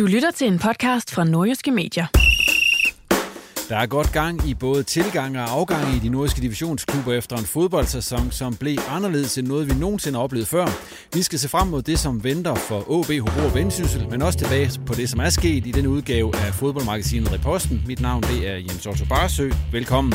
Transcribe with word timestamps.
Du 0.00 0.06
lytter 0.06 0.30
til 0.30 0.46
en 0.46 0.58
podcast 0.58 1.10
fra 1.10 1.24
Nordjyske 1.24 1.70
Medier. 1.70 2.06
Der 3.68 3.76
er 3.76 3.86
godt 3.86 4.12
gang 4.12 4.48
i 4.48 4.54
både 4.54 4.82
tilgang 4.82 5.38
og 5.38 5.50
afgang 5.50 5.96
i 5.96 5.98
de 5.98 6.08
nordiske 6.08 6.40
divisionsklubber 6.40 7.12
efter 7.12 7.36
en 7.36 7.44
fodboldsæson, 7.44 8.30
som 8.30 8.56
blev 8.56 8.76
anderledes 8.88 9.38
end 9.38 9.46
noget, 9.46 9.68
vi 9.68 9.74
nogensinde 9.74 10.16
har 10.16 10.24
oplevet 10.24 10.48
før. 10.48 10.66
Vi 11.14 11.22
skal 11.22 11.38
se 11.38 11.48
frem 11.48 11.68
mod 11.68 11.82
det, 11.82 11.98
som 11.98 12.24
venter 12.24 12.54
for 12.54 12.78
AB, 12.78 13.20
Hobro 13.20 13.46
og 13.46 13.54
Vendsyssel, 13.54 14.08
men 14.10 14.22
også 14.22 14.38
tilbage 14.38 14.80
på 14.86 14.94
det, 14.94 15.08
som 15.08 15.20
er 15.20 15.30
sket 15.30 15.66
i 15.66 15.70
den 15.70 15.86
udgave 15.86 16.36
af 16.36 16.54
fodboldmagasinet 16.54 17.32
Reposten. 17.32 17.82
Mit 17.86 18.00
navn 18.00 18.22
det 18.22 18.48
er 18.48 18.56
Jens 18.56 18.86
Otto 18.86 19.04
Barsø. 19.04 19.50
Velkommen. 19.72 20.14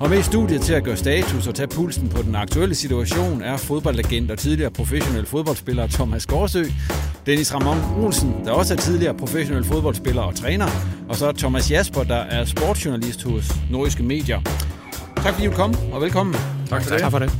Og 0.00 0.10
med 0.10 0.18
i 0.18 0.22
studiet 0.22 0.60
til 0.60 0.72
at 0.72 0.84
gøre 0.84 0.96
status 0.96 1.46
og 1.46 1.54
tage 1.54 1.66
pulsen 1.66 2.08
på 2.08 2.22
den 2.22 2.34
aktuelle 2.34 2.74
situation 2.74 3.42
er 3.42 3.56
fodboldlegend 3.56 4.30
og 4.30 4.38
tidligere 4.38 4.70
professionel 4.70 5.26
fodboldspiller 5.26 5.86
Thomas 5.86 6.26
Gårdsø, 6.26 6.64
Dennis 7.26 7.54
Ramon 7.54 8.04
Olsen, 8.04 8.44
der 8.44 8.52
også 8.52 8.74
er 8.74 8.78
tidligere 8.78 9.14
professionel 9.14 9.64
fodboldspiller 9.64 10.22
og 10.22 10.34
træner, 10.34 10.66
og 11.08 11.16
så 11.16 11.32
Thomas 11.32 11.70
Jasper, 11.70 12.02
der 12.02 12.16
er 12.16 12.44
sportsjournalist 12.44 13.22
hos 13.22 13.52
Nordiske 13.70 14.02
Medier. 14.02 14.40
Tak 15.16 15.34
fordi 15.34 15.46
du 15.46 15.52
kom, 15.52 15.74
og 15.92 16.00
velkommen. 16.00 16.34
Tak 16.68 16.82
for 16.82 16.90
det. 16.90 17.00
Tak 17.00 17.10
for 17.10 17.18
det. 17.18 17.32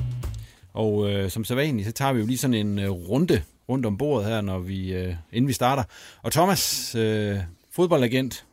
Og 0.75 1.11
øh, 1.11 1.31
som 1.31 1.45
så 1.45 1.55
vanligt, 1.55 1.87
så 1.87 1.93
tager 1.93 2.13
vi 2.13 2.21
jo 2.21 2.27
lige 2.27 2.39
sådan 2.39 2.55
en 2.55 2.79
øh, 2.79 2.91
runde 2.91 3.43
rundt 3.69 3.87
om 3.87 3.99
bordet 3.99 4.27
her, 4.27 4.41
når 4.41 4.59
vi, 4.59 4.93
øh, 4.93 5.15
inden 5.33 5.49
vi 5.49 5.53
starter. 5.53 5.83
Og 6.23 6.33
Thomas, 6.33 6.95
øh, 6.95 7.37
fodboldagent, 7.73 8.45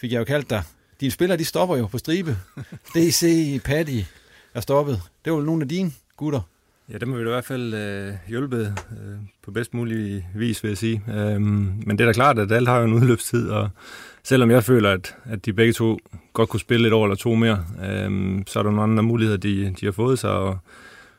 fik 0.00 0.12
jeg 0.12 0.18
jo 0.18 0.24
kaldt 0.24 0.50
dig. 0.50 0.62
Dine 1.00 1.10
spillere, 1.10 1.38
de 1.38 1.44
stopper 1.44 1.76
jo 1.76 1.86
på 1.86 1.98
stribe. 1.98 2.36
DC, 2.94 3.24
Paddy 3.64 4.02
er 4.54 4.60
stoppet. 4.60 5.02
Det 5.24 5.32
var 5.32 5.38
jo 5.38 5.44
nogle 5.44 5.62
af 5.62 5.68
dine 5.68 5.90
gutter. 6.16 6.40
Ja, 6.92 6.98
dem 6.98 7.10
har 7.10 7.18
vi 7.18 7.24
da 7.24 7.28
i 7.28 7.32
hvert 7.32 7.44
fald 7.44 7.74
øh, 7.74 8.14
hjulpet 8.28 8.74
øh, 8.90 9.18
på 9.42 9.50
bedst 9.50 9.74
mulig 9.74 10.28
vis, 10.34 10.62
vil 10.62 10.68
jeg 10.68 10.78
sige. 10.78 11.02
Øhm, 11.08 11.72
men 11.86 11.98
det 11.98 12.00
er 12.00 12.06
da 12.06 12.12
klart, 12.12 12.38
at 12.38 12.52
alt 12.52 12.68
har 12.68 12.78
jo 12.78 12.84
en 12.84 12.92
udløbstid, 12.92 13.48
og 13.48 13.68
selvom 14.22 14.50
jeg 14.50 14.64
føler, 14.64 14.90
at, 14.90 15.16
at 15.24 15.46
de 15.46 15.52
begge 15.52 15.72
to 15.72 15.98
godt 16.32 16.48
kunne 16.48 16.60
spille 16.60 16.88
et 16.88 16.92
år 16.92 17.04
eller 17.04 17.16
to 17.16 17.34
mere, 17.34 17.64
øhm, 17.84 18.44
så 18.46 18.58
er 18.58 18.62
der 18.62 18.70
nogle 18.70 18.82
andre 18.82 19.02
muligheder, 19.02 19.38
de, 19.38 19.74
de 19.80 19.86
har 19.86 19.92
fået 19.92 20.18
sig, 20.18 20.30
og, 20.30 20.58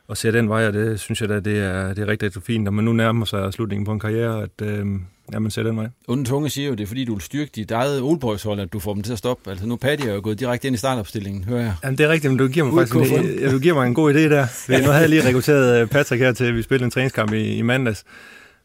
og 0.08 0.16
ser 0.16 0.30
den 0.30 0.48
vej, 0.48 0.66
og 0.66 0.72
det 0.72 1.00
synes 1.00 1.20
jeg 1.20 1.28
da, 1.28 1.40
det 1.40 1.58
er, 1.58 1.94
det 1.94 1.98
er 1.98 2.06
rigtig, 2.06 2.26
rigtig 2.26 2.42
fint, 2.42 2.64
når 2.64 2.70
man 2.70 2.84
nu 2.84 2.92
nærmer 2.92 3.24
sig 3.24 3.52
slutningen 3.52 3.84
på 3.84 3.92
en 3.92 4.00
karriere, 4.00 4.42
at 4.42 4.66
øhm, 4.68 5.02
ja, 5.32 5.38
man 5.38 5.50
ser 5.50 5.62
den 5.62 5.76
vej. 5.76 5.86
Unden 6.08 6.26
tunge 6.26 6.50
siger 6.50 6.68
jo, 6.68 6.74
det 6.74 6.82
er 6.82 6.86
fordi, 6.86 7.04
du 7.04 7.14
vil 7.14 7.22
styrke 7.22 7.50
dit 7.54 7.70
eget 7.70 8.00
oldboys-hold, 8.02 8.60
at 8.60 8.72
du 8.72 8.78
får 8.78 8.94
dem 8.94 9.02
til 9.02 9.12
at 9.12 9.18
stoppe. 9.18 9.50
Altså 9.50 9.66
nu 9.66 9.76
Paddy 9.76 10.00
er 10.00 10.14
jo 10.14 10.20
gået 10.24 10.40
direkte 10.40 10.66
ind 10.68 10.74
i 10.74 10.78
startopstillingen, 10.78 11.44
hører 11.44 11.60
jeg. 11.62 11.74
Jamen, 11.84 11.98
det 11.98 12.04
er 12.04 12.08
rigtigt, 12.08 12.30
men 12.30 12.38
du 12.38 12.48
giver 12.48 12.66
mig 12.66 12.88
faktisk 12.88 13.12
en, 13.12 13.38
ja, 13.40 13.52
du 13.52 13.58
giver 13.58 13.74
mig 13.74 13.86
en 13.86 13.94
god 13.94 14.14
idé 14.14 14.18
der. 14.18 14.46
Fordi 14.64 14.80
Nu 14.80 14.86
havde 14.86 15.00
jeg 15.00 15.08
lige 15.08 15.28
rekrutteret 15.28 15.82
øh, 15.82 15.88
Patrick 15.88 16.22
her 16.22 16.32
til, 16.32 16.44
at 16.44 16.54
vi 16.54 16.62
spillede 16.62 16.84
en 16.84 16.90
træningskamp 16.90 17.32
i, 17.32 17.56
i 17.56 17.62
mandags. 17.62 18.04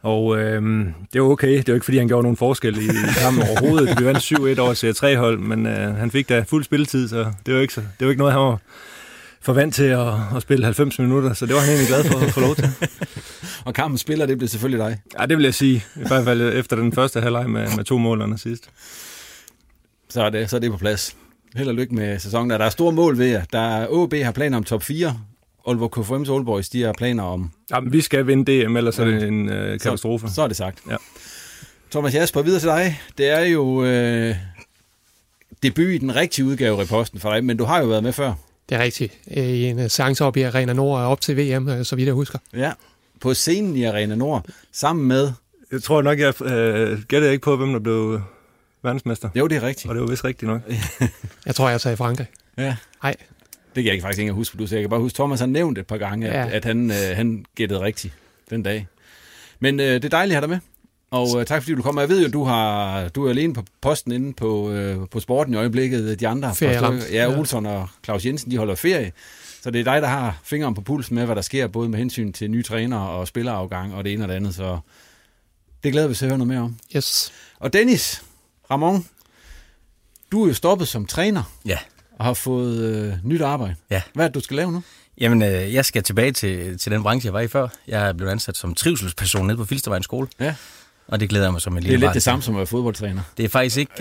Og 0.02 0.38
øhm, 0.38 0.94
det 1.14 1.22
var 1.22 1.28
okay. 1.28 1.58
Det 1.58 1.68
var 1.68 1.74
ikke, 1.74 1.86
fordi 1.86 1.98
han 1.98 2.08
gjorde 2.08 2.24
nogen 2.24 2.38
forskel 2.38 2.78
i, 2.78 2.86
i 2.86 3.14
kampen 3.22 3.44
overhovedet. 3.44 4.00
Vi 4.00 4.06
vandt 4.06 4.20
7-1 4.20 4.60
over 4.60 4.74
CR3-hold, 4.74 5.40
men 5.40 5.66
øh, 5.66 5.96
han 5.96 6.12
fik 6.12 6.30
da 6.30 6.44
fuld 6.48 6.64
spilletid, 6.64 7.08
så 7.08 7.26
det 7.46 7.54
var 7.54 7.60
ikke, 7.60 7.74
så, 7.74 7.82
det 7.82 8.06
var 8.08 8.10
ikke 8.10 8.20
noget, 8.20 8.34
han 8.34 8.42
var 8.42 8.60
for 9.42 9.54
vant 9.54 9.76
til 9.76 9.84
at, 9.84 10.14
at 10.36 10.42
spille 10.42 10.66
90 10.66 11.00
minutter, 11.00 11.34
så 11.34 11.46
det 11.46 11.56
var 11.56 11.62
han 11.62 11.70
egentlig 11.70 11.88
glad 11.88 12.04
for 12.04 12.20
at 12.20 12.34
få 12.34 12.40
lov 12.40 12.56
til. 12.56 12.70
Og 13.66 13.74
kampen 13.74 13.98
spiller, 13.98 14.26
det 14.26 14.38
blev 14.38 14.48
selvfølgelig 14.48 14.86
dig. 14.86 15.00
Ja, 15.20 15.26
det 15.26 15.38
vil 15.38 15.44
jeg 15.44 15.54
sige. 15.54 15.86
I 15.96 16.08
hvert 16.08 16.24
fald 16.24 16.42
efter 16.42 16.76
den 16.76 16.94
første 16.94 17.22
halvleg 17.22 17.50
med, 17.50 17.76
med 17.76 17.84
to 17.84 17.98
målerne 17.98 18.38
sidst. 18.38 18.70
Så 20.10 20.24
er 20.24 20.30
det, 20.30 20.50
så 20.50 20.56
er 20.56 20.60
det 20.60 20.72
på 20.72 20.78
plads. 20.78 21.16
Held 21.56 21.68
og 21.68 21.76
lykke 21.76 21.96
med 21.96 22.20
sæsonen. 22.20 22.50
Der 22.50 22.58
er 22.58 22.70
store 22.70 22.92
mål 22.92 23.18
ved 23.18 23.26
jer. 23.26 23.44
Der 23.54 23.60
er 23.60 23.88
OB 23.90 24.14
har 24.14 24.32
planer 24.32 24.58
om 24.58 24.64
top 24.64 24.84
4. 24.84 25.20
Aalborg 25.68 25.98
KFM's 25.98 26.44
Boys, 26.44 26.70
de 26.70 26.82
har 26.82 26.94
planer 26.94 27.24
om... 27.24 27.52
Jamen, 27.72 27.94
vi 27.94 28.02
skal 28.02 28.28
vinde 28.28 28.66
DM, 28.66 28.78
ellers 28.78 29.00
er 29.00 29.06
det 29.06 29.24
en 29.24 29.50
øh, 29.50 29.80
katastrofe. 29.80 30.28
Så, 30.28 30.34
så 30.34 30.42
er 30.42 30.48
det 30.48 30.58
sagt. 30.58 30.80
Ja. 30.90 30.96
Thomas 31.92 32.14
Jasper, 32.14 32.42
videre 32.42 32.60
til 32.60 32.70
dig. 32.70 33.02
Det 33.18 33.30
er 33.30 33.40
jo 33.40 33.84
øh, 33.84 34.36
debut 35.64 35.86
i 35.86 35.98
den 35.98 36.16
rigtige 36.16 36.46
udgave 36.46 36.78
af 36.78 36.84
reposten 36.84 37.20
for 37.20 37.34
dig, 37.34 37.44
men 37.44 37.58
du 37.58 37.64
har 37.64 37.80
jo 37.80 37.86
været 37.86 38.04
med 38.04 38.14
før. 38.14 38.34
Det 38.70 38.76
er 38.78 38.80
rigtigt. 38.84 39.14
I 39.28 39.64
en 39.66 39.90
seance 39.90 40.26
op 40.26 40.38
i 40.38 40.42
Arena 40.42 40.74
Nord 40.74 41.02
op 41.02 41.22
til 41.22 41.38
VM, 41.38 41.70
øh, 41.70 41.86
så 41.86 41.96
vidt 41.96 42.06
jeg 42.06 42.14
husker. 42.14 42.40
Ja, 42.54 42.72
på 43.22 43.34
scenen 43.34 43.76
i 43.76 43.84
Arena 43.84 44.16
Nord, 44.16 44.46
sammen 44.72 45.08
med... 45.08 45.32
Jeg 45.72 45.84
tror 45.84 46.02
nok, 46.02 46.20
jeg 46.20 46.42
øh, 46.42 47.02
gætter 47.04 47.30
ikke 47.32 47.44
på, 47.44 47.58
hvem 47.58 47.74
der 47.74 47.80
blev 47.80 48.22
verdensmester. 48.84 49.30
Jo, 49.36 49.48
det 49.48 49.56
er 49.58 49.64
rigtigt. 49.64 49.90
Og 49.90 49.96
det 49.96 50.02
var 50.04 50.10
vist 50.10 50.24
rigtigt 50.26 50.50
nok. 50.52 50.62
Jeg 51.46 51.56
tror, 51.56 51.70
jeg 51.70 51.82
sagde 51.82 51.94
i 51.94 51.98
Frankrig. 51.98 52.28
Ja. 52.58 52.76
Nej, 53.04 53.16
Det 53.76 53.84
kan 53.84 53.94
jeg 53.94 54.02
faktisk 54.02 54.20
ikke 54.20 54.32
huske, 54.34 54.52
for 54.52 54.58
du 54.58 54.68
siger. 54.68 54.78
Jeg 54.78 54.84
kan 54.84 54.90
bare 54.90 55.00
huske, 55.00 55.16
Thomas 55.16 55.40
har 55.40 55.48
nævnt 55.48 55.78
et 55.78 55.88
par 55.88 55.98
gange, 55.98 56.30
at, 56.30 56.50
ja. 56.50 56.56
at 56.56 56.66
han, 56.66 56.92
øh, 56.92 57.16
han 57.16 57.46
gættede 57.56 57.82
rigtigt 57.82 58.14
den 58.50 58.64
dag. 58.64 58.88
Men 59.60 59.80
øh, 59.80 59.86
det 59.86 60.06
er 60.06 60.10
dejligt 60.10 60.38
at 60.38 60.42
have 60.42 60.42
dig 60.42 60.50
med. 60.50 60.60
Og 61.12 61.40
øh, 61.40 61.46
tak 61.46 61.62
fordi 61.64 61.76
du 61.76 61.82
kommer. 61.82 62.02
Jeg 62.02 62.10
ved 62.10 62.22
jo, 62.26 62.30
du 62.32 62.44
har 62.44 63.08
du 63.10 63.26
er 63.26 63.30
alene 63.30 63.54
på 63.54 63.64
posten 63.82 64.12
inde 64.12 64.34
på, 64.34 64.72
øh, 64.72 64.98
på 65.12 65.20
sporten 65.20 65.54
i 65.54 65.58
øjeblikket. 65.58 66.20
De 66.20 66.28
andre, 66.28 66.56
stykker- 66.56 66.94
ja, 67.12 67.30
Ja. 67.32 67.40
Olsson 67.40 67.66
og 67.66 67.90
Claus 68.04 68.26
Jensen, 68.26 68.52
de 68.52 68.58
holder 68.58 68.76
ferie. 68.76 69.12
Så 69.62 69.72
det 69.72 69.80
er 69.80 69.84
dig, 69.84 70.02
der 70.02 70.08
har 70.08 70.40
fingeren 70.44 70.74
på 70.76 70.82
pulsen 70.82 71.16
med, 71.16 71.26
hvad 71.26 71.36
der 71.36 71.42
sker, 71.42 71.68
både 71.68 71.90
med 71.90 72.00
hensyn 72.00 72.34
til 72.34 72.52
nye 72.52 72.64
trænere 72.64 73.10
og 73.10 73.28
spillerafgang 73.28 73.94
og 73.96 74.04
det 74.04 74.14
ene 74.14 74.24
og 74.24 74.28
det 74.30 74.34
andet. 74.36 74.56
Så 74.56 74.80
det 75.84 75.92
glæder 75.92 76.08
vi 76.08 76.12
os 76.12 76.18
til 76.18 76.26
at 76.26 76.30
høre 76.32 76.38
noget 76.38 76.48
mere 76.48 76.60
om. 76.62 76.76
yes. 76.96 77.32
Og 77.60 77.74
Dennis, 77.74 78.24
Ramon, 78.72 79.06
du 80.32 80.44
er 80.44 80.48
jo 80.48 80.54
stoppet 80.54 80.88
som 80.88 81.06
træner 81.06 81.44
Ja, 81.66 81.78
og 82.20 82.26
har 82.26 82.34
fået 82.34 82.78
øh, 82.80 83.14
nyt 83.24 83.42
arbejde. 83.42 83.76
Ja. 83.90 84.02
Hvad 84.14 84.26
er 84.26 84.30
det, 84.30 84.36
du 84.36 84.40
skal 84.40 84.58
lave 84.58 84.72
nu? 84.72 84.84
jamen 85.22 85.42
øh, 85.42 85.74
jeg 85.74 85.86
skal 85.86 86.04
tilbage 86.04 86.32
til, 86.32 86.78
til 86.78 86.92
den 86.92 87.04
branche, 87.04 87.26
jeg 87.28 87.34
var 87.34 87.40
i 87.40 87.48
før. 87.48 87.68
Jeg 87.88 88.08
er 88.10 88.14
blevet 88.14 88.32
ansat 88.32 88.58
som 88.58 88.76
trivselsperson 88.76 89.48
nede 89.48 89.58
på 89.58 89.66
Filstervejens 89.66 90.04
skole, 90.04 90.28
Ja. 90.40 90.56
Og 91.08 91.20
det 91.20 91.30
glæder 91.30 91.46
jeg 91.46 91.52
mig 91.52 91.62
som 91.62 91.74
en 91.74 91.78
Det 91.78 91.84
lille 91.84 91.96
er 91.96 92.00
lidt 92.00 92.08
barn 92.08 92.14
det 92.14 92.24
samme 92.24 92.42
som 92.44 92.54
at 92.56 92.58
være 92.58 92.68
fodboldtræner. 92.68 93.22
Det 93.38 93.46
er 93.46 93.50
faktisk 93.50 93.78
ikke, 93.78 93.94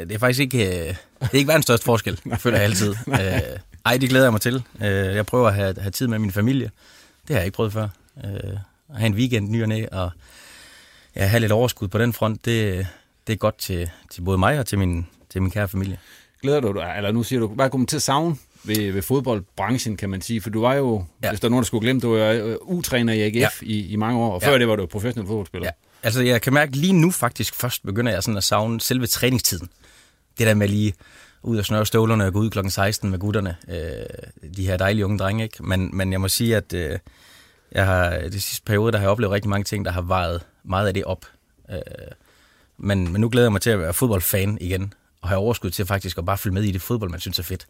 det 0.08 0.12
er 0.12 0.18
faktisk 0.18 0.40
ikke, 0.40 0.66
øh, 0.66 0.88
det 1.20 1.28
er 1.32 1.34
ikke 1.34 1.48
verdens 1.48 1.64
største 1.64 1.84
forskel, 1.84 2.20
føler 2.38 2.56
jeg 2.56 2.64
altid. 2.64 2.94
Øh, 3.08 3.40
ej, 3.86 3.96
det 3.96 4.08
glæder 4.08 4.24
jeg 4.24 4.32
mig 4.32 4.40
til. 4.40 4.62
Øh, 4.80 4.88
jeg 4.88 5.26
prøver 5.26 5.48
at 5.48 5.54
have, 5.54 5.74
have 5.80 5.90
tid 5.90 6.06
med 6.08 6.18
min 6.18 6.32
familie. 6.32 6.70
Det 7.28 7.34
har 7.34 7.40
jeg 7.40 7.44
ikke 7.46 7.56
prøvet 7.56 7.72
før. 7.72 7.88
Øh, 8.24 8.30
at 8.90 8.98
have 8.98 9.06
en 9.06 9.14
weekend 9.14 9.50
ny 9.50 9.62
og 9.62 9.68
næ, 9.68 9.84
og 9.92 10.10
ja, 11.16 11.26
have 11.26 11.40
lidt 11.40 11.52
overskud 11.52 11.88
på 11.88 11.98
den 11.98 12.12
front, 12.12 12.44
det, 12.44 12.86
det 13.26 13.32
er 13.32 13.36
godt 13.36 13.58
til, 13.58 13.90
til 14.10 14.20
både 14.22 14.38
mig 14.38 14.58
og 14.58 14.66
til 14.66 14.78
min, 14.78 15.06
til 15.30 15.42
min 15.42 15.50
kære 15.50 15.68
familie. 15.68 15.98
Glæder 16.42 16.60
du 16.60 16.72
dig, 16.72 16.94
eller 16.96 17.12
nu 17.12 17.22
siger 17.22 17.40
du, 17.40 17.46
hvad 17.46 17.70
kommer 17.70 17.86
til 17.86 17.96
at 17.96 18.02
savne 18.02 18.36
ved, 18.64 18.92
ved 18.92 19.02
fodboldbranchen, 19.02 19.96
kan 19.96 20.10
man 20.10 20.20
sige? 20.20 20.40
For 20.40 20.50
du 20.50 20.60
var 20.60 20.74
jo, 20.74 21.04
ja. 21.22 21.28
Hvis 21.28 21.40
der 21.40 21.48
er 21.48 21.50
nogen, 21.50 21.62
der 21.62 21.66
skulle 21.66 21.82
glemme, 21.82 22.00
du 22.00 22.16
var 22.16 22.32
jo 22.32 22.58
U-træner 22.62 23.12
i 23.12 23.20
AGF 23.22 23.34
ja. 23.62 23.66
I, 23.66 23.86
i 23.86 23.96
mange 23.96 24.18
år, 24.20 24.34
og 24.34 24.42
Ja. 24.42 24.48
før 24.48 24.58
det 24.58 24.68
var 24.68 24.76
du 24.76 24.86
professionel 24.86 25.26
fodboldspiller. 25.28 25.66
Ja. 25.68 25.70
Altså, 26.04 26.22
jeg 26.22 26.42
kan 26.42 26.52
mærke 26.52 26.76
lige 26.76 26.92
nu 26.92 27.10
faktisk 27.10 27.54
først 27.54 27.82
begynder 27.82 28.12
jeg 28.12 28.22
sådan 28.22 28.36
at 28.36 28.44
savne 28.44 28.80
selve 28.80 29.06
træningstiden. 29.06 29.68
Det 30.38 30.46
der 30.46 30.54
med 30.54 30.68
lige 30.68 30.94
ud 31.42 31.58
og 31.58 31.64
snøre 31.64 31.86
støvlerne 31.86 32.26
og 32.26 32.32
gå 32.32 32.38
ud 32.38 32.50
klokken 32.50 32.70
16 32.70 33.10
med 33.10 33.18
gutterne. 33.18 33.56
Øh, 33.68 34.52
de 34.56 34.66
her 34.66 34.76
dejlige 34.76 35.04
unge 35.04 35.18
drenge, 35.18 35.44
ikke? 35.44 35.62
Men, 35.62 35.96
men 35.96 36.12
jeg 36.12 36.20
må 36.20 36.28
sige, 36.28 36.56
at 36.56 36.72
øh, 36.74 36.98
jeg 37.72 37.86
har, 37.86 38.10
det 38.10 38.42
sidste 38.42 38.62
periode, 38.64 38.92
der 38.92 38.98
har 38.98 39.04
jeg 39.04 39.10
oplevet 39.10 39.32
rigtig 39.32 39.48
mange 39.48 39.64
ting, 39.64 39.84
der 39.84 39.90
har 39.90 40.02
vejet 40.02 40.42
meget 40.64 40.86
af 40.86 40.94
det 40.94 41.04
op. 41.04 41.26
Øh, 41.70 41.78
men, 42.78 43.12
men 43.12 43.20
nu 43.20 43.28
glæder 43.28 43.46
jeg 43.46 43.52
mig 43.52 43.60
til 43.60 43.70
at 43.70 43.78
være 43.78 43.94
fodboldfan 43.94 44.58
igen, 44.60 44.94
og 45.22 45.28
have 45.28 45.38
overskud 45.38 45.70
til 45.70 45.86
faktisk 45.86 46.18
at 46.18 46.24
bare 46.24 46.38
følge 46.38 46.54
med 46.54 46.62
i 46.62 46.72
det 46.72 46.82
fodbold, 46.82 47.10
man 47.10 47.20
synes 47.20 47.38
er 47.38 47.42
fedt. 47.42 47.66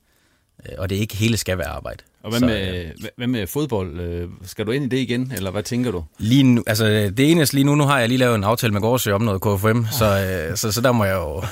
Øh, 0.69 0.75
og 0.79 0.91
det 0.91 0.97
er 0.97 1.01
ikke 1.01 1.17
hele 1.17 1.37
skal 1.37 1.59
være 1.59 1.67
arbejde. 1.69 2.03
Og 2.23 2.31
hvad, 2.31 2.41
Så, 2.41 2.47
med, 2.47 2.85
øh, 2.85 2.91
hvad- 3.17 3.27
med 3.27 3.47
fodbold? 3.47 4.01
Øh, 4.01 4.29
Skal 4.47 4.67
du 4.67 4.71
ind 4.71 4.85
i 4.85 4.89
det 4.89 4.97
igen, 5.03 5.33
eller 5.37 5.51
hvad 5.51 5.63
tænker 5.63 5.91
du? 5.91 6.05
Lige 6.19 6.43
nu, 6.43 6.63
altså 6.67 6.85
det 7.17 7.31
eneste 7.31 7.55
lige 7.55 7.65
nu, 7.65 7.75
nu 7.75 7.85
har 7.85 7.99
jeg 7.99 8.09
lige 8.09 8.19
lavet 8.19 8.35
en 8.35 8.45
aftale 8.45 8.73
med 8.73 8.81
Gårdsø 8.81 9.13
om 9.13 9.23
noget 9.23 9.43
KFM, 9.43 9.85
så, 9.99 10.05
øh, 10.51 10.57
så, 10.57 10.73
så 10.73 10.81
der 10.81 10.93
må 10.93 11.05
jeg 11.05 11.15
jo 11.15 11.43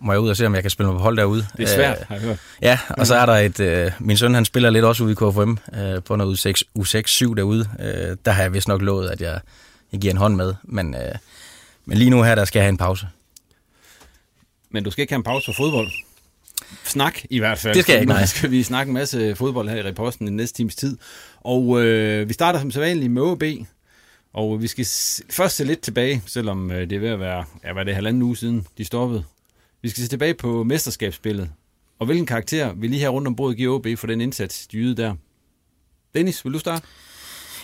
må 0.00 0.12
jeg 0.12 0.20
ud 0.20 0.28
og 0.28 0.36
se, 0.36 0.46
om 0.46 0.54
jeg 0.54 0.62
kan 0.62 0.70
spille 0.70 0.88
mig 0.92 0.96
på 0.98 1.02
hold 1.02 1.16
derude. 1.16 1.46
Det 1.56 1.62
er 1.62 1.66
svært, 1.74 1.98
Øh, 2.00 2.06
har 2.08 2.14
jeg 2.14 2.24
hørt. 2.24 2.38
ja, 2.62 2.78
og 2.88 3.06
så 3.06 3.14
er 3.14 3.26
der 3.26 3.32
et, 3.36 3.60
øh, 3.60 3.90
min 3.98 4.16
søn 4.16 4.34
han 4.34 4.44
spiller 4.44 4.70
lidt 4.70 4.84
også 4.84 5.04
ude 5.04 5.12
i 5.12 5.14
KFM, 5.14 5.56
øh, 5.78 6.02
på 6.02 6.16
noget 6.16 6.46
U6, 6.46 6.62
U6-7 6.78 7.34
derude. 7.34 7.68
Øh, 7.80 8.16
der 8.24 8.30
har 8.30 8.42
jeg 8.42 8.52
vist 8.52 8.68
nok 8.68 8.82
lovet, 8.82 9.08
at 9.08 9.20
jeg, 9.20 9.40
jeg 9.92 10.00
giver 10.00 10.12
en 10.12 10.18
hånd 10.18 10.36
med, 10.36 10.54
men, 10.64 10.94
øh, 10.94 11.00
men 11.86 11.98
lige 11.98 12.10
nu 12.10 12.22
her, 12.22 12.34
der 12.34 12.44
skal 12.44 12.58
jeg 12.58 12.64
have 12.64 12.70
en 12.72 12.76
pause. 12.78 13.06
Men 14.70 14.84
du 14.84 14.90
skal 14.90 15.02
ikke 15.02 15.12
have 15.12 15.18
en 15.18 15.22
pause 15.24 15.46
for 15.46 15.52
fodbold. 15.62 15.88
Snak 16.84 17.20
i 17.30 17.38
hvert 17.38 17.58
fald. 17.58 17.74
Det 17.74 17.82
skal 17.82 17.92
jeg 17.92 18.00
ikke, 18.00 18.12
nej. 18.18 18.26
skal 18.26 18.50
vi 18.50 18.62
snakke 18.62 18.90
en 18.90 18.94
masse 18.94 19.36
fodbold 19.36 19.68
her 19.68 19.76
i 19.76 19.82
reposten 19.82 20.28
i 20.28 20.30
næste 20.30 20.56
times 20.56 20.76
tid. 20.76 20.96
Og 21.40 21.82
øh, 21.82 22.28
vi 22.28 22.32
starter 22.32 22.58
som 22.60 22.70
sædvanligt 22.70 23.12
med 23.12 23.22
OB. 23.22 23.42
Og 24.32 24.62
vi 24.62 24.66
skal 24.66 24.86
først 25.30 25.56
se 25.56 25.64
lidt 25.64 25.80
tilbage, 25.80 26.22
selvom 26.26 26.70
øh, 26.70 26.80
det 26.90 26.92
er 26.92 27.00
ved 27.00 27.08
at 27.08 27.20
være, 27.20 27.44
ja, 27.64 27.72
hvad 27.72 27.82
er 27.82 27.84
det, 27.84 27.94
halvanden 27.94 28.22
uge 28.22 28.36
siden, 28.36 28.66
de 28.78 28.84
stoppede. 28.84 29.24
Vi 29.82 29.88
skal 29.88 30.02
se 30.02 30.08
tilbage 30.08 30.34
på 30.34 30.64
mesterskabsspillet. 30.64 31.50
Og 31.98 32.06
hvilken 32.06 32.26
karakter 32.26 32.72
vil 32.72 32.90
lige 32.90 33.00
her 33.00 33.08
rundt 33.08 33.28
om 33.28 33.36
bordet 33.36 33.56
give 33.56 33.74
OB 33.74 33.86
for 33.96 34.06
den 34.06 34.20
indsats, 34.20 34.66
de 34.66 34.76
ydede 34.76 35.02
der? 35.02 35.14
Dennis, 36.14 36.44
vil 36.44 36.52
du 36.52 36.58
starte? 36.58 36.86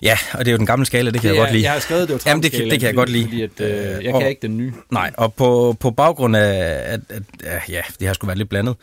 Ja, 0.05 0.19
og 0.33 0.39
det 0.39 0.49
er 0.49 0.53
jo 0.53 0.59
den 0.59 0.67
gamle 0.67 0.87
skala, 0.87 1.11
det 1.11 1.21
kan 1.21 1.31
det 1.31 1.37
jeg 1.37 1.43
godt 1.43 1.53
lide. 1.53 1.65
Jeg 1.65 1.73
har 1.73 1.79
skrevet, 1.79 2.09
det 2.09 2.15
var 2.15 2.31
Jamen, 2.31 2.43
det, 2.43 2.53
kan, 2.53 2.71
det 2.71 2.81
kan 2.81 2.87
jeg 2.87 2.95
godt 2.95 3.09
lide. 3.09 3.25
Fordi 3.25 3.43
at, 3.43 3.61
øh, 3.61 3.71
jeg 3.71 4.03
kan 4.03 4.15
og, 4.15 4.29
ikke 4.29 4.43
den 4.43 4.56
nye. 4.56 4.73
Nej, 4.91 5.12
og 5.17 5.35
på, 5.35 5.77
på 5.81 5.91
baggrund 5.91 6.37
af, 6.37 6.83
at, 6.93 7.01
at, 7.09 7.23
at 7.45 7.62
ja, 7.69 7.83
det 8.01 8.06
har 8.06 8.15
sgu 8.15 8.27
været 8.27 8.39
lidt 8.39 8.49
blandet, 8.49 8.77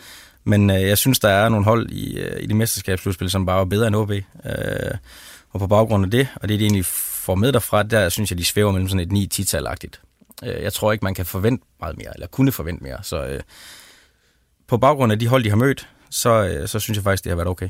men 0.44 0.70
øh, 0.70 0.82
jeg 0.82 0.98
synes, 0.98 1.20
der 1.20 1.30
er 1.30 1.50
nogle 1.50 1.66
hold 1.66 1.90
i, 1.90 2.18
øh, 2.18 2.44
i 2.44 2.46
de 2.46 2.54
mesterskabsslutspil, 2.54 3.30
som 3.30 3.46
bare 3.46 3.62
er 3.62 3.66
bedre 3.66 3.88
end 3.88 3.96
OB. 3.96 4.12
Øh, 4.12 4.22
og 5.50 5.60
på 5.60 5.68
baggrund 5.68 6.06
af 6.06 6.12
det, 6.12 6.28
og 6.36 6.48
det 6.48 6.54
er 6.54 6.58
de 6.58 6.64
egentlig 6.64 6.86
får 6.86 7.36
med 7.36 7.52
derfra, 7.52 7.84
der 7.84 8.10
synes 8.10 8.32
jeg, 8.32 8.38
de 8.38 8.46
svæver 8.46 8.72
mellem 8.72 8.90
sådan 8.90 9.18
et 9.18 9.34
9-10-tal-agtigt. 9.34 10.02
Øh, 10.44 10.64
jeg 10.64 10.74
tror 10.74 10.92
ikke, 10.92 11.06
man 11.06 11.14
kan 11.14 11.26
forvente 11.26 11.66
meget 11.80 11.98
mere, 11.98 12.14
eller 12.16 12.28
kunne 12.28 12.52
forvente 12.52 12.84
mere. 12.84 12.98
Så 13.04 13.26
øh, 13.26 13.42
på 14.68 14.78
baggrund 14.78 15.12
af 15.12 15.20
de 15.20 15.28
hold, 15.28 15.44
de 15.44 15.50
har 15.50 15.58
mødt, 15.58 15.88
så, 16.10 16.30
øh, 16.30 16.68
så 16.68 16.80
synes 16.80 16.96
jeg 16.96 17.04
faktisk, 17.04 17.24
det 17.24 17.30
har 17.30 17.36
været 17.36 17.48
okay. 17.48 17.70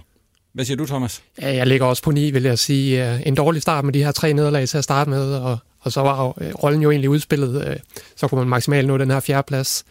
Hvad 0.54 0.66
siger 0.66 0.78
du, 0.78 0.86
Thomas? 0.86 1.24
Ja, 1.42 1.56
jeg 1.56 1.68
ligger 1.68 1.86
også 1.86 2.04
på 2.04 2.12
9, 2.12 2.32
vil 2.32 2.44
jeg 2.44 2.60
sige. 2.60 3.28
En 3.28 3.36
dårlig 3.36 3.62
start 3.62 3.86
med 3.86 3.94
de 3.94 4.04
her 4.04 4.12
tre 4.12 4.34
nederlag 4.34 4.68
til 4.68 4.78
at 4.78 4.84
starte 4.84 5.10
med, 5.10 5.36
og, 5.36 5.58
og 5.80 5.92
så 5.92 6.02
var 6.02 6.24
jo, 6.24 6.46
øh, 6.46 6.54
rollen 6.54 6.82
jo 6.82 6.92
egentlig 6.92 7.10
udspillet. 7.10 7.68
Øh, 7.68 7.76
så 8.16 8.28
kunne 8.28 8.40
man 8.40 8.48
maksimalt 8.48 8.88
nå 8.88 8.98
den 8.98 9.12
her 9.12 9.20
fjerdeplads. 9.20 9.86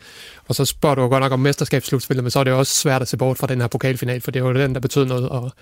Og 0.49 0.55
så 0.55 0.65
spørger 0.65 0.95
du 0.95 1.03
jo 1.03 1.09
godt 1.09 1.23
nok 1.23 1.33
om 1.33 1.41
mesterskabsslutspillet, 1.41 2.25
men 2.25 2.31
så 2.31 2.39
er 2.39 2.45
det 2.45 2.53
også 2.53 2.75
svært 2.75 3.03
at 3.03 3.09
se 3.09 3.17
bort 3.17 3.39
fra 3.39 3.47
den 3.47 3.61
her 3.61 3.69
pokalfinal, 3.69 4.21
for 4.21 4.31
det 4.31 4.45
var 4.45 4.49
jo 4.51 4.55
den, 4.55 4.75
der 4.75 4.81
betød 4.81 5.07
noget, 5.07 5.29
og, 5.29 5.53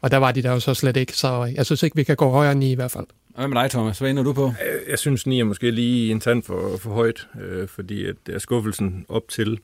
og 0.00 0.10
der 0.10 0.16
var 0.16 0.32
de 0.32 0.42
der 0.42 0.52
jo 0.52 0.60
så 0.60 0.74
slet 0.74 0.96
ikke. 0.96 1.12
Så 1.12 1.52
jeg 1.54 1.66
synes 1.66 1.82
ikke, 1.82 1.96
vi 1.96 2.02
kan 2.04 2.16
gå 2.16 2.30
højere 2.30 2.52
end 2.52 2.60
9 2.60 2.72
i 2.72 2.74
hvert 2.74 2.90
fald. 2.90 3.06
Og 3.34 3.38
hvad 3.38 3.48
med 3.48 3.62
dig, 3.62 3.70
Thomas? 3.70 3.98
Hvad 3.98 4.10
ender 4.10 4.22
du 4.22 4.32
på? 4.32 4.52
Jeg 4.90 4.98
synes, 4.98 5.26
9 5.26 5.40
er 5.40 5.44
måske 5.44 5.70
lige 5.70 6.10
en 6.10 6.20
tand 6.20 6.42
for, 6.42 6.76
for 6.76 6.90
højt, 6.90 7.26
øh, 7.40 7.68
fordi 7.68 8.06
at 8.06 8.14
det 8.26 8.34
er 8.34 8.38
skuffelsen 8.38 9.04
op 9.08 9.28
til 9.28 9.58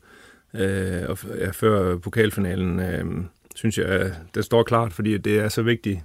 øh, 0.55 1.02
og, 1.08 1.19
ja, 1.38 1.50
før 1.50 1.96
pokalfinalen. 1.99 2.81
Øh, 2.81 3.05
synes 3.54 3.78
jeg, 3.78 4.12
det 4.34 4.44
står 4.44 4.62
klart, 4.62 4.92
fordi 4.92 5.18
det 5.18 5.38
er 5.38 5.48
så 5.48 5.62
vigtigt 5.62 5.98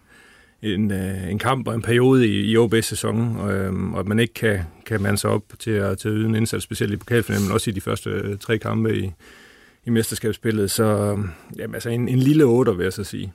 en, 0.62 0.92
øh, 0.92 1.31
en 1.31 1.40
kamp 1.40 1.68
og 1.68 1.75
en 1.75 1.81
periode 1.81 2.28
i, 2.28 2.51
i 2.51 2.54
sæsonen 2.54 2.84
sæson, 2.84 3.50
øh, 3.50 3.94
og 3.94 4.00
at 4.00 4.07
man 4.07 4.19
ikke 4.19 4.34
kan, 4.34 4.60
kan 4.86 5.01
mande 5.01 5.18
sig 5.18 5.30
op 5.30 5.44
til 5.60 5.72
at, 5.72 5.98
til 5.98 6.10
at 6.10 6.16
yde 6.16 6.25
en 6.28 6.36
indsats, 6.36 6.63
specielt 6.63 6.94
i 6.94 6.98
pokalfinalen, 6.98 7.48
men 7.48 7.54
også 7.54 7.69
i 7.69 7.74
de 7.74 7.81
første 7.81 8.10
øh, 8.10 8.38
tre 8.38 8.57
kampe 8.57 8.98
i, 8.98 9.12
i 9.86 9.90
mesterskabsspillet. 9.90 10.72
Så 10.72 10.84
øhm, 10.84 11.30
jamen, 11.57 11.74
altså 11.74 11.90
en, 11.90 12.07
en 12.07 12.19
lille 12.19 12.46
otter, 12.46 12.74
vil 12.74 12.84
jeg 12.84 12.94
så 12.94 13.04
sige. 13.04 13.34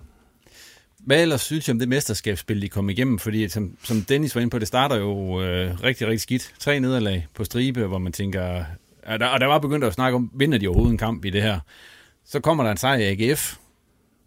Hvad 0.99 1.23
ellers 1.23 1.41
synes 1.41 1.69
I 1.69 1.71
om 1.71 1.79
det 1.79 1.89
mesterskabsspil, 1.89 2.63
de 2.63 2.69
kom 2.69 2.91
igennem? 2.91 3.19
Fordi 3.19 3.49
som, 3.49 3.77
som 3.83 4.03
Dennis 4.03 4.35
var 4.35 4.41
inde 4.41 4.51
på, 4.51 4.59
det 4.59 4.69
starter 4.69 4.97
jo 4.97 5.43
øh, 5.43 5.83
rigtig, 5.83 6.07
rigtig 6.07 6.21
skidt. 6.21 6.55
Tre 6.59 6.81
nederlag 6.81 7.27
på 7.35 7.45
stribe, 7.45 7.87
hvor 7.87 7.99
man 7.99 8.13
tænker... 8.13 8.65
Og 9.07 9.21
der, 9.21 9.27
og 9.27 9.41
der 9.41 9.47
var 9.47 9.59
begyndt 9.59 9.85
at 9.85 9.93
snakke 9.93 10.17
om, 10.17 10.31
vinder 10.35 10.59
de 10.59 10.69
overhovedet 10.69 10.93
en 10.93 10.99
kamp 10.99 11.25
i 11.25 11.31
det 11.31 11.43
her? 11.43 11.61
Så 12.25 12.41
kommer 12.41 12.65
der 12.65 12.71
en 12.71 12.77
sejr 12.77 12.99
i 12.99 13.03
AGF, 13.03 13.57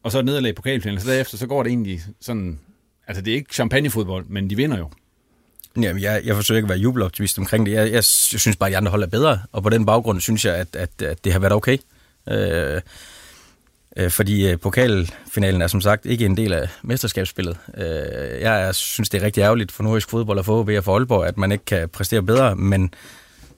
og 0.04 0.12
så 0.12 0.22
nederlag 0.22 0.50
i 0.50 0.54
pokalfinalen. 0.54 1.02
Så 1.02 1.12
derefter, 1.12 1.38
så 1.38 1.48
går 1.48 1.64
det 1.64 1.70
egentlig 1.70 2.02
sådan... 2.22 2.60
Altså, 3.08 3.22
det 3.22 3.32
er 3.32 3.36
ikke 3.36 3.54
champagnefodbold, 3.54 4.26
men 4.26 4.50
de 4.50 4.56
vinder 4.56 4.78
jo. 4.78 4.90
Jamen, 5.82 6.02
jeg, 6.02 6.22
jeg 6.26 6.36
forsøger 6.36 6.58
ikke 6.58 6.66
at 6.66 6.70
være 6.70 6.80
jubeloptimist 6.80 7.40
omkring 7.40 7.66
det. 7.66 7.72
Jeg, 7.72 7.86
jeg, 7.86 7.94
jeg 7.94 8.04
synes 8.04 8.56
bare, 8.56 8.70
at 8.70 8.72
de 8.72 8.78
andre 8.78 8.90
hold 8.92 9.04
er 9.04 9.08
bedre, 9.08 9.40
og 9.52 9.64
på 9.64 9.70
den 9.70 9.86
baggrund 9.86 10.22
synes 10.22 10.46
jeg, 10.46 10.56
at, 10.56 10.76
at, 10.76 11.02
at 11.02 11.24
det 11.24 11.34
har 11.34 11.40
været 11.40 11.54
okay. 11.54 11.78
Øh, 12.30 12.82
øh, 13.98 14.12
fordi 14.12 14.50
øh, 14.50 14.60
pokalfinalen 14.60 15.62
er 15.62 15.68
som 15.68 15.82
sagt 15.82 16.06
ikke 16.06 16.26
en 16.26 16.38
del 16.38 16.54
af 16.54 16.70
mesterskabsspillet. 16.82 17.58
Øh, 17.78 18.42
jeg 18.42 18.76
synes, 18.76 19.10
det 19.10 19.22
er 19.22 19.26
rigtig 19.26 19.42
ærgerligt 19.42 19.72
for 19.72 19.84
nordisk 19.84 20.10
fodbold 20.10 20.40
og 20.40 20.46
for 20.46 20.60
OB 20.60 20.70
og 20.70 20.84
for 20.84 20.96
Aalborg, 20.96 21.28
at 21.28 21.38
man 21.38 21.52
ikke 21.52 21.66
kan 21.66 21.90
præstere 21.90 22.24
bedre, 22.24 22.56
men, 22.56 22.94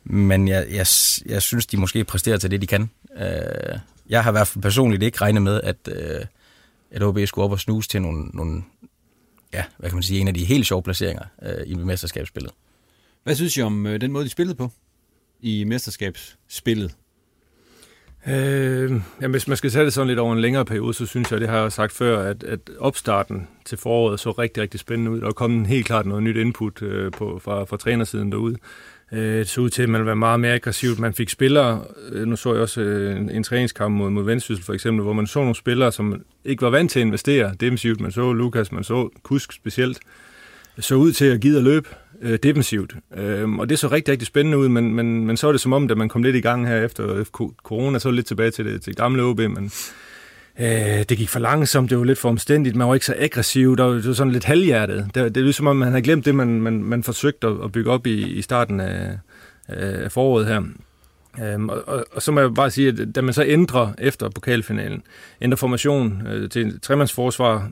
men 0.04 0.48
jeg, 0.48 0.66
jeg, 0.70 0.88
jeg 1.26 1.42
synes, 1.42 1.66
de 1.66 1.78
måske 1.78 2.04
præsterer 2.04 2.38
til 2.38 2.52
det, 2.52 2.62
de 2.62 2.68
kan. 2.68 2.90
Øh, 3.20 3.80
jeg 4.10 4.24
har 4.24 4.32
i 4.32 4.34
hvert 4.34 4.48
fald 4.48 4.62
personligt 4.62 5.04
ikke 5.04 5.22
regnet 5.22 5.42
med, 5.42 5.62
at, 5.64 5.90
øh, 5.92 6.26
at 6.92 7.04
OB 7.04 7.20
skulle 7.26 7.46
op 7.46 7.52
og 7.52 7.60
snuse 7.60 7.90
til 7.90 8.02
nogle, 8.02 8.26
nogle 8.34 8.64
ja, 9.54 9.64
hvad 9.78 9.90
kan 9.90 9.96
man 9.96 10.04
sige, 10.04 10.20
en 10.20 10.28
af 10.28 10.34
de 10.34 10.46
helt 10.46 10.66
sjove 10.66 10.84
placeringer 10.84 11.24
øh, 11.44 11.64
i 11.66 11.74
mesterskabsspillet. 11.74 12.52
Hvad 13.24 13.36
synes 13.36 13.58
I 13.58 13.62
om 13.62 13.86
øh, 13.86 14.02
den 14.02 14.12
måde, 14.12 14.26
de 14.26 14.30
spillede 14.30 14.56
på 14.56 14.72
i 15.42 15.64
mesterskabsspillet? 15.64 16.96
Øh, 18.28 18.92
jamen, 19.22 19.32
hvis 19.32 19.48
man 19.48 19.58
skal 19.58 19.72
sætte 19.72 19.86
det 19.86 19.94
sådan 19.94 20.08
lidt 20.08 20.20
over 20.20 20.34
en 20.34 20.42
længere 20.42 20.66
periode, 20.66 20.94
så 20.94 21.06
synes 21.06 21.32
jeg, 21.32 21.42
det 21.42 21.50
har 21.50 21.62
jeg 21.62 21.72
sagt 21.72 21.94
før, 21.94 22.30
at, 22.30 22.44
at 22.44 22.60
opstarten 22.80 23.48
til 23.66 23.78
foråret 23.78 24.20
så 24.20 24.32
rigtig, 24.32 24.64
rigtig 24.64 24.80
spændende 24.80 25.12
ud. 25.12 25.22
Der 25.22 25.32
kom 25.32 25.66
helt 25.66 25.86
klart 25.86 26.06
noget 26.06 26.24
nyt 26.24 26.38
input 26.38 26.82
øh, 26.82 27.12
på, 27.12 27.40
fra, 27.44 27.64
fra 27.64 27.78
trænersiden 27.78 28.32
derude. 28.32 28.56
Øh, 29.12 29.40
det 29.40 29.50
så 29.50 29.62
ud 29.62 29.70
til, 29.70 29.84
at 29.84 29.90
man 29.90 30.06
var 30.06 30.14
meget 30.14 30.40
mere 30.40 30.54
aggressivt. 30.54 31.00
Man 31.00 31.14
fik 31.14 31.30
spillere, 31.30 31.84
øh, 32.12 32.28
nu 32.28 32.36
så 32.36 32.54
jeg 32.54 32.62
også 32.62 32.82
øh, 32.82 33.18
en, 33.18 33.30
en 33.30 33.44
træningskamp 33.44 33.96
mod, 33.96 34.10
mod 34.10 34.24
Vendsyssel 34.24 34.66
for 34.66 34.74
eksempel, 34.74 35.04
hvor 35.04 35.14
man 35.14 35.28
så 35.28 35.40
nogle 35.40 35.56
spillere, 35.56 35.92
som 35.92 36.22
ikke 36.46 36.62
var 36.62 36.70
vant 36.70 36.92
til 36.92 37.00
at 37.00 37.06
investere 37.06 37.56
defensivt. 37.60 38.00
Man 38.02 38.12
så 38.12 38.34
Lukas, 38.34 38.72
man 38.72 38.84
så 38.84 39.10
Kusk 39.24 39.54
specielt, 39.54 40.00
så 40.80 40.96
ud 40.96 41.12
til 41.12 41.26
at 41.26 41.42
give 41.42 41.58
at 41.58 41.64
løbe 41.64 41.90
øh, 42.22 42.40
defensivt. 42.44 42.96
Øh, 43.18 43.50
og 43.50 43.70
det 43.70 43.80
så 43.80 43.88
rigtig, 43.88 44.12
rigtig 44.12 44.28
spændende 44.28 44.58
ud, 44.58 44.68
men, 44.68 44.94
men, 44.94 45.26
men 45.26 45.38
så 45.38 45.48
er 45.48 45.52
det 45.52 45.62
som 45.62 45.74
om, 45.74 45.88
da 45.88 45.96
man 45.96 46.10
kom 46.10 46.24
lidt 46.24 46.36
i 46.36 46.42
gang 46.42 46.68
her 46.68 46.86
efter 46.86 47.24
corona, 47.64 48.00
så 48.00 48.12
lidt 48.12 48.26
tilbage 48.26 48.52
til 48.52 48.66
det 48.66 48.82
til 48.82 48.96
gamle 48.96 49.24
OB, 49.24 49.40
men 49.40 49.72
øh, 50.60 51.04
det 51.10 51.18
gik 51.18 51.30
for 51.30 51.40
langsomt, 51.40 51.90
det 51.90 51.98
var 51.98 52.04
lidt 52.04 52.20
for 52.20 52.30
omstændigt, 52.30 52.76
man 52.76 52.88
var 52.88 52.94
ikke 52.94 53.06
så 53.06 53.16
aggressiv, 53.18 53.78
der 53.78 53.84
var, 53.84 53.94
det 53.94 54.08
var 54.08 54.14
sådan 54.14 54.34
lidt 54.34 54.44
halvhjertet. 54.44 55.06
Det, 55.16 55.36
det 55.36 55.38
er 55.38 55.44
ligesom 55.44 55.68
om, 55.68 55.76
man 55.76 55.88
havde 55.88 56.02
glemt 56.02 56.26
det, 56.26 56.36
man, 56.36 56.62
man, 56.62 56.84
man 56.84 57.04
forsøgte 57.04 57.48
at, 57.48 57.54
at 57.64 57.72
bygge 57.72 57.92
op 57.92 58.08
i, 58.08 58.28
i 58.28 58.42
starten 58.42 58.80
af, 58.80 59.18
af 59.68 60.12
foråret 60.12 60.46
her. 60.46 60.62
Øhm, 61.42 61.70
og, 61.70 61.84
og, 61.88 62.06
og 62.12 62.22
så 62.22 62.32
må 62.32 62.40
jeg 62.40 62.54
bare 62.54 62.72
sige, 62.72 62.88
at 62.88 63.16
da 63.16 63.22
man 63.22 63.34
så 63.34 63.44
ændrer 63.44 63.94
efter 63.98 64.30
pokalfinalen, 64.30 65.04
ændrer 65.42 65.56
formation 65.56 66.28
øh, 66.28 66.50
til 66.50 66.66
en 66.66 66.80
tremandsforsvar, 66.80 67.70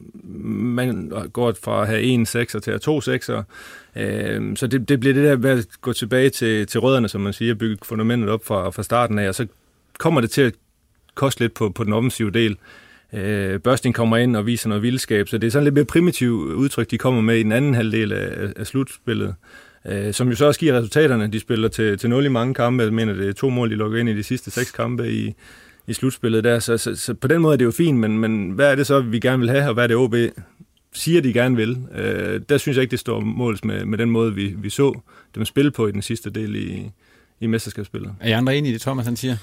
man 0.53 1.11
går 1.33 1.53
fra 1.63 1.81
at 1.81 1.87
have 1.87 2.01
en 2.01 2.25
sekser 2.25 2.59
til 2.59 2.71
at 2.71 2.73
have 2.73 2.79
to 2.79 3.01
sekser, 3.01 3.43
øh, 3.95 4.57
så 4.57 4.67
det, 4.67 4.89
det 4.89 4.99
bliver 4.99 5.13
det 5.13 5.23
der 5.23 5.37
med 5.37 5.49
at 5.49 5.67
gå 5.81 5.93
tilbage 5.93 6.29
til, 6.29 6.67
til 6.67 6.79
rødderne, 6.79 7.07
som 7.07 7.21
man 7.21 7.33
siger, 7.33 7.55
bygge 7.55 7.77
fundamentet 7.83 8.29
op 8.29 8.45
fra, 8.45 8.69
fra 8.69 8.83
starten 8.83 9.19
af, 9.19 9.27
og 9.27 9.35
så 9.35 9.47
kommer 9.97 10.21
det 10.21 10.31
til 10.31 10.41
at 10.41 10.53
koste 11.17 11.41
lidt 11.41 11.53
på, 11.53 11.69
på 11.69 11.83
den 11.83 11.93
offensive 11.93 12.31
del. 12.31 12.57
Øh, 13.13 13.59
Børsting 13.59 13.95
kommer 13.95 14.17
ind 14.17 14.35
og 14.35 14.45
viser 14.45 14.69
noget 14.69 14.83
vildskab, 14.83 15.27
så 15.27 15.37
det 15.37 15.47
er 15.47 15.51
sådan 15.51 15.63
lidt 15.63 15.75
mere 15.75 15.85
primitivt 15.85 16.53
udtryk, 16.53 16.91
de 16.91 16.97
kommer 16.97 17.21
med 17.21 17.37
i 17.37 17.43
den 17.43 17.51
anden 17.51 17.73
halvdel 17.73 18.11
af, 18.11 18.53
af 18.55 18.67
slutspillet 18.67 19.35
øh, 19.87 20.13
som 20.13 20.29
jo 20.29 20.35
så 20.35 20.45
også 20.45 20.59
giver 20.59 20.77
resultaterne. 20.77 21.27
De 21.27 21.39
spiller 21.39 21.67
til, 21.67 21.97
til 21.97 22.09
0 22.09 22.25
i 22.25 22.29
mange 22.29 22.53
kampe. 22.53 22.83
Jeg 22.83 22.93
mener, 22.93 23.13
det 23.13 23.29
er 23.29 23.33
to 23.33 23.49
mål, 23.49 23.69
de 23.69 23.75
lukker 23.75 23.99
ind 23.99 24.09
i 24.09 24.13
de 24.13 24.23
sidste 24.23 24.51
seks 24.51 24.71
kampe 24.71 25.11
i, 25.11 25.33
i 25.87 25.93
slutspillet 25.93 26.43
der. 26.43 26.59
Så, 26.59 26.77
så, 26.77 26.95
så 26.95 27.13
på 27.13 27.27
den 27.27 27.41
måde 27.41 27.53
er 27.53 27.57
det 27.57 27.65
jo 27.65 27.71
fint, 27.71 27.97
men, 27.99 28.19
men 28.19 28.49
hvad 28.51 28.71
er 28.71 28.75
det 28.75 28.87
så, 28.87 28.99
vi 28.99 29.19
gerne 29.19 29.39
vil 29.39 29.49
have, 29.49 29.67
og 29.67 29.73
hvad 29.73 29.83
er 29.83 29.87
det 29.87 29.95
OB 29.95 30.15
siger, 30.93 31.21
de 31.21 31.33
gerne 31.33 31.55
vil? 31.55 31.77
Øh, 31.95 32.41
der 32.49 32.57
synes 32.57 32.75
jeg 32.77 32.81
ikke, 32.81 32.91
det 32.91 32.99
står 32.99 33.19
måls 33.19 33.63
med, 33.63 33.85
med 33.85 33.97
den 33.97 34.09
måde, 34.09 34.35
vi, 34.35 34.55
vi 34.57 34.69
så 34.69 34.99
dem 35.35 35.45
spille 35.45 35.71
på 35.71 35.87
i 35.87 35.91
den 35.91 36.01
sidste 36.01 36.29
del 36.29 36.55
i, 36.55 36.91
i 37.39 37.47
mesterskabsspillet. 37.47 38.15
Er 38.19 38.29
I 38.29 38.31
andre 38.31 38.57
enige 38.57 38.69
i 38.69 38.73
det, 38.73 38.81
Thomas 38.81 39.05
han 39.05 39.15
siger? 39.15 39.37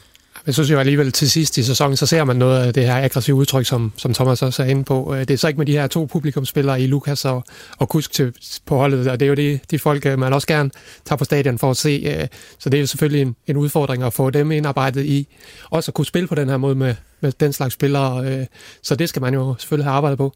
Jeg 0.46 0.54
synes 0.54 0.70
jo 0.70 0.78
alligevel 0.78 1.12
til 1.12 1.30
sidst 1.30 1.58
i 1.58 1.62
sæsonen, 1.62 1.96
så 1.96 2.06
ser 2.06 2.24
man 2.24 2.36
noget 2.36 2.66
af 2.66 2.74
det 2.74 2.86
her 2.86 2.96
aggressive 2.96 3.36
udtryk, 3.36 3.66
som, 3.66 3.92
som 3.96 4.14
Thomas 4.14 4.42
også 4.42 4.62
er 4.62 4.66
inde 4.66 4.84
på. 4.84 5.14
Øh, 5.14 5.20
det 5.20 5.30
er 5.30 5.36
så 5.36 5.48
ikke 5.48 5.58
med 5.58 5.66
de 5.66 5.72
her 5.72 5.86
to 5.86 6.04
publikumspillere 6.04 6.80
i 6.80 6.86
Lukas 6.86 7.24
og, 7.24 7.44
og 7.78 7.88
Kusk 7.88 8.12
til, 8.12 8.34
på 8.66 8.76
holdet, 8.76 9.08
og 9.08 9.20
det 9.20 9.26
er 9.26 9.28
jo 9.28 9.34
de, 9.34 9.60
de 9.70 9.78
folk, 9.78 10.06
øh, 10.06 10.18
man 10.18 10.32
også 10.32 10.46
gerne 10.46 10.70
tager 11.04 11.16
på 11.16 11.24
stadion 11.24 11.58
for 11.58 11.70
at 11.70 11.76
se. 11.76 12.16
Øh, 12.20 12.26
så 12.58 12.70
det 12.70 12.78
er 12.78 12.80
jo 12.80 12.86
selvfølgelig 12.86 13.22
en, 13.22 13.36
en 13.46 13.56
udfordring 13.56 14.02
at 14.02 14.12
få 14.12 14.30
dem 14.30 14.52
indarbejdet 14.52 15.04
i. 15.04 15.28
Også 15.70 15.90
at 15.90 15.94
kunne 15.94 16.06
spille 16.06 16.28
på 16.28 16.34
den 16.34 16.48
her 16.48 16.56
måde 16.56 16.74
med, 16.74 16.94
med 17.20 17.32
den 17.32 17.52
slags 17.52 17.74
spillere. 17.74 18.46
Så 18.82 18.96
det 18.96 19.08
skal 19.08 19.22
man 19.22 19.34
jo 19.34 19.54
selvfølgelig 19.58 19.84
have 19.84 19.96
arbejdet 19.96 20.18
på. 20.18 20.34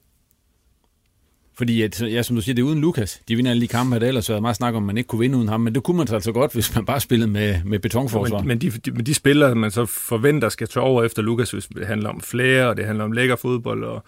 Fordi, 1.59 1.83
at, 1.83 2.03
ja, 2.03 2.23
som 2.23 2.37
du 2.37 2.43
siger, 2.43 2.55
det 2.55 2.62
er 2.62 2.67
uden 2.67 2.81
Lukas. 2.81 3.21
De 3.29 3.37
vinder 3.37 3.50
alle 3.50 3.61
de 3.61 3.69
kampe, 3.69 4.00
der 4.00 4.07
ellers 4.07 4.29
været 4.29 4.43
meget 4.43 4.57
snak 4.57 4.75
om, 4.75 4.83
at 4.83 4.87
man 4.87 4.99
ikke 4.99 5.09
kunne 5.09 5.19
vinde 5.19 5.38
uden 5.38 5.49
ham. 5.49 5.61
Men 5.61 5.75
det 5.75 5.83
kunne 5.83 5.97
man 5.97 6.07
altså 6.12 6.33
godt, 6.33 6.53
hvis 6.53 6.75
man 6.75 6.85
bare 6.85 7.00
spillede 7.00 7.31
med, 7.31 7.57
med 7.65 7.79
betonforsvar. 7.79 8.37
Ja, 8.37 8.43
men, 8.43 8.49
men, 8.49 8.59
de, 8.59 8.71
de, 8.71 8.91
men 8.91 9.07
de 9.07 9.15
spillere, 9.15 9.55
man 9.55 9.71
så 9.71 9.87
forventer 9.87 10.49
skal 10.49 10.69
tage 10.69 10.85
over 10.85 11.05
efter 11.05 11.23
Lukas, 11.23 11.50
hvis 11.50 11.67
det 11.67 11.87
handler 11.87 12.09
om 12.09 12.21
flere, 12.21 12.69
og 12.69 12.77
det 12.77 12.85
handler 12.85 13.05
om 13.05 13.12
lækker 13.12 13.37
fodbold, 13.37 13.85
og 13.85 14.05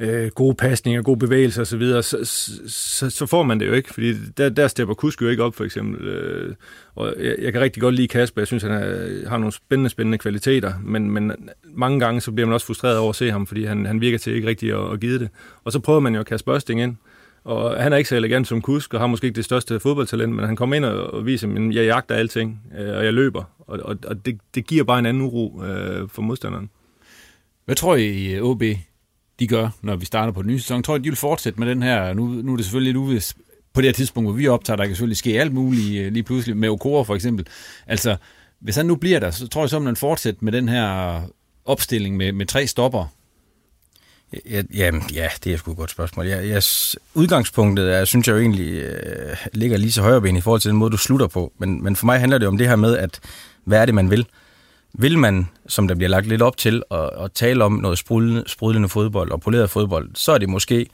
øh, 0.00 0.30
gode 0.30 0.54
pasninger, 0.54 1.02
gode 1.02 1.18
bevægelser 1.18 1.62
osv., 1.62 1.82
så, 1.82 2.02
så, 2.02 2.60
så, 2.68 3.10
så 3.10 3.26
får 3.26 3.42
man 3.42 3.60
det 3.60 3.66
jo 3.66 3.72
ikke, 3.72 3.94
fordi 3.94 4.14
der, 4.36 4.48
der 4.48 4.68
stepper 4.68 4.94
Kusk 4.94 5.22
jo 5.22 5.28
ikke 5.28 5.42
op, 5.42 5.54
for 5.54 5.64
eksempel. 5.64 6.08
Øh, 6.08 6.54
og 6.94 7.14
jeg, 7.18 7.36
jeg 7.42 7.52
kan 7.52 7.62
rigtig 7.62 7.80
godt 7.80 7.94
lide 7.94 8.08
Kasper, 8.08 8.40
jeg 8.40 8.46
synes, 8.46 8.62
han 8.62 8.72
er, 8.72 9.28
har 9.28 9.38
nogle 9.38 9.52
spændende, 9.52 9.90
spændende 9.90 10.18
kvaliteter, 10.18 10.72
men, 10.84 11.10
men 11.10 11.32
mange 11.64 12.00
gange 12.00 12.20
så 12.20 12.32
bliver 12.32 12.46
man 12.46 12.54
også 12.54 12.66
frustreret 12.66 12.98
over 12.98 13.10
at 13.10 13.16
se 13.16 13.30
ham, 13.30 13.46
fordi 13.46 13.64
han, 13.64 13.86
han 13.86 14.00
virker 14.00 14.18
til 14.18 14.34
ikke 14.34 14.48
rigtig 14.48 14.72
at, 14.72 14.92
at 14.92 15.00
give 15.00 15.18
det. 15.18 15.28
Og 15.64 15.72
så 15.72 15.80
prøver 15.80 16.00
man 16.00 16.14
jo 16.14 16.20
at 16.20 16.26
kaste 16.26 16.44
Børsting 16.44 16.82
ind, 16.82 16.96
og 17.44 17.82
han 17.82 17.92
er 17.92 17.96
ikke 17.96 18.08
så 18.08 18.16
elegant 18.16 18.48
som 18.48 18.62
Kusk, 18.62 18.94
og 18.94 19.00
har 19.00 19.06
måske 19.06 19.26
ikke 19.26 19.36
det 19.36 19.44
største 19.44 19.80
fodboldtalent, 19.80 20.34
men 20.34 20.44
han 20.44 20.56
kommer 20.56 20.76
ind 20.76 20.84
og, 20.84 21.26
viser, 21.26 21.48
at 21.48 21.74
jeg 21.74 21.84
jagter 21.84 22.14
alting, 22.14 22.60
øh, 22.78 22.96
og 22.96 23.04
jeg 23.04 23.14
løber. 23.14 23.44
Og, 23.58 23.78
og, 23.82 23.96
og 24.06 24.26
det, 24.26 24.38
det 24.54 24.66
giver 24.66 24.84
bare 24.84 24.98
en 24.98 25.06
anden 25.06 25.22
uro 25.22 25.64
øh, 25.64 26.08
for 26.08 26.22
modstanderen. 26.22 26.70
Hvad 27.64 27.76
tror 27.76 27.96
I, 27.96 28.40
OB 28.40 28.62
de 29.38 29.46
gør, 29.46 29.68
når 29.82 29.96
vi 29.96 30.04
starter 30.04 30.32
på 30.32 30.42
den 30.42 30.50
nye 30.50 30.60
sæson. 30.60 30.76
Jeg 30.76 30.84
tror, 30.84 30.98
de 30.98 31.08
vil 31.08 31.16
fortsætte 31.16 31.60
med 31.60 31.68
den 31.68 31.82
her. 31.82 32.12
Nu, 32.12 32.26
nu 32.26 32.52
er 32.52 32.56
det 32.56 32.64
selvfølgelig 32.64 32.92
lidt 32.92 32.96
uvist 32.96 33.36
på 33.74 33.80
det 33.80 33.88
her 33.88 33.92
tidspunkt, 33.92 34.30
hvor 34.30 34.36
vi 34.36 34.48
optager, 34.48 34.76
der 34.76 34.84
kan 34.84 34.94
selvfølgelig 34.94 35.16
ske 35.16 35.40
alt 35.40 35.52
muligt 35.52 36.00
øh, 36.00 36.12
lige 36.12 36.22
pludselig, 36.22 36.56
med 36.56 36.68
Okora 36.68 37.02
for 37.02 37.14
eksempel. 37.14 37.46
Altså, 37.86 38.16
hvis 38.60 38.76
han 38.76 38.86
nu 38.86 38.96
bliver 38.96 39.20
der, 39.20 39.30
så 39.30 39.48
tror 39.48 39.62
jeg 39.62 39.70
så, 39.70 39.76
at 39.76 39.82
man 39.82 39.96
fortsætter 39.96 40.38
med 40.42 40.52
den 40.52 40.68
her 40.68 41.20
opstilling 41.64 42.16
med, 42.16 42.32
med 42.32 42.46
tre 42.46 42.66
stopper. 42.66 43.06
Ja, 44.50 44.62
ja, 44.74 44.90
ja, 45.14 45.28
det 45.44 45.52
er 45.52 45.56
sgu 45.56 45.70
et 45.70 45.76
godt 45.76 45.90
spørgsmål. 45.90 46.26
Jeg, 46.26 46.48
jeg, 46.48 46.62
udgangspunktet 47.14 47.94
er, 47.94 48.04
synes 48.04 48.28
jeg 48.28 48.34
jo 48.34 48.40
egentlig 48.40 48.68
øh, 48.68 49.36
ligger 49.52 49.76
lige 49.76 49.92
så 49.92 50.02
højre 50.02 50.20
ben 50.20 50.36
i 50.36 50.40
forhold 50.40 50.60
til 50.60 50.70
den 50.70 50.78
måde, 50.78 50.90
du 50.90 50.96
slutter 50.96 51.26
på. 51.26 51.52
Men, 51.58 51.84
men 51.84 51.96
for 51.96 52.06
mig 52.06 52.20
handler 52.20 52.38
det 52.38 52.48
om 52.48 52.58
det 52.58 52.68
her 52.68 52.76
med, 52.76 52.96
at 52.96 53.20
hvad 53.64 53.80
er 53.80 53.86
det, 53.86 53.94
man 53.94 54.10
vil? 54.10 54.26
Vil 54.94 55.18
man, 55.18 55.48
som 55.66 55.88
der 55.88 55.94
bliver 55.94 56.08
lagt 56.08 56.26
lidt 56.26 56.42
op 56.42 56.56
til, 56.56 56.82
at, 56.90 57.10
at 57.24 57.32
tale 57.32 57.64
om 57.64 57.72
noget 57.72 57.98
sprudlende, 57.98 58.44
sprudlende 58.46 58.88
fodbold 58.88 59.30
og 59.30 59.40
poleret 59.40 59.70
fodbold, 59.70 60.10
så 60.14 60.32
er 60.32 60.38
det 60.38 60.48
måske 60.48 60.86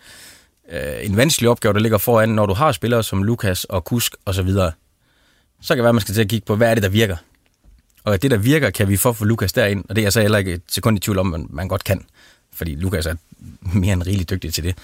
øh, 0.72 1.06
en 1.06 1.16
vanskelig 1.16 1.50
opgave, 1.50 1.74
der 1.74 1.80
ligger 1.80 1.98
foran, 1.98 2.28
når 2.28 2.46
du 2.46 2.54
har 2.54 2.72
spillere 2.72 3.02
som 3.02 3.22
Lukas 3.22 3.64
og 3.64 3.84
Kusk 3.84 4.16
osv. 4.26 4.34
Så, 4.34 4.42
videre. 4.42 4.72
så 5.60 5.68
kan 5.68 5.76
det 5.76 5.82
være, 5.82 5.88
at 5.88 5.94
man 5.94 6.00
skal 6.00 6.14
til 6.14 6.22
at 6.22 6.28
kigge 6.28 6.46
på, 6.46 6.56
hvad 6.56 6.70
er 6.70 6.74
det, 6.74 6.82
der 6.82 6.88
virker? 6.88 7.16
Og 8.04 8.22
det, 8.22 8.30
der 8.30 8.36
virker, 8.36 8.70
kan 8.70 8.88
vi 8.88 8.96
få 8.96 9.12
for 9.12 9.24
Lukas 9.24 9.52
derind, 9.52 9.84
og 9.88 9.96
det 9.96 10.02
er 10.02 10.04
jeg 10.04 10.12
så 10.12 10.20
heller 10.20 10.38
ikke 10.38 10.52
et 10.52 10.62
sekund 10.68 10.96
i 10.96 11.00
tvivl 11.00 11.18
om, 11.18 11.26
man, 11.26 11.46
man 11.50 11.68
godt 11.68 11.84
kan. 11.84 12.04
Fordi 12.52 12.74
Lukas 12.74 13.06
er 13.06 13.14
mere 13.80 13.92
end 13.92 14.02
rigeligt 14.02 14.30
dygtig 14.30 14.54
til 14.54 14.64
det. 14.64 14.74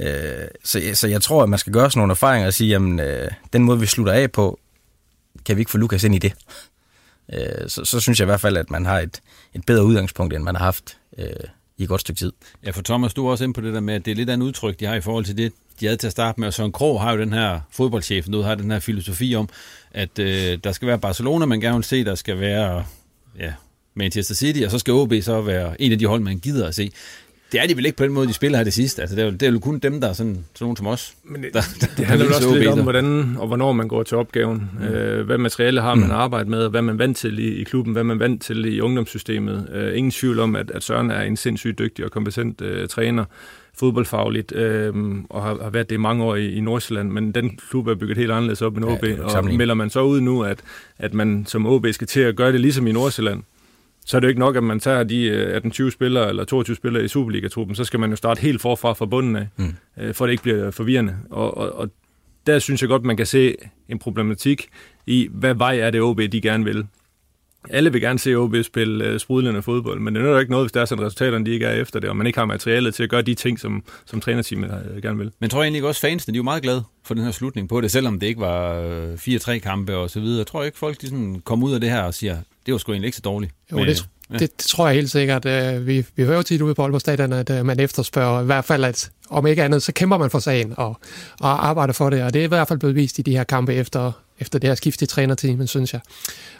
Øh, 0.00 0.48
så, 0.64 0.80
så 0.94 1.08
jeg 1.08 1.22
tror, 1.22 1.42
at 1.42 1.48
man 1.48 1.58
skal 1.58 1.72
gøre 1.72 1.90
sådan 1.90 1.98
nogle 1.98 2.10
erfaringer 2.10 2.46
og 2.46 2.54
sige, 2.54 2.70
jamen, 2.70 3.00
øh, 3.00 3.28
den 3.52 3.62
måde, 3.62 3.80
vi 3.80 3.86
slutter 3.86 4.12
af 4.12 4.32
på, 4.32 4.58
kan 5.44 5.56
vi 5.56 5.60
ikke 5.60 5.70
få 5.70 5.78
Lukas 5.78 6.04
ind 6.04 6.14
i 6.14 6.18
det? 6.18 6.32
Øh, 7.32 7.68
så, 7.68 7.84
så 7.84 8.00
synes 8.00 8.20
jeg 8.20 8.24
i 8.24 8.30
hvert 8.30 8.40
fald, 8.40 8.56
at 8.56 8.70
man 8.70 8.86
har 8.86 9.00
et, 9.00 9.20
et 9.54 9.66
bedre 9.66 9.84
udgangspunkt, 9.84 10.34
end 10.34 10.42
man 10.42 10.56
har 10.56 10.64
haft 10.64 10.98
øh, 11.18 11.26
i 11.78 11.82
et 11.82 11.88
godt 11.88 12.00
stykke 12.00 12.18
tid. 12.18 12.32
Ja, 12.64 12.70
for 12.70 12.82
Thomas, 12.82 13.14
du 13.14 13.26
er 13.26 13.30
også 13.30 13.44
inde 13.44 13.54
på 13.54 13.60
det 13.60 13.74
der 13.74 13.80
med, 13.80 13.94
at 13.94 14.04
det 14.04 14.10
er 14.10 14.14
lidt 14.14 14.30
af 14.30 14.34
en 14.34 14.42
udtryk, 14.42 14.80
de 14.80 14.84
har 14.84 14.94
i 14.94 15.00
forhold 15.00 15.24
til 15.24 15.36
det, 15.36 15.52
de 15.80 15.86
havde 15.86 15.96
til 15.96 16.06
at 16.06 16.12
starte 16.12 16.40
med. 16.40 16.48
Og 16.48 16.54
Søren 16.54 16.72
Krog 16.72 17.00
har 17.00 17.12
jo 17.12 17.18
den 17.18 17.32
her 17.32 17.60
fodboldchef, 17.70 18.28
nu 18.28 18.42
har 18.42 18.54
den 18.54 18.70
her 18.70 18.78
filosofi 18.78 19.34
om, 19.34 19.48
at 19.90 20.18
øh, 20.18 20.58
der 20.64 20.72
skal 20.72 20.88
være 20.88 20.98
Barcelona, 20.98 21.46
man 21.46 21.60
gerne 21.60 21.76
vil 21.76 21.84
se, 21.84 22.04
der 22.04 22.14
skal 22.14 22.40
være 22.40 22.84
ja, 23.38 23.52
Manchester 23.94 24.34
City, 24.34 24.60
og 24.64 24.70
så 24.70 24.78
skal 24.78 24.94
OB 24.94 25.12
så 25.22 25.40
være 25.40 25.82
en 25.82 25.92
af 25.92 25.98
de 25.98 26.06
hold, 26.06 26.20
man 26.20 26.38
gider 26.38 26.68
at 26.68 26.74
se. 26.74 26.90
Det 27.52 27.60
er 27.60 27.66
de 27.66 27.76
vel 27.76 27.86
ikke 27.86 27.96
på 27.96 28.04
den 28.04 28.12
måde, 28.12 28.28
de 28.28 28.32
spiller 28.32 28.58
her 28.58 28.64
det 28.64 28.72
sidste. 28.72 29.02
Altså, 29.02 29.16
det, 29.16 29.22
er 29.22 29.26
jo, 29.26 29.32
det 29.32 29.42
er 29.42 29.52
jo 29.52 29.58
kun 29.58 29.78
dem, 29.78 30.00
der 30.00 30.08
er 30.08 30.12
sådan, 30.12 30.34
sådan 30.54 30.64
nogen 30.64 30.76
som 30.76 30.86
os. 30.86 31.14
Men 31.24 31.42
det, 31.42 31.54
der, 31.54 31.60
der, 31.80 31.86
det 31.96 32.06
handler 32.06 32.26
jo 32.26 32.34
også 32.34 32.54
lidt 32.54 32.68
om, 32.68 32.82
hvordan 32.82 33.36
og 33.38 33.46
hvornår 33.46 33.72
man 33.72 33.88
går 33.88 34.02
til 34.02 34.16
opgaven. 34.16 34.70
Mm. 34.78 34.84
Øh, 34.84 35.26
hvad 35.26 35.38
materiale 35.38 35.80
har 35.80 35.94
man 35.94 36.08
mm. 36.08 36.14
arbejdet 36.14 36.48
med, 36.48 36.68
hvad 36.68 36.82
man 36.82 36.98
vant 36.98 37.16
til 37.16 37.38
i, 37.38 37.60
i 37.60 37.64
klubben, 37.64 37.92
hvad 37.92 38.04
man 38.04 38.18
vant 38.18 38.42
til 38.42 38.64
i 38.64 38.80
ungdomssystemet. 38.80 39.68
Øh, 39.72 39.98
ingen 39.98 40.10
tvivl 40.10 40.40
om, 40.40 40.56
at, 40.56 40.70
at 40.70 40.82
Søren 40.82 41.10
er 41.10 41.22
en 41.22 41.36
sindssygt 41.36 41.78
dygtig 41.78 42.04
og 42.04 42.10
kompetent 42.10 42.60
øh, 42.60 42.88
træner 42.88 43.24
fodboldfagligt, 43.78 44.52
øh, 44.52 44.94
og 45.30 45.42
har, 45.42 45.58
har 45.62 45.70
været 45.70 45.90
det 45.90 45.96
i 45.96 45.98
mange 45.98 46.24
år 46.24 46.36
i, 46.36 46.52
i 46.52 46.60
Nordsjælland, 46.60 47.10
men 47.10 47.32
den 47.32 47.58
klub 47.70 47.86
er 47.86 47.94
bygget 47.94 48.18
helt 48.18 48.30
anderledes 48.30 48.62
op 48.62 48.76
end 48.76 48.84
OB, 48.84 49.04
ja, 49.04 49.22
og 49.22 49.44
melder 49.44 49.74
man 49.74 49.90
så 49.90 50.00
ud 50.00 50.20
nu, 50.20 50.42
at, 50.42 50.58
at 50.98 51.14
man 51.14 51.44
som 51.46 51.66
OB 51.66 51.86
skal 51.92 52.06
til 52.06 52.20
at 52.20 52.36
gøre 52.36 52.52
det 52.52 52.60
ligesom 52.60 52.86
i 52.86 52.92
Nordsjælland, 52.92 53.42
så 54.08 54.16
er 54.16 54.20
det 54.20 54.26
jo 54.26 54.28
ikke 54.28 54.40
nok, 54.40 54.56
at 54.56 54.62
man 54.62 54.80
tager 54.80 55.02
de 55.02 55.60
18-20 55.66 55.82
øh, 55.82 55.92
spillere 55.92 56.28
eller 56.28 56.44
22 56.44 56.76
spillere 56.76 57.04
i 57.04 57.08
Superliga-truppen, 57.08 57.76
så 57.76 57.84
skal 57.84 58.00
man 58.00 58.10
jo 58.10 58.16
starte 58.16 58.40
helt 58.40 58.60
forfra 58.60 58.92
fra 58.92 59.06
bunden 59.06 59.36
af, 59.36 59.48
mm. 59.56 59.74
Øh, 59.98 60.14
for 60.14 60.24
at 60.24 60.28
det 60.28 60.32
ikke 60.32 60.42
bliver 60.42 60.70
forvirrende. 60.70 61.16
Og, 61.30 61.56
og, 61.56 61.72
og 61.72 61.90
der 62.46 62.58
synes 62.58 62.82
jeg 62.82 62.88
godt, 62.88 63.04
man 63.04 63.16
kan 63.16 63.26
se 63.26 63.54
en 63.88 63.98
problematik 63.98 64.68
i, 65.06 65.28
hvad 65.32 65.54
vej 65.54 65.78
er 65.78 65.90
det 65.90 66.00
OB, 66.00 66.20
de 66.32 66.40
gerne 66.40 66.64
vil. 66.64 66.86
Alle 67.70 67.92
vil 67.92 68.00
gerne 68.00 68.18
se 68.18 68.34
OB 68.34 68.54
spille 68.62 69.12
uh, 69.12 69.18
sprudlende 69.18 69.62
fodbold, 69.62 70.00
men 70.00 70.14
det 70.14 70.24
er 70.24 70.30
jo 70.30 70.38
ikke 70.38 70.50
noget, 70.50 70.64
hvis 70.64 70.72
der 70.72 70.80
er 70.80 70.84
sådan 70.84 71.04
resultaterne, 71.04 71.46
de 71.46 71.50
ikke 71.50 71.66
er 71.66 71.72
efter 71.72 72.00
det, 72.00 72.10
og 72.10 72.16
man 72.16 72.26
ikke 72.26 72.38
har 72.38 72.46
materialet 72.46 72.94
til 72.94 73.02
at 73.02 73.10
gøre 73.10 73.22
de 73.22 73.34
ting, 73.34 73.60
som, 73.60 73.82
som 74.06 74.20
trænerteamet 74.20 74.70
uh, 74.96 75.02
gerne 75.02 75.18
vil. 75.18 75.32
Men 75.38 75.50
tror 75.50 75.62
jeg 75.62 75.66
egentlig 75.66 75.84
også, 75.84 76.00
fansene 76.00 76.32
de 76.32 76.36
er 76.36 76.38
jo 76.38 76.44
meget 76.44 76.62
glade 76.62 76.84
for 77.04 77.14
den 77.14 77.24
her 77.24 77.30
slutning 77.30 77.68
på 77.68 77.80
det, 77.80 77.90
selvom 77.90 78.20
det 78.20 78.26
ikke 78.26 78.40
var 78.40 78.82
4-3 79.14 79.58
kampe 79.58 79.96
og 79.96 80.10
så 80.10 80.20
videre. 80.20 80.38
Jeg 80.38 80.46
tror 80.46 80.64
ikke, 80.64 80.78
folk 80.78 81.00
de 81.00 81.06
sådan 81.06 81.42
kom 81.44 81.62
ud 81.62 81.72
af 81.72 81.80
det 81.80 81.90
her 81.90 82.02
og 82.02 82.14
siger, 82.14 82.36
det 82.68 82.72
var 82.72 82.78
sgu 82.78 82.92
egentlig 82.92 83.08
ikke 83.08 83.16
så 83.16 83.22
dårligt. 83.22 83.52
Jo, 83.72 83.76
men, 83.76 83.86
det, 83.88 84.08
ja. 84.30 84.38
det, 84.38 84.40
det, 84.40 84.66
tror 84.66 84.86
jeg 84.86 84.94
helt 84.94 85.10
sikkert. 85.10 85.44
Uh, 85.44 85.86
vi, 85.86 86.06
vi 86.16 86.24
hører 86.24 86.36
jo 86.36 86.42
tit 86.42 86.60
ude 86.60 86.74
på 86.74 86.82
Aalborg 86.82 87.00
Stadion, 87.00 87.32
at 87.32 87.50
uh, 87.50 87.66
man 87.66 87.80
efterspørger 87.80 88.42
i 88.42 88.44
hvert 88.44 88.64
fald, 88.64 88.84
at 88.84 89.10
om 89.30 89.46
ikke 89.46 89.62
andet, 89.62 89.82
så 89.82 89.92
kæmper 89.92 90.18
man 90.18 90.30
for 90.30 90.38
sagen 90.38 90.74
og, 90.76 90.96
og 91.40 91.68
arbejder 91.68 91.92
for 91.92 92.10
det. 92.10 92.22
Og 92.22 92.32
det 92.34 92.40
er 92.40 92.44
i 92.44 92.48
hvert 92.48 92.68
fald 92.68 92.78
blevet 92.78 92.96
vist 92.96 93.18
i 93.18 93.22
de 93.22 93.36
her 93.36 93.44
kampe 93.44 93.74
efter, 93.74 94.12
efter 94.38 94.58
det 94.58 94.70
her 94.70 94.74
skift 94.74 95.02
i 95.02 95.06
trænerteamet, 95.06 95.68
synes 95.68 95.92
jeg. 95.92 96.00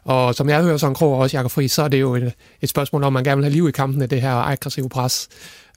Og 0.04 0.34
som 0.34 0.48
jeg 0.48 0.62
hører 0.62 0.76
sådan 0.76 0.94
Krog 0.94 1.12
og 1.12 1.18
også 1.18 1.36
Jakob 1.36 1.50
Friis, 1.50 1.72
så 1.72 1.82
er 1.82 1.88
det 1.88 2.00
jo 2.00 2.14
et, 2.14 2.32
et 2.60 2.68
spørgsmål 2.68 3.04
om, 3.04 3.12
man 3.12 3.24
gerne 3.24 3.36
vil 3.36 3.44
have 3.44 3.52
liv 3.52 3.68
i 3.68 3.72
kampen 3.72 4.02
af 4.02 4.08
det 4.08 4.20
her 4.20 4.34
aggressive 4.34 4.88
pres. 4.88 5.28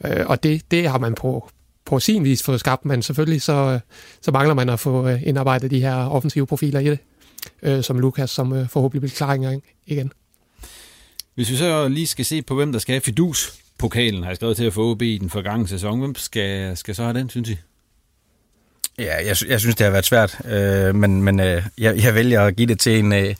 Uh, 0.03 0.11
og 0.25 0.43
det, 0.43 0.71
det 0.71 0.89
har 0.89 0.97
man 0.97 1.15
på, 1.15 1.49
på 1.85 1.99
sin 1.99 2.23
vis 2.23 2.43
fået 2.43 2.59
skabt, 2.59 2.85
men 2.85 3.01
selvfølgelig 3.01 3.41
så, 3.41 3.79
så 4.21 4.31
mangler 4.31 4.53
man 4.53 4.69
at 4.69 4.79
få 4.79 5.07
indarbejdet 5.07 5.71
de 5.71 5.81
her 5.81 5.95
offensive 5.95 6.47
profiler 6.47 6.79
i 6.79 6.85
det, 6.89 6.99
uh, 7.67 7.83
som 7.83 7.99
Lukas, 7.99 8.29
som 8.29 8.51
uh, 8.51 8.67
forhåbentlig 8.67 9.01
bliver 9.01 9.15
klar 9.15 9.61
igen. 9.87 10.11
Hvis 11.41 11.51
vi 11.51 11.57
så 11.57 11.87
lige 11.87 12.07
skal 12.07 12.25
se 12.25 12.41
på, 12.41 12.55
hvem 12.55 12.71
der 12.71 12.79
skal 12.79 12.93
have 12.93 13.01
fidus 13.01 13.53
pokalen 13.79 14.23
har 14.23 14.29
jeg 14.29 14.35
skrevet 14.35 14.57
til 14.57 14.63
at 14.63 14.73
få 14.73 14.91
OB 14.91 15.01
i 15.01 15.17
den 15.17 15.29
forgangne 15.29 15.67
sæson. 15.67 15.99
Hvem 15.99 16.15
skal, 16.15 16.77
skal 16.77 16.95
så 16.95 17.03
have 17.03 17.13
den, 17.13 17.29
synes 17.29 17.49
I? 17.49 17.57
Ja, 18.99 19.15
jeg, 19.15 19.35
jeg 19.47 19.59
synes, 19.59 19.75
det 19.75 19.83
har 19.83 19.91
været 19.91 20.05
svært, 20.05 20.37
øh, 20.45 20.95
men, 20.95 21.23
men 21.23 21.39
øh, 21.39 21.63
jeg, 21.77 22.03
jeg 22.03 22.15
vælger 22.15 22.41
at 22.41 22.55
give 22.55 22.67
det 22.67 22.79
til 22.79 22.99
en... 22.99 23.13
Øh, 23.13 23.35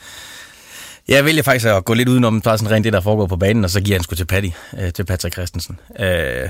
jeg 1.07 1.25
vælger 1.25 1.43
faktisk 1.43 1.65
at 1.65 1.85
gå 1.85 1.93
lidt 1.93 2.09
udenom 2.09 2.41
bare 2.41 2.57
sådan 2.57 2.71
rent 2.71 2.83
det, 2.83 2.93
der 2.93 3.01
foregår 3.01 3.27
på 3.27 3.37
banen, 3.37 3.63
og 3.63 3.69
så 3.69 3.81
giver 3.81 3.97
han 3.97 4.03
sgu 4.03 4.15
til 4.15 4.25
Patty, 4.25 4.49
øh, 4.79 4.93
til 4.93 5.05
Patrick 5.05 5.35
Christensen. 5.35 5.79
Øh, 5.99 6.49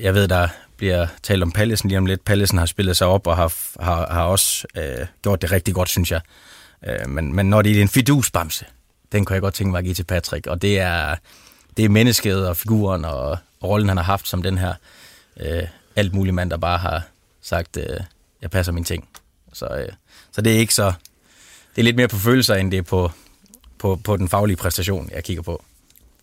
jeg 0.00 0.14
ved, 0.14 0.28
der 0.28 0.48
bliver 0.76 1.06
talt 1.22 1.42
om 1.42 1.52
Pallesen 1.52 1.88
lige 1.88 1.98
om 1.98 2.06
lidt. 2.06 2.24
Pallesen 2.24 2.58
har 2.58 2.66
spillet 2.66 2.96
sig 2.96 3.06
op 3.06 3.26
og 3.26 3.36
har, 3.36 3.54
har, 3.80 4.12
har 4.12 4.22
også 4.22 4.66
øh, 4.76 5.06
gjort 5.22 5.42
det 5.42 5.52
rigtig 5.52 5.74
godt, 5.74 5.88
synes 5.88 6.10
jeg. 6.10 6.20
Øh, 6.88 7.08
men, 7.08 7.34
men 7.34 7.50
når 7.50 7.62
det 7.62 7.78
er 7.78 7.82
en 7.82 7.88
fidusbamse, 7.88 8.64
den 9.12 9.24
kunne 9.24 9.34
jeg 9.34 9.42
godt 9.42 9.54
tænke 9.54 9.70
mig 9.70 9.78
at 9.78 9.84
give 9.84 9.94
til 9.94 10.04
Patrick. 10.04 10.46
Og 10.46 10.62
det 10.62 10.78
er, 10.78 11.16
det 11.76 11.84
er 11.84 11.88
mennesket 11.88 12.48
og 12.48 12.56
figuren 12.56 13.04
og, 13.04 13.30
og 13.60 13.70
rollen, 13.70 13.88
han 13.88 13.96
har 13.96 14.04
haft 14.04 14.28
som 14.28 14.42
den 14.42 14.58
her 14.58 14.74
øh, 15.40 15.62
alt 15.96 16.14
mulig 16.14 16.34
mand, 16.34 16.50
der 16.50 16.56
bare 16.56 16.78
har 16.78 17.02
sagt, 17.42 17.76
øh, 17.76 18.00
jeg 18.42 18.50
passer 18.50 18.72
mine 18.72 18.84
ting. 18.84 19.08
Så, 19.52 19.66
øh, 19.66 19.88
så 20.32 20.40
det 20.40 20.54
er 20.54 20.58
ikke 20.58 20.74
så... 20.74 20.92
Det 21.76 21.82
er 21.82 21.84
lidt 21.84 21.96
mere 21.96 22.08
på 22.08 22.16
følelser, 22.16 22.54
end 22.54 22.70
det 22.70 22.78
er 22.78 22.82
på, 22.82 23.10
på, 23.78 23.96
på 23.96 24.16
den 24.16 24.28
faglige 24.28 24.56
præstation, 24.56 25.10
jeg 25.14 25.24
kigger 25.24 25.42
på. 25.42 25.64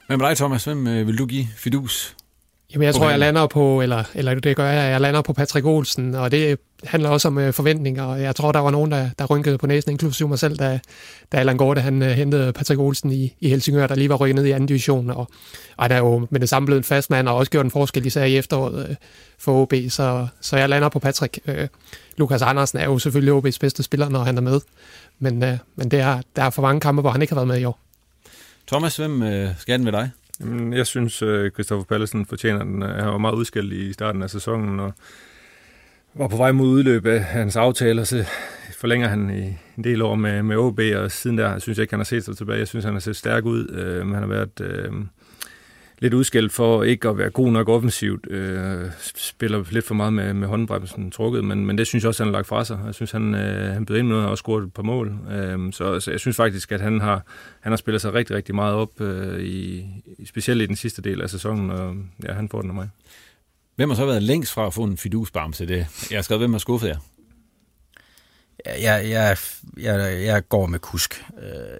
Men 0.10 0.20
med 0.20 0.28
dig, 0.28 0.38
Thomas, 0.38 0.64
hvem 0.64 0.88
øh, 0.88 1.08
vil 1.08 1.18
du 1.18 1.26
give 1.26 1.48
fidus 1.58 2.16
Jamen, 2.76 2.86
jeg 2.86 2.96
tror, 2.96 3.10
jeg 3.10 3.20
lander 3.20 3.48
på, 3.48 3.82
eller, 3.82 4.04
eller 4.16 4.34
det 4.34 4.56
gør 4.56 4.70
jeg, 4.70 4.92
jeg 4.92 5.02
lander 5.02 5.22
på 5.22 5.34
Patrick 5.34 5.66
Olsen, 5.66 6.16
og 6.16 6.32
det 6.32 6.60
handler 6.84 7.10
også 7.10 7.28
om 7.28 7.38
øh, 7.38 7.54
forventninger, 7.54 8.04
og 8.04 8.22
jeg 8.22 8.36
tror, 8.36 8.52
der 8.52 8.60
var 8.60 8.72
nogen, 8.72 8.92
der, 8.92 9.10
der 9.20 9.26
rynkede 9.26 9.58
på 9.58 9.68
næsen, 9.68 9.92
inklusive 9.92 10.30
mig 10.30 10.40
selv, 10.40 10.58
da, 10.58 10.80
da 11.32 11.38
Allan 11.38 11.58
Gorte, 11.58 11.82
han 11.82 12.02
uh, 12.02 12.08
hentede 12.08 12.54
Patrick 12.54 12.80
Olsen 12.80 13.12
i, 13.12 13.36
i 13.40 13.50
Helsingør, 13.50 13.88
der 13.88 13.96
lige 13.96 14.10
var 14.10 14.16
rykket 14.16 14.36
ned 14.36 14.46
i 14.46 14.52
anden 14.52 14.68
division, 14.68 15.10
og, 15.10 15.28
og 15.78 15.90
der 15.90 15.96
er 15.96 16.00
jo 16.00 16.28
med 16.30 16.40
det 16.40 16.50
samme 16.50 16.66
blevet 16.66 16.80
en 16.80 16.84
fast 16.84 17.10
mand, 17.10 17.30
og 17.30 17.36
også 17.36 17.52
gjort 17.52 17.66
en 17.66 17.72
forskel, 17.72 18.06
især 18.06 18.24
i 18.24 18.38
efteråret 18.38 18.90
uh, 18.90 18.96
for 19.40 19.62
OB, 19.62 19.74
så, 19.90 20.28
så 20.42 20.58
jeg 20.58 20.70
lander 20.70 20.90
på 20.90 21.00
Patrick. 21.00 21.40
Uh, 21.48 21.54
Lukas 22.18 22.42
Andersen 22.42 22.80
er 22.80 22.86
jo 22.86 23.00
selvfølgelig 23.00 23.34
OB's 23.34 23.58
bedste 23.60 23.84
spiller, 23.84 24.10
når 24.10 24.24
han 24.24 24.38
er 24.38 24.42
med, 24.42 24.62
men, 25.20 25.44
uh, 25.44 25.50
men 25.76 25.92
det 25.92 26.00
er, 26.00 26.22
der 26.36 26.44
er 26.44 26.50
for 26.50 26.62
mange 26.62 26.80
kampe, 26.82 27.02
hvor 27.02 27.12
han 27.12 27.22
ikke 27.22 27.34
har 27.34 27.40
været 27.40 27.48
med 27.48 27.60
i 27.60 27.66
år. 27.66 27.80
Thomas, 28.68 28.98
hvem 28.98 29.22
uh, 29.22 29.48
skal 29.58 29.78
den 29.78 29.86
ved 29.86 29.92
dig? 29.92 30.10
Jamen, 30.40 30.74
jeg 30.74 30.88
synes, 30.88 31.22
øh, 31.22 31.46
uh, 31.46 31.52
Christoffer 31.52 31.86
Pallesen 31.86 32.26
fortjener 32.26 32.64
den. 32.64 32.84
Øh, 32.84 32.90
han 32.90 33.08
var 33.08 33.18
meget 33.18 33.36
udskilt 33.36 33.74
i 33.74 33.94
starten 33.94 34.24
af 34.24 34.30
sæsonen, 34.30 34.80
og 34.80 34.94
var 36.14 36.28
på 36.28 36.38
vej 36.38 36.52
mod 36.52 36.68
udløb 36.68 37.06
af 37.06 37.24
hans 37.24 37.56
aftale, 37.56 38.02
og 38.02 38.08
så 38.08 38.26
forlænger 38.78 39.08
han 39.08 39.30
i 39.30 39.58
en 39.78 39.84
del 39.84 40.02
år 40.02 40.16
med, 40.16 40.44
med 40.44 40.58
OB, 40.58 40.80
og 40.96 41.12
siden 41.12 41.38
der 41.38 41.60
synes 41.60 41.78
jeg 41.78 41.84
ikke, 41.84 41.94
han 41.94 42.00
har 42.00 42.06
set 42.06 42.26
sig 42.26 42.38
tilbage. 42.38 42.60
Jeg 42.60 42.68
synes, 42.68 42.86
han 42.86 42.94
har 42.94 43.00
set 43.00 43.16
stærk 43.16 43.46
ud. 43.46 43.70
Øh, 43.70 44.08
han 44.08 44.14
har 44.14 44.28
været 44.28 44.62
Øh, 44.62 44.92
lidt 46.06 46.14
udskilt 46.14 46.52
for 46.54 46.84
ikke 46.84 47.10
at 47.10 47.18
være 47.18 47.30
god 47.30 47.52
nok 47.52 47.70
offensivt. 47.70 48.28
Uh, 48.28 48.92
spiller 49.16 49.64
lidt 49.72 49.86
for 49.86 49.94
meget 49.94 50.14
med, 50.14 50.34
med 50.34 50.48
håndbremsen 50.48 51.12
trukket, 51.12 51.44
men, 51.44 51.66
men 51.66 51.78
det 51.78 51.88
synes 51.88 52.04
jeg 52.04 52.10
også, 52.10 52.24
han 52.24 52.34
har 52.34 52.38
lagt 52.40 52.48
fra 52.48 52.66
sig. 52.66 52.80
Jeg 52.86 52.94
synes, 52.96 53.12
han, 53.12 53.34
uh, 53.34 53.40
han 53.40 53.86
blev 53.86 54.00
ind 54.00 54.08
med 54.08 54.16
noget 54.16 54.30
og 54.30 54.38
scoret 54.38 54.64
et 54.64 54.74
par 54.74 54.84
mål. 54.84 55.08
Uh, 55.08 55.72
så, 55.74 56.00
så 56.00 56.12
jeg 56.12 56.20
synes 56.20 56.36
faktisk, 56.36 56.72
at 56.72 56.82
han 56.82 57.02
har, 57.02 57.26
han 57.62 57.72
har 57.72 57.78
spillet 57.78 58.02
sig 58.02 58.14
rigtig, 58.14 58.36
rigtig 58.36 58.56
meget 58.56 58.74
op, 58.74 59.02
uh, 59.02 59.40
i, 59.40 59.86
specielt 60.26 60.62
i 60.62 60.66
den 60.66 60.76
sidste 60.76 61.02
del 61.02 61.22
af 61.22 61.30
sæsonen, 61.30 61.70
og 61.70 61.96
ja, 62.24 62.34
han 62.34 62.50
får 62.50 62.62
den 62.62 62.70
af 62.70 62.76
mig. 62.76 62.90
Hvem 63.76 63.90
har 63.90 63.96
så 63.96 64.06
været 64.06 64.24
længst 64.24 64.54
fra 64.54 64.68
at 64.68 64.74
få 64.74 64.84
en 64.84 64.98
fidusbamse? 64.98 65.66
Det? 65.66 65.88
Jeg 66.12 66.18
har 66.18 66.22
skrevet, 66.22 66.42
hvem 66.42 66.52
har 66.54 66.60
skuffet 66.60 66.88
jer? 66.88 66.98
Jeg, 68.66 69.10
jeg, 69.10 69.38
jeg, 69.78 70.26
jeg 70.26 70.50
går 70.50 70.66
med 70.66 70.80
kusk. 70.80 71.24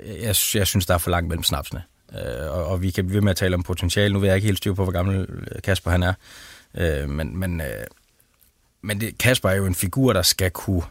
Jeg, 0.06 0.36
jeg 0.56 0.68
synes, 0.68 0.86
der 0.86 0.94
er 0.94 0.98
for 0.98 1.12
langt 1.12 1.28
mellem 1.28 1.44
snapsene. 1.44 1.82
Øh, 2.16 2.52
og, 2.52 2.66
og 2.66 2.82
vi 2.82 2.92
kan 2.92 3.06
blive 3.06 3.16
ved 3.16 3.22
med 3.22 3.32
at 3.32 3.38
tale 3.38 3.56
om 3.56 3.64
potentiale. 3.64 4.14
Nu 4.14 4.20
ved 4.20 4.28
jeg 4.28 4.36
ikke 4.36 4.46
helt 4.46 4.58
styr 4.58 4.74
på, 4.74 4.84
hvor 4.84 4.92
gammel 4.92 5.20
øh, 5.30 5.62
Kasper 5.64 5.92
han 5.92 6.04
er. 6.04 6.14
Øh, 6.78 7.10
men, 7.10 7.38
men, 7.38 7.62
men 8.82 9.02
det, 9.02 9.18
Kasper 9.18 9.50
er 9.50 9.56
jo 9.56 9.66
en 9.66 9.76
figur, 9.76 10.14
der 10.14 10.22
skal 10.22 10.52
kunne 10.52 10.84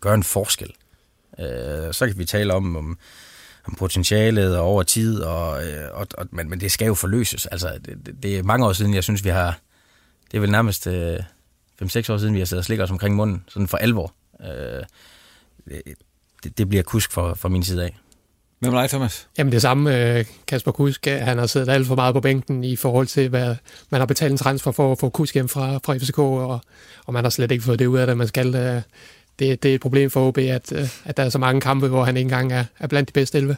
gøre 0.00 0.14
en 0.14 0.22
forskel. 0.22 0.72
Så 1.92 2.04
kan 2.06 2.18
vi 2.18 2.24
tale 2.24 2.54
om, 2.54 2.76
om, 2.76 2.98
om 3.64 3.74
potentialet 3.74 4.58
og 4.58 4.64
over 4.64 4.82
tid, 4.82 5.20
og, 5.20 5.48
og, 5.92 6.06
og, 6.18 6.26
men, 6.30 6.50
men 6.50 6.60
det 6.60 6.72
skal 6.72 6.86
jo 6.86 6.94
forløses. 6.94 7.46
Altså, 7.46 7.78
det, 7.84 8.16
det 8.22 8.38
er 8.38 8.42
mange 8.42 8.66
år 8.66 8.72
siden, 8.72 8.94
jeg 8.94 9.04
synes, 9.04 9.24
vi 9.24 9.28
har 9.28 9.58
det 10.30 10.36
er 10.36 10.40
vel 10.40 10.50
nærmest 10.50 10.86
øh, 10.86 11.16
5-6 11.82 12.12
år 12.12 12.18
siden, 12.18 12.34
vi 12.34 12.38
har 12.38 12.46
siddet 12.46 12.60
og 12.60 12.64
slikket 12.64 12.84
os 12.84 12.90
omkring 12.90 13.16
munden, 13.16 13.44
sådan 13.48 13.68
for 13.68 13.76
alvor. 13.76 14.14
Øh, 14.40 14.82
det, 16.44 16.58
det 16.58 16.68
bliver 16.68 16.82
kusk 16.82 17.12
fra, 17.12 17.34
fra 17.34 17.48
min 17.48 17.62
side 17.62 17.84
af. 17.84 17.98
Hvem 18.60 18.74
er 18.74 18.80
dig, 18.80 18.90
Thomas? 18.90 19.28
Jamen 19.38 19.52
det 19.52 19.62
samme, 19.62 20.18
øh, 20.18 20.24
Kasper 20.46 20.72
Kusk, 20.72 21.06
øh, 21.06 21.14
han 21.20 21.38
har 21.38 21.46
siddet 21.46 21.68
alt 21.68 21.86
for 21.86 21.94
meget 21.94 22.14
på 22.14 22.20
bænken 22.20 22.64
i 22.64 22.76
forhold 22.76 23.06
til, 23.06 23.28
hvad 23.28 23.56
man 23.90 24.00
har 24.00 24.06
betalt 24.06 24.30
en 24.32 24.38
transfer 24.38 24.70
for 24.70 24.92
at 24.92 24.98
få 24.98 25.08
Kusk 25.08 25.34
hjem 25.34 25.48
fra, 25.48 25.78
fra 25.84 25.96
FCK, 25.96 26.18
og, 26.18 26.60
og 27.06 27.12
man 27.12 27.24
har 27.24 27.30
slet 27.30 27.52
ikke 27.52 27.64
fået 27.64 27.78
det 27.78 27.86
ud 27.86 27.98
af 27.98 28.06
det, 28.06 28.16
man 28.16 28.28
skal. 28.28 28.54
Øh, 28.54 28.82
det, 29.38 29.62
det 29.62 29.70
er 29.70 29.74
et 29.74 29.80
problem 29.80 30.10
for 30.10 30.28
OB, 30.28 30.38
at, 30.38 30.72
at 31.04 31.16
der 31.16 31.22
er 31.22 31.28
så 31.28 31.38
mange 31.38 31.60
kampe, 31.60 31.88
hvor 31.88 32.04
han 32.04 32.16
ikke 32.16 32.26
engang 32.26 32.52
er, 32.52 32.64
er 32.78 32.86
blandt 32.86 33.08
de 33.08 33.12
bedste 33.12 33.38
11. 33.38 33.56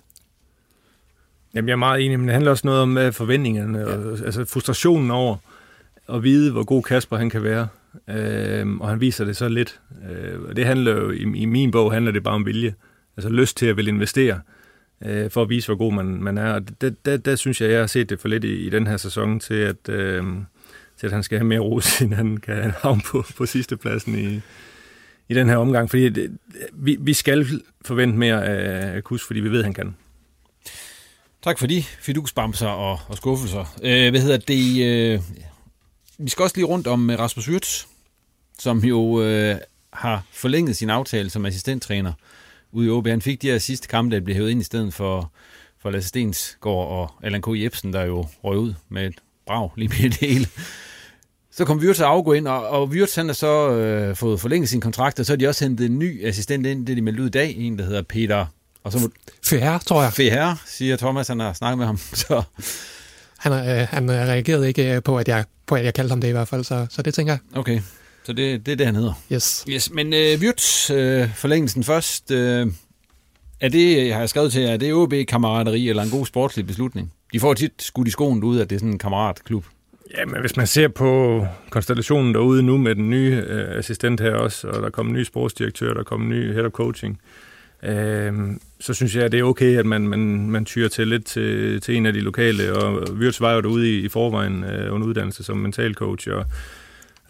Jamen, 1.54 1.68
jeg 1.68 1.72
er 1.72 1.76
meget 1.76 2.04
enig, 2.04 2.18
men 2.18 2.28
det 2.28 2.32
handler 2.32 2.50
også 2.50 2.66
noget 2.66 2.80
om 2.80 3.12
forventningerne, 3.12 3.78
ja. 3.78 3.84
og, 3.84 4.18
altså 4.24 4.44
frustrationen 4.44 5.10
over 5.10 5.36
at 6.08 6.22
vide, 6.22 6.52
hvor 6.52 6.64
god 6.64 6.82
Kasper 6.82 7.16
han 7.16 7.30
kan 7.30 7.42
være. 7.42 7.68
Øh, 8.08 8.76
og 8.76 8.88
han 8.88 9.00
viser 9.00 9.24
det 9.24 9.36
så 9.36 9.48
lidt. 9.48 9.80
Øh, 10.10 10.40
og 10.48 10.56
det 10.56 10.66
handler 10.66 10.92
jo, 10.92 11.10
i, 11.10 11.22
i 11.22 11.44
min 11.44 11.70
bog 11.70 11.92
handler 11.92 12.12
det 12.12 12.22
bare 12.22 12.34
om 12.34 12.46
vilje. 12.46 12.74
Altså 13.16 13.28
lyst 13.28 13.56
til 13.56 13.66
at 13.66 13.76
vil 13.76 13.88
investere 13.88 14.34
øh, 14.34 14.59
Øh, 15.04 15.30
for 15.30 15.42
at 15.42 15.48
vise, 15.48 15.68
hvor 15.68 15.76
god 15.76 15.92
man, 15.92 16.06
man 16.06 16.38
er. 16.38 16.52
Og 16.52 16.80
det, 16.80 17.04
der, 17.04 17.16
der 17.16 17.36
synes 17.36 17.60
jeg, 17.60 17.70
jeg 17.70 17.80
har 17.80 17.86
set 17.86 18.08
det 18.08 18.20
for 18.20 18.28
lidt 18.28 18.44
i, 18.44 18.66
i 18.66 18.70
den 18.70 18.86
her 18.86 18.96
sæson 18.96 19.40
til, 19.40 19.54
at, 19.54 19.88
øh, 19.88 20.24
til 20.98 21.06
at 21.06 21.12
han 21.12 21.22
skal 21.22 21.38
have 21.38 21.46
mere 21.46 21.60
ros, 21.60 21.96
end 22.02 22.14
han 22.14 22.36
kan 22.36 22.72
havne 22.82 23.02
på, 23.06 23.24
på 23.36 23.46
sidste 23.46 23.76
pladsen 23.76 24.18
i, 24.18 24.40
i 25.28 25.34
den 25.34 25.48
her 25.48 25.56
omgang. 25.56 25.90
Fordi 25.90 26.08
det, 26.08 26.38
vi, 26.72 26.96
vi 27.00 27.14
skal 27.14 27.62
forvente 27.84 28.18
mere 28.18 28.44
af 28.44 29.04
Kus, 29.04 29.26
fordi 29.26 29.40
vi 29.40 29.50
ved, 29.50 29.58
at 29.58 29.64
han 29.64 29.74
kan. 29.74 29.96
Tak 31.42 31.58
for 31.58 31.66
de 31.66 31.82
fiduksbamser 31.82 32.68
og, 32.68 33.00
og 33.08 33.16
skuffelser. 33.16 33.76
Øh, 33.82 34.10
hvad 34.10 34.20
hedder 34.20 34.36
det? 34.36 34.86
Øh, 34.86 35.20
vi 36.18 36.30
skal 36.30 36.42
også 36.42 36.56
lige 36.56 36.66
rundt 36.66 36.86
om 36.86 37.10
øh, 37.10 37.18
Rasmus 37.18 37.48
Wirtz, 37.48 37.84
som 38.58 38.78
jo 38.78 39.22
øh, 39.22 39.56
har 39.92 40.22
forlænget 40.32 40.76
sin 40.76 40.90
aftale 40.90 41.30
som 41.30 41.46
assistenttræner 41.46 42.12
ude 42.72 42.86
i 42.86 42.90
OB. 42.90 43.06
Han 43.06 43.22
fik 43.22 43.42
de 43.42 43.50
her 43.50 43.58
sidste 43.58 43.88
kampe, 43.88 44.14
der 44.14 44.20
blev 44.20 44.36
hævet 44.36 44.50
ind 44.50 44.60
i 44.60 44.64
stedet 44.64 44.94
for, 44.94 45.32
for 45.82 45.90
Lasse 45.90 46.08
Stensgaard 46.08 46.88
og 46.88 47.10
Allan 47.22 47.42
K. 47.42 47.46
Jebsen, 47.48 47.92
der 47.92 48.04
jo 48.04 48.26
røg 48.44 48.58
ud 48.58 48.74
med 48.88 49.06
et 49.06 49.14
brag 49.46 49.70
lige 49.76 49.88
med 49.88 50.10
det 50.10 50.14
hele. 50.14 50.46
Så 51.52 51.64
kom 51.64 51.78
Wirtz 51.78 52.00
afgå 52.00 52.32
ind, 52.32 52.48
og, 52.48 52.68
og 52.68 52.88
Wirtz 52.88 53.14
han 53.14 53.26
har 53.26 53.32
så 53.32 53.70
øh, 53.70 54.16
fået 54.16 54.40
forlænget 54.40 54.68
sin 54.68 54.80
kontrakt, 54.80 55.20
og 55.20 55.26
så 55.26 55.32
har 55.32 55.36
de 55.36 55.48
også 55.48 55.64
hentet 55.64 55.86
en 55.86 55.98
ny 55.98 56.26
assistent 56.26 56.66
ind, 56.66 56.86
det 56.86 56.96
de 56.96 57.02
meldte 57.02 57.22
ud 57.22 57.26
i 57.26 57.30
dag, 57.30 57.54
en 57.56 57.78
der 57.78 57.84
hedder 57.84 58.02
Peter... 58.02 58.46
Og 58.84 58.92
så 58.92 59.10
Feher, 59.44 59.78
tror 59.78 60.02
jeg. 60.02 60.12
Feher, 60.12 60.54
siger 60.66 60.96
Thomas, 60.96 61.28
han 61.28 61.40
har 61.40 61.52
snakket 61.52 61.78
med 61.78 61.86
ham. 61.86 61.96
Så. 62.26 62.42
Han, 63.38 63.52
øh, 63.52 63.88
han 63.90 64.10
reagerede 64.10 64.68
ikke 64.68 65.00
på, 65.00 65.18
at 65.18 65.28
jeg, 65.28 65.44
på, 65.66 65.74
at 65.74 65.84
jeg 65.84 65.94
kaldte 65.94 66.12
ham 66.12 66.20
det 66.20 66.28
i 66.28 66.30
hvert 66.30 66.48
fald, 66.48 66.64
så, 66.64 66.86
så 66.90 67.02
det 67.02 67.14
tænker 67.14 67.32
jeg. 67.32 67.58
Okay. 67.58 67.80
Så 68.30 68.34
det, 68.34 68.66
det 68.66 68.72
er 68.72 68.76
det, 68.76 68.86
han 68.86 68.94
hedder. 68.94 69.12
Yes. 69.32 69.64
yes 69.68 69.90
men 69.90 70.12
øh, 70.12 70.40
Wirtz, 70.40 70.90
øh, 70.90 71.34
forlængelsen 71.34 71.84
først. 71.84 72.30
Øh, 72.30 72.66
er 73.60 73.68
det, 73.68 74.06
jeg 74.06 74.16
har 74.16 74.26
skrevet 74.26 74.52
til 74.52 74.62
jer, 74.62 74.70
er 74.70 74.76
det 74.76 74.94
OB-kammerateri 74.94 75.88
eller 75.88 76.02
en 76.02 76.10
god 76.10 76.26
sportslig 76.26 76.66
beslutning? 76.66 77.12
De 77.32 77.40
får 77.40 77.54
tit 77.54 77.72
skudt 77.78 78.08
i 78.08 78.10
skoen 78.10 78.44
ud, 78.44 78.60
at 78.60 78.70
det 78.70 78.76
er 78.76 78.80
sådan 78.80 78.92
en 78.92 78.98
kammeratklub. 78.98 79.64
Ja, 80.18 80.24
men 80.24 80.40
hvis 80.40 80.56
man 80.56 80.66
ser 80.66 80.88
på 80.88 81.46
konstellationen 81.70 82.34
derude 82.34 82.62
nu 82.62 82.76
med 82.76 82.94
den 82.94 83.10
nye 83.10 83.44
øh, 83.46 83.78
assistent 83.78 84.20
her 84.20 84.34
også, 84.34 84.68
og 84.68 84.82
der 84.82 84.90
kommer 84.90 85.12
en 85.12 85.18
ny 85.18 85.24
sportsdirektør, 85.24 85.94
der 85.94 86.02
kommer 86.02 86.26
en 86.26 86.30
ny 86.30 86.52
head 86.52 86.64
of 86.64 86.72
coaching, 86.72 87.20
øh, 87.82 88.32
så 88.80 88.94
synes 88.94 89.16
jeg, 89.16 89.24
at 89.24 89.32
det 89.32 89.40
er 89.40 89.44
okay, 89.44 89.78
at 89.78 89.86
man, 89.86 90.08
man, 90.08 90.50
man 90.50 90.64
tyrer 90.64 90.88
til 90.88 91.08
lidt 91.08 91.26
til, 91.26 91.80
til 91.80 91.96
en 91.96 92.06
af 92.06 92.12
de 92.12 92.20
lokale, 92.20 92.72
og 92.72 93.12
Wirtz 93.12 93.40
var 93.40 93.52
jo 93.52 93.60
derude 93.60 93.90
i, 93.90 94.04
i 94.04 94.08
forvejen 94.08 94.64
øh, 94.64 94.94
under 94.94 95.06
uddannelse 95.06 95.44
som 95.44 95.56
mental 95.56 95.94
coach, 95.94 96.28
og 96.30 96.44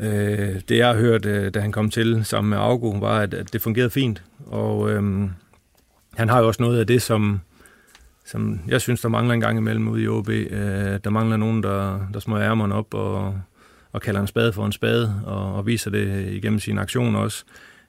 Øh, 0.00 0.61
det 0.69 0.76
jeg 0.76 0.87
har 0.87 0.95
hørt, 0.95 1.26
øh, 1.26 1.54
da 1.54 1.61
han 1.61 1.73
kom 1.73 1.90
til 1.90 2.25
sammen 2.25 2.50
med 2.50 2.59
Augo, 2.59 2.90
var, 2.90 3.19
at, 3.19 3.35
at 3.35 3.52
det 3.52 3.62
fungerede 3.62 3.90
fint. 3.90 4.23
Og 4.47 4.90
øh, 4.90 5.30
han 6.14 6.28
har 6.28 6.40
jo 6.40 6.47
også 6.47 6.62
noget 6.62 6.80
af 6.80 6.87
det, 6.87 7.02
som, 7.02 7.40
som 8.25 8.61
jeg 8.69 8.80
synes, 8.80 9.00
der 9.00 9.09
mangler 9.09 9.35
en 9.35 9.40
gang 9.40 9.59
imellem 9.59 9.88
ude 9.88 10.02
i 10.02 10.09
OB. 10.09 10.28
Øh, 10.28 10.99
der 11.04 11.11
mangler 11.11 11.37
nogen, 11.37 11.63
der, 11.63 12.08
der 12.15 12.21
smører 12.21 12.50
ærmerne 12.50 12.75
op 12.75 12.95
og, 12.95 13.41
og 13.93 14.02
kalder 14.02 14.21
en 14.21 14.26
spade 14.26 14.52
for 14.52 14.67
en 14.67 14.73
spade, 14.73 15.23
og, 15.26 15.54
og 15.54 15.67
viser 15.67 15.91
det 15.91 16.32
igennem 16.32 16.60
sine 16.60 16.80
aktioner 16.80 17.19
også. 17.19 17.45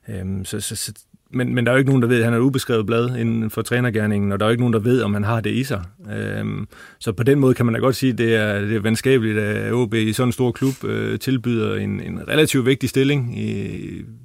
Øh, 0.08 0.46
så, 0.46 0.60
så, 0.60 0.76
så 0.76 0.94
men, 1.34 1.56
men 1.56 1.66
der 1.66 1.72
er 1.72 1.76
jo 1.76 1.78
ikke 1.78 1.90
nogen, 1.90 2.02
der 2.02 2.08
ved, 2.08 2.18
at 2.18 2.24
han 2.24 2.34
er 2.34 2.38
et 2.38 2.42
ubeskrevet 2.42 2.86
blad 2.86 3.16
inden 3.16 3.50
for 3.50 3.62
trænergærningen, 3.62 4.32
og 4.32 4.40
der 4.40 4.46
er 4.46 4.50
jo 4.50 4.52
ikke 4.52 4.62
nogen, 4.62 4.74
der 4.74 4.80
ved, 4.80 5.02
om 5.02 5.14
han 5.14 5.24
har 5.24 5.42
det 5.42 5.50
i 5.50 5.64
sig. 5.64 5.84
Øhm, 6.14 6.68
så 7.00 7.12
på 7.12 7.24
den 7.24 7.40
måde 7.40 7.54
kan 7.54 7.66
man 7.66 7.74
da 7.74 7.80
godt 7.80 7.96
sige, 7.96 8.12
at 8.12 8.18
det 8.18 8.36
er, 8.36 8.62
det 8.62 8.76
er 8.76 8.80
venskabeligt, 8.80 9.38
at 9.38 9.74
OB 9.74 9.94
i 9.94 10.14
sådan 10.14 10.28
en 10.28 10.32
stor 10.32 10.52
klub 10.52 10.84
øh, 10.84 11.20
tilbyder 11.20 11.76
en, 11.76 12.02
en 12.02 12.28
relativt 12.28 12.66
vigtig 12.66 12.90
stilling 12.90 13.40
i, 13.40 13.52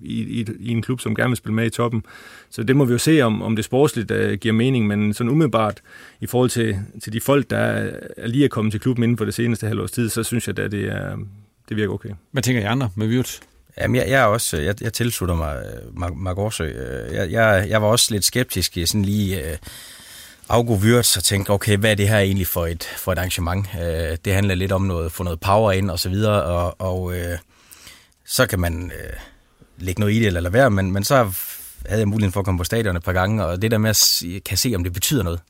i, 0.03 0.41
i, 0.41 0.47
i 0.61 0.71
en 0.71 0.83
klub, 0.83 1.01
som 1.01 1.15
gerne 1.15 1.31
vil 1.31 1.37
spille 1.37 1.55
med 1.55 1.67
i 1.67 1.71
toppen. 1.71 2.03
Så 2.51 2.63
det 2.63 2.77
må 2.77 2.85
vi 2.85 2.93
jo 2.93 2.99
se, 2.99 3.21
om, 3.23 3.43
om 3.43 3.57
det 3.57 3.65
sportsligt 3.65 4.11
øh, 4.11 4.39
giver 4.39 4.55
mening, 4.55 4.87
men 4.87 5.15
sådan 5.15 5.31
umiddelbart 5.31 5.81
i 6.21 6.27
forhold 6.27 6.51
til, 6.51 6.77
til 7.03 7.13
de 7.13 7.21
folk, 7.21 7.51
der 7.51 7.57
er 7.57 8.27
lige 8.27 8.45
er 8.45 8.49
kommet 8.49 8.73
til 8.73 8.81
klubben 8.81 9.03
inden 9.03 9.19
for 9.19 9.25
det 9.25 9.35
seneste 9.35 9.67
halvårs 9.67 9.91
tid, 9.91 10.09
så 10.09 10.23
synes 10.23 10.47
jeg, 10.47 10.57
da, 10.57 10.69
det, 10.69 10.85
er, 10.85 11.17
det 11.69 11.77
virker 11.77 11.95
okay. 11.95 12.11
Hvad 12.33 12.43
tænker 12.43 12.63
I 12.63 12.65
andre 12.65 12.91
med 12.95 13.09
Wirtz? 13.09 13.41
Jamen, 13.81 13.97
jeg, 13.97 14.09
jeg 14.09 14.21
er 14.21 14.25
også, 14.25 14.57
øh, 14.57 14.65
jeg, 14.65 14.83
jeg 14.83 14.93
tilslutter 14.93 15.35
mig 15.35 15.57
øh, 15.57 15.99
Mark, 15.99 16.13
Mark 16.15 16.61
øh, 16.61 17.15
Jeg, 17.15 17.31
jeg, 17.31 17.67
jeg 17.69 17.83
var 17.83 17.89
også 17.89 18.07
lidt 18.11 18.25
skeptisk 18.25 18.77
i 18.77 18.87
sådan 18.87 19.05
lige 19.05 19.51
øh, 19.51 19.57
afgå 20.49 20.81
og 21.17 21.25
tænkte, 21.25 21.51
okay, 21.51 21.77
hvad 21.77 21.91
er 21.91 21.95
det 21.95 22.09
her 22.09 22.19
egentlig 22.19 22.47
for 22.47 22.67
et, 22.67 22.85
for 22.85 23.13
et 23.13 23.19
arrangement? 23.19 23.67
Øh, 23.75 24.17
det 24.25 24.35
handler 24.35 24.55
lidt 24.55 24.73
om 24.73 24.83
noget, 24.83 25.13
få 25.13 25.23
noget 25.23 25.41
power 25.41 25.73
ind 25.73 25.91
og 25.91 25.99
så 25.99 26.09
videre, 26.09 26.43
og, 26.43 26.81
og 26.81 27.19
øh, 27.19 27.39
så 28.25 28.47
kan 28.47 28.61
man 28.61 28.93
øh, 29.01 29.13
lægge 29.79 30.01
noget 30.01 30.15
i 30.15 30.19
det 30.19 30.27
eller 30.27 30.41
lade 30.41 30.53
være, 30.53 30.71
men, 30.71 30.93
men 30.93 31.05
så 31.05 31.17
havde 31.87 32.01
jeg 32.01 32.09
muligheden 32.09 32.33
for 32.33 32.41
at 32.41 32.45
komme 32.45 32.59
på 32.59 32.65
stadion 32.65 32.97
et 32.97 33.03
par 33.03 33.13
gange, 33.13 33.45
og 33.45 33.63
det 33.63 33.71
der 33.71 33.79
med 33.79 33.91
at 33.91 34.23
kan 34.45 34.57
se, 34.57 34.73
om 34.77 34.85
det 34.85 34.93
betyder 34.93 35.23
noget. 35.23 35.41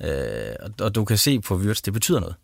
Øh, 0.00 0.54
og, 0.60 0.70
og 0.80 0.94
du 0.94 1.04
kan 1.04 1.18
se 1.18 1.40
på 1.40 1.56
Wirtz, 1.56 1.80
det 1.80 1.92
betyder 1.92 2.20
noget. 2.20 2.34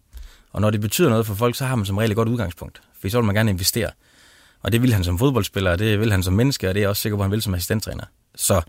Og 0.52 0.60
når 0.60 0.70
det 0.70 0.80
betyder 0.80 1.08
noget 1.08 1.26
for 1.26 1.34
folk, 1.34 1.56
så 1.56 1.64
har 1.64 1.76
man 1.76 1.86
som 1.86 1.98
regel 1.98 2.10
et 2.10 2.16
godt 2.16 2.28
udgangspunkt. 2.28 2.80
For 3.00 3.08
så 3.08 3.18
vil 3.18 3.26
man 3.26 3.34
gerne 3.34 3.50
investere. 3.50 3.90
Og 4.62 4.72
det 4.72 4.82
vil 4.82 4.94
han 4.94 5.04
som 5.04 5.18
fodboldspiller, 5.18 5.70
og 5.70 5.78
det 5.78 6.00
vil 6.00 6.12
han 6.12 6.22
som 6.22 6.34
menneske, 6.34 6.68
og 6.68 6.74
det 6.74 6.80
er 6.80 6.82
jeg 6.82 6.90
også 6.90 7.02
sikker 7.02 7.16
på, 7.16 7.22
at 7.22 7.24
han 7.24 7.30
vil 7.32 7.42
som 7.42 7.54
assistenttræner. 7.54 8.04
Så 8.34 8.62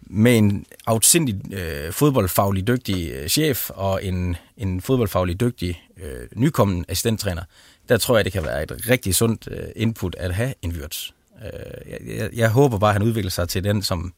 med 0.00 0.38
en 0.38 0.66
afsindig 0.86 1.52
øh, 1.52 1.92
fodboldfaglig 1.92 2.66
dygtig 2.66 3.10
øh, 3.10 3.28
chef 3.28 3.70
og 3.70 4.04
en, 4.04 4.36
en 4.56 4.80
fodboldfaglig 4.80 5.40
dygtig 5.40 5.82
øh, 6.02 6.28
nykommen 6.36 6.84
assistenttræner, 6.88 7.42
der 7.88 7.96
tror 7.98 8.16
jeg, 8.16 8.24
det 8.24 8.32
kan 8.32 8.44
være 8.44 8.62
et 8.62 8.72
rigtig 8.88 9.14
sundt 9.14 9.48
øh, 9.50 9.68
input 9.76 10.14
at 10.18 10.34
have 10.34 10.54
en 10.62 10.72
Wirtz. 10.72 11.10
Øh, 11.42 11.90
jeg, 11.90 11.98
jeg, 12.16 12.30
jeg 12.32 12.50
håber 12.50 12.78
bare, 12.78 12.90
at 12.90 12.94
han 12.94 13.02
udvikler 13.02 13.30
sig 13.30 13.48
til 13.48 13.64
den, 13.64 13.82
som 13.82 14.14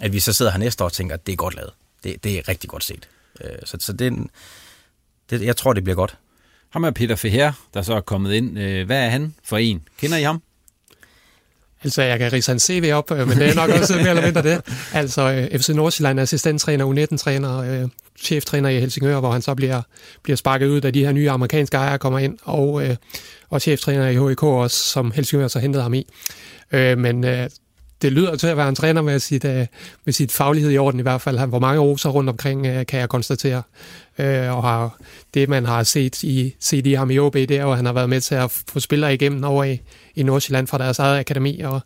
at 0.00 0.12
vi 0.12 0.20
så 0.20 0.32
sidder 0.32 0.52
her 0.52 0.58
næste 0.58 0.84
år 0.84 0.88
og 0.88 0.92
tænker, 0.92 1.14
at 1.14 1.26
det 1.26 1.32
er 1.32 1.36
godt 1.36 1.54
lavet. 1.54 1.72
Det, 2.04 2.24
det 2.24 2.38
er 2.38 2.48
rigtig 2.48 2.70
godt 2.70 2.84
set. 2.84 3.08
Øh, 3.44 3.50
så 3.64 3.76
så 3.80 3.92
det, 3.92 4.26
det, 5.30 5.42
jeg 5.42 5.56
tror, 5.56 5.72
det 5.72 5.84
bliver 5.84 5.96
godt. 5.96 6.18
Ham 6.70 6.84
er 6.84 6.90
Peter 6.90 7.16
Feher, 7.16 7.52
der 7.74 7.82
så 7.82 7.94
er 7.94 8.00
kommet 8.00 8.32
ind. 8.34 8.58
Øh, 8.58 8.86
hvad 8.86 9.04
er 9.04 9.08
han 9.08 9.34
for 9.44 9.56
en? 9.56 9.82
Kender 10.00 10.16
I 10.16 10.22
ham? 10.22 10.42
Altså, 11.84 12.02
jeg 12.02 12.18
kan 12.18 12.32
rise 12.32 12.50
hans 12.50 12.62
CV 12.62 12.90
op, 12.94 13.10
øh, 13.10 13.28
men 13.28 13.38
det 13.38 13.48
er 13.48 13.54
nok 13.54 13.70
også 13.70 13.96
mere 13.96 14.08
eller 14.08 14.24
mindre 14.24 14.42
det. 14.42 14.60
Altså, 14.92 15.48
øh, 15.52 15.60
FC 15.60 15.68
Nordsjælland 15.68 16.20
assistenttræner, 16.20 16.84
U19-træner, 16.84 17.88
cheftræner 18.20 18.68
i 18.68 18.80
Helsingør, 18.80 19.20
hvor 19.20 19.32
han 19.32 19.42
så 19.42 19.54
bliver, 19.54 19.82
bliver 20.22 20.36
sparket 20.36 20.66
ud, 20.66 20.80
da 20.80 20.90
de 20.90 21.04
her 21.04 21.12
nye 21.12 21.30
amerikanske 21.30 21.76
ejere 21.76 21.98
kommer 21.98 22.18
ind, 22.18 22.38
og, 22.42 22.82
og 23.50 23.60
cheftræner 23.60 24.08
i 24.08 24.28
HIK 24.28 24.42
også, 24.42 24.76
som 24.76 25.10
Helsingør 25.10 25.48
så 25.48 25.58
hentede 25.58 25.82
ham 25.82 25.94
i. 25.94 26.06
Men 26.72 27.22
det 28.02 28.12
lyder 28.12 28.36
til 28.36 28.46
at 28.46 28.56
være 28.56 28.68
en 28.68 28.74
træner 28.74 29.02
med 29.02 29.18
sit, 29.18 29.44
med 30.04 30.12
sit 30.12 30.32
faglighed 30.32 30.70
i 30.70 30.78
orden 30.78 31.00
i 31.00 31.02
hvert 31.02 31.20
fald. 31.20 31.38
Han 31.38 31.50
får 31.50 31.58
mange 31.58 31.80
roser 31.80 32.10
rundt 32.10 32.30
omkring, 32.30 32.86
kan 32.86 33.00
jeg 33.00 33.08
konstatere 33.08 33.62
øh, 34.18 34.56
og 34.56 34.62
har, 34.62 34.98
det, 35.34 35.48
man 35.48 35.64
har 35.64 35.82
set 35.82 36.22
i, 36.22 36.54
set 36.60 36.86
i 36.86 36.92
ham 36.92 37.10
i 37.10 37.18
OB, 37.18 37.34
det 37.34 37.50
er 37.50 37.62
jo, 37.62 37.70
at 37.70 37.76
han 37.76 37.86
har 37.86 37.92
været 37.92 38.08
med 38.08 38.20
til 38.20 38.34
at 38.34 38.62
få 38.68 38.80
spillere 38.80 39.14
igennem 39.14 39.44
over 39.44 39.64
i, 39.64 39.80
i 40.14 40.22
Nordsjælland 40.22 40.66
fra 40.66 40.78
deres 40.78 40.98
eget 40.98 41.18
akademi, 41.18 41.60
og, 41.60 41.80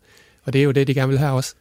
og 0.44 0.52
det 0.52 0.58
er 0.58 0.62
jo 0.62 0.70
det, 0.70 0.86
de 0.86 0.94
gerne 0.94 1.08
vil 1.08 1.18
have 1.18 1.32
også. 1.32 1.54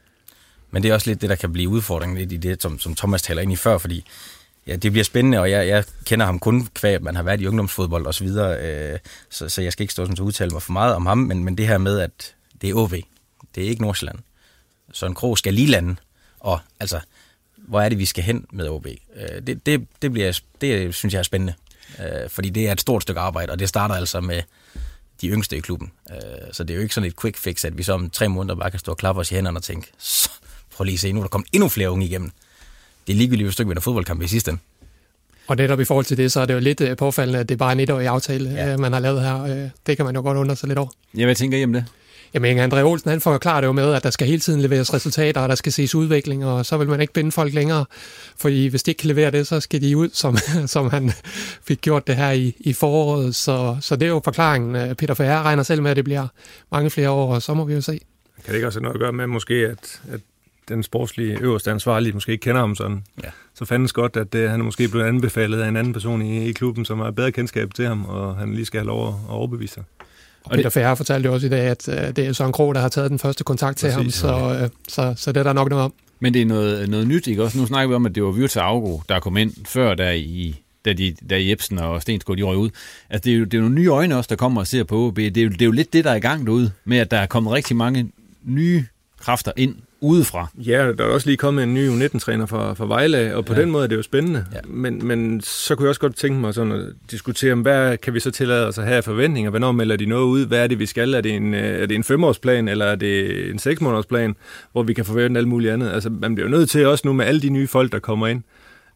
Men 0.71 0.83
det 0.83 0.89
er 0.89 0.93
også 0.93 1.09
lidt 1.09 1.21
det, 1.21 1.29
der 1.29 1.35
kan 1.35 1.53
blive 1.53 1.69
udfordringen 1.69 2.17
lidt 2.17 2.31
i 2.31 2.37
det, 2.37 2.61
som, 2.61 2.79
som 2.79 2.95
Thomas 2.95 3.21
taler 3.21 3.41
ind 3.41 3.51
i 3.51 3.55
før, 3.55 3.77
fordi 3.77 4.05
ja, 4.67 4.75
det 4.75 4.91
bliver 4.91 5.03
spændende, 5.03 5.39
og 5.39 5.51
jeg, 5.51 5.67
jeg 5.67 5.83
kender 6.05 6.25
ham 6.25 6.39
kun 6.39 6.67
kvæg, 6.73 7.03
man 7.03 7.15
har 7.15 7.23
været 7.23 7.41
i 7.41 7.47
ungdomsfodbold 7.47 8.05
og 8.05 8.13
så 8.13 8.23
videre, 8.23 8.57
øh, 8.61 8.99
så, 9.29 9.49
så 9.49 9.61
jeg 9.61 9.71
skal 9.71 9.83
ikke 9.83 9.93
stå 9.93 10.03
sådan 10.03 10.15
til 10.15 10.23
at 10.23 10.25
udtale 10.25 10.51
mig 10.51 10.61
for 10.61 10.71
meget 10.71 10.95
om 10.95 11.05
ham, 11.05 11.17
men, 11.17 11.43
men 11.43 11.57
det 11.57 11.67
her 11.67 11.77
med, 11.77 11.99
at 11.99 12.35
det 12.61 12.69
er 12.69 12.73
OB, 12.73 12.93
det 13.55 13.63
er 13.63 13.69
ikke 13.69 13.81
Nordsjælland. 13.81 14.19
Søren 14.93 15.13
Krog 15.13 15.37
skal 15.37 15.53
lige 15.53 15.67
lande, 15.67 15.95
og 16.39 16.59
altså, 16.79 16.99
hvor 17.69 17.81
er 17.81 17.89
det, 17.89 17.99
vi 17.99 18.05
skal 18.05 18.23
hen 18.23 18.45
med 18.51 18.69
OB? 18.69 18.87
Øh, 18.87 19.41
det, 19.47 19.65
det, 19.65 19.87
det, 20.01 20.11
bliver, 20.11 20.39
det 20.61 20.95
synes 20.95 21.13
jeg 21.13 21.19
er 21.19 21.23
spændende, 21.23 21.53
øh, 21.99 22.29
fordi 22.29 22.49
det 22.49 22.67
er 22.67 22.71
et 22.71 22.81
stort 22.81 23.01
stykke 23.01 23.19
arbejde, 23.19 23.51
og 23.51 23.59
det 23.59 23.69
starter 23.69 23.95
altså 23.95 24.21
med 24.21 24.41
de 25.21 25.27
yngste 25.27 25.57
i 25.57 25.59
klubben. 25.59 25.91
Øh, 26.11 26.17
så 26.51 26.63
det 26.63 26.73
er 26.73 26.75
jo 26.75 26.81
ikke 26.81 26.93
sådan 26.93 27.07
et 27.07 27.21
quick 27.21 27.37
fix, 27.37 27.65
at 27.65 27.77
vi 27.77 27.83
så 27.83 27.93
om 27.93 28.09
tre 28.09 28.29
måneder 28.29 28.55
bare 28.55 28.71
kan 28.71 28.79
stå 28.79 28.91
og 28.91 28.97
klappe 28.97 29.19
os 29.19 29.31
i 29.31 29.35
hænderne 29.35 29.59
og 29.59 29.63
tænke, 29.63 29.87
prøv 30.75 30.83
lige 30.83 30.93
at 30.93 30.99
se, 30.99 31.11
nu 31.11 31.19
er 31.19 31.23
der 31.23 31.29
kommet 31.29 31.49
endnu 31.53 31.69
flere 31.69 31.91
unge 31.91 32.05
igennem. 32.05 32.31
Det 33.07 33.13
er 33.13 33.17
ligegyldigt, 33.17 33.45
hvis 33.45 33.55
du 33.55 33.63
ikke 33.63 33.69
vinder 33.69 33.81
fodboldkamp 33.81 34.21
i 34.21 34.27
sidste 34.27 34.51
ende. 34.51 34.61
Og 35.47 35.55
netop 35.55 35.79
i 35.79 35.85
forhold 35.85 36.05
til 36.05 36.17
det, 36.17 36.31
så 36.31 36.39
er 36.39 36.45
det 36.45 36.53
jo 36.53 36.59
lidt 36.59 36.97
påfaldende, 36.97 37.39
at 37.39 37.49
det 37.49 37.55
er 37.55 37.57
bare 37.57 37.71
en 37.71 37.79
etårig 37.79 38.07
aftale, 38.07 38.49
ja. 38.49 38.77
man 38.77 38.93
har 38.93 38.99
lavet 38.99 39.21
her. 39.21 39.69
Det 39.87 39.97
kan 39.97 40.05
man 40.05 40.15
jo 40.15 40.21
godt 40.21 40.37
undre 40.37 40.55
sig 40.55 40.67
lidt 40.67 40.79
over. 40.79 40.89
Ja, 41.17 41.25
hvad 41.25 41.35
tænker 41.35 41.57
I 41.57 41.63
om 41.63 41.73
det? 41.73 41.85
Jamen, 42.33 42.59
André 42.59 42.81
Olsen, 42.81 43.09
han 43.09 43.21
forklarer 43.21 43.61
det 43.61 43.67
jo 43.67 43.71
med, 43.71 43.93
at 43.93 44.03
der 44.03 44.09
skal 44.09 44.27
hele 44.27 44.39
tiden 44.39 44.61
leveres 44.61 44.93
resultater, 44.93 45.41
og 45.41 45.49
der 45.49 45.55
skal 45.55 45.71
ses 45.71 45.95
udvikling, 45.95 46.45
og 46.45 46.65
så 46.65 46.77
vil 46.77 46.89
man 46.89 47.01
ikke 47.01 47.13
binde 47.13 47.31
folk 47.31 47.53
længere. 47.53 47.85
Fordi 48.37 48.67
hvis 48.67 48.83
de 48.83 48.91
ikke 48.91 48.99
kan 48.99 49.07
levere 49.07 49.31
det, 49.31 49.47
så 49.47 49.59
skal 49.59 49.81
de 49.81 49.97
ud, 49.97 50.09
som, 50.13 50.37
som 50.75 50.89
han 50.89 51.11
fik 51.63 51.81
gjort 51.81 52.07
det 52.07 52.15
her 52.15 52.31
i, 52.31 52.55
i 52.59 52.73
foråret. 52.73 53.35
Så, 53.35 53.77
så 53.81 53.95
det 53.95 54.05
er 54.05 54.09
jo 54.09 54.21
forklaringen. 54.23 54.95
Peter 54.95 55.13
Ferrer 55.13 55.43
regner 55.43 55.63
selv 55.63 55.81
med, 55.81 55.91
at 55.91 55.97
det 55.97 56.03
bliver 56.03 56.27
mange 56.71 56.89
flere 56.89 57.09
år, 57.09 57.33
og 57.33 57.41
så 57.41 57.53
må 57.53 57.65
vi 57.65 57.73
jo 57.73 57.81
se. 57.81 57.99
Kan 58.45 58.47
det 58.47 58.55
ikke 58.55 58.67
også 58.67 58.79
have 58.79 58.83
noget 58.83 58.95
at 58.95 58.99
gøre 58.99 59.13
med, 59.13 59.27
måske, 59.27 59.53
at, 59.53 60.01
at 60.11 60.19
den 60.69 60.83
sportslige 60.83 61.37
øverste 61.41 61.71
ansvarlige 61.71 62.13
måske 62.13 62.31
ikke 62.31 62.41
kender 62.41 62.61
ham 62.61 62.75
sådan. 62.75 63.03
Ja. 63.23 63.29
Så 63.53 63.65
fandens 63.65 63.93
godt, 63.93 64.17
at 64.17 64.33
det, 64.33 64.49
han 64.49 64.59
er 64.59 64.63
måske 64.63 64.87
blevet 64.87 65.05
anbefalet 65.05 65.61
af 65.61 65.67
en 65.67 65.75
anden 65.75 65.93
person 65.93 66.21
i, 66.21 66.49
i 66.49 66.51
klubben, 66.51 66.85
som 66.85 66.99
har 66.99 67.11
bedre 67.11 67.31
kendskab 67.31 67.73
til 67.73 67.85
ham, 67.85 68.05
og 68.05 68.35
han 68.35 68.53
lige 68.53 68.65
skal 68.65 68.79
have 68.79 68.87
lov 68.87 69.07
at 69.07 69.13
overbevise 69.29 69.73
sig. 69.73 69.83
Og 70.43 70.51
Peter 70.51 70.69
Ferrer 70.69 70.95
fortalte 70.95 71.27
jo 71.27 71.33
også 71.33 71.47
i 71.47 71.49
dag, 71.49 71.61
at 71.61 71.87
uh, 71.87 71.93
det 71.93 72.19
er 72.19 72.33
Søren 72.33 72.51
Krog, 72.51 72.75
der 72.75 72.81
har 72.81 72.89
taget 72.89 73.11
den 73.11 73.19
første 73.19 73.43
kontakt 73.43 73.77
til 73.77 73.91
Præcis, 73.91 74.21
ham, 74.21 74.31
så, 74.31 74.63
uh, 74.63 74.69
så, 74.87 75.13
så 75.17 75.31
det 75.31 75.39
er 75.39 75.43
der 75.43 75.53
nok 75.53 75.69
noget 75.69 75.85
om. 75.85 75.93
Men 76.19 76.33
det 76.33 76.41
er 76.41 76.45
noget, 76.45 76.89
noget 76.89 77.07
nyt, 77.07 77.27
ikke 77.27 77.43
også? 77.43 77.57
Nu 77.57 77.65
snakker 77.65 77.87
vi 77.87 77.95
om, 77.95 78.05
at 78.05 78.15
det 78.15 78.23
var 78.23 78.31
Virta 78.31 78.59
Augo, 78.59 78.99
der 79.09 79.19
kom 79.19 79.37
ind 79.37 79.53
før 79.65 79.95
der 79.95 80.11
i 80.11 80.55
da, 80.85 80.93
de, 80.93 81.15
da 81.29 81.43
Jebsen 81.47 81.79
og 81.79 82.01
Stensgaard 82.01 82.37
de 82.37 82.43
røg 82.43 82.57
ud. 82.57 82.69
Altså, 83.09 83.25
det 83.25 83.33
er, 83.33 83.37
jo, 83.37 83.45
det 83.45 83.53
er 83.53 83.57
jo 83.57 83.61
nogle 83.61 83.75
nye 83.75 83.87
øjne 83.87 84.17
også, 84.17 84.27
der 84.27 84.35
kommer 84.35 84.61
og 84.61 84.67
ser 84.67 84.83
på 84.83 85.07
OB. 85.07 85.15
Det 85.15 85.37
er, 85.37 85.41
jo, 85.41 85.49
det 85.49 85.61
er 85.61 85.65
jo 85.65 85.71
lidt 85.71 85.93
det, 85.93 86.03
der 86.03 86.11
er 86.11 86.15
i 86.15 86.19
gang 86.19 86.45
derude, 86.45 86.71
med 86.85 86.97
at 86.97 87.11
der 87.11 87.17
er 87.17 87.25
kommet 87.25 87.53
rigtig 87.53 87.75
mange 87.75 88.11
nye 88.43 88.85
kræfter 89.19 89.51
ind 89.57 89.75
udefra. 90.01 90.47
Ja, 90.57 90.91
der 90.91 91.05
er 91.05 91.09
også 91.09 91.27
lige 91.27 91.37
kommet 91.37 91.63
en 91.63 91.73
ny 91.73 91.89
U19-træner 91.89 92.45
fra, 92.45 92.73
fra 92.73 92.85
Vejle, 92.85 93.35
og 93.35 93.45
på 93.45 93.53
ja. 93.53 93.61
den 93.61 93.71
måde 93.71 93.83
er 93.83 93.87
det 93.87 93.95
jo 93.95 94.01
spændende. 94.01 94.45
Ja. 94.53 94.59
Men, 94.67 95.07
men 95.07 95.41
så 95.41 95.75
kunne 95.75 95.83
jeg 95.83 95.89
også 95.89 96.01
godt 96.01 96.15
tænke 96.15 96.39
mig 96.39 96.53
sådan 96.53 96.71
at 96.71 96.85
diskutere, 97.11 97.55
hvad 97.55 97.97
kan 97.97 98.13
vi 98.13 98.19
så 98.19 98.31
tillade 98.31 98.67
os 98.67 98.77
at 98.77 98.85
have 98.85 98.97
af 98.97 99.03
forventninger? 99.03 99.49
Hvornår 99.49 99.71
melder 99.71 99.95
de 99.95 100.05
noget 100.05 100.25
ud? 100.25 100.45
Hvad 100.45 100.63
er 100.63 100.67
det, 100.67 100.79
vi 100.79 100.85
skal? 100.85 101.13
Er 101.13 101.21
det 101.21 101.35
en, 101.35 101.53
øh, 101.53 101.81
er 101.81 101.85
det 101.85 101.95
en 101.95 102.03
femårsplan, 102.03 102.67
eller 102.67 102.85
er 102.85 102.95
det 102.95 103.49
en 103.49 103.59
seksmånedersplan, 103.59 104.35
hvor 104.71 104.83
vi 104.83 104.93
kan 104.93 105.05
forvente 105.05 105.37
alt 105.37 105.47
muligt 105.47 105.73
andet? 105.73 105.91
Altså, 105.91 106.09
man 106.09 106.35
bliver 106.35 106.49
jo 106.49 106.57
nødt 106.57 106.69
til 106.69 106.87
også 106.87 107.07
nu 107.07 107.13
med 107.13 107.25
alle 107.25 107.41
de 107.41 107.49
nye 107.49 107.67
folk, 107.67 107.91
der 107.91 107.99
kommer 107.99 108.27
ind, 108.27 108.43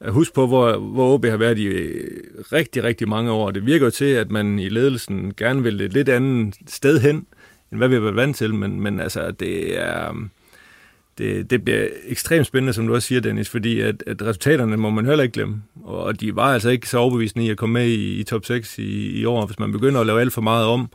Husk 0.07 0.33
på, 0.33 0.47
hvor, 0.47 0.77
hvor 0.77 1.13
OB 1.13 1.25
har 1.25 1.37
været 1.37 1.57
i 1.57 1.65
øh, 1.65 2.23
rigtig, 2.51 2.83
rigtig 2.83 3.09
mange 3.09 3.31
år. 3.31 3.51
Det 3.51 3.65
virker 3.65 3.85
jo 3.85 3.91
til, 3.91 4.05
at 4.05 4.31
man 4.31 4.59
i 4.59 4.69
ledelsen 4.69 5.33
gerne 5.37 5.63
vil 5.63 5.81
et 5.81 5.93
lidt 5.93 6.09
andet 6.09 6.55
sted 6.67 6.99
hen, 6.99 7.15
end 7.71 7.79
hvad 7.79 7.87
vi 7.87 7.93
har 7.93 8.01
været 8.01 8.15
vant 8.15 8.37
til, 8.37 8.53
men, 8.53 8.81
men 8.81 8.99
altså, 8.99 9.31
det 9.31 9.79
er 9.79 10.15
det, 11.17 11.49
det 11.49 11.63
bliver 11.63 11.87
ekstremt 12.05 12.47
spændende, 12.47 12.73
som 12.73 12.87
du 12.87 12.95
også 12.95 13.07
siger, 13.07 13.21
Dennis, 13.21 13.49
fordi 13.49 13.79
at, 13.79 14.03
at 14.07 14.21
resultaterne 14.21 14.77
må 14.77 14.89
man 14.89 15.05
heller 15.05 15.23
ikke 15.23 15.33
glemme. 15.33 15.63
Og 15.83 16.19
de 16.19 16.35
var 16.35 16.53
altså 16.53 16.69
ikke 16.69 16.89
så 16.89 16.97
overbevisende 16.97 17.45
i 17.45 17.49
at 17.49 17.57
komme 17.57 17.73
med 17.73 17.87
i, 17.87 18.19
i 18.19 18.23
top 18.23 18.45
6 18.45 18.79
i, 18.79 19.19
i 19.19 19.25
år. 19.25 19.45
Hvis 19.45 19.59
man 19.59 19.71
begynder 19.71 20.01
at 20.01 20.07
lave 20.07 20.21
alt 20.21 20.33
for 20.33 20.41
meget 20.41 20.65
om 20.65 20.89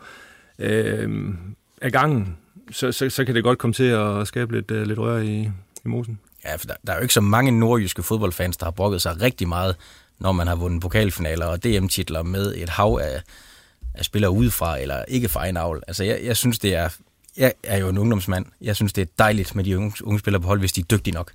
øh, 0.59 1.35
af 1.83 1.93
gangen, 1.93 2.37
så, 2.71 2.93
så, 2.93 3.11
så 3.11 3.25
kan 3.25 3.35
det 3.35 3.45
godt 3.45 3.59
komme 3.59 3.75
til 3.75 3.85
at 3.85 4.29
skabe 4.29 4.55
lidt, 4.55 4.71
uh, 4.71 4.83
lidt 4.83 4.99
rør 4.99 5.19
i, 5.19 5.51
i 5.85 5.89
mosen. 5.89 6.19
Ja, 6.45 6.57
for 6.57 6.67
der, 6.67 6.75
der 6.87 6.93
er 6.93 6.97
jo 6.97 7.03
ikke 7.03 7.15
så 7.15 7.21
mange 7.21 7.59
nordjyske 7.59 8.03
fodboldfans, 8.03 8.57
der 8.57 8.67
har 8.67 8.71
brokket 8.71 9.03
sig 9.03 9.23
rigtig 9.23 9.49
meget, 9.49 9.77
når 10.19 10.33
man 10.33 10.47
har 10.47 10.57
vundet 10.57 10.83
pokalfinaler 10.83 11.47
og 11.47 11.65
DM-titler 11.65 12.23
med 12.23 12.55
et 12.57 12.69
hav 12.69 13.01
af, 13.03 13.23
af 13.95 14.05
spillere 14.05 14.31
udefra 14.31 14.81
eller 14.81 15.05
ikke 15.09 15.29
fra 15.29 15.41
egen 15.41 15.57
avl. 15.57 15.83
Altså, 15.89 16.05
jeg, 16.05 16.21
jeg 16.23 16.37
synes, 16.37 16.59
det 16.59 16.75
er 16.75 16.89
jeg 17.37 17.53
er 17.63 17.79
jo 17.79 17.89
en 17.89 17.99
ungdomsmand. 17.99 18.47
Jeg 18.61 18.77
synes, 18.77 18.93
det 18.93 19.03
er 19.03 19.07
dejligt 19.19 19.55
med 19.55 19.65
de 19.65 19.77
unge, 19.77 19.93
unge 20.05 20.19
spillere 20.19 20.43
på 20.43 20.47
hold, 20.49 20.61
hvis 20.61 20.73
de 20.73 20.81
er 20.81 20.85
dygtige 20.85 21.15
nok. 21.15 21.33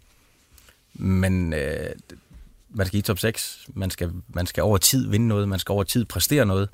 Men 0.93 1.53
øh, 1.53 1.89
man 2.69 2.87
skal 2.87 2.99
i 2.99 3.01
top 3.01 3.19
6. 3.19 3.65
Man 3.67 3.89
skal, 3.89 4.11
man 4.27 4.47
skal 4.47 4.63
over 4.63 4.77
tid 4.77 5.09
vinde 5.09 5.27
noget. 5.27 5.49
Man 5.49 5.59
skal 5.59 5.73
over 5.73 5.83
tid 5.83 6.05
præstere 6.05 6.45
noget. 6.45 6.69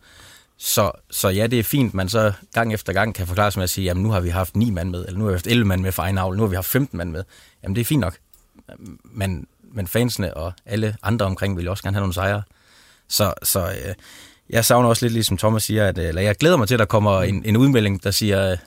Så, 0.57 0.91
så 1.11 1.29
ja, 1.29 1.47
det 1.47 1.59
er 1.59 1.63
fint, 1.63 1.93
man 1.93 2.09
så 2.09 2.33
gang 2.53 2.73
efter 2.73 2.93
gang 2.93 3.15
kan 3.15 3.27
forklare 3.27 3.51
sig 3.51 3.59
med 3.59 3.63
at 3.63 3.69
sige, 3.69 3.85
jamen 3.85 4.03
nu 4.03 4.11
har 4.11 4.19
vi 4.19 4.29
haft 4.29 4.55
9 4.55 4.69
mand 4.69 4.89
med, 4.89 5.05
eller 5.05 5.17
nu 5.17 5.23
har 5.23 5.31
vi 5.31 5.35
haft 5.35 5.47
11 5.47 5.65
mand 5.65 5.81
med 5.81 5.91
for 5.91 6.03
egen 6.03 6.17
avl, 6.17 6.37
nu 6.37 6.43
har 6.43 6.47
vi 6.47 6.55
haft 6.55 6.67
15 6.67 6.97
mand 6.97 7.11
med. 7.11 7.23
Jamen 7.63 7.75
det 7.75 7.81
er 7.81 7.85
fint 7.85 8.01
nok. 8.01 8.17
Men, 9.03 9.47
men 9.73 9.87
fansene 9.87 10.33
og 10.33 10.53
alle 10.65 10.95
andre 11.03 11.25
omkring 11.25 11.57
vil 11.57 11.67
også 11.67 11.83
gerne 11.83 11.95
have 11.95 12.01
nogle 12.01 12.13
sejre. 12.13 12.41
Så, 13.07 13.33
så 13.43 13.65
øh, 13.69 13.95
jeg 14.49 14.65
savner 14.65 14.89
også 14.89 15.05
lidt, 15.05 15.13
ligesom 15.13 15.37
Thomas 15.37 15.63
siger, 15.63 15.87
at, 15.87 15.97
øh, 15.97 16.07
eller 16.07 16.21
jeg 16.21 16.35
glæder 16.35 16.57
mig 16.57 16.67
til, 16.67 16.75
at 16.75 16.79
der 16.79 16.85
kommer 16.85 17.21
en, 17.21 17.45
en 17.45 17.57
udmelding, 17.57 18.03
der 18.03 18.11
siger, 18.11 18.57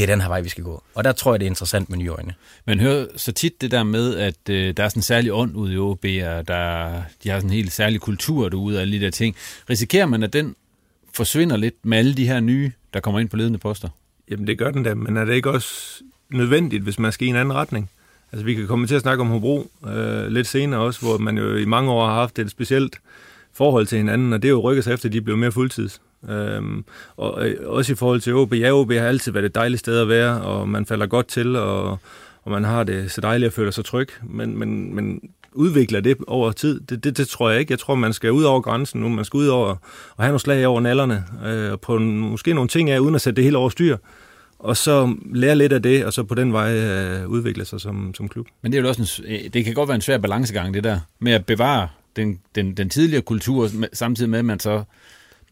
det 0.00 0.10
er 0.10 0.14
den 0.14 0.20
her 0.20 0.28
vej, 0.28 0.40
vi 0.40 0.48
skal 0.48 0.64
gå. 0.64 0.82
Og 0.94 1.04
der 1.04 1.12
tror 1.12 1.32
jeg, 1.32 1.40
det 1.40 1.46
er 1.46 1.50
interessant 1.50 1.90
med 1.90 1.98
nye 1.98 2.08
øjne. 2.08 2.34
Man 2.66 2.80
hører 2.80 3.06
så 3.16 3.32
tit 3.32 3.60
det 3.60 3.70
der 3.70 3.82
med, 3.82 4.16
at 4.16 4.48
øh, 4.50 4.76
der 4.76 4.84
er 4.84 4.88
sådan 4.88 4.98
en 4.98 5.02
særlig 5.02 5.32
ånd 5.32 5.56
ude 5.56 5.74
i 5.74 5.78
OB, 5.78 6.04
og 6.04 6.48
der, 6.48 7.02
de 7.24 7.28
har 7.28 7.38
sådan 7.38 7.50
en 7.50 7.54
helt 7.54 7.72
særlig 7.72 8.00
kultur 8.00 8.48
derude 8.48 8.76
og 8.76 8.80
alle 8.80 8.98
de 8.98 9.04
der 9.04 9.10
ting. 9.10 9.36
Risikerer 9.70 10.06
man, 10.06 10.22
at 10.22 10.32
den 10.32 10.56
forsvinder 11.14 11.56
lidt 11.56 11.74
med 11.82 11.98
alle 11.98 12.14
de 12.14 12.26
her 12.26 12.40
nye, 12.40 12.72
der 12.94 13.00
kommer 13.00 13.20
ind 13.20 13.28
på 13.28 13.36
ledende 13.36 13.58
poster? 13.58 13.88
Jamen 14.30 14.46
det 14.46 14.58
gør 14.58 14.70
den 14.70 14.82
da, 14.82 14.94
men 14.94 15.16
er 15.16 15.24
det 15.24 15.34
ikke 15.34 15.50
også 15.50 16.02
nødvendigt, 16.30 16.82
hvis 16.82 16.98
man 16.98 17.12
skal 17.12 17.26
i 17.26 17.30
en 17.30 17.36
anden 17.36 17.54
retning? 17.54 17.90
Altså 18.32 18.44
vi 18.44 18.54
kan 18.54 18.66
komme 18.66 18.86
til 18.86 18.94
at 18.94 19.00
snakke 19.00 19.20
om 19.20 19.28
Hobro 19.28 19.70
øh, 19.86 20.26
lidt 20.26 20.46
senere 20.46 20.80
også, 20.80 21.00
hvor 21.00 21.18
man 21.18 21.38
jo 21.38 21.56
i 21.56 21.64
mange 21.64 21.90
år 21.90 22.06
har 22.06 22.14
haft 22.14 22.38
et 22.38 22.50
specielt 22.50 22.98
forhold 23.52 23.86
til 23.86 23.98
hinanden, 23.98 24.32
og 24.32 24.42
det 24.42 24.48
er 24.48 24.52
jo 24.52 24.60
rykket 24.60 24.84
sig 24.84 24.92
efter, 24.92 25.08
at 25.08 25.12
de 25.12 25.20
blev 25.20 25.36
mere 25.36 25.52
fuldtids. 25.52 26.00
Øhm, 26.28 26.84
og 27.16 27.48
øh, 27.48 27.56
også 27.66 27.92
i 27.92 27.94
forhold 27.94 28.20
til 28.20 28.34
OB. 28.34 28.54
Ja, 28.54 28.72
OB 28.72 28.92
har 28.92 29.06
altid 29.06 29.32
været 29.32 29.44
et 29.44 29.54
dejligt 29.54 29.80
sted 29.80 30.00
at 30.00 30.08
være, 30.08 30.42
og 30.42 30.68
man 30.68 30.86
falder 30.86 31.06
godt 31.06 31.28
til, 31.28 31.56
og, 31.56 31.98
og 32.42 32.50
man 32.50 32.64
har 32.64 32.84
det 32.84 33.10
så 33.10 33.20
dejligt 33.20 33.46
at 33.46 33.52
føle 33.52 33.72
sig 33.72 33.84
tryg. 33.84 34.08
Men, 34.22 34.58
men, 34.58 34.94
men 34.94 35.20
udvikler 35.52 36.00
det 36.00 36.16
over 36.26 36.52
tid, 36.52 36.80
det, 36.80 37.04
det, 37.04 37.16
det 37.16 37.28
tror 37.28 37.50
jeg 37.50 37.60
ikke. 37.60 37.72
Jeg 37.72 37.78
tror, 37.78 37.94
man 37.94 38.12
skal 38.12 38.32
ud 38.32 38.42
over 38.42 38.60
grænsen 38.60 39.00
nu. 39.00 39.08
Man 39.08 39.24
skal 39.24 39.38
ud 39.38 39.46
over 39.46 39.68
og 40.16 40.24
have 40.24 40.28
nogle 40.28 40.40
slag 40.40 40.66
over 40.66 40.80
nallerne, 40.80 41.24
øh, 41.46 41.72
og 41.72 41.80
på 41.80 41.98
måske 41.98 42.54
nogle 42.54 42.68
ting 42.68 42.90
af, 42.90 42.98
uden 42.98 43.14
at 43.14 43.20
sætte 43.20 43.36
det 43.36 43.44
hele 43.44 43.58
over 43.58 43.68
styr 43.68 43.96
og 44.60 44.76
så 44.76 45.16
lære 45.32 45.56
lidt 45.56 45.72
af 45.72 45.82
det, 45.82 46.04
og 46.04 46.12
så 46.12 46.22
på 46.22 46.34
den 46.34 46.52
vej 46.52 46.74
øh, 46.74 47.28
udvikle 47.28 47.64
sig 47.64 47.80
som, 47.80 48.14
som 48.14 48.28
klub. 48.28 48.46
Men 48.62 48.72
det 48.72 48.78
er 48.78 48.82
jo 48.82 48.88
også 48.88 49.22
en, 49.22 49.34
øh, 49.34 49.50
det 49.52 49.64
kan 49.64 49.74
godt 49.74 49.88
være 49.88 49.94
en 49.94 50.00
svær 50.00 50.18
balancegang, 50.18 50.74
det 50.74 50.84
der, 50.84 51.00
med 51.18 51.32
at 51.32 51.46
bevare 51.46 51.88
den, 52.16 52.40
den, 52.54 52.76
den 52.76 52.90
tidligere 52.90 53.22
kultur, 53.22 53.68
samtidig 53.92 54.30
med, 54.30 54.38
at 54.38 54.44
man 54.44 54.60
så 54.60 54.82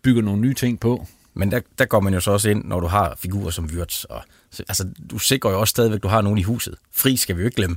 bygger 0.08 0.22
nogle 0.22 0.40
nye 0.40 0.54
ting 0.54 0.80
på. 0.80 1.06
Men 1.34 1.50
der, 1.50 1.60
der 1.78 1.84
går 1.84 2.00
man 2.00 2.14
jo 2.14 2.20
så 2.20 2.30
også 2.30 2.50
ind, 2.50 2.64
når 2.64 2.80
du 2.80 2.86
har 2.86 3.14
figurer 3.18 3.50
som 3.50 3.64
Wirtz. 3.64 4.04
Og, 4.04 4.22
altså, 4.68 4.88
du 5.10 5.18
sikrer 5.18 5.50
jo 5.50 5.60
også 5.60 5.70
stadigvæk, 5.70 5.96
at 5.96 6.02
du 6.02 6.08
har 6.08 6.22
nogen 6.22 6.38
i 6.38 6.42
huset. 6.42 6.74
Fri 6.92 7.16
skal 7.16 7.36
vi 7.36 7.40
jo 7.40 7.46
ikke 7.46 7.56
glemme. 7.56 7.76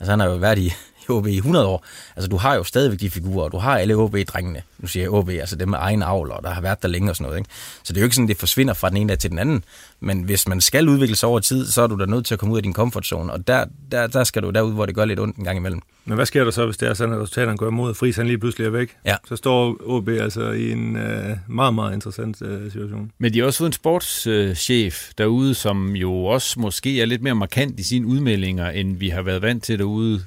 Altså, 0.00 0.12
han 0.12 0.20
har 0.20 0.26
jo 0.26 0.36
været 0.36 0.58
i, 0.58 0.72
OB 1.10 1.26
i 1.26 1.36
100 1.36 1.66
år. 1.66 1.84
Altså, 2.16 2.28
du 2.28 2.36
har 2.36 2.54
jo 2.54 2.64
stadigvæk 2.64 3.00
de 3.00 3.10
figurer, 3.10 3.44
og 3.44 3.52
du 3.52 3.58
har 3.58 3.78
alle 3.78 3.94
OB-drengene. 3.94 4.62
Nu 4.78 4.88
siger 4.88 5.04
jeg 5.04 5.10
OB, 5.10 5.28
altså 5.28 5.56
dem 5.56 5.68
med 5.68 5.78
egen 5.80 6.02
avl, 6.02 6.30
og 6.30 6.42
der 6.42 6.50
har 6.50 6.60
været 6.60 6.82
der 6.82 6.88
længe 6.88 7.10
og 7.10 7.16
sådan 7.16 7.24
noget. 7.24 7.38
Ikke? 7.38 7.50
Så 7.82 7.92
det 7.92 7.96
er 7.96 8.00
jo 8.00 8.04
ikke 8.06 8.16
sådan, 8.16 8.28
det 8.28 8.36
forsvinder 8.36 8.74
fra 8.74 8.88
den 8.88 8.96
ene 8.96 9.08
dag 9.08 9.18
til 9.18 9.30
den 9.30 9.38
anden. 9.38 9.64
Men 10.00 10.22
hvis 10.22 10.48
man 10.48 10.60
skal 10.60 10.88
udvikle 10.88 11.16
sig 11.16 11.28
over 11.28 11.40
tid, 11.40 11.66
så 11.66 11.82
er 11.82 11.86
du 11.86 11.98
da 11.98 12.06
nødt 12.06 12.26
til 12.26 12.34
at 12.34 12.38
komme 12.38 12.52
ud 12.52 12.58
af 12.58 12.62
din 12.62 12.72
comfort 12.72 13.06
zone. 13.06 13.32
Og 13.32 13.46
der, 13.46 13.64
der, 13.92 14.06
der 14.06 14.24
skal 14.24 14.42
du 14.42 14.50
derud, 14.50 14.72
hvor 14.72 14.86
det 14.86 14.94
gør 14.94 15.04
lidt 15.04 15.20
ondt 15.20 15.36
en 15.36 15.44
gang 15.44 15.58
imellem. 15.58 15.80
Men 16.04 16.14
hvad 16.14 16.26
sker 16.26 16.44
der 16.44 16.50
så, 16.50 16.64
hvis 16.64 16.76
det 16.76 16.88
er 16.88 16.94
sådan, 16.94 17.14
at 17.14 17.20
resultaterne 17.20 17.56
går 17.56 17.68
imod, 17.68 17.94
Friis 17.94 18.16
han 18.16 18.26
lige 18.26 18.38
pludselig 18.38 18.66
er 18.66 18.70
væk? 18.70 18.96
Ja. 19.04 19.16
Så 19.28 19.36
står 19.36 19.76
OB 19.86 20.08
altså 20.08 20.50
i 20.50 20.72
en 20.72 20.96
øh, 20.96 21.36
meget, 21.48 21.74
meget 21.74 21.94
interessant 21.94 22.42
øh, 22.42 22.72
situation. 22.72 23.10
Men 23.18 23.32
de 23.32 23.38
har 23.38 23.46
også 23.46 23.58
fået 23.58 23.68
en 23.68 23.72
sportschef 23.72 25.08
øh, 25.08 25.12
derude, 25.18 25.54
som 25.54 25.96
jo 25.96 26.24
også 26.24 26.60
måske 26.60 27.02
er 27.02 27.06
lidt 27.06 27.22
mere 27.22 27.34
markant 27.34 27.80
i 27.80 27.82
sine 27.82 28.06
udmeldinger, 28.06 28.70
end 28.70 28.96
vi 28.96 29.08
har 29.08 29.22
været 29.22 29.42
vant 29.42 29.64
til 29.64 29.78
derude 29.78 30.24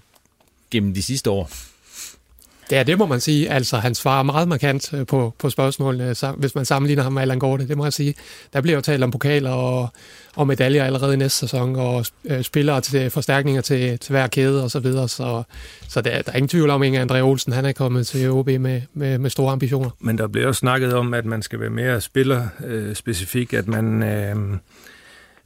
gennem 0.72 0.94
de 0.94 1.04
sidste 1.04 1.30
år. 1.30 1.50
Ja, 2.72 2.84
det 2.84 2.98
må 2.98 3.06
man 3.06 3.20
sige. 3.20 3.50
Altså, 3.50 3.78
han 3.78 3.96
svarer 3.96 4.24
meget 4.24 4.48
markant 4.48 4.94
øh, 4.94 5.06
på, 5.06 5.34
på 5.40 5.50
spørgsmålene, 5.50 6.16
hvis 6.38 6.56
man 6.56 6.66
sammenligner 6.66 7.04
ham 7.04 7.14
med 7.14 7.22
Allan 7.22 7.40
Gorte, 7.40 7.68
det 7.68 7.78
må 7.78 7.86
jeg 7.86 7.94
sige. 7.94 8.14
Der 8.54 8.62
bliver 8.62 8.76
jo 8.76 8.82
talt 8.82 9.04
om 9.04 9.12
pokaler 9.12 9.52
og, 9.52 9.90
og 10.36 10.48
medaljer 10.48 10.84
allerede 10.84 11.14
i 11.14 11.18
næste 11.18 11.38
sæson, 11.38 11.76
og 11.76 12.06
øh, 12.26 12.44
spillere 12.44 12.82
til 12.82 13.10
forstærkninger 13.10 13.62
til, 13.62 14.00
til 14.00 14.12
hver 14.12 14.28
kæde 14.28 14.64
og 14.64 14.72
så 14.72 14.80
videre. 14.80 15.08
Så, 15.08 15.44
så 15.88 16.02
der, 16.02 16.22
der 16.22 16.32
er 16.32 16.36
ingen 16.36 16.50
tvivl 16.50 16.70
om, 16.70 16.82
at 16.82 17.12
André 17.12 17.20
Olsen 17.20 17.54
han 17.54 17.66
er 17.66 17.72
kommet 17.72 18.08
til 18.08 18.32
OB 18.32 18.48
med, 18.48 18.82
med, 18.94 19.18
med 19.18 19.30
store 19.30 19.52
ambitioner. 19.52 19.90
Men 20.00 20.18
der 20.18 20.28
bliver 20.28 20.48
også 20.48 20.60
snakket 20.60 20.94
om, 20.94 21.14
at 21.14 21.26
man 21.26 21.42
skal 21.42 21.60
være 21.60 21.70
mere 21.70 22.02
spiller-specifik, 22.02 23.54
øh, 23.54 23.60
at 23.60 23.68
man... 23.68 24.04
Øh, 24.04 24.36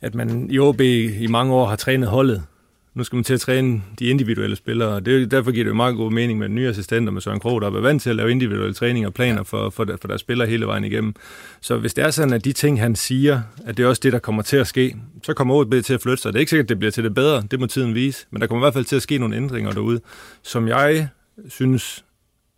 at 0.01 0.15
man 0.15 0.47
i 0.51 0.59
OB 0.59 0.81
i 0.81 1.27
mange 1.27 1.53
år 1.53 1.67
har 1.67 1.75
trænet 1.75 2.09
holdet, 2.09 2.43
nu 2.93 3.03
skal 3.03 3.15
man 3.15 3.23
til 3.23 3.33
at 3.33 3.39
træne 3.39 3.81
de 3.99 4.05
individuelle 4.05 4.55
spillere, 4.55 4.99
det, 4.99 5.31
derfor 5.31 5.51
giver 5.51 5.63
det 5.63 5.69
jo 5.69 5.75
meget 5.75 5.95
god 5.95 6.11
mening 6.11 6.39
med 6.39 6.47
den 6.47 6.55
nye 6.55 6.67
assistenter 6.67 7.11
med 7.11 7.21
Søren 7.21 7.39
Krog, 7.39 7.61
der 7.61 7.67
er 7.67 7.81
vant 7.81 8.01
til 8.01 8.09
at 8.09 8.15
lave 8.15 8.31
individuelle 8.31 8.73
træninger 8.73 9.09
og 9.09 9.13
planer 9.13 9.43
for, 9.43 9.69
for, 9.69 9.87
for 10.01 10.07
deres 10.07 10.21
spillere 10.21 10.47
hele 10.47 10.65
vejen 10.65 10.83
igennem. 10.83 11.15
Så 11.61 11.77
hvis 11.77 11.93
det 11.93 12.03
er 12.03 12.11
sådan, 12.11 12.33
at 12.33 12.45
de 12.45 12.53
ting, 12.53 12.79
han 12.79 12.95
siger, 12.95 13.41
at 13.65 13.77
det 13.77 13.83
er 13.83 13.87
også 13.87 13.99
det, 14.03 14.13
der 14.13 14.19
kommer 14.19 14.41
til 14.41 14.57
at 14.57 14.67
ske, 14.67 14.95
så 15.23 15.33
kommer 15.33 15.55
OB 15.55 15.73
til 15.83 15.93
at 15.93 16.01
flytte 16.01 16.21
sig. 16.21 16.33
Det 16.33 16.37
er 16.37 16.39
ikke 16.39 16.49
sikkert, 16.49 16.65
at 16.65 16.69
det 16.69 16.79
bliver 16.79 16.91
til 16.91 17.03
det 17.03 17.13
bedre, 17.13 17.43
det 17.51 17.59
må 17.59 17.65
tiden 17.65 17.95
vise, 17.95 18.25
men 18.31 18.41
der 18.41 18.47
kommer 18.47 18.61
i 18.61 18.65
hvert 18.65 18.73
fald 18.73 18.85
til 18.85 18.95
at 18.95 19.01
ske 19.01 19.17
nogle 19.17 19.35
ændringer 19.35 19.71
derude, 19.71 20.01
som 20.43 20.67
jeg 20.67 21.07
synes, 21.49 22.05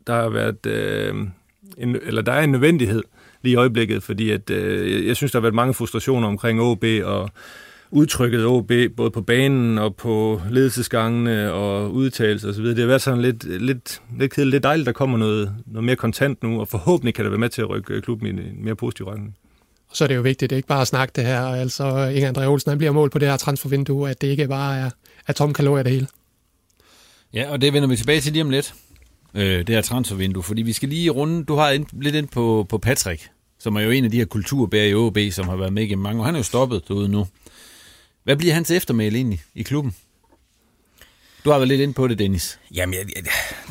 der 0.08 0.14
har 0.14 0.30
været, 0.30 0.66
øh, 0.66 1.16
en, 1.78 1.98
eller 2.04 2.22
der 2.22 2.32
er 2.32 2.44
en 2.44 2.52
nødvendighed 2.52 3.04
lige 3.42 3.54
i 3.54 3.56
øjeblikket, 3.56 4.04
fordi 4.04 4.32
at, 4.32 4.50
øh, 4.50 5.08
jeg 5.08 5.16
synes, 5.16 5.32
der 5.32 5.40
har 5.40 5.42
været 5.42 5.56
mange 5.56 5.74
frustrationer 5.74 6.28
omkring 6.28 6.62
OB, 6.62 6.84
og 7.04 7.30
udtrykket 7.92 8.46
OB, 8.46 8.72
både 8.98 9.12
på 9.12 9.22
banen 9.22 9.78
og 9.78 9.96
på 9.96 10.42
ledelsesgangene 10.50 11.54
og 11.54 11.94
udtalelser 11.94 12.50
osv. 12.50 12.66
Det 12.66 12.78
har 12.78 12.86
været 12.86 13.02
sådan 13.02 13.22
lidt, 13.22 13.62
lidt, 13.62 14.02
lidt 14.18 14.34
kedeligt. 14.34 14.52
Det 14.52 14.58
er 14.58 14.70
dejligt, 14.70 14.86
der 14.86 14.92
kommer 14.92 15.18
noget, 15.18 15.56
noget 15.66 15.84
mere 15.84 15.96
kontant 15.96 16.44
nu, 16.44 16.60
og 16.60 16.68
forhåbentlig 16.68 17.14
kan 17.14 17.26
det 17.26 17.32
være 17.32 17.40
med 17.40 17.50
til 17.50 17.62
at 17.62 17.70
rykke 17.70 18.02
klubben 18.02 18.28
i 18.28 18.30
en 18.30 18.64
mere 18.64 18.76
positiv 18.76 19.06
retning. 19.06 19.36
Og 19.90 19.96
så 19.96 20.04
er 20.04 20.08
det 20.08 20.16
jo 20.16 20.22
vigtigt, 20.22 20.50
det 20.50 20.56
er 20.56 20.58
ikke 20.58 20.68
bare 20.68 20.82
at 20.82 20.88
snakke 20.88 21.12
det 21.16 21.26
her. 21.26 21.42
Altså, 21.42 22.08
Inger 22.08 22.32
André 22.32 22.46
Olsen, 22.46 22.70
han 22.70 22.78
bliver 22.78 22.92
mål 22.92 23.10
på 23.10 23.20
det 23.20 23.28
her 23.28 23.38
transfervindue, 23.38 24.10
at 24.10 24.22
det 24.22 24.28
ikke 24.28 24.48
bare 24.48 24.78
er, 24.78 24.90
er 25.28 25.34
tom 25.34 25.54
kalorier 25.54 25.84
det 25.84 25.92
hele. 25.92 26.08
Ja, 27.34 27.52
og 27.52 27.62
det 27.62 27.74
vender 27.74 27.90
vi 27.90 27.96
tilbage 27.96 28.22
til 28.22 28.34
lige 28.34 28.44
om 28.44 28.50
lidt, 28.50 28.74
øh, 29.34 29.58
det 29.58 29.70
her 29.70 29.82
transfervindue, 29.82 30.44
fordi 30.44 30.62
vi 30.62 30.74
skal 30.74 30.90
lige 30.90 31.10
runde, 31.10 31.44
du 31.44 31.56
har 31.56 31.70
ind, 31.70 31.86
lidt 32.02 32.16
ind 32.16 32.28
på, 32.28 32.66
på 32.70 32.78
Patrick, 32.78 33.30
som 33.60 33.76
er 33.76 33.82
jo 33.82 33.90
en 33.90 34.06
af 34.06 34.12
de 34.12 34.18
her 34.18 34.26
kulturbærer 34.26 34.86
i 34.86 34.94
OB, 34.94 35.18
som 35.32 35.48
har 35.48 35.56
været 35.56 35.74
med 35.74 35.88
i 35.88 35.96
mange 35.96 36.22
år. 36.22 36.26
Han 36.26 36.36
er 36.36 36.40
jo 36.40 36.44
stoppet 36.44 36.88
derude 36.88 37.10
nu. 37.10 37.28
Hvad 38.26 38.36
bliver 38.36 38.54
hans 38.54 38.72
eftermæl 38.72 39.16
egentlig 39.16 39.44
i 39.56 39.64
klubben? 39.64 39.96
Du 41.46 41.52
har 41.52 41.58
været 41.58 41.68
lidt 41.68 41.82
ind 41.82 41.94
på 41.94 42.08
det, 42.08 42.20
Dennis. 42.20 42.60
Jamen, 42.74 42.94
jeg, 42.94 43.06
jeg, 43.16 43.24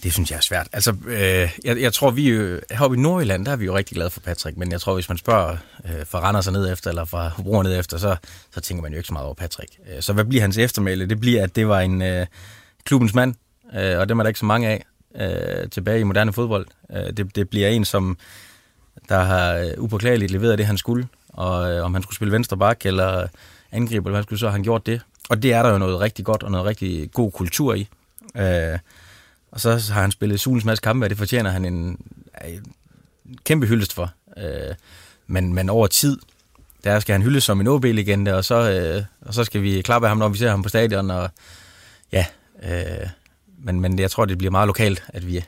det 0.02 0.12
synes 0.12 0.30
jeg 0.30 0.36
er 0.36 0.40
svært. 0.40 0.68
Altså, 0.72 0.96
øh, 1.06 1.50
jeg, 1.64 1.80
jeg 1.80 1.92
tror, 1.92 2.10
vi 2.10 2.30
jo, 2.30 2.60
heroppe 2.70 2.96
i 2.96 3.00
Nordjylland, 3.00 3.46
der 3.46 3.52
er 3.52 3.56
vi 3.56 3.64
jo 3.64 3.76
rigtig 3.76 3.94
glade 3.94 4.10
for 4.10 4.20
Patrick, 4.20 4.56
men 4.56 4.72
jeg 4.72 4.80
tror, 4.80 4.94
hvis 4.94 5.08
man 5.08 5.18
spørger 5.18 5.56
øh, 5.84 6.06
fra 6.06 6.20
Randers 6.20 6.52
ned 6.52 6.72
efter, 6.72 6.90
eller 6.90 7.04
fra 7.04 7.28
Hobro 7.28 7.62
ned 7.62 7.78
efter, 7.78 7.98
så, 7.98 8.16
så 8.50 8.60
tænker 8.60 8.82
man 8.82 8.92
jo 8.92 8.96
ikke 8.98 9.06
så 9.06 9.12
meget 9.12 9.24
over 9.24 9.34
Patrick. 9.34 9.70
Øh, 9.88 10.02
så 10.02 10.12
hvad 10.12 10.24
bliver 10.24 10.42
hans 10.42 10.58
eftermæle? 10.58 11.06
Det 11.06 11.20
bliver, 11.20 11.42
at 11.42 11.56
det 11.56 11.68
var 11.68 11.80
en 11.80 12.02
øh, 12.02 12.26
klubbens 12.84 13.14
mand, 13.14 13.34
øh, 13.74 13.98
og 13.98 14.08
dem 14.08 14.18
er 14.18 14.22
der 14.22 14.28
ikke 14.28 14.40
så 14.40 14.46
mange 14.46 14.68
af 14.68 14.84
øh, 15.20 15.70
tilbage 15.70 16.00
i 16.00 16.04
moderne 16.04 16.32
fodbold. 16.32 16.66
Øh, 16.90 17.16
det, 17.16 17.36
det 17.36 17.48
bliver 17.48 17.68
en, 17.68 17.84
som 17.84 18.18
der 19.08 19.18
har 19.18 19.54
øh, 19.54 19.70
upåklageligt 19.78 20.32
leveret 20.32 20.58
det, 20.58 20.66
han 20.66 20.78
skulle, 20.78 21.08
og 21.28 21.72
øh, 21.72 21.84
om 21.84 21.94
han 21.94 22.02
skulle 22.02 22.16
spille 22.16 22.32
venstre 22.32 22.56
bak 22.56 22.86
eller 22.86 23.28
angriber, 23.74 24.08
eller 24.08 24.16
hvad 24.16 24.22
skulle, 24.22 24.38
så 24.38 24.50
han 24.50 24.62
gjort 24.62 24.86
det. 24.86 25.00
Og 25.28 25.42
det 25.42 25.52
er 25.52 25.62
der 25.62 25.70
jo 25.70 25.78
noget 25.78 26.00
rigtig 26.00 26.24
godt 26.24 26.42
og 26.42 26.50
noget 26.50 26.66
rigtig 26.66 27.12
god 27.12 27.32
kultur 27.32 27.74
i. 27.74 27.88
Øh, 28.36 28.78
og 29.50 29.60
så 29.60 29.92
har 29.92 30.00
han 30.00 30.10
spillet 30.10 30.40
sulens 30.40 30.64
masse 30.64 30.82
kampe, 30.82 31.06
og 31.06 31.10
det 31.10 31.18
fortjener 31.18 31.50
han 31.50 31.64
en, 31.64 31.74
en 32.44 32.74
kæmpe 33.44 33.66
hyldest 33.66 33.92
for. 33.92 34.12
Øh, 34.36 34.74
men, 35.26 35.54
men 35.54 35.68
over 35.70 35.86
tid, 35.86 36.18
der 36.84 37.00
skal 37.00 37.12
han 37.12 37.22
hyldes 37.22 37.44
som 37.44 37.60
en 37.60 37.66
OB-legende, 37.66 38.34
og 38.34 38.44
så, 38.44 38.70
øh, 38.70 39.04
og 39.20 39.34
så 39.34 39.44
skal 39.44 39.62
vi 39.62 39.82
klappe 39.82 40.06
af 40.06 40.10
ham, 40.10 40.18
når 40.18 40.28
vi 40.28 40.38
ser 40.38 40.50
ham 40.50 40.62
på 40.62 40.68
stadion. 40.68 41.10
Og, 41.10 41.30
ja, 42.12 42.26
øh, 42.62 43.08
men, 43.58 43.80
men 43.80 43.98
jeg 43.98 44.10
tror, 44.10 44.24
det 44.24 44.38
bliver 44.38 44.50
meget 44.50 44.66
lokalt, 44.66 45.04
at 45.08 45.26
vi, 45.26 45.44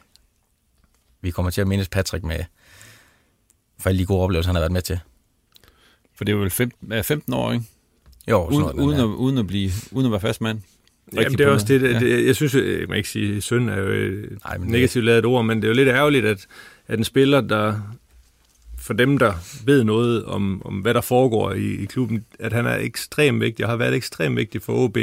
vi 1.20 1.30
kommer 1.30 1.50
til 1.50 1.60
at 1.60 1.66
mindes 1.66 1.88
Patrick 1.88 2.24
med 2.24 2.44
for 3.78 3.88
alle 3.88 3.98
de 3.98 4.06
gode 4.06 4.22
oplevelser, 4.22 4.48
han 4.48 4.54
har 4.54 4.60
været 4.60 4.72
med 4.72 4.82
til. 4.82 5.00
For 6.14 6.24
det 6.24 6.32
er 6.32 6.36
jo 6.36 6.42
vel 6.42 6.50
15, 6.50 7.04
15 7.04 7.32
år, 7.34 7.52
ikke? 7.52 7.64
Jo, 8.30 8.46
uden, 8.46 8.60
noget, 8.60 8.74
uden, 8.74 9.00
at, 9.00 9.04
uden, 9.04 9.38
at 9.38 9.46
blive, 9.46 9.70
uden 9.92 10.06
at 10.06 10.12
være 10.12 10.20
fast 10.20 10.40
mand. 10.40 10.58
Jamen, 11.12 11.32
det 11.32 11.40
er 11.40 11.50
også 11.50 11.66
det, 11.68 11.80
det, 11.80 12.00
det, 12.00 12.26
jeg 12.26 12.36
synes, 12.36 12.54
jeg 12.54 12.84
må 12.88 12.94
ikke 12.94 13.08
sige, 13.08 13.40
synd 13.40 13.70
er 13.70 13.76
jo 13.76 13.88
et 13.88 14.38
Nej, 14.44 14.58
negativt 14.58 15.04
lavet 15.04 15.24
ord, 15.24 15.44
men 15.44 15.56
det 15.56 15.64
er 15.64 15.68
jo 15.68 15.74
lidt 15.74 15.88
ærgerligt, 15.88 16.26
at, 16.26 16.46
at 16.88 16.98
en 16.98 17.04
spiller, 17.04 17.40
der 17.40 17.80
for 18.86 18.92
dem, 18.92 19.18
der 19.18 19.32
ved 19.64 19.84
noget 19.84 20.24
om, 20.24 20.62
om 20.64 20.74
hvad 20.74 20.94
der 20.94 21.00
foregår 21.00 21.52
i, 21.52 21.82
i 21.82 21.84
klubben, 21.84 22.24
at 22.38 22.52
han 22.52 22.66
er 22.66 22.76
ekstremt 22.76 23.40
vigtig, 23.40 23.64
og 23.64 23.70
har 23.70 23.76
været 23.76 23.94
ekstremt 23.94 24.36
vigtig 24.36 24.62
for 24.62 24.72
OB. 24.72 24.96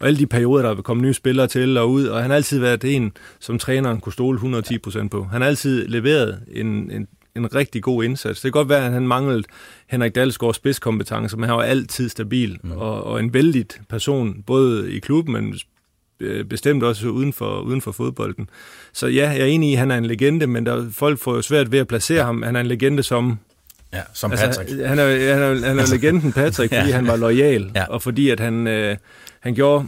Og 0.00 0.06
alle 0.06 0.18
de 0.18 0.26
perioder, 0.26 0.62
der 0.62 0.76
er 0.76 0.82
kommet 0.82 1.06
nye 1.06 1.14
spillere 1.14 1.46
til 1.46 1.78
og 1.78 1.90
ud, 1.90 2.06
og 2.06 2.22
han 2.22 2.30
har 2.30 2.36
altid 2.36 2.58
været 2.58 2.84
en, 2.84 3.12
som 3.38 3.58
træneren 3.58 4.00
kunne 4.00 4.12
stole 4.12 4.38
110% 4.38 5.08
på. 5.08 5.24
Han 5.24 5.40
har 5.40 5.48
altid 5.48 5.88
leveret 5.88 6.40
en, 6.52 6.90
en, 6.90 7.08
en 7.38 7.54
rigtig 7.54 7.82
god 7.82 8.04
indsats. 8.04 8.40
Det 8.40 8.52
kan 8.52 8.58
godt 8.58 8.68
være, 8.68 8.86
at 8.86 8.92
han 8.92 9.08
manglede 9.08 9.42
Henrik 9.86 10.14
Dalsgaards 10.14 10.56
spidskompetence, 10.56 11.36
men 11.36 11.48
han 11.48 11.56
var 11.56 11.62
altid 11.62 12.08
stabil 12.08 12.58
mm. 12.62 12.72
og, 12.72 13.04
og 13.04 13.20
en 13.20 13.34
vældig 13.34 13.66
person, 13.88 14.42
både 14.46 14.92
i 14.92 14.98
klubben, 14.98 15.32
men 15.32 15.54
bestemt 16.48 16.82
også 16.82 17.08
uden 17.08 17.32
for, 17.32 17.60
uden 17.60 17.80
for 17.80 17.92
fodbolden. 17.92 18.50
Så 18.92 19.06
ja, 19.06 19.30
jeg 19.30 19.40
er 19.40 19.44
enig 19.44 19.70
i, 19.70 19.72
at 19.72 19.78
han 19.78 19.90
er 19.90 19.96
en 19.96 20.06
legende, 20.06 20.46
men 20.46 20.66
der, 20.66 20.90
folk 20.92 21.18
får 21.18 21.34
jo 21.34 21.42
svært 21.42 21.72
ved 21.72 21.78
at 21.78 21.88
placere 21.88 22.24
ham. 22.24 22.42
Han 22.42 22.56
er 22.56 22.60
en 22.60 22.66
legende 22.66 23.02
som... 23.02 23.38
Ja, 23.92 24.00
som 24.14 24.30
altså, 24.30 24.46
Patrick. 24.46 24.70
Altså, 24.70 24.86
han, 24.86 24.98
er, 24.98 25.34
han, 25.34 25.42
er, 25.42 25.66
han 25.66 25.78
er 25.78 25.86
legenden 25.90 26.32
Patrick, 26.32 26.74
fordi 26.74 26.88
ja. 26.88 26.94
han 26.94 27.06
var 27.06 27.16
lojal, 27.16 27.70
ja. 27.74 27.84
og 27.84 28.02
fordi 28.02 28.30
at 28.30 28.40
han, 28.40 28.66
øh, 28.66 28.96
han 29.40 29.54
gjorde 29.54 29.86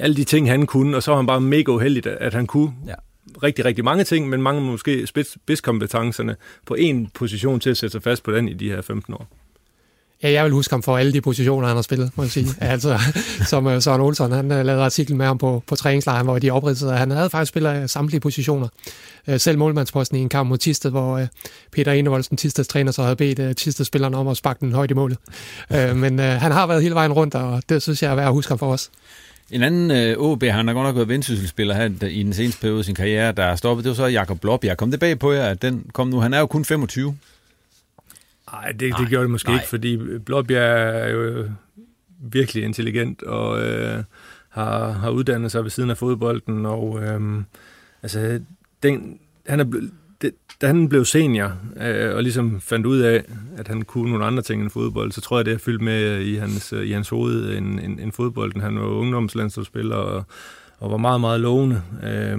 alle 0.00 0.16
de 0.16 0.24
ting, 0.24 0.50
han 0.50 0.66
kunne, 0.66 0.96
og 0.96 1.02
så 1.02 1.10
var 1.10 1.16
han 1.16 1.26
bare 1.26 1.40
mega 1.40 1.72
uheldig, 1.72 2.06
at 2.06 2.34
han 2.34 2.46
kunne 2.46 2.72
ja 2.86 2.94
rigtig, 3.42 3.64
rigtig 3.64 3.84
mange 3.84 4.04
ting, 4.04 4.28
men 4.28 4.42
mange 4.42 4.60
måske 4.60 5.06
spids, 5.06 5.32
spidskompetencerne 5.32 6.36
på 6.66 6.74
en 6.74 7.06
position 7.14 7.60
til 7.60 7.70
at 7.70 7.76
sætte 7.76 7.92
sig 7.92 8.02
fast 8.02 8.22
på 8.22 8.32
den 8.32 8.48
i 8.48 8.52
de 8.52 8.68
her 8.68 8.82
15 8.82 9.14
år. 9.14 9.28
Ja, 10.22 10.30
jeg 10.30 10.44
vil 10.44 10.52
huske 10.52 10.72
ham 10.72 10.82
for 10.82 10.96
alle 10.96 11.12
de 11.12 11.20
positioner, 11.20 11.68
han 11.68 11.76
har 11.76 11.82
spillet, 11.82 12.10
må 12.16 12.22
jeg 12.22 12.30
sige. 12.30 12.46
altså, 12.60 12.98
som 13.46 13.66
uh, 13.66 13.82
Søren 13.82 14.00
Olsson, 14.00 14.32
han 14.32 14.44
uh, 14.44 14.60
lavede 14.60 14.84
artikel 14.84 15.16
med 15.16 15.26
ham 15.26 15.38
på, 15.38 15.62
på 15.66 15.76
træningslejren, 15.76 16.26
hvor 16.26 16.38
de 16.38 16.50
opridsede, 16.50 16.92
han 16.92 17.10
havde 17.10 17.30
faktisk 17.30 17.48
spillet 17.48 17.82
uh, 17.82 17.88
samtlige 17.88 18.20
positioner. 18.20 18.68
Selv 19.36 19.58
målmandsposten 19.58 20.18
i 20.18 20.20
en 20.20 20.28
kamp 20.28 20.48
mod 20.48 20.58
Tisted, 20.58 20.90
hvor 20.90 21.26
Peter 21.72 21.92
Enevoldsen, 21.92 22.36
Tisteds 22.36 22.68
træner, 22.68 22.92
så 22.92 23.02
havde 23.02 23.16
bedt 23.16 23.56
Tisted-spillerne 23.56 24.16
om 24.16 24.28
at 24.28 24.36
sparke 24.36 24.60
den 24.60 24.72
højt 24.72 24.90
i 24.90 24.94
målet. 24.94 25.18
Men 25.94 26.18
han 26.18 26.52
har 26.52 26.66
været 26.66 26.82
hele 26.82 26.94
vejen 26.94 27.12
rundt, 27.12 27.34
og 27.34 27.62
det 27.68 27.82
synes 27.82 28.02
jeg 28.02 28.10
er 28.10 28.14
værd 28.14 28.26
at 28.26 28.32
huske 28.32 28.50
ham 28.50 28.58
for 28.58 28.72
os. 28.72 28.90
En 29.50 29.62
anden 29.62 29.90
øh, 29.90 30.18
OB, 30.18 30.42
han 30.42 30.66
har 30.66 30.74
godt 30.74 30.86
nok 30.86 30.96
været 30.96 31.08
vendsysselsspiller 31.08 31.74
her 31.74 32.06
i 32.06 32.22
den 32.22 32.32
seneste 32.32 32.60
periode 32.60 32.78
af 32.78 32.84
sin 32.84 32.94
karriere, 32.94 33.32
der 33.32 33.44
er 33.44 33.56
stoppet, 33.56 33.84
det 33.84 33.90
var 33.90 33.94
så 33.94 34.06
Jakob 34.06 34.40
Blop. 34.40 34.64
Jeg 34.64 34.76
kom 34.76 34.90
det 34.90 35.00
bag 35.00 35.18
på 35.18 35.32
jer, 35.32 35.46
at 35.46 35.62
den 35.62 35.90
kom 35.92 36.08
nu. 36.08 36.20
Han 36.20 36.34
er 36.34 36.38
jo 36.38 36.46
kun 36.46 36.64
25. 36.64 37.16
Nej, 38.52 38.72
det, 38.72 38.94
det 38.98 39.08
gjorde 39.08 39.22
det 39.22 39.30
måske 39.30 39.48
nej. 39.48 39.58
ikke, 39.58 39.68
fordi 39.68 40.18
Blåbjerg 40.18 40.94
er 40.94 41.08
jo 41.08 41.48
virkelig 42.20 42.64
intelligent 42.64 43.22
og 43.22 43.62
øh, 43.62 44.02
har, 44.48 44.90
har 44.90 45.10
uddannet 45.10 45.52
sig 45.52 45.62
ved 45.62 45.70
siden 45.70 45.90
af 45.90 45.98
fodbolden. 45.98 46.66
Og 46.66 47.02
øh, 47.02 47.42
altså, 48.02 48.40
den, 48.82 49.18
han 49.46 49.60
er 49.60 49.64
blevet, 49.64 49.90
det, 50.22 50.32
da 50.60 50.66
han 50.66 50.88
blev 50.88 51.04
senior 51.04 51.52
øh, 51.80 52.16
og 52.16 52.22
ligesom 52.22 52.60
fandt 52.60 52.86
ud 52.86 52.98
af, 52.98 53.24
at 53.56 53.68
han 53.68 53.82
kunne 53.82 54.10
nogle 54.10 54.24
andre 54.24 54.42
ting 54.42 54.62
end 54.62 54.70
fodbold, 54.70 55.12
så 55.12 55.20
tror 55.20 55.38
jeg, 55.38 55.44
det 55.44 55.54
har 55.54 55.58
fyldt 55.58 55.82
med 55.82 56.20
i 56.20 56.34
hans, 56.34 56.72
i 56.72 56.92
hans 56.92 57.08
hoved 57.08 57.56
end, 57.56 57.80
end, 57.80 58.00
end 58.00 58.12
fodbolden. 58.12 58.60
Han 58.60 58.80
var 58.80 58.86
ungdomslandsholdsspiller 58.86 59.96
og, 59.96 60.24
og 60.78 60.90
var 60.90 60.96
meget, 60.96 61.20
meget 61.20 61.40
lovende. 61.40 61.82
Øh, 62.02 62.38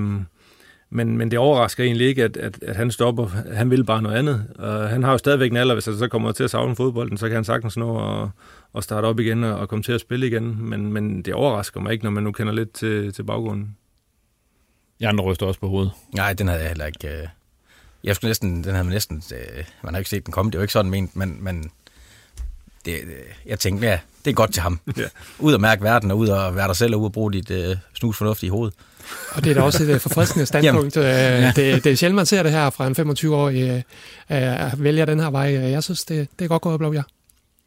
men, 0.94 1.18
men 1.18 1.32
det 1.32 1.40
overrasker 1.40 1.84
egentlig 1.84 2.08
ikke, 2.08 2.24
at, 2.24 2.38
at, 2.38 2.64
at 2.64 2.76
han 2.76 2.92
stopper. 2.92 3.28
Han 3.54 3.70
vil 3.70 3.84
bare 3.84 4.02
noget 4.02 4.16
andet. 4.16 4.46
Og 4.60 4.90
han 4.90 5.04
har 5.04 5.12
jo 5.12 5.18
stadigvæk 5.18 5.52
en 5.52 5.58
alder, 5.58 5.76
hvis 5.76 5.86
han 5.86 5.98
så 5.98 6.08
kommer 6.08 6.32
til 6.32 6.44
at 6.44 6.50
savne 6.50 6.76
fodbolden, 6.76 7.18
så 7.18 7.28
kan 7.28 7.36
han 7.36 7.44
sagtens 7.44 7.78
nå 7.78 8.22
at, 8.22 8.30
at 8.76 8.84
starte 8.84 9.06
op 9.06 9.20
igen 9.20 9.44
og, 9.44 9.56
og 9.56 9.70
komme 9.70 9.84
til 9.84 9.92
at 9.92 10.02
spille 10.02 10.28
igen. 10.28 10.70
Men, 10.70 10.94
men 10.94 11.22
det 11.22 11.34
overrasker 11.34 11.80
mig 11.80 11.92
ikke, 11.92 12.04
når 12.04 12.12
man 12.12 12.24
nu 12.24 12.32
kender 12.32 12.54
lidt 12.54 12.74
til, 12.74 13.14
til 13.14 13.24
baggrunden. 13.24 13.76
Jeg 15.00 15.10
andre 15.10 15.24
ryster 15.24 15.46
også 15.46 15.60
på 15.60 15.68
hovedet. 15.68 15.92
Nej, 16.16 16.34
den 16.34 16.48
havde 16.48 16.62
jeg 16.62 16.70
heller 16.70 16.86
ikke... 16.86 17.08
Øh 17.08 17.28
jeg 18.04 18.16
skulle 18.16 18.30
næsten, 18.30 18.64
den 18.64 18.72
havde 18.72 18.84
man 18.84 18.94
næsten, 18.94 19.24
øh, 19.34 19.64
man 19.84 19.94
har 19.94 20.00
ikke 20.00 20.10
set 20.10 20.26
den 20.26 20.32
komme, 20.32 20.52
det 20.52 20.56
er 20.56 20.60
jo 20.60 20.64
ikke 20.64 20.74
sådan 20.74 20.92
ment, 20.92 21.16
men, 21.16 21.38
men 21.44 21.72
det, 22.86 22.92
øh, 22.92 23.10
jeg 23.46 23.60
tænkte, 23.60 23.88
ja, 23.88 24.00
det 24.26 24.32
er 24.32 24.36
godt 24.36 24.54
til 24.54 24.62
ham. 24.62 24.80
Ja. 24.98 25.04
Ud 25.40 25.54
at 25.54 25.62
mærke 25.62 25.84
verden, 25.84 26.12
og 26.12 26.18
ud 26.18 26.30
at 26.30 26.56
være 26.56 26.68
dig 26.68 26.76
selv, 26.76 26.96
og 26.96 27.02
ud 27.02 27.06
at 27.06 27.12
bruge 27.12 27.34
dit 27.34 27.52
øh, 27.52 27.76
snusfornuft 27.94 28.44
i 28.44 28.48
hovedet. 28.48 28.76
Og 29.32 29.44
det 29.44 29.50
er 29.50 29.54
da 29.54 29.62
også 29.62 29.84
et 29.84 29.90
øh, 29.90 30.00
forfriskende 30.00 30.46
standpunkt. 30.52 30.98
ja. 30.98 31.52
det, 31.56 31.84
det 31.84 31.92
er 31.92 31.96
sjældent, 31.96 32.16
man 32.16 32.26
ser 32.26 32.44
det 32.44 32.52
her 32.52 32.70
fra 32.70 32.88
en 32.88 32.96
25-årig, 32.96 33.84
øh, 34.32 34.84
vælger 34.84 35.06
den 35.06 35.20
her 35.20 35.30
vej. 35.30 35.54
Jeg 35.54 35.84
synes, 35.84 36.06
det, 36.06 36.28
det 36.40 36.46
er 36.46 36.50
godt 36.50 36.62
gået 36.62 36.74
at 36.74 36.80
blå, 36.80 36.94
ja. 36.94 37.02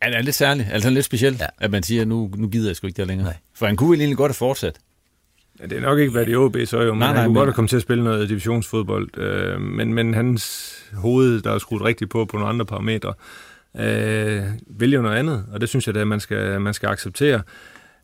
Ja, 0.03 0.09
det 0.11 0.17
er 0.17 0.23
lidt 0.23 0.37
særligt, 0.37 0.69
altså 0.73 0.91
lidt 0.91 1.05
specielt, 1.05 1.41
ja. 1.41 1.47
at 1.59 1.71
man 1.71 1.83
siger, 1.83 2.05
nu, 2.05 2.31
nu 2.37 2.49
gider 2.49 2.69
jeg 2.69 2.77
sgu 2.77 2.87
ikke 2.87 2.97
det 2.97 3.07
længere. 3.07 3.27
Nej. 3.27 3.37
For 3.55 3.67
han 3.67 3.77
kunne 3.77 3.91
vel 3.91 4.01
egentlig 4.01 4.17
godt 4.17 4.31
have 4.31 4.35
fortsat. 4.35 4.77
Ja, 5.61 5.67
det 5.67 5.79
er 5.79 5.83
nok 5.83 5.99
ikke 5.99 6.15
været 6.15 6.29
i 6.29 6.35
OB, 6.35 6.57
så 6.65 6.81
jo, 6.81 6.93
men 6.93 6.99
nej, 6.99 7.13
nej, 7.13 7.21
han 7.21 7.29
kunne 7.29 7.35
men... 7.35 7.45
godt 7.47 7.57
have 7.57 7.67
til 7.67 7.77
at 7.77 7.83
spille 7.83 8.05
noget 8.05 8.29
divisionsfodbold. 8.29 9.19
Øh, 9.19 9.61
men, 9.61 9.95
men 9.95 10.15
hans 10.15 10.75
hoved, 10.95 11.41
der 11.41 11.53
er 11.53 11.59
skruet 11.59 11.83
rigtigt 11.83 12.11
på 12.11 12.25
på 12.25 12.37
nogle 12.37 12.49
andre 12.49 12.65
parametre, 12.65 13.15
øh, 13.79 14.43
vil 14.67 14.93
jo 14.93 15.03
noget 15.03 15.17
andet, 15.17 15.45
og 15.53 15.61
det 15.61 15.69
synes 15.69 15.87
jeg, 15.87 15.97
at 15.97 16.07
man 16.07 16.21
skal, 16.21 16.61
man 16.61 16.75
skal 16.75 16.89
acceptere. 16.89 17.43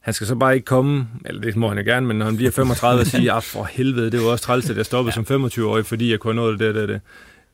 Han 0.00 0.14
skal 0.14 0.26
så 0.26 0.34
bare 0.34 0.54
ikke 0.54 0.64
komme, 0.64 1.08
eller 1.24 1.40
det 1.40 1.56
må 1.56 1.68
han 1.68 1.78
jo 1.78 1.84
gerne, 1.84 2.06
men 2.06 2.16
når 2.16 2.26
han 2.26 2.36
bliver 2.36 2.50
35 2.50 3.00
og 3.00 3.06
siger, 3.16 3.34
ah, 3.34 3.42
for 3.42 3.64
helvede, 3.64 4.10
det 4.10 4.20
var 4.20 4.26
også 4.26 4.44
træls, 4.44 4.70
at 4.70 4.76
jeg 4.76 4.86
stoppede 4.86 5.14
ja. 5.18 5.24
som 5.24 5.44
25-årig, 5.44 5.86
fordi 5.86 6.10
jeg 6.10 6.20
kunne 6.20 6.36
nå 6.36 6.52
det, 6.52 6.60
det, 6.60 6.74
det, 6.74 6.88
det. 6.88 7.00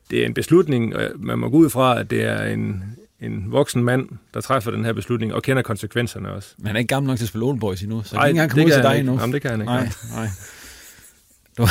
Det 0.09 0.21
er 0.21 0.25
en 0.25 0.33
beslutning, 0.33 0.95
og 0.95 1.03
man 1.15 1.39
må 1.39 1.49
gå 1.49 1.57
ud 1.57 1.69
fra, 1.69 1.99
at 1.99 2.11
det 2.11 2.23
er 2.23 2.43
en, 2.43 2.83
en 3.21 3.51
voksen 3.51 3.83
mand, 3.83 4.09
der 4.33 4.41
træffer 4.41 4.71
den 4.71 4.85
her 4.85 4.93
beslutning, 4.93 5.33
og 5.33 5.43
kender 5.43 5.63
konsekvenserne 5.63 6.31
også. 6.31 6.49
Men 6.57 6.67
han 6.67 6.75
er 6.75 6.79
ikke 6.79 6.87
gammel 6.87 7.07
nok 7.07 7.17
til 7.17 7.25
at 7.25 7.29
spille 7.29 7.45
Old 7.45 7.59
Boys 7.59 7.81
endnu, 7.81 8.03
så 8.03 8.15
Ej, 8.15 8.25
ikke 8.25 8.29
engang 8.29 8.51
komme 8.51 8.65
ud 8.65 8.71
til 8.71 8.83
dig 8.83 8.99
endnu. 8.99 9.19
Jamen, 9.19 9.33
det 9.33 9.41
kan 9.41 9.51
han 9.51 9.61
ikke. 9.61 9.73
Nej, 9.73 9.89
nej. 10.15 10.27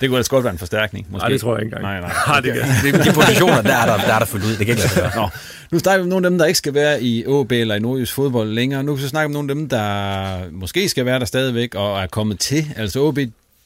det 0.00 0.08
kunne 0.08 0.16
altså 0.16 0.30
godt 0.30 0.44
være 0.44 0.52
en 0.52 0.58
forstærkning. 0.58 1.06
Måske. 1.10 1.22
Nej, 1.22 1.28
det 1.28 1.40
tror 1.40 1.56
jeg 1.56 1.64
ikke 1.64 1.76
engang. 1.76 2.00
Nej, 2.00 2.00
nej. 2.00 2.12
nej 2.26 2.40
det 2.40 2.52
kan. 2.92 3.04
De 3.04 3.12
positioner, 3.12 3.62
der 3.62 3.74
er 3.74 3.86
der, 3.86 3.96
der, 3.96 4.14
er 4.14 4.18
der 4.18 4.26
fuldt 4.26 4.44
ud. 4.44 4.50
Det 4.50 4.66
kan 4.66 4.68
ikke 4.68 4.82
være. 4.96 5.16
Nå, 5.16 5.28
nu 5.70 5.78
snakker 5.78 5.98
vi 5.98 6.02
om 6.02 6.08
nogle 6.08 6.26
af 6.26 6.30
dem, 6.30 6.38
der 6.38 6.46
ikke 6.46 6.58
skal 6.58 6.74
være 6.74 7.02
i 7.02 7.26
OB 7.26 7.52
eller 7.52 7.74
i 7.74 7.78
Nordjysk 7.78 8.14
fodbold 8.14 8.48
længere. 8.48 8.82
Nu 8.82 8.94
kan 8.94 9.04
vi 9.04 9.08
snakke 9.08 9.24
om 9.24 9.30
nogle 9.30 9.50
af 9.52 9.54
dem, 9.54 9.68
der 9.68 10.50
måske 10.50 10.88
skal 10.88 11.04
være 11.04 11.18
der 11.18 11.24
stadigvæk 11.24 11.74
og 11.74 12.02
er 12.02 12.06
kommet 12.06 12.40
til. 12.40 12.66
Altså 12.76 13.00
OB, 13.00 13.16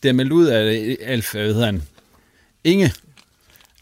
det 0.03 0.09
er 0.09 0.12
meldt 0.12 0.33
ud 0.33 0.47
af 0.47 0.97
Alf, 1.01 1.33
hvad 1.33 1.55
hedder 1.55 1.66
han? 1.66 1.83
Inge 2.64 2.92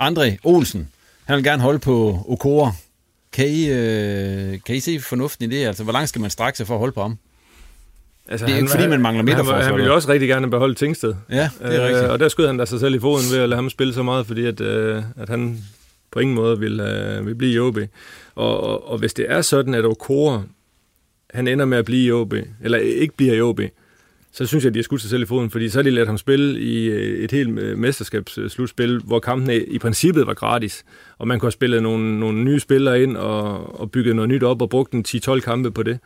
André 0.03 0.37
Olsen, 0.45 0.89
han 1.31 1.37
vil 1.37 1.45
gerne 1.45 1.62
holde 1.62 1.79
på 1.79 2.25
Okora. 2.29 2.73
Kan 3.33 3.49
I, 3.49 3.71
øh, 3.71 4.59
kan 4.66 4.75
I 4.75 4.81
se 4.81 5.01
fornuften 5.01 5.53
i 5.53 5.57
det? 5.57 5.66
Altså, 5.66 5.85
hvor 5.85 5.93
langt 5.93 6.09
skal 6.09 6.21
man 6.21 6.31
strække 6.31 6.57
sig 6.57 6.66
for 6.66 6.75
at 6.75 6.79
holde 6.79 6.93
på 6.93 7.03
ham? 7.03 7.19
Altså, 8.29 8.47
det 8.47 8.53
er 8.53 8.55
han, 8.55 8.64
ikke 8.64 8.71
fordi, 8.71 8.87
man 8.87 9.01
mangler 9.01 9.23
midterforsvar. 9.23 9.57
Han, 9.57 9.64
han 9.64 9.75
ville 9.75 9.87
jo 9.87 9.95
også 9.95 10.09
rigtig 10.09 10.29
gerne 10.29 10.51
beholde 10.51 10.75
Tingsted. 10.75 11.14
Ja, 11.31 11.51
det 11.62 11.75
er 11.77 11.83
øh, 11.83 11.88
rigtigt. 11.88 12.11
Og 12.11 12.21
der 12.21 12.29
skød 12.29 12.47
han 12.47 12.59
da 12.59 12.64
sig 12.64 12.81
selv 12.81 12.95
i 12.95 13.01
foden 13.01 13.25
ved 13.33 13.38
at 13.38 13.49
lade 13.49 13.57
ham 13.57 13.71
spille 13.71 13.95
så 13.95 14.03
meget, 14.03 14.27
fordi 14.27 14.47
at, 14.47 14.61
øh, 14.61 15.03
at 15.16 15.29
han 15.29 15.64
på 16.11 16.19
ingen 16.19 16.37
måde 16.37 16.59
vil, 16.59 16.81
uh, 16.81 17.27
vil 17.27 17.35
blive 17.35 17.53
i 17.53 17.59
OB. 17.59 17.79
Og, 18.35 18.61
og, 18.61 18.88
og 18.88 18.99
hvis 18.99 19.14
det 19.14 19.27
er 19.29 19.43
sådan, 19.43 19.75
at 19.75 19.85
Okora, 19.85 20.43
han 21.35 21.49
ender 21.49 21.64
med 21.64 21.79
at 21.79 21.85
blive 21.85 22.07
i 22.07 22.12
OB, 22.12 22.35
eller 22.62 22.79
ikke 22.79 23.16
bliver 23.16 23.35
i 23.35 23.40
OB, 23.40 23.61
så 24.33 24.47
synes 24.47 24.64
jeg, 24.64 24.71
at 24.71 24.75
de 24.75 24.79
har 24.79 24.83
skudt 24.83 25.01
sig 25.01 25.11
selv 25.11 25.23
i 25.23 25.27
foden, 25.27 25.51
fordi 25.51 25.69
så 25.69 25.79
har 25.79 25.83
de 25.83 25.90
ladet 25.90 26.09
ham 26.09 26.19
spille 26.19 26.61
i 26.61 26.85
øh, 26.85 27.25
et 27.25 27.31
helt 27.31 27.59
øh, 27.59 27.79
mesterskabsslutspil, 27.79 28.99
hvor 28.99 29.19
kampene 29.19 29.57
i 29.57 29.79
princippet 29.79 30.27
var 30.27 30.35
gratis, 30.35 30.85
og 31.19 31.29
man 31.29 31.38
kunne 31.40 31.47
have 31.47 31.53
spillet 31.53 31.83
nogle, 31.83 32.21
nogle 32.21 32.45
nye 32.45 32.61
spillere 32.61 33.03
ind 33.03 33.16
og, 33.16 33.81
og 33.81 33.90
bygget 33.90 34.16
noget 34.16 34.29
nyt 34.29 34.43
op 34.43 34.62
og 34.62 34.71
brugt 34.71 34.93
en 34.93 35.05
10-12 35.09 35.40
kampe 35.40 35.71
på 35.71 35.83
det. 35.83 35.99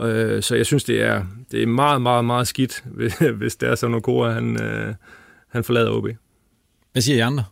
Øh, 0.00 0.42
så 0.42 0.54
jeg 0.56 0.66
synes, 0.66 0.84
det 0.84 1.02
er, 1.02 1.24
det 1.52 1.62
er 1.62 1.66
meget, 1.66 2.02
meget, 2.02 2.24
meget 2.24 2.48
skidt, 2.48 2.84
hvis 3.38 3.56
det 3.56 3.68
er 3.68 3.74
sådan 3.74 3.90
noget 3.90 4.04
Kora, 4.04 4.32
han, 4.32 4.58
han 5.48 5.64
forlader 5.64 5.90
OB. 5.90 6.08
Hvad 6.92 7.02
siger 7.02 7.16
I 7.16 7.20
andre? 7.20 7.44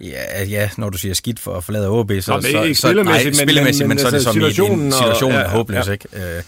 Ja, 0.00 0.44
ja, 0.44 0.70
når 0.78 0.90
du 0.90 0.98
siger 0.98 1.14
skidt 1.14 1.38
for 1.38 1.54
at 1.54 1.64
forlade 1.64 1.88
OB, 1.88 2.08
så, 2.08 2.12
Nå, 2.12 2.20
så, 2.20 2.48
så, 2.74 2.88
spillemæssigt, 2.88 3.36
nej, 3.36 3.44
spillemæssigt, 3.44 3.88
men, 3.88 3.88
men, 3.88 3.88
men, 3.88 3.98
så 3.98 4.06
er 4.06 4.10
det 4.10 4.14
altså 4.14 4.32
som 4.32 4.34
situationen, 4.34 4.80
i 4.80 4.86
en 4.86 4.92
situation 4.92 5.32
og, 5.32 5.38
ja, 5.38 5.48
håbløs, 5.48 5.86
ja. 5.86 5.92
ikke? 5.92 6.08
Øh, 6.36 6.42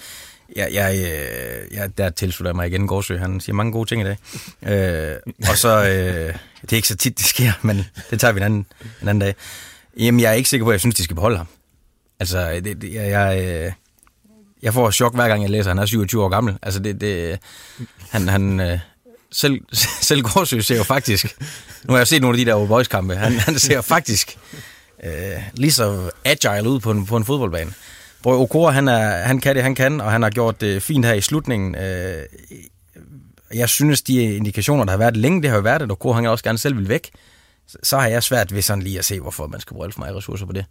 jeg, 0.57 0.69
jeg, 0.73 0.95
ja, 0.95 1.81
jeg, 1.81 1.85
øh, 1.85 1.91
der 1.99 2.11
tilslutter 2.11 2.51
jeg 2.51 2.57
mig 2.57 2.67
igen 2.67 2.87
Gårdsø. 2.87 3.19
Han 3.19 3.41
siger 3.41 3.55
mange 3.55 3.73
gode 3.73 3.89
ting 3.89 4.03
i 4.03 4.05
dag. 4.05 4.17
Øh, 4.63 5.17
og 5.49 5.59
så, 5.59 5.85
øh, 5.85 6.35
det 6.63 6.73
er 6.73 6.77
ikke 6.77 6.89
så 6.89 6.97
tit, 6.97 7.19
det 7.19 7.27
sker, 7.27 7.53
men 7.63 7.87
det 8.11 8.21
tager 8.21 8.33
vi 8.33 8.39
en 8.39 8.45
anden, 8.45 8.67
en 9.03 9.09
anden 9.09 9.21
dag. 9.21 9.35
Jamen, 9.97 10.21
jeg 10.21 10.31
er 10.31 10.35
ikke 10.35 10.49
sikker 10.49 10.65
på, 10.65 10.71
at 10.71 10.75
jeg 10.75 10.81
synes, 10.81 10.95
de 10.95 11.05
skal 11.05 11.17
beholde 11.17 11.37
ham. 11.37 11.47
Altså, 12.21 12.61
det, 12.65 12.83
det, 12.83 12.95
jeg, 12.95 13.11
jeg, 13.11 13.45
øh, 13.45 13.73
jeg 14.63 14.75
får 14.75 14.91
chok 14.91 15.15
hver 15.15 15.29
gang, 15.29 15.43
jeg 15.43 15.51
læser, 15.51 15.71
han 15.71 15.79
er 15.79 15.87
27 15.87 16.25
år 16.25 16.29
gammel. 16.29 16.59
Altså, 16.63 16.81
det, 16.81 17.01
det 17.01 17.39
han, 18.11 18.29
han, 18.29 18.61
øh, 18.61 18.79
selv, 19.33 19.61
selv 20.09 20.23
Gårdsø 20.23 20.61
ser 20.61 20.77
jo 20.77 20.83
faktisk, 20.83 21.37
nu 21.85 21.93
har 21.93 21.99
jeg 21.99 22.09
set 22.09 22.23
nogle 22.23 22.39
af 22.39 22.45
de 22.45 22.51
der 22.51 22.67
Boys 22.67 22.89
kampe, 22.89 23.17
han, 23.17 23.39
han 23.39 23.59
ser 23.59 23.81
faktisk 23.81 24.39
øh, 25.05 25.43
lige 25.55 25.73
så 25.73 26.11
agile 26.25 26.69
ud 26.69 26.81
på 26.81 26.91
en, 26.91 27.07
på 27.07 27.17
en 27.17 27.25
fodboldbane. 27.25 27.73
Brød 28.23 28.41
Okora, 28.41 28.71
han, 28.71 28.89
er, 28.89 29.09
han 29.09 29.41
kan 29.41 29.55
det, 29.55 29.63
han 29.63 29.75
kan, 29.75 30.01
og 30.01 30.13
han 30.13 30.23
har 30.23 30.31
gjort 30.31 30.61
det 30.61 30.83
fint 30.83 31.07
her 31.07 31.13
i 31.13 31.21
slutningen. 31.21 31.75
Øh, 31.75 32.23
jeg 33.55 33.69
synes, 33.69 34.03
de 34.03 34.23
indikationer, 34.37 34.85
der 34.85 34.91
har 34.91 34.99
været 34.99 35.17
længe, 35.17 35.43
det 35.43 35.51
har 35.51 35.57
jo 35.57 35.63
været, 35.63 35.83
at 35.83 35.91
Okora, 35.91 36.15
han 36.15 36.27
også 36.27 36.45
gerne 36.45 36.59
selv 36.59 36.77
vil 36.77 36.89
væk. 36.89 37.11
Så 37.83 37.99
har 37.99 38.07
jeg 38.07 38.23
svært 38.23 38.55
ved 38.55 38.63
sådan 38.63 38.83
lige 38.83 38.99
at 38.99 39.05
se, 39.05 39.21
hvorfor 39.21 39.47
man 39.47 39.61
skal 39.61 39.75
bruge 39.75 39.85
alt 39.85 39.95
for 39.95 40.01
mange 40.01 40.17
ressourcer 40.17 40.47
på 40.47 40.53
det. 40.53 40.65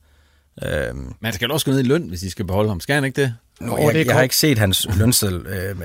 Øhm, 0.63 1.13
Man 1.19 1.33
skal 1.33 1.51
også 1.51 1.65
gå 1.65 1.71
ned 1.71 1.79
i 1.79 1.83
løn, 1.83 2.01
hvis 2.03 2.19
de 2.19 2.31
skal 2.31 2.45
beholde 2.45 2.69
ham. 2.69 2.79
Skal 2.79 2.95
han 2.95 3.03
ikke 3.03 3.21
det? 3.21 3.33
Nå, 3.61 3.77
jeg, 3.77 4.05
jeg 4.05 4.15
har 4.15 4.21
ikke 4.21 4.35
set 4.35 4.57
hans 4.57 4.87
lønseddel 4.97 5.45
øh, 5.47 5.69
øh, 5.69 5.75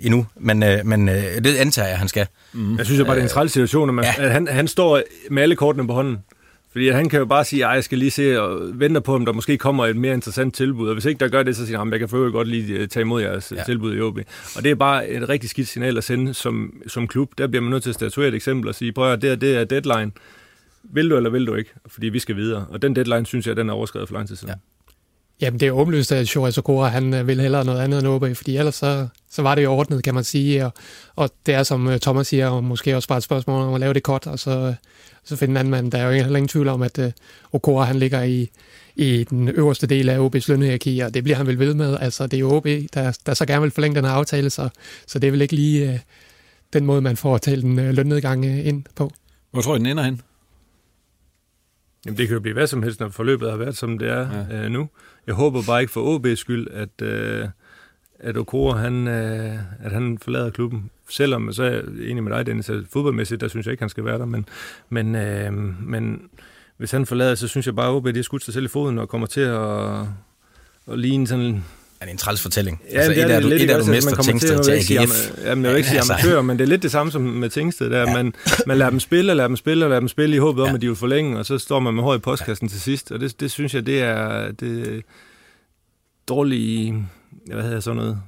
endnu, 0.00 0.26
men, 0.36 0.62
øh, 0.62 0.86
men 0.86 1.08
øh, 1.08 1.14
det 1.44 1.56
antager 1.56 1.88
jeg, 1.88 1.98
han 1.98 2.08
skal. 2.08 2.26
Mm. 2.52 2.76
Jeg 2.78 2.86
synes 2.86 2.98
jo 2.98 3.04
bare, 3.04 3.14
det 3.14 3.20
er 3.20 3.24
en 3.24 3.30
træls 3.30 3.52
situation, 3.52 3.88
at, 3.88 3.94
man, 3.94 4.04
ja. 4.04 4.24
at 4.24 4.32
han, 4.32 4.48
han 4.48 4.68
står 4.68 5.02
med 5.30 5.42
alle 5.42 5.56
kortene 5.56 5.86
på 5.86 5.92
hånden. 5.94 6.18
Fordi 6.72 6.88
han 6.88 7.08
kan 7.08 7.18
jo 7.18 7.24
bare 7.24 7.44
sige, 7.44 7.66
at 7.66 7.74
jeg 7.74 7.84
skal 7.84 7.98
lige 7.98 8.10
se 8.10 8.42
og 8.42 8.60
vente 8.74 9.00
på, 9.00 9.14
om 9.14 9.24
der 9.26 9.32
måske 9.32 9.58
kommer 9.58 9.86
et 9.86 9.96
mere 9.96 10.14
interessant 10.14 10.54
tilbud. 10.54 10.88
Og 10.88 10.94
hvis 10.94 11.04
ikke 11.04 11.18
der 11.18 11.28
gør 11.28 11.42
det, 11.42 11.56
så 11.56 11.66
siger 11.66 11.78
han, 11.78 11.88
at 11.88 11.92
jeg 11.92 12.00
kan 12.00 12.08
for 12.08 12.32
godt 12.32 12.48
lige 12.48 12.74
øh, 12.74 12.88
tage 12.88 13.00
imod 13.02 13.22
jeres 13.22 13.52
ja. 13.56 13.62
tilbud 13.62 13.96
i 13.96 14.00
OB. 14.00 14.18
Og 14.56 14.64
det 14.64 14.70
er 14.70 14.74
bare 14.74 15.08
et 15.08 15.28
rigtig 15.28 15.50
skidt 15.50 15.68
signal 15.68 15.98
at 15.98 16.04
sende 16.04 16.34
som, 16.34 16.82
som 16.86 17.08
klub. 17.08 17.38
Der 17.38 17.46
bliver 17.46 17.62
man 17.62 17.70
nødt 17.70 17.82
til 17.82 17.90
at 17.90 17.94
statuere 17.94 18.28
et 18.28 18.34
eksempel 18.34 18.68
og 18.68 18.74
sige, 18.74 18.92
prøv 18.92 19.12
at 19.12 19.22
det, 19.22 19.40
det 19.40 19.56
er 19.56 19.64
deadline. 19.64 20.12
Vil 20.82 21.10
du 21.10 21.16
eller 21.16 21.30
vil 21.30 21.46
du 21.46 21.54
ikke? 21.54 21.70
Fordi 21.86 22.08
vi 22.08 22.18
skal 22.18 22.36
videre. 22.36 22.66
Og 22.68 22.82
den 22.82 22.96
deadline, 22.96 23.26
synes 23.26 23.46
jeg, 23.46 23.56
den 23.56 23.68
er 23.68 23.72
overskrevet 23.72 24.08
for 24.08 24.14
lang 24.14 24.28
tid 24.28 24.36
siden. 24.36 24.48
Ja. 24.48 24.58
Jamen, 25.40 25.60
det 25.60 25.68
er 25.68 25.72
åbenlyst, 25.72 26.12
at 26.12 26.28
Shora 26.28 26.50
Sokora, 26.50 26.88
han 26.88 27.14
øh, 27.14 27.26
vil 27.26 27.40
hellere 27.40 27.64
noget 27.64 27.80
andet 27.80 27.98
end 27.98 28.08
OB, 28.08 28.36
fordi 28.36 28.56
ellers 28.56 28.74
så, 28.74 29.08
så 29.30 29.42
var 29.42 29.54
det 29.54 29.62
jo 29.62 29.72
ordnet, 29.72 30.04
kan 30.04 30.14
man 30.14 30.24
sige. 30.24 30.64
Og, 30.64 30.72
og 31.16 31.30
det 31.46 31.54
er, 31.54 31.62
som 31.62 31.88
øh, 31.88 32.00
Thomas 32.00 32.26
siger, 32.26 32.48
og 32.48 32.64
måske 32.64 32.96
også 32.96 33.08
bare 33.08 33.18
et 33.18 33.24
spørgsmål 33.24 33.62
om 33.62 33.74
at 33.74 33.80
lave 33.80 33.94
det 33.94 34.02
kort, 34.02 34.26
og 34.26 34.38
så, 34.38 34.74
så 35.24 35.36
finde 35.36 35.52
en 35.52 35.56
anden 35.56 35.70
mand. 35.70 35.92
Der 35.92 35.98
er 35.98 36.06
jo 36.06 36.10
heller 36.10 36.36
ingen 36.36 36.48
tvivl 36.48 36.68
om, 36.68 36.82
at 36.82 36.98
uh, 36.98 37.04
Okora, 37.52 37.84
han 37.84 37.98
ligger 37.98 38.22
i, 38.22 38.50
i 38.96 39.24
den 39.24 39.48
øverste 39.48 39.86
del 39.86 40.08
af 40.08 40.28
OB's 40.28 40.44
lønhierarki, 40.48 40.98
og 40.98 41.14
det 41.14 41.24
bliver 41.24 41.36
han 41.36 41.46
vel 41.46 41.58
ved 41.58 41.74
med. 41.74 41.96
Altså, 42.00 42.26
det 42.26 42.34
er 42.34 42.40
jo 42.40 42.50
OB, 42.50 42.66
der, 42.94 43.18
der 43.26 43.34
så 43.34 43.46
gerne 43.46 43.62
vil 43.62 43.70
forlænge 43.70 43.96
den 43.96 44.04
her 44.04 44.12
aftale, 44.12 44.50
så, 44.50 44.68
så 45.06 45.18
det 45.18 45.26
er 45.26 45.30
vel 45.30 45.42
ikke 45.42 45.54
lige 45.54 45.88
uh, 45.88 45.98
den 46.72 46.86
måde, 46.86 47.00
man 47.00 47.16
får 47.16 47.38
talt 47.38 47.64
en 47.64 47.78
uh, 47.78 47.84
lønnedgang 47.84 48.44
uh, 48.44 48.66
ind 48.66 48.84
på. 48.94 49.12
Hvor 49.50 49.62
tror 49.62 49.74
I, 49.74 49.78
den 49.78 49.86
ender 49.86 50.02
hen? 50.02 50.20
Jamen, 52.06 52.18
det 52.18 52.28
kan 52.28 52.34
jo 52.34 52.40
blive 52.40 52.54
hvad 52.54 52.66
som 52.66 52.82
helst, 52.82 53.00
når 53.00 53.08
forløbet 53.08 53.50
har 53.50 53.56
været, 53.56 53.76
som 53.76 53.98
det 53.98 54.08
er 54.08 54.46
ja. 54.50 54.64
uh, 54.64 54.72
nu. 54.72 54.88
Jeg 55.26 55.34
håber 55.34 55.62
bare 55.66 55.80
ikke 55.80 55.92
for 55.92 56.18
OB's 56.18 56.34
skyld, 56.34 56.66
at, 56.70 57.02
uh, 57.02 57.48
at 58.18 58.36
Okora, 58.36 58.78
han, 58.78 59.06
uh, 59.06 59.86
at 59.86 59.92
han 59.92 60.18
forlader 60.18 60.50
klubben 60.50 60.90
selvom 61.12 61.52
så 61.52 61.62
er 61.62 61.70
jeg 61.70 61.82
enig 61.98 62.22
med 62.22 62.32
dig, 62.32 62.46
Dennis, 62.46 62.70
at 62.70 62.84
fodboldmæssigt, 62.92 63.40
der 63.40 63.48
synes 63.48 63.66
jeg 63.66 63.72
ikke, 63.72 63.82
han 63.82 63.88
skal 63.88 64.04
være 64.04 64.18
der, 64.18 64.24
men, 64.24 64.46
men, 64.90 65.14
øh, 65.14 65.52
men 65.88 66.22
hvis 66.76 66.90
han 66.90 67.06
forlader, 67.06 67.34
så 67.34 67.48
synes 67.48 67.66
jeg 67.66 67.76
bare, 67.76 67.96
at 67.96 68.04
det 68.04 68.16
har 68.16 68.22
skudt 68.22 68.44
sig 68.44 68.54
selv 68.54 68.64
i 68.64 68.68
foden 68.68 68.98
og 68.98 69.08
kommer 69.08 69.26
til 69.26 69.40
at, 69.40 70.00
at 70.92 70.98
ligne 70.98 71.26
sådan 71.26 71.64
er 72.02 72.06
det 72.06 72.12
en 72.12 72.18
træls 72.18 72.42
fortælling? 72.42 72.82
Ja, 72.90 72.96
altså, 72.96 73.12
det 73.12 73.22
er, 73.22 73.26
et 73.26 73.32
er 73.32 73.40
du, 73.40 73.48
et 73.48 73.70
er 73.70 73.78
du 73.78 73.86
mister 73.86 74.22
Tingsted 74.22 74.64
til, 74.64 74.86
til 74.86 74.98
AGF. 74.98 75.38
Jamen, 75.44 75.64
jeg 75.64 75.72
vil 75.72 75.76
ikke 75.76 75.88
sige 75.88 75.98
altså. 75.98 76.12
amatør, 76.12 76.42
men 76.42 76.58
det 76.58 76.64
er 76.64 76.68
lidt 76.68 76.82
det 76.82 76.90
samme 76.90 77.12
som 77.12 77.22
med 77.22 77.50
Tingsted. 77.50 77.90
Der. 77.90 77.98
Ja. 77.98 78.12
Man, 78.12 78.34
man 78.66 78.78
lader 78.78 78.90
dem 78.90 79.00
spille, 79.00 79.34
lader 79.34 79.48
dem 79.48 79.56
spille, 79.56 79.84
og 79.84 79.88
lader 79.88 80.00
dem 80.00 80.08
spille 80.08 80.36
i 80.36 80.38
håbet 80.38 80.62
om, 80.62 80.68
ja. 80.68 80.74
at 80.74 80.80
de 80.80 80.86
vil 80.86 80.96
forlænge, 80.96 81.38
og 81.38 81.46
så 81.46 81.58
står 81.58 81.80
man 81.80 81.94
med 81.94 82.02
hår 82.02 82.14
i 82.14 82.18
postkassen 82.18 82.66
ja. 82.66 82.70
til 82.70 82.80
sidst. 82.80 83.12
Og 83.12 83.20
det, 83.20 83.40
det 83.40 83.50
synes 83.50 83.74
jeg, 83.74 83.86
det 83.86 84.02
er 84.02 84.52
det 84.52 85.02
dårlige, 86.28 87.06
hvad 87.46 87.62
hedder 87.62 87.80
sådan 87.80 87.96
noget, 87.96 88.18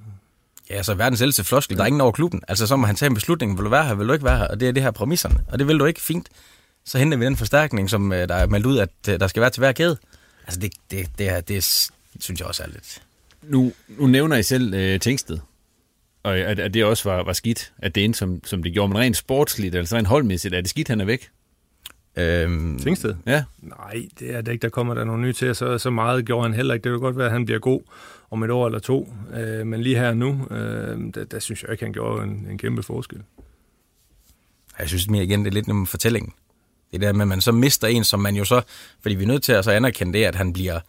Ja, 0.70 0.82
så 0.82 0.94
verdens 0.94 1.20
ældste 1.20 1.44
floskel. 1.44 1.76
Der 1.76 1.82
er 1.82 1.86
ingen 1.86 2.00
over 2.00 2.12
klubben. 2.12 2.42
Altså, 2.48 2.66
så 2.66 2.76
må 2.76 2.86
han 2.86 2.96
tage 2.96 3.06
en 3.06 3.14
beslutning. 3.14 3.56
Vil 3.56 3.64
du 3.64 3.70
være 3.70 3.84
her, 3.84 3.94
vil 3.94 4.08
du 4.08 4.12
ikke 4.12 4.24
være 4.24 4.38
her? 4.38 4.46
Og 4.46 4.60
det 4.60 4.68
er 4.68 4.72
det 4.72 4.82
her 4.82 4.90
præmisserne. 4.90 5.40
Og 5.48 5.58
det 5.58 5.68
vil 5.68 5.78
du 5.78 5.84
ikke. 5.84 6.00
Fint. 6.00 6.28
Så 6.84 6.98
henter 6.98 7.18
vi 7.18 7.24
den 7.24 7.36
forstærkning, 7.36 7.90
som 7.90 8.12
øh, 8.12 8.28
der 8.28 8.34
er 8.34 8.46
meldt 8.46 8.66
ud, 8.66 8.78
at 8.78 8.90
øh, 9.08 9.20
der 9.20 9.26
skal 9.26 9.40
være 9.40 9.50
til 9.50 9.60
hver 9.60 9.72
kæde. 9.72 9.96
Altså, 10.46 10.60
det, 10.60 10.72
det, 10.90 11.08
det, 11.18 11.28
er, 11.28 11.40
det 11.40 11.64
synes 12.20 12.40
jeg 12.40 12.48
også 12.48 12.62
er 12.62 12.66
lidt... 12.66 13.02
Nu, 13.42 13.72
nu 13.88 14.06
nævner 14.06 14.36
I 14.36 14.42
selv 14.42 14.74
øh, 14.74 15.00
Tingsted. 15.00 15.38
Og 16.22 16.38
at, 16.38 16.58
at 16.58 16.74
det 16.74 16.84
også 16.84 17.08
var, 17.10 17.22
var 17.22 17.32
skidt, 17.32 17.72
at 17.78 17.94
det 17.94 18.04
endte, 18.04 18.18
som, 18.18 18.40
som 18.44 18.62
det 18.62 18.72
gjorde. 18.72 18.88
Men 18.88 18.98
rent 18.98 19.16
sportsligt, 19.16 19.74
altså 19.74 19.96
rent 19.96 20.08
holdmæssigt, 20.08 20.54
er 20.54 20.60
det 20.60 20.70
skidt, 20.70 20.88
han 20.88 21.00
er 21.00 21.04
væk? 21.04 21.30
Øhm, 22.16 22.78
Tingsted? 22.78 23.14
Ja. 23.26 23.44
Nej, 23.62 24.06
det 24.18 24.34
er 24.34 24.40
det 24.40 24.52
ikke. 24.52 24.62
Der 24.62 24.68
kommer 24.68 24.94
der 24.94 25.04
nogle 25.04 25.22
nye 25.22 25.32
til, 25.32 25.54
så, 25.54 25.78
så 25.78 25.90
meget 25.90 26.24
gjorde 26.24 26.42
han 26.42 26.54
heller 26.54 26.74
ikke. 26.74 26.84
Det 26.84 26.92
vil 26.92 27.00
godt 27.00 27.16
være, 27.16 27.26
at 27.26 27.32
han 27.32 27.44
bliver 27.44 27.58
god 27.58 27.80
om 28.30 28.42
et 28.42 28.50
år 28.50 28.66
eller 28.66 28.78
to. 28.78 29.12
Øh, 29.34 29.66
men 29.66 29.82
lige 29.82 29.96
her 29.96 30.14
nu, 30.14 30.46
øh, 30.50 31.14
der, 31.14 31.24
der 31.24 31.38
synes 31.38 31.62
jeg 31.62 31.70
ikke, 31.70 31.84
han 31.84 31.92
gjorde 31.92 32.24
en, 32.24 32.46
en 32.50 32.58
kæmpe 32.58 32.82
forskel. 32.82 33.22
Jeg 34.78 34.88
synes 34.88 35.08
mere 35.08 35.24
igen, 35.24 35.44
det 35.44 35.50
er 35.50 35.54
lidt 35.54 35.68
om 35.68 35.86
fortællingen. 35.86 36.32
Det 36.92 37.00
der 37.00 37.12
med, 37.12 37.22
at 37.22 37.28
man 37.28 37.40
så 37.40 37.52
mister 37.52 37.88
en, 37.88 38.04
som 38.04 38.20
man 38.20 38.36
jo 38.36 38.44
så... 38.44 38.62
Fordi 39.02 39.14
vi 39.14 39.22
er 39.22 39.28
nødt 39.28 39.42
til 39.42 39.52
at 39.52 39.64
så 39.64 39.70
anerkende 39.70 40.18
det, 40.18 40.24
at 40.24 40.34
han 40.34 40.52
bliver 40.52 40.80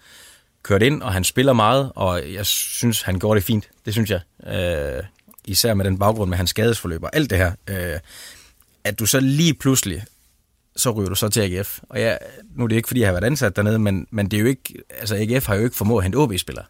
kørt 0.64 0.82
ind, 0.82 1.02
og 1.02 1.14
han 1.14 1.24
spiller 1.24 1.54
meget, 1.54 1.92
og 1.96 2.34
jeg 2.34 2.46
synes, 2.46 3.02
han 3.02 3.20
gjorde 3.20 3.40
det 3.40 3.46
fint. 3.46 3.70
Det 3.86 3.94
synes 3.94 4.10
jeg. 4.10 4.20
Øh, 4.98 5.04
især 5.46 5.74
med 5.74 5.86
den 5.86 6.00
baggrund 6.00 6.30
med 6.30 6.38
hans 6.38 6.50
skadesforløb 6.50 7.04
og 7.04 7.16
alt 7.16 7.30
det 7.30 7.38
her. 7.38 7.52
Øh, 7.70 8.00
at 8.84 9.00
du 9.00 9.06
så 9.06 9.20
lige 9.20 9.54
pludselig 9.54 10.04
så 10.76 10.92
ryger 10.92 11.10
du 11.10 11.16
så 11.16 11.30
til 11.30 11.42
AGF. 11.42 11.80
Og 11.90 12.00
ja, 12.00 12.18
nu 12.56 12.64
er 12.64 12.68
det 12.68 12.76
ikke, 12.76 12.88
fordi 12.88 13.00
jeg 13.00 13.08
har 13.08 13.14
været 13.14 13.24
ansat 13.24 13.56
dernede, 13.56 13.80
men, 13.80 14.08
men 14.12 14.32
det 14.32 14.38
er 14.38 14.42
jo 14.42 14.48
ikke, 14.48 14.74
altså 15.00 15.16
AGF 15.16 15.48
har 15.48 15.56
jo 15.56 15.64
ikke 15.64 15.76
formået 15.76 16.00
at 16.00 16.04
hente 16.04 16.16
OB-spillere. 16.16 16.66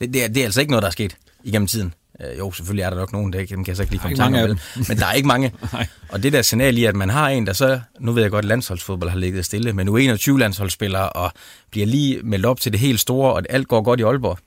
Det, 0.00 0.14
det, 0.14 0.24
er, 0.24 0.28
det 0.28 0.40
er 0.40 0.44
altså 0.44 0.60
ikke 0.60 0.70
noget, 0.70 0.82
der 0.82 0.88
er 0.88 0.92
sket 0.92 1.16
igennem 1.44 1.66
tiden. 1.66 1.94
Øh, 2.20 2.38
jo, 2.38 2.52
selvfølgelig 2.52 2.82
er 2.82 2.90
der 2.90 2.96
nok 2.96 3.12
nogen, 3.12 3.32
der 3.32 3.38
dem 3.38 3.64
kan 3.64 3.68
jeg 3.68 3.76
så 3.76 3.82
ikke 3.82 3.92
lige 3.92 4.00
komme 4.00 4.16
tanke 4.16 4.42
om, 4.44 4.58
men 4.88 4.98
der 4.98 5.06
er 5.06 5.12
ikke 5.12 5.28
mange. 5.28 5.52
og 6.12 6.22
det 6.22 6.32
der 6.32 6.42
signal 6.42 6.78
i, 6.78 6.84
at 6.84 6.96
man 6.96 7.08
har 7.10 7.28
en, 7.28 7.46
der 7.46 7.52
så, 7.52 7.80
nu 8.00 8.12
ved 8.12 8.22
jeg 8.22 8.30
godt, 8.30 8.44
at 8.44 8.48
landsholdsfodbold 8.48 9.10
har 9.10 9.18
ligget 9.18 9.44
stille, 9.44 9.72
men 9.72 9.86
nu 9.86 9.96
21 9.96 10.38
landsholdsspillere, 10.38 11.10
og 11.10 11.32
bliver 11.70 11.86
lige 11.86 12.22
meldt 12.22 12.46
op 12.46 12.60
til 12.60 12.72
det 12.72 12.80
helt 12.80 13.00
store, 13.00 13.32
og 13.32 13.42
alt 13.50 13.68
går 13.68 13.82
godt 13.82 14.00
i 14.00 14.02
Aalborg, 14.02 14.38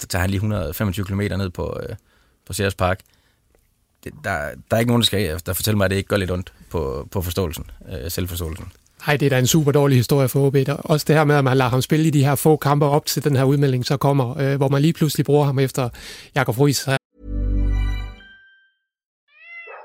så 0.00 0.06
tager 0.06 0.20
han 0.20 0.30
lige 0.30 0.38
125 0.38 1.06
km 1.06 1.20
ned 1.20 1.50
på, 1.50 1.80
øh, 1.82 1.96
på 2.46 2.52
Sears 2.52 2.74
Park. 2.74 3.00
Det, 4.04 4.12
der, 4.24 4.38
der 4.70 4.76
er 4.76 4.78
ikke 4.78 4.90
nogen, 4.90 5.02
der, 5.02 5.06
skal, 5.06 5.40
der 5.46 5.52
fortæller 5.52 5.76
mig, 5.76 5.84
at 5.84 5.90
det 5.90 5.96
ikke 5.96 6.08
gør 6.08 6.16
lidt 6.16 6.30
ondt 6.30 6.52
på, 6.70 7.08
på 7.10 7.22
forståelsen, 7.22 7.64
øh, 7.92 8.10
selvforståelsen. 8.10 8.64
Nej, 9.06 9.16
det 9.16 9.26
er 9.26 9.30
da 9.30 9.38
en 9.38 9.46
super 9.46 9.72
dårlig 9.72 9.96
historie 9.96 10.28
for 10.28 10.46
OB. 10.46 10.56
Også 10.78 11.04
det 11.08 11.16
her 11.16 11.24
med, 11.24 11.34
at 11.34 11.44
man 11.44 11.56
lader 11.56 11.70
ham 11.70 11.82
spille 11.82 12.06
i 12.06 12.10
de 12.10 12.24
her 12.24 12.34
få 12.34 12.56
kampe 12.56 12.86
op 12.86 13.06
til 13.06 13.24
den 13.24 13.36
her 13.36 13.44
udmelding, 13.44 13.86
så 13.86 13.96
kommer, 13.96 14.38
øh, 14.38 14.56
hvor 14.56 14.68
man 14.68 14.82
lige 14.82 14.92
pludselig 14.92 15.26
bruger 15.26 15.44
ham 15.44 15.58
efter 15.58 15.88
Jakob 16.34 16.54
Friis 16.54 16.97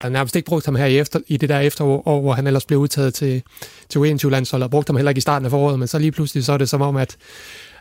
Har 0.00 0.08
nærmest 0.08 0.36
ikke 0.36 0.46
brugt 0.46 0.64
ham 0.64 0.74
her 0.74 0.86
i, 0.86 0.98
efter, 0.98 1.20
i 1.26 1.36
det 1.36 1.48
der 1.48 1.58
efterår, 1.60 2.20
hvor 2.20 2.32
han 2.32 2.46
ellers 2.46 2.64
blev 2.64 2.78
udtaget 2.78 3.14
til, 3.14 3.42
til 3.88 3.98
U21-landsholdet, 3.98 4.64
og 4.64 4.70
brugt 4.70 4.88
ham 4.88 4.96
heller 4.96 5.10
ikke 5.10 5.18
i 5.18 5.20
starten 5.20 5.44
af 5.44 5.50
foråret, 5.50 5.78
men 5.78 5.88
så 5.88 5.98
lige 5.98 6.12
pludselig 6.12 6.44
så 6.44 6.52
er 6.52 6.58
det 6.58 6.68
som 6.68 6.82
om, 6.82 6.96
at, 6.96 7.16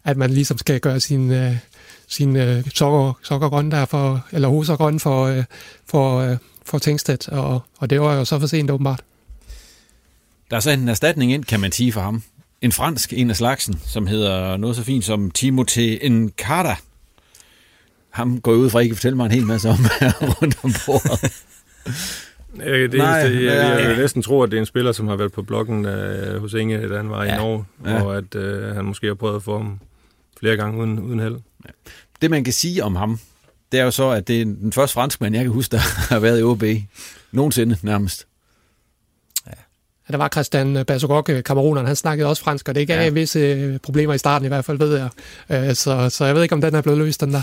at 0.04 0.18
man 0.18 0.30
ligesom 0.30 0.58
skal 0.58 0.80
gøre 0.80 1.00
sin, 1.00 1.32
øh, 1.32 1.56
sin 2.08 2.36
øh, 2.36 2.64
sokker, 2.74 3.20
sokker 3.24 3.50
grønne 3.50 3.72
der 3.72 3.86
for, 3.86 4.26
eller 4.32 4.48
hoser 4.48 4.76
grønne 4.76 5.00
for, 5.00 5.26
øh, 5.26 5.44
for, 5.86 6.20
øh, 6.20 6.38
for 6.66 6.78
Tingstedt, 6.78 7.30
og, 7.30 7.62
og 7.78 7.90
det 7.90 8.02
var 8.02 8.16
jo 8.16 8.26
så 8.26 8.40
for 8.40 8.48
sent 8.48 8.72
åbenbart. 8.72 9.04
Der 10.50 10.56
er 10.56 10.60
så 10.60 10.72
en 10.72 10.90
erstatning 10.90 11.34
ind, 11.34 11.44
kan 11.44 11.60
man 11.60 11.72
sige 11.72 11.92
for 11.92 12.02
ham. 12.02 12.24
En 12.62 12.72
fransk, 12.72 13.14
en 13.14 13.30
af 13.30 13.36
slagsen, 13.36 13.82
som 13.86 14.08
hedder 14.08 14.58
noget 14.58 14.76
så 14.76 14.84
fint 14.84 15.06
som 15.06 15.32
Timothée 15.38 16.08
Nkata. 16.10 16.76
Ham 18.10 18.42
går 18.42 18.52
jeg 18.52 18.60
ud 18.60 18.70
fra, 18.70 18.80
at 18.80 18.86
I 18.86 18.88
kan 18.88 18.96
fortælle 18.96 19.16
mig 19.16 19.26
en 19.26 19.32
hel 19.32 19.46
masse 19.46 19.70
om 19.70 19.78
rundt 20.42 20.58
om 20.64 20.74
bordet. 20.86 21.32
Jeg, 22.58 22.66
det 22.92 22.94
Nej, 22.94 23.22
eneste, 23.22 23.46
jeg, 23.46 23.54
ja. 23.54 23.68
jeg 23.78 23.90
vil 23.90 23.98
næsten 23.98 24.22
tro, 24.22 24.42
at 24.42 24.52
det 24.52 24.58
er 24.58 24.62
en 24.62 24.66
spiller, 24.66 24.92
som 24.92 25.08
har 25.08 25.16
været 25.16 25.32
på 25.32 25.42
bloggen 25.44 25.86
øh, 25.86 26.42
hos 26.42 26.54
Inge, 26.54 26.90
da 26.90 26.98
han 26.98 27.10
var 27.10 27.24
ja. 27.26 27.34
i 27.34 27.38
Norge, 27.38 27.66
Ja. 27.86 28.04
og 28.04 28.18
at 28.18 28.36
øh, 28.36 28.76
han 28.76 28.86
måske 28.86 29.08
har 29.08 29.14
prøvet 29.14 29.36
at 29.36 29.44
få 29.44 29.58
ham 29.58 29.80
flere 30.40 30.56
gange 30.58 30.80
uden, 30.80 31.00
uden 31.00 31.20
held. 31.20 31.36
Det, 32.22 32.32
man 32.32 32.44
kan 32.44 32.54
sige 32.54 32.84
om 32.84 32.96
ham, 32.96 33.20
det 33.72 33.80
er 33.80 33.84
jo 33.84 33.92
så, 33.92 34.10
at 34.10 34.28
det 34.28 34.42
er 34.42 34.46
den 34.46 34.72
første 34.74 34.94
franskmand, 34.94 35.36
jeg 35.36 35.44
kan 35.44 35.52
huske, 35.54 35.72
der 35.72 35.78
har 36.14 36.20
været 36.20 36.40
i 36.40 36.44
OB. 36.44 36.64
Nogensinde 37.32 37.78
nærmest. 37.82 38.28
Ja, 39.48 39.52
der 40.12 40.18
var 40.18 40.30
Christian 40.30 40.86
Basogok, 40.88 41.32
kameruneren, 41.46 41.88
han 41.88 41.96
snakkede 41.96 42.30
også 42.30 42.44
fransk, 42.44 42.70
og 42.70 42.76
det 42.76 42.88
gav 42.88 42.98
Ja. 42.98 43.04
ja. 43.04 43.10
visse 43.10 43.40
øh, 43.40 43.80
problemer 43.80 44.14
i 44.14 44.18
starten 44.18 44.46
i 44.46 44.48
hvert 44.48 44.66
fald, 44.66 44.78
ved 44.78 44.98
jeg. 44.98 45.10
Øh, 45.70 45.76
Så, 45.76 46.10
så 46.10 46.26
jeg 46.26 46.36
ved 46.36 46.44
ikke, 46.44 46.56
om 46.56 46.62
den 46.62 46.76
er 46.76 46.82
blevet 46.82 46.98
løst, 47.00 47.22
den 47.22 47.34
der. 47.34 47.42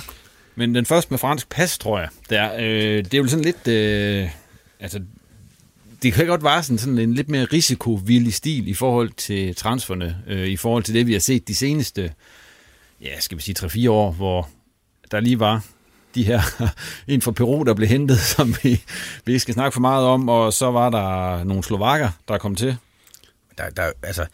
Men 0.56 0.74
den 0.74 0.86
første 0.86 1.10
med 1.10 1.18
fransk 1.18 1.48
pas, 1.48 1.78
tror 1.78 1.98
jeg, 1.98 2.08
det 2.30 2.38
er, 2.38 2.54
øh, 2.54 3.04
det 3.04 3.14
er 3.14 3.18
jo 3.18 3.28
sådan 3.28 3.44
lidt... 3.44 3.68
Øh, 3.68 4.30
altså, 4.80 5.00
det 6.02 6.12
kan 6.12 6.26
godt 6.26 6.44
være 6.44 6.62
sådan, 6.62 6.78
sådan 6.78 6.98
en 6.98 7.14
lidt 7.14 7.28
mere 7.28 7.44
risikovillig 7.44 8.34
stil 8.34 8.68
i 8.68 8.74
forhold 8.74 9.10
til 9.10 9.54
transferne, 9.54 10.22
øh, 10.26 10.46
i 10.46 10.56
forhold 10.56 10.82
til 10.82 10.94
det, 10.94 11.06
vi 11.06 11.12
har 11.12 11.20
set 11.20 11.48
de 11.48 11.54
seneste, 11.54 12.12
ja, 13.00 13.20
skal 13.20 13.38
vi 13.38 13.42
sige 13.42 13.54
3-4 13.58 13.90
år, 13.90 14.12
hvor 14.12 14.48
der 15.10 15.20
lige 15.20 15.40
var 15.40 15.64
de 16.14 16.22
her, 16.22 16.40
en 17.08 17.22
fra 17.22 17.30
Peru, 17.30 17.62
der 17.62 17.74
blev 17.74 17.88
hentet, 17.88 18.18
som 18.36 18.54
vi, 18.62 18.82
vi 19.24 19.32
ikke 19.32 19.40
skal 19.40 19.54
snakke 19.54 19.74
for 19.74 19.80
meget 19.80 20.06
om, 20.06 20.28
og 20.28 20.52
så 20.52 20.70
var 20.70 20.90
der 20.90 21.44
nogle 21.44 21.62
slovakker, 21.62 22.08
der 22.28 22.38
kom 22.38 22.54
til. 22.54 22.76
Der, 23.58 23.70
der, 23.70 23.90
altså, 24.02 24.26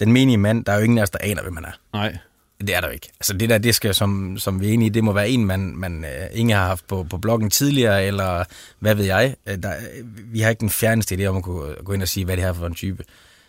den 0.00 0.12
menige 0.12 0.38
mand, 0.38 0.64
der 0.64 0.72
er 0.72 0.76
jo 0.76 0.82
ingen 0.82 0.98
af 0.98 1.02
os, 1.02 1.10
der 1.10 1.18
aner, 1.22 1.42
hvem 1.42 1.54
man 1.54 1.64
er. 1.64 1.72
Nej, 1.92 2.18
det 2.60 2.74
er 2.74 2.80
der 2.80 2.88
jo 2.88 2.92
ikke. 2.92 3.08
Altså 3.20 3.32
det 3.32 3.48
der, 3.48 3.58
det 3.58 3.74
skal 3.74 3.94
som, 3.94 4.38
som 4.38 4.60
vi 4.60 4.68
er 4.68 4.72
enige 4.72 4.86
i, 4.86 4.90
det 4.90 5.04
må 5.04 5.12
være 5.12 5.28
en, 5.28 5.44
man, 5.44 5.76
man 5.76 6.04
uh, 6.04 6.38
ingen 6.38 6.56
har 6.56 6.66
haft 6.66 6.86
på, 6.86 7.06
på 7.10 7.18
bloggen 7.18 7.50
tidligere, 7.50 8.04
eller 8.04 8.44
hvad 8.78 8.94
ved 8.94 9.04
jeg. 9.04 9.36
Uh, 9.46 9.54
der, 9.62 9.74
øh, 9.76 10.32
vi 10.32 10.40
har 10.40 10.50
ikke 10.50 10.60
den 10.60 10.70
fjerneste 10.70 11.14
idé 11.14 11.24
om 11.26 11.36
at 11.36 11.42
kunne 11.42 11.74
gå 11.84 11.92
ind 11.92 12.02
og 12.02 12.08
sige, 12.08 12.24
hvad 12.24 12.36
det 12.36 12.44
her 12.44 12.50
er 12.50 12.54
for 12.54 12.66
en 12.66 12.74
type. 12.74 13.04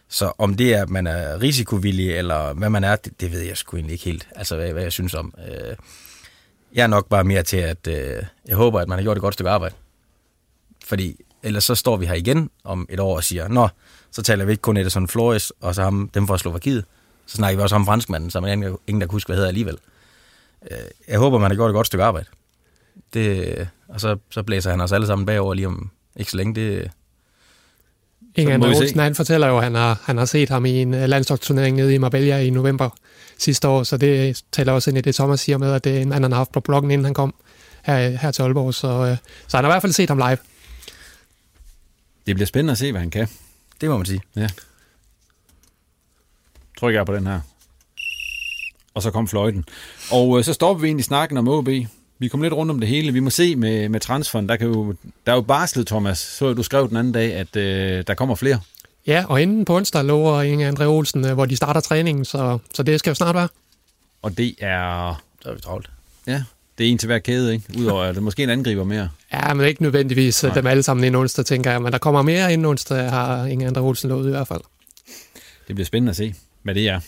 Så 0.09 0.31
om 0.37 0.53
det 0.53 0.73
er, 0.73 0.81
at 0.81 0.89
man 0.89 1.07
er 1.07 1.41
risikovillig, 1.41 2.11
eller 2.11 2.53
hvad 2.53 2.69
man 2.69 2.83
er, 2.83 2.95
det, 2.95 3.21
det 3.21 3.31
ved 3.31 3.41
jeg 3.41 3.57
sgu 3.57 3.77
egentlig 3.77 3.93
ikke 3.93 4.05
helt, 4.05 4.27
altså 4.35 4.55
hvad, 4.55 4.73
hvad 4.73 4.83
jeg 4.83 4.91
synes 4.91 5.13
om. 5.13 5.33
Uh, 5.37 5.75
jeg 6.73 6.83
er 6.83 6.87
nok 6.87 7.09
bare 7.09 7.23
mere 7.23 7.43
til, 7.43 7.57
at 7.57 7.87
uh, 7.87 7.93
jeg 8.47 8.55
håber, 8.55 8.79
at 8.79 8.87
man 8.87 8.97
har 8.97 9.03
gjort 9.03 9.17
et 9.17 9.21
godt 9.21 9.33
stykke 9.33 9.49
arbejde. 9.49 9.75
Fordi 10.85 11.15
ellers 11.43 11.63
så 11.63 11.75
står 11.75 11.97
vi 11.97 12.05
her 12.05 12.13
igen 12.13 12.49
om 12.63 12.87
et 12.89 12.99
år 12.99 13.15
og 13.15 13.23
siger, 13.23 13.47
nå, 13.47 13.67
så 14.11 14.21
taler 14.21 14.45
vi 14.45 14.51
ikke 14.51 14.61
kun 14.61 14.77
Edison 14.77 15.07
Flores, 15.07 15.51
og 15.61 15.75
så 15.75 15.83
ham, 15.83 16.09
dem 16.13 16.27
fra 16.27 16.37
Slovakiet. 16.37 16.85
Så 17.29 17.35
snakker 17.35 17.57
vi 17.57 17.63
også 17.63 17.75
om 17.75 17.85
franskmanden, 17.85 18.29
som 18.29 18.45
ingen, 18.47 18.77
ingen 18.87 19.01
der 19.01 19.07
kan 19.07 19.11
huske, 19.11 19.27
hvad 19.27 19.35
hedder 19.35 19.47
alligevel. 19.47 19.77
Øh, 20.71 20.77
Jeg 21.07 21.19
håber, 21.19 21.37
man 21.37 21.51
har 21.51 21.55
gjort 21.55 21.69
et 21.69 21.73
godt 21.73 21.87
stykke 21.87 22.03
arbejde. 22.03 22.25
Det, 23.13 23.67
og 23.87 24.01
så, 24.01 24.17
så 24.29 24.43
blæser 24.43 24.69
han 24.71 24.81
os 24.81 24.91
alle 24.91 25.07
sammen 25.07 25.25
bagover 25.25 25.53
lige 25.53 25.67
om 25.67 25.89
ikke 26.15 26.31
så 26.31 26.37
længe. 26.37 26.55
Det, 26.55 26.91
Inge 28.35 28.57
må 28.57 28.65
Andre. 28.65 28.79
Olsen, 28.79 28.99
han 28.99 29.15
fortæller 29.15 29.47
jo, 29.47 29.57
at 29.57 29.63
han 29.63 29.75
har, 29.75 30.01
han 30.03 30.17
har 30.17 30.25
set 30.25 30.49
ham 30.49 30.65
i 30.65 30.81
en 30.81 30.93
øh, 30.93 31.09
landslagsturnering 31.09 31.77
nede 31.77 31.93
i 31.93 31.97
Marbella 31.97 32.39
i 32.39 32.49
november 32.49 32.89
sidste 33.37 33.67
år, 33.67 33.83
så 33.83 33.97
det 33.97 34.43
taler 34.51 34.71
også 34.73 34.89
ind 34.89 34.97
i 34.97 35.01
det, 35.01 35.15
Thomas 35.15 35.39
siger 35.39 35.57
med, 35.57 35.73
at 35.73 35.83
det 35.83 35.97
er 35.97 36.01
en, 36.01 36.11
han 36.11 36.23
har 36.23 36.35
haft 36.35 36.51
på 36.51 36.59
bloggen, 36.59 36.91
inden 36.91 37.05
han 37.05 37.13
kom 37.13 37.33
her, 37.83 38.09
her 38.09 38.31
til 38.31 38.41
Aalborg, 38.41 38.73
så, 38.73 38.87
øh, 38.87 39.17
så 39.47 39.57
han 39.57 39.63
har 39.65 39.71
i 39.71 39.73
hvert 39.73 39.81
fald 39.81 39.93
set 39.93 40.09
ham 40.09 40.17
live. 40.17 40.37
det 42.27 42.35
bliver 42.35 42.45
spændende 42.45 42.71
at 42.71 42.77
se, 42.77 42.91
hvad 42.91 43.01
han 43.01 43.09
kan. 43.09 43.27
det 43.81 43.89
må 43.89 43.97
man 43.97 44.05
sige. 44.05 44.21
Ja. 44.35 44.47
Trykker 46.79 46.99
jeg 46.99 47.05
på 47.05 47.15
den 47.15 47.27
her. 47.27 47.39
Og 48.93 49.01
så 49.01 49.11
kom 49.11 49.27
fløjten. 49.27 49.65
Og 50.11 50.37
øh, 50.37 50.43
så 50.43 50.53
stopper 50.53 50.81
vi 50.81 50.87
egentlig 50.87 51.05
snakken 51.05 51.37
om 51.37 51.47
OB. 51.47 51.69
Vi 52.19 52.27
kom 52.27 52.41
lidt 52.41 52.53
rundt 52.53 52.71
om 52.71 52.79
det 52.79 52.89
hele. 52.89 53.11
Vi 53.11 53.19
må 53.19 53.29
se 53.29 53.55
med, 53.55 53.89
med 53.89 53.99
transferen. 53.99 54.49
Der, 54.49 54.55
kan 54.55 54.67
jo, 54.67 54.95
der 55.25 55.31
er 55.31 55.35
jo 55.35 55.41
barslet, 55.41 55.87
Thomas. 55.87 56.17
Så 56.17 56.53
du 56.53 56.63
skrev 56.63 56.89
den 56.89 56.97
anden 56.97 57.13
dag, 57.13 57.33
at 57.33 57.55
øh, 57.55 58.03
der 58.07 58.13
kommer 58.13 58.35
flere. 58.35 58.59
Ja, 59.07 59.25
og 59.27 59.41
inden 59.41 59.65
på 59.65 59.75
onsdag 59.75 60.05
lover 60.05 60.41
Inge 60.41 60.69
André 60.69 60.83
Olsen, 60.83 61.25
øh, 61.25 61.33
hvor 61.33 61.45
de 61.45 61.55
starter 61.55 61.81
træningen, 61.81 62.25
så, 62.25 62.59
så 62.73 62.83
det 62.83 62.99
skal 62.99 63.11
jo 63.11 63.15
snart 63.15 63.35
være. 63.35 63.47
Og 64.21 64.37
det 64.37 64.55
er... 64.59 65.13
Så 65.41 65.49
er 65.49 65.53
vi 65.53 65.61
travlt. 65.61 65.89
Ja, 66.27 66.43
det 66.77 66.87
er 66.87 66.91
en 66.91 66.97
til 66.97 67.07
hver 67.07 67.19
kæde, 67.19 67.53
ikke? 67.53 67.65
Udover 67.77 68.03
at 68.03 68.15
det 68.15 68.23
måske 68.23 68.43
en 68.43 68.49
angriber 68.49 68.83
mere. 68.83 69.09
Ja, 69.33 69.53
men 69.53 69.67
ikke 69.67 69.81
nødvendigvis 69.81 70.43
Nej. 70.43 70.49
Nej. 70.49 70.55
dem 70.55 70.67
alle 70.67 70.83
sammen 70.83 71.03
inden 71.03 71.21
onsdag, 71.21 71.45
tænker 71.45 71.71
jeg, 71.71 71.81
men 71.81 71.91
der 71.91 71.97
kommer 71.97 72.21
mere 72.21 72.53
inden 72.53 72.65
onsdag, 72.65 73.09
har 73.09 73.45
Inge 73.45 73.67
André 73.67 73.79
Olsen 73.79 74.09
lovet 74.09 74.27
i 74.27 74.29
hvert 74.29 74.47
fald. 74.47 74.61
Det 75.67 75.75
bliver 75.75 75.85
spændende 75.85 76.09
at 76.09 76.15
se, 76.15 76.35
hvad 76.63 76.75
det 76.75 76.87
er. 76.87 76.99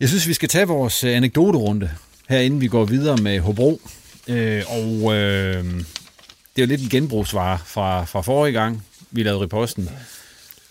Jeg 0.00 0.08
synes, 0.08 0.28
vi 0.28 0.34
skal 0.34 0.48
tage 0.48 0.66
vores 0.66 1.04
øh, 1.04 1.16
anekdoterunde, 1.16 1.90
her 2.28 2.38
inden 2.38 2.60
vi 2.60 2.68
går 2.68 2.84
videre 2.84 3.16
med 3.16 3.40
Hobro. 3.40 3.80
Øh, 4.28 4.62
og 4.68 5.14
øh, 5.14 5.64
det 5.64 6.62
er 6.62 6.62
jo 6.62 6.66
lidt 6.66 6.82
en 6.82 6.88
genbrugsvare 6.88 7.58
fra, 7.66 8.04
fra 8.04 8.20
forrige 8.20 8.52
gang, 8.52 8.84
vi 9.10 9.22
lavede 9.22 9.42
reposten. 9.42 9.90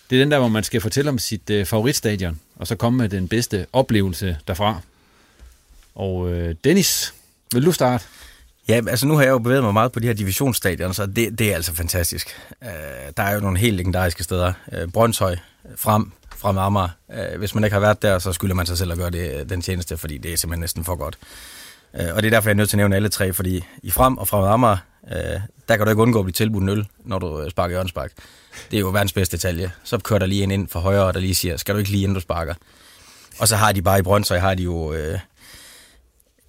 Det 0.10 0.16
er 0.16 0.22
den 0.22 0.32
der, 0.32 0.40
hvor 0.40 0.48
man 0.48 0.64
skal 0.64 0.82
fortælle 0.82 1.10
om 1.10 1.20
sit 1.20 1.50
øh, 1.50 1.66
favoritstadion, 1.66 2.40
og 2.56 2.68
så 2.68 2.76
komme 2.76 2.98
med 2.98 3.10
den 3.10 3.28
bedste 3.28 3.66
oplevelse 3.74 4.38
derfra. 4.48 4.82
Og 5.96 6.32
øh, 6.32 6.56
Dennis, 6.64 7.14
vil 7.54 7.66
du 7.66 7.72
starte? 7.72 8.06
Ja, 8.68 8.82
altså 8.90 9.08
nu 9.08 9.16
har 9.16 9.24
jeg 9.24 9.30
jo 9.30 9.40
bevæget 9.40 9.64
mig 9.64 9.74
meget 9.74 9.92
på 9.92 10.00
de 10.00 10.08
her 10.08 10.14
divisionsstadioner, 10.14 10.94
så 10.94 11.06
det, 11.06 11.40
det 11.40 11.52
er 11.52 11.56
altså 11.56 11.74
fantastisk. 11.74 12.28
Øh, 12.64 12.70
der 13.18 13.24
er 13.24 13.34
jo 13.34 13.40
nogle 13.40 13.60
helt 13.60 13.76
legendariske 13.76 14.24
steder. 14.24 14.54
Øh, 14.74 14.88
Brøndshøj, 14.88 15.36
Frem, 15.76 16.12
Frem 16.38 16.58
Amager. 16.58 16.90
Uh, 17.08 17.40
hvis 17.40 17.56
man 17.56 17.64
ikke 17.64 17.74
har 17.74 17.80
været 17.82 18.02
der, 18.02 18.20
så 18.20 18.34
skylder 18.34 18.56
man 18.56 18.66
sig 18.66 18.78
selv 18.78 18.92
at 18.92 18.98
gøre 18.98 19.10
det, 19.10 19.50
den 19.50 19.62
tjeneste, 19.62 19.98
fordi 19.98 20.18
det 20.18 20.34
er 20.34 20.38
simpelthen 20.38 20.60
næsten 20.60 20.84
for 20.84 20.96
godt. 20.96 21.18
Uh, 21.94 22.16
og 22.16 22.24
det 22.24 22.26
er 22.26 22.30
derfor, 22.30 22.50
jeg 22.50 22.54
er 22.54 22.58
nødt 22.58 22.70
til 22.70 22.78
at 22.78 22.80
nævne 22.80 22.96
alle 22.96 23.10
tre, 23.10 23.34
fordi 23.34 23.66
i 23.84 23.92
Frem 23.92 24.18
og 24.18 24.28
Frem 24.28 24.44
Amager, 24.44 24.78
uh, 25.04 25.42
der 25.70 25.78
kan 25.78 25.80
du 25.80 25.90
ikke 25.90 26.02
undgå 26.02 26.20
at 26.20 26.26
blive 26.26 26.34
tilbudt 26.34 26.64
en 26.64 26.70
øl, 26.70 26.88
når 27.06 27.20
du 27.20 27.42
øh, 27.42 27.52
sparker 27.52 27.70
hjørnespark. 27.70 28.12
Det 28.72 28.78
er 28.78 28.82
jo 28.82 28.90
verdens 28.90 29.14
bedste 29.14 29.38
detalje. 29.38 29.72
Så 29.84 29.98
kører 29.98 30.20
der 30.20 30.26
lige 30.26 30.44
en 30.44 30.52
ind 30.52 30.68
for 30.68 30.80
højre, 30.80 31.12
der 31.12 31.20
lige 31.20 31.36
siger, 31.36 31.58
skal 31.58 31.76
du 31.76 31.80
ikke 31.80 31.92
lige 31.92 32.04
inden 32.04 32.16
du 32.16 32.22
sparker? 32.22 32.54
Og 33.40 33.48
så 33.48 33.56
har 33.56 33.72
de 33.72 33.82
bare 33.82 34.00
i 34.00 34.02
Brøndshøj, 34.02 34.38
har 34.38 34.54
de 34.54 34.64
jo... 34.64 34.96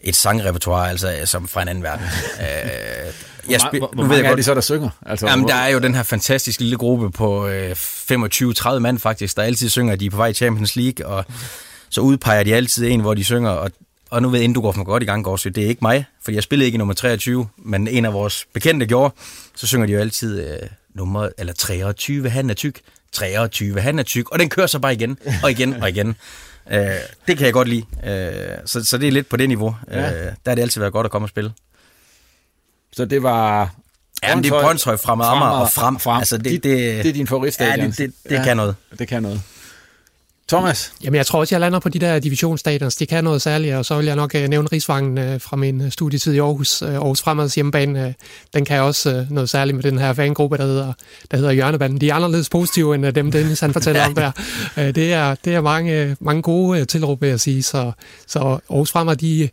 Et 0.01 0.17
sangrepertoire, 0.17 0.91
altså 0.91 1.23
som 1.25 1.49
fra 1.49 1.63
en 1.63 1.69
anden 1.69 1.85
verden. 1.85 2.07
Øh, 2.41 3.13
jeg 3.51 3.61
spil- 3.61 3.79
hvor, 3.81 3.91
hvor 3.95 4.03
nu 4.03 4.09
ved 4.09 4.17
jeg 4.17 4.25
er 4.25 4.29
godt, 4.29 4.39
de 4.39 4.43
så, 4.43 4.55
der 4.55 4.61
synger? 4.61 4.89
Altså, 5.07 5.27
Jamen, 5.27 5.43
hvor- 5.43 5.49
der 5.49 5.57
er 5.57 5.69
jo 5.69 5.79
den 5.79 5.95
her 5.95 6.03
fantastiske 6.03 6.63
lille 6.63 6.77
gruppe 6.77 7.11
på 7.11 7.49
øh, 7.49 7.71
25-30 7.73 8.79
mand 8.79 8.99
faktisk, 8.99 9.37
der 9.37 9.43
altid 9.43 9.69
synger, 9.69 9.93
at 9.93 10.01
de 10.01 10.07
er 10.07 10.11
på 10.11 10.17
vej 10.17 10.27
i 10.27 10.35
Champions 10.35 10.77
League, 10.77 11.07
og 11.07 11.25
så 11.91 12.01
udpeger 12.01 12.43
de 12.43 12.55
altid 12.55 12.87
en, 12.89 13.01
hvor 13.01 13.15
de 13.15 13.25
synger, 13.25 13.51
og, 13.51 13.71
og 14.11 14.23
nu 14.23 14.29
ved 14.29 14.55
går 14.55 14.73
for 14.73 14.85
godt 14.85 15.03
i 15.03 15.07
gang, 15.07 15.25
Gårdsø, 15.25 15.49
det 15.49 15.65
er 15.65 15.69
ikke 15.69 15.79
mig, 15.83 16.05
for 16.25 16.33
jeg 16.33 16.43
spillede 16.43 16.67
ikke 16.67 16.77
i 16.77 16.79
nummer 16.79 16.95
23, 16.95 17.49
men 17.65 17.89
en 17.89 18.05
af 18.05 18.13
vores 18.13 18.47
bekendte 18.55 18.87
gjorde, 18.87 19.15
så 19.57 19.67
synger 19.67 19.87
de 19.87 19.93
jo 19.93 19.99
altid 20.01 20.49
øh, 20.51 20.57
nummer, 20.95 21.29
eller 21.39 21.53
23, 21.53 22.31
han 22.31 22.51
er 22.51 22.55
tyk, 22.55 22.81
23, 23.13 23.81
han 23.81 23.99
er 23.99 24.03
tyk, 24.03 24.31
og 24.31 24.39
den 24.39 24.49
kører 24.49 24.67
så 24.67 24.79
bare 24.79 24.93
igen, 24.95 25.19
og 25.43 25.51
igen, 25.51 25.83
og 25.83 25.89
igen. 25.89 26.17
Øh, 26.71 26.81
det 27.29 27.37
kan 27.37 27.45
jeg 27.47 27.53
godt 27.53 27.69
lide. 27.69 27.85
Øh, 28.07 28.57
så, 28.67 28.85
så 28.85 28.99
det 28.99 29.09
er 29.09 29.13
lidt 29.13 29.29
på 29.29 29.37
det 29.37 29.49
niveau. 29.49 29.77
Ja. 29.91 30.11
Øh, 30.11 30.25
der 30.25 30.31
har 30.51 30.55
det 30.55 30.63
altid 30.63 30.81
været 30.81 30.93
godt 30.93 31.05
at 31.05 31.11
komme 31.11 31.25
og 31.25 31.29
spille. 31.29 31.53
Så 32.99 33.05
det 33.05 33.23
var... 33.23 33.71
Jamen, 34.23 34.45
det 34.45 34.53
er 34.53 34.63
Brøndshøj, 34.63 34.97
Fremad 34.97 35.27
Amager 35.27 35.53
og 35.53 35.71
Frem. 35.71 35.99
frem. 35.99 36.19
Altså, 36.19 36.37
det, 36.37 36.45
det, 36.45 36.63
det, 36.63 37.05
det 37.05 37.09
er 37.09 37.13
din 37.13 37.27
favoritstadion. 37.27 37.79
Ja, 37.79 37.87
det, 37.87 37.99
det, 37.99 38.13
det 38.29 38.37
ja. 38.37 38.45
kan 38.45 38.57
noget. 38.57 38.75
Det 38.99 39.09
kan 39.09 39.23
noget. 39.23 39.43
Thomas? 40.49 40.93
Jamen, 41.05 41.17
jeg 41.17 41.27
tror 41.27 41.41
også, 41.41 41.55
jeg 41.55 41.61
lander 41.61 41.79
på 41.79 41.89
de 41.89 41.99
der 41.99 42.19
divisionsstadions. 42.19 42.97
De 42.97 43.07
kan 43.07 43.25
noget 43.25 43.43
særligt, 43.43 43.75
og 43.75 43.85
så 43.85 43.97
vil 43.97 44.07
jeg 44.07 44.17
nok 44.17 44.35
øh, 44.35 44.49
nævne 44.49 44.69
Rigsvangen 44.73 45.19
øh, 45.19 45.41
fra 45.41 45.57
min 45.57 45.81
øh, 45.81 45.91
studietid 45.91 46.33
i 46.33 46.39
Aarhus. 46.39 46.83
Øh, 46.83 46.95
Aarhus 46.95 47.23
Fremads 47.23 47.55
hjemmebane, 47.55 48.07
øh, 48.07 48.13
den 48.55 48.65
kan 48.65 48.81
også 48.81 49.11
øh, 49.11 49.31
noget 49.31 49.51
særligt 49.51 49.75
med 49.75 49.83
den 49.83 49.99
her 49.99 50.13
fangruppe, 50.13 50.57
der 50.57 50.65
hedder, 50.65 50.93
der 51.31 51.37
hedder 51.37 51.53
Hjørnebanden. 51.53 52.01
De 52.01 52.11
er 52.11 52.15
anderledes 52.15 52.49
positive, 52.49 52.95
end 52.95 53.07
øh, 53.07 53.15
dem, 53.15 53.33
Dennis 53.33 53.61
han 53.61 53.73
fortæller 53.73 54.07
om 54.07 54.15
der. 54.23 54.31
Øh, 54.77 54.95
det, 54.95 55.13
er, 55.13 55.35
det 55.45 55.55
er 55.55 55.61
mange, 55.61 56.03
øh, 56.03 56.17
mange 56.21 56.43
gode 56.43 56.81
øh, 56.81 56.87
tilråb, 56.87 57.21
vil 57.23 57.29
jeg 57.29 57.41
sige. 57.41 57.63
Så, 57.63 57.93
så 58.27 58.39
Aarhus 58.39 58.93
Fremad, 58.93 59.17
de, 59.17 59.49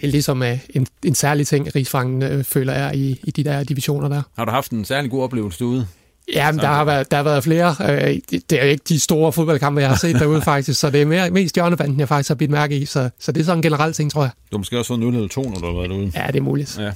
det 0.00 0.06
er 0.06 0.10
ligesom 0.10 0.42
øh, 0.42 0.58
en, 0.70 0.86
en 1.04 1.14
særlig 1.14 1.46
ting, 1.46 1.74
Rigsvangen 1.76 2.22
øh, 2.22 2.44
føler 2.44 2.72
jeg 2.72 2.96
i, 2.96 3.20
i 3.24 3.30
de 3.30 3.44
der 3.44 3.64
divisioner 3.64 4.08
der. 4.08 4.22
Har 4.38 4.44
du 4.44 4.50
haft 4.50 4.70
en 4.72 4.84
særlig 4.84 5.10
god 5.10 5.22
oplevelse 5.22 5.58
derude? 5.58 5.86
Ja, 6.34 6.52
men 6.52 6.60
der 6.60 6.66
har, 6.66 6.84
været, 6.84 7.10
der 7.10 7.16
har 7.16 7.24
været 7.24 7.44
flere. 7.44 7.76
Øh, 7.80 8.18
det- 8.50 8.52
er 8.52 8.62
ikke 8.62 8.84
de 8.88 9.00
store 9.00 9.32
fodboldkampe, 9.32 9.80
jeg 9.80 9.88
har 9.88 9.96
set 9.96 10.14
derude 10.18 10.42
faktisk, 10.52 10.80
så 10.80 10.90
det 10.90 11.02
er 11.02 11.06
mere, 11.06 11.30
mest 11.30 11.54
hjørnebanden, 11.54 12.00
jeg 12.00 12.08
faktisk 12.08 12.28
har 12.28 12.34
bidt 12.34 12.50
mærke 12.50 12.76
i, 12.78 12.84
så, 12.84 13.10
så 13.18 13.32
det 13.32 13.40
er 13.40 13.44
sådan 13.44 13.58
en 13.58 13.62
generel 13.62 13.92
ting, 13.92 14.10
tror 14.12 14.22
jeg. 14.22 14.30
Du 14.52 14.56
har 14.56 14.58
måske 14.58 14.78
også 14.78 14.88
fået 14.88 15.00
0 15.00 15.14
eller 15.14 15.28
2, 15.28 15.42
når 15.42 15.54
du 15.58 15.66
har 15.66 15.72
været 15.72 15.90
derude. 15.90 16.12
Ja, 16.14 16.26
det 16.26 16.36
er 16.36 16.40
muligt. 16.42 16.78
Ja. 16.78 16.92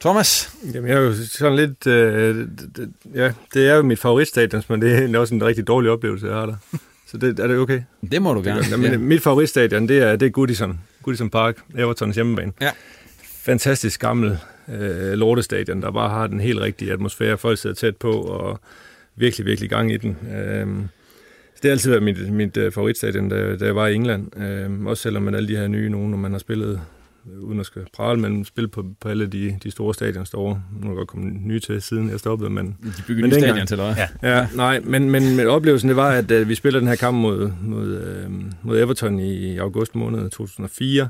Thomas? 0.00 0.50
Jamen, 0.74 0.90
jeg 0.90 0.96
er 0.96 1.00
jo 1.00 1.14
sådan 1.30 1.56
lidt... 1.56 1.86
Øh, 1.86 2.36
det, 2.76 2.90
ja, 3.14 3.32
det 3.54 3.68
er 3.68 3.74
jo 3.74 3.82
mit 3.82 3.98
favoritstadion, 3.98 4.62
men 4.68 4.82
det 4.82 5.14
er 5.14 5.18
også 5.18 5.34
en 5.34 5.44
rigtig 5.44 5.66
dårlig 5.66 5.90
oplevelse, 5.90 6.26
jeg 6.26 6.34
har 6.34 6.46
der. 6.46 6.54
Så 7.10 7.16
det, 7.16 7.38
er 7.38 7.46
det 7.46 7.58
okay? 7.58 7.82
Det 8.10 8.22
må 8.22 8.34
du 8.34 8.42
gerne. 8.42 8.62
Jamen, 8.70 8.92
ja. 8.92 8.98
Mit 8.98 9.22
favoritstadion, 9.22 9.88
det 9.88 9.98
er, 9.98 10.16
det 10.16 10.26
er 10.26 10.30
Goodison. 10.30 10.80
Goodison 11.02 11.30
Park, 11.30 11.56
Evertons 11.78 12.14
hjemmebane. 12.14 12.52
Ja. 12.60 12.70
Fantastisk 13.24 14.00
gammel 14.00 14.38
øh, 14.68 15.12
lortestadion, 15.12 15.82
der 15.82 15.90
bare 15.90 16.10
har 16.10 16.26
den 16.26 16.40
helt 16.40 16.60
rigtige 16.60 16.92
atmosfære. 16.92 17.38
Folk 17.38 17.58
sidder 17.58 17.76
tæt 17.76 17.96
på, 17.96 18.12
og 18.12 18.60
virkelig, 19.16 19.46
virkelig 19.46 19.70
gang 19.70 19.92
i 19.92 19.96
den. 19.96 20.16
Øh, 20.34 20.66
det 21.62 21.68
har 21.68 21.70
altid 21.70 21.90
været 21.90 22.02
mit, 22.02 22.32
mit 22.32 22.56
uh, 22.56 22.72
favoritstadion, 22.72 23.28
da, 23.28 23.56
da 23.56 23.64
jeg 23.64 23.76
var 23.76 23.86
i 23.86 23.94
England. 23.94 24.42
Øh, 24.42 24.86
også 24.86 25.02
selvom 25.02 25.22
man 25.22 25.34
alle 25.34 25.48
de 25.48 25.56
her 25.56 25.68
nye 25.68 25.90
nogen, 25.90 26.10
når 26.10 26.18
man 26.18 26.32
har 26.32 26.38
spillet 26.38 26.80
uden 27.38 27.60
at 27.60 27.66
skal 27.66 27.82
prale, 27.96 28.20
men 28.20 28.44
spille 28.44 28.68
på, 28.68 28.84
på 29.00 29.08
alle 29.08 29.26
de, 29.26 29.58
de 29.62 29.70
store 29.70 29.94
stadion 29.94 30.26
står. 30.26 30.62
Nu 30.82 30.90
er 30.90 30.94
godt 30.94 31.08
kommet 31.08 31.42
nye 31.44 31.60
til, 31.60 31.82
siden 31.82 32.10
jeg 32.10 32.18
stoppede, 32.18 32.50
men... 32.50 32.76
De 32.82 33.02
bygger 33.06 33.26
nye 33.26 33.32
stadion 33.32 33.66
til 33.66 33.76
dig. 33.76 34.08
Ja. 34.22 34.38
ja, 34.38 34.46
nej, 34.54 34.80
men, 34.80 35.10
men, 35.10 35.36
men 35.36 35.46
oplevelsen 35.46 35.88
det 35.88 35.96
var, 35.96 36.10
at 36.10 36.30
uh, 36.30 36.48
vi 36.48 36.54
spiller 36.54 36.80
den 36.80 36.88
her 36.88 36.96
kamp 36.96 37.16
mod, 37.16 37.52
mod, 37.62 38.02
uh, 38.26 38.32
mod 38.62 38.78
Everton 38.78 39.20
i 39.20 39.58
august 39.58 39.94
måned 39.94 40.30
2004, 40.30 41.08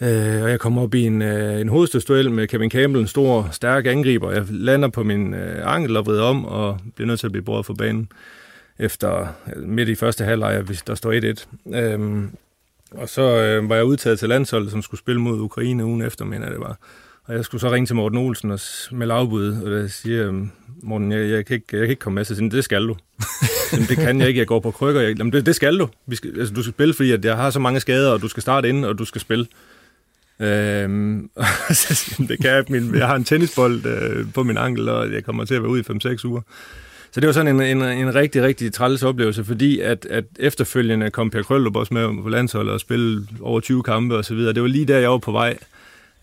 Uh, 0.00 0.08
øh, 0.08 0.42
og 0.42 0.50
jeg 0.50 0.60
kommer 0.60 0.82
op 0.82 0.94
i 0.94 1.02
en, 1.02 1.22
uh, 1.22 1.60
en 1.60 1.68
hovedstødsduel 1.68 2.30
med 2.30 2.48
Kevin 2.48 2.70
Campbell, 2.70 3.02
en 3.02 3.08
stor, 3.08 3.48
stærk 3.52 3.86
angriber. 3.86 4.30
Jeg 4.30 4.44
lander 4.50 4.88
på 4.88 5.02
min 5.02 5.34
uh, 5.34 5.74
ankel 5.74 5.96
og 5.96 6.06
vrider 6.06 6.22
om, 6.22 6.44
og 6.44 6.78
bliver 6.94 7.06
nødt 7.06 7.20
til 7.20 7.26
at 7.26 7.32
blive 7.32 7.44
båret 7.44 7.66
for 7.66 7.74
banen 7.74 8.08
efter 8.78 9.26
midt 9.56 9.88
i 9.88 9.94
første 9.94 10.24
halvleg, 10.24 10.60
hvis 10.60 10.82
der 10.82 10.94
står 10.94 11.34
1-1. 11.72 11.76
Øhm, 11.76 12.30
og 12.90 13.08
så 13.08 13.22
øh, 13.22 13.68
var 13.68 13.76
jeg 13.76 13.84
udtaget 13.84 14.18
til 14.18 14.28
landsholdet, 14.28 14.70
som 14.70 14.82
skulle 14.82 14.98
spille 14.98 15.20
mod 15.20 15.40
Ukraine 15.40 15.84
ugen 15.84 16.02
efter, 16.02 16.24
mener 16.24 16.50
det 16.50 16.60
var. 16.60 16.78
Og 17.24 17.34
jeg 17.34 17.44
skulle 17.44 17.60
så 17.60 17.72
ringe 17.72 17.86
til 17.86 17.96
Morten 17.96 18.18
Olsen 18.18 18.50
og 18.50 18.60
melde 18.92 19.14
afbud, 19.14 19.62
og 19.64 19.70
der 19.70 19.88
siger, 19.88 20.26
øhm, 20.26 20.50
Morten, 20.82 21.12
jeg, 21.12 21.30
jeg, 21.30 21.46
kan 21.46 21.54
ikke, 21.54 21.66
jeg 21.72 21.80
kan 21.80 21.90
ikke 21.90 22.00
komme 22.00 22.14
med, 22.14 22.24
så 22.24 22.34
siger, 22.34 22.50
det 22.50 22.64
skal 22.64 22.88
du. 22.88 22.96
jamen, 23.72 23.88
det 23.88 23.96
kan 23.96 24.20
jeg 24.20 24.28
ikke, 24.28 24.38
jeg 24.38 24.46
går 24.46 24.60
på 24.60 24.70
krykker. 24.70 25.00
Jeg, 25.00 25.18
jamen, 25.18 25.32
det, 25.32 25.46
det 25.46 25.54
skal 25.54 25.78
du. 25.78 25.88
Vi 26.06 26.16
skal, 26.16 26.38
altså, 26.38 26.54
du 26.54 26.62
skal 26.62 26.72
spille, 26.72 26.94
fordi 26.94 27.12
at 27.12 27.24
jeg 27.24 27.36
har 27.36 27.50
så 27.50 27.58
mange 27.58 27.80
skader, 27.80 28.10
og 28.10 28.22
du 28.22 28.28
skal 28.28 28.42
starte 28.42 28.68
ind, 28.68 28.84
og 28.84 28.98
du 28.98 29.04
skal 29.04 29.20
spille. 29.20 29.46
Øhm, 30.40 31.30
det 32.28 32.40
kan 32.40 32.50
jeg, 32.50 32.64
min, 32.68 32.94
jeg 32.94 33.06
har 33.06 33.16
en 33.16 33.24
tennisbold 33.24 33.86
øh, 33.86 34.32
på 34.34 34.42
min 34.42 34.56
ankel, 34.56 34.88
og 34.88 35.12
jeg 35.12 35.24
kommer 35.24 35.44
til 35.44 35.54
at 35.54 35.62
være 35.62 35.70
ude 35.70 35.80
i 35.80 36.08
5-6 36.14 36.26
uger. 36.26 36.40
Så 37.16 37.20
det 37.20 37.26
var 37.26 37.32
sådan 37.32 37.60
en, 37.60 37.62
en, 37.62 37.82
en 37.82 38.14
rigtig, 38.14 38.42
rigtig 38.42 38.72
træls 38.72 39.02
oplevelse, 39.02 39.44
fordi 39.44 39.80
at, 39.80 40.06
at 40.10 40.24
efterfølgende 40.38 41.10
kom 41.10 41.30
Per 41.30 41.42
Krøllup 41.42 41.76
også 41.76 41.94
med 41.94 42.22
på 42.22 42.28
landsholdet 42.28 42.74
og 42.74 42.80
spille 42.80 43.26
over 43.40 43.60
20 43.60 43.82
kampe 43.82 44.16
og 44.16 44.24
så 44.24 44.34
videre. 44.34 44.52
Det 44.52 44.62
var 44.62 44.68
lige 44.68 44.86
der, 44.86 44.98
jeg 44.98 45.10
var 45.10 45.18
på 45.18 45.32
vej 45.32 45.58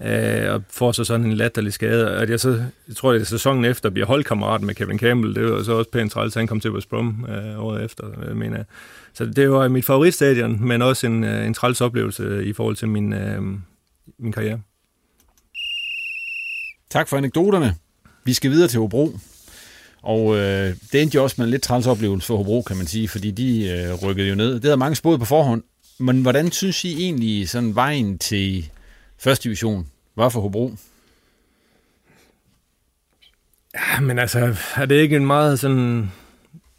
øh, 0.03 0.53
og 0.53 0.63
får 0.69 0.91
så 0.91 1.03
sådan 1.03 1.25
en 1.25 1.33
latterlig 1.33 1.73
skade. 1.73 2.11
At 2.11 2.29
jeg 2.29 2.39
så, 2.39 2.49
jeg 2.87 2.95
tror, 2.95 3.11
det 3.11 3.21
er 3.21 3.25
sæsonen 3.25 3.65
efter, 3.65 3.89
bliver 3.89 4.05
holdkammerat 4.05 4.61
med 4.61 4.75
Kevin 4.75 4.99
Campbell. 4.99 5.35
Det 5.35 5.43
var 5.43 5.63
så 5.63 5.73
også 5.73 5.91
pænt 5.91 6.11
træls, 6.11 6.33
han 6.33 6.47
kom 6.47 6.59
til 6.59 6.71
West 6.71 6.89
Brom 6.89 7.25
øh, 7.29 7.63
året 7.63 7.83
efter, 7.83 8.05
øh, 8.27 8.35
mener 8.37 8.55
jeg. 8.55 8.65
Så 9.13 9.25
det 9.25 9.51
var 9.51 9.67
mit 9.67 9.85
favoritstadion, 9.85 10.67
men 10.67 10.81
også 10.81 11.07
en, 11.07 11.23
øh, 11.23 11.45
en 11.45 11.53
træls 11.53 11.81
oplevelse 11.81 12.45
i 12.45 12.53
forhold 12.53 12.75
til 12.75 12.87
min, 12.87 13.13
øh, 13.13 13.41
min 14.19 14.31
karriere. 14.31 14.61
Tak 16.89 17.07
for 17.07 17.17
anekdoterne. 17.17 17.75
Vi 18.23 18.33
skal 18.33 18.51
videre 18.51 18.67
til 18.67 18.79
Hobro. 18.79 19.17
Og 20.03 20.35
øh, 20.35 20.75
det 20.91 21.01
endte 21.01 21.15
jo 21.15 21.23
også 21.23 21.35
med 21.37 21.45
en 21.45 21.51
lidt 21.51 21.61
træls 21.61 21.87
oplevelse 21.87 22.27
for 22.27 22.37
Hobro, 22.37 22.61
kan 22.61 22.77
man 22.77 22.87
sige, 22.87 23.07
fordi 23.07 23.31
de 23.31 23.69
øh, 23.69 23.93
rykkede 24.03 24.29
jo 24.29 24.35
ned. 24.35 24.53
Det 24.53 24.63
havde 24.63 24.77
mange 24.77 24.95
spået 24.95 25.19
på 25.19 25.25
forhånd. 25.25 25.63
Men 25.99 26.21
hvordan 26.21 26.51
synes 26.51 26.85
I 26.85 27.03
egentlig 27.03 27.49
sådan 27.49 27.75
vejen 27.75 28.17
til 28.17 28.69
første 29.17 29.43
division 29.43 29.87
var 30.15 30.29
for 30.29 30.41
Hobro? 30.41 30.73
Ja, 33.75 33.99
men 34.01 34.19
altså, 34.19 34.55
er 34.75 34.85
det 34.85 34.95
ikke 34.95 35.15
en 35.15 35.25
meget 35.25 35.59
sådan, 35.59 36.11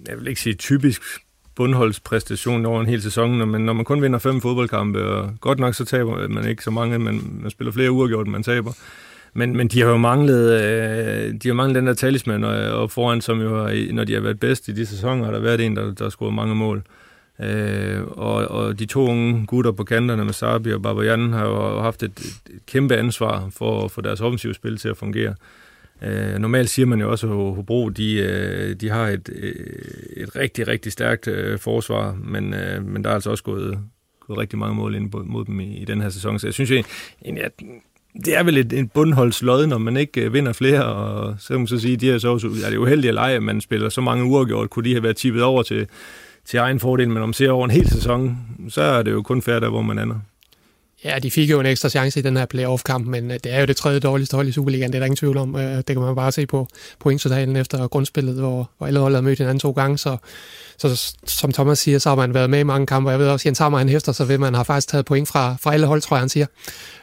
jeg 0.08 0.18
vil 0.18 0.28
ikke 0.28 0.40
sige 0.40 0.54
typisk 0.54 1.02
bundholdspræstation 1.54 2.66
over 2.66 2.80
en 2.80 2.86
hel 2.86 3.02
sæson, 3.02 3.50
men 3.50 3.66
når 3.66 3.72
man 3.72 3.84
kun 3.84 4.02
vinder 4.02 4.18
fem 4.18 4.40
fodboldkampe, 4.40 5.04
og 5.04 5.32
godt 5.40 5.58
nok 5.58 5.74
så 5.74 5.84
taber 5.84 6.28
man 6.28 6.48
ikke 6.48 6.64
så 6.64 6.70
mange, 6.70 6.98
men 6.98 7.38
man 7.42 7.50
spiller 7.50 7.72
flere 7.72 7.90
uafgjort, 7.90 8.26
end 8.26 8.32
man 8.32 8.42
taber, 8.42 8.72
men, 9.34 9.56
men 9.56 9.68
de 9.68 9.80
har 9.80 9.88
jo 9.88 9.96
manglet, 9.96 10.52
øh, 10.52 11.34
de 11.42 11.48
har 11.48 11.54
manglet 11.54 11.76
den 11.76 11.86
der 11.86 11.94
talisman, 11.94 12.44
øh, 12.44 12.74
og, 12.74 12.82
og 12.82 12.90
foran, 12.90 13.20
som 13.20 13.40
jo 13.40 13.56
har, 13.56 13.92
når 13.92 14.04
de 14.04 14.14
har 14.14 14.20
været 14.20 14.40
bedst 14.40 14.68
i 14.68 14.72
de 14.72 14.86
sæsoner, 14.86 15.24
har 15.24 15.32
der 15.32 15.40
været 15.40 15.60
en, 15.60 15.76
der, 15.76 15.94
der 15.94 16.04
har 16.04 16.10
scoret 16.10 16.34
mange 16.34 16.54
mål. 16.54 16.82
Øh, 17.40 18.00
og, 18.06 18.34
og 18.34 18.78
de 18.78 18.86
to 18.86 19.08
unge 19.08 19.46
gutter 19.46 19.72
på 19.72 19.84
kanterne 19.84 20.24
med 20.24 20.32
Sabi 20.32 20.72
og 20.72 20.82
Babajan 20.82 21.32
har 21.32 21.46
jo 21.46 21.80
haft 21.80 22.02
et, 22.02 22.10
et, 22.10 22.60
kæmpe 22.66 22.96
ansvar 22.96 23.48
for 23.50 23.84
at 23.84 23.90
få 23.90 24.00
deres 24.00 24.20
offensive 24.20 24.54
spil 24.54 24.76
til 24.76 24.88
at 24.88 24.96
fungere. 24.96 25.34
Øh, 26.02 26.38
normalt 26.38 26.70
siger 26.70 26.86
man 26.86 27.00
jo 27.00 27.10
også, 27.10 27.26
at 27.26 27.32
Hobro 27.32 27.88
de, 27.88 28.14
øh, 28.14 28.74
de 28.74 28.88
har 28.88 29.08
et, 29.08 29.30
øh, 29.32 29.54
et 30.16 30.36
rigtig, 30.36 30.68
rigtig 30.68 30.92
stærkt 30.92 31.28
øh, 31.28 31.58
forsvar, 31.58 32.16
men, 32.24 32.54
øh, 32.54 32.86
men 32.86 33.04
der 33.04 33.10
er 33.10 33.14
altså 33.14 33.30
også 33.30 33.44
gået, 33.44 33.78
gået 34.20 34.38
rigtig 34.38 34.58
mange 34.58 34.74
mål 34.74 34.94
ind 34.94 35.12
mod 35.24 35.44
dem 35.44 35.60
i, 35.60 35.76
i 35.76 35.84
den 35.84 36.00
her 36.00 36.08
sæson. 36.08 36.38
Så 36.38 36.46
jeg 36.46 36.54
synes 36.54 36.70
egentlig, 36.70 37.44
at 37.44 37.52
det 38.24 38.36
er 38.36 38.42
vel 38.42 38.56
et, 38.56 38.72
et 38.72 38.92
bundholdslod, 38.92 39.66
når 39.66 39.78
man 39.78 39.96
ikke 39.96 40.20
øh, 40.20 40.32
vinder 40.32 40.52
flere, 40.52 40.84
og 40.84 41.34
så 41.38 41.48
kan 41.48 41.58
man 41.58 41.66
så 41.66 41.78
sige, 41.78 41.94
at 41.94 42.00
de 42.00 42.10
er 42.10 42.18
så 42.18 42.28
også, 42.28 42.46
er 42.64 42.70
det 42.70 42.76
uheldige 42.76 43.08
at 43.08 43.14
lege, 43.14 43.36
at 43.36 43.42
man 43.42 43.60
spiller 43.60 43.88
så 43.88 44.00
mange 44.00 44.24
uafgjort, 44.24 44.70
kunne 44.70 44.84
de 44.84 44.92
have 44.92 45.02
været 45.02 45.16
tippet 45.16 45.42
over 45.42 45.62
til, 45.62 45.86
til 46.46 46.58
egen 46.58 46.80
fordel, 46.80 47.08
men 47.08 47.22
om 47.22 47.28
man 47.28 47.34
ser 47.34 47.50
over 47.50 47.64
en 47.64 47.70
hel 47.70 47.90
sæson, 47.90 48.38
så 48.68 48.82
er 48.82 49.02
det 49.02 49.12
jo 49.12 49.22
kun 49.22 49.42
færdigt, 49.42 49.70
hvor 49.70 49.82
man 49.82 49.98
ender. 49.98 50.16
Ja, 51.04 51.18
de 51.18 51.30
fik 51.30 51.50
jo 51.50 51.60
en 51.60 51.66
ekstra 51.66 51.88
chance 51.88 52.20
i 52.20 52.22
den 52.22 52.36
her 52.36 52.46
playoff-kamp, 52.46 53.06
men 53.06 53.30
øh, 53.30 53.38
det 53.44 53.54
er 53.54 53.60
jo 53.60 53.66
det 53.66 53.76
tredje 53.76 54.00
dårligste 54.00 54.34
hold 54.34 54.48
i 54.48 54.52
Superligaen, 54.52 54.92
det 54.92 54.96
er 54.96 55.00
der 55.00 55.06
ingen 55.06 55.16
tvivl 55.16 55.36
om. 55.36 55.56
Øh, 55.56 55.76
det 55.76 55.86
kan 55.86 56.00
man 56.00 56.14
bare 56.14 56.32
se 56.32 56.46
på 56.46 56.68
pointtotalen 57.00 57.56
efter 57.56 57.88
grundspillet, 57.88 58.34
hvor, 58.34 58.70
hvor 58.78 58.86
alle 58.86 59.00
holdet 59.00 59.16
har 59.16 59.22
mødt 59.22 59.38
hinanden 59.38 59.60
to 59.60 59.70
gange, 59.70 59.98
så, 59.98 60.16
så 60.78 61.14
som 61.26 61.52
Thomas 61.52 61.78
siger, 61.78 61.98
så 61.98 62.08
har 62.08 62.16
man 62.16 62.34
været 62.34 62.50
med 62.50 62.60
i 62.60 62.62
mange 62.62 62.86
kampe, 62.86 63.10
jeg 63.10 63.18
ved 63.18 63.28
også, 63.28 63.48
Jens 63.48 63.58
Hammer 63.58 63.78
han 63.78 63.88
hæfter 63.88 64.12
så 64.12 64.24
ved, 64.24 64.38
man 64.38 64.54
har 64.54 64.62
faktisk 64.62 64.88
taget 64.88 65.04
point 65.04 65.28
fra, 65.28 65.56
fra 65.60 65.72
alle 65.72 65.86
hold, 65.86 66.00
tror 66.00 66.16
jeg, 66.16 66.22
han 66.22 66.28
siger. 66.28 66.46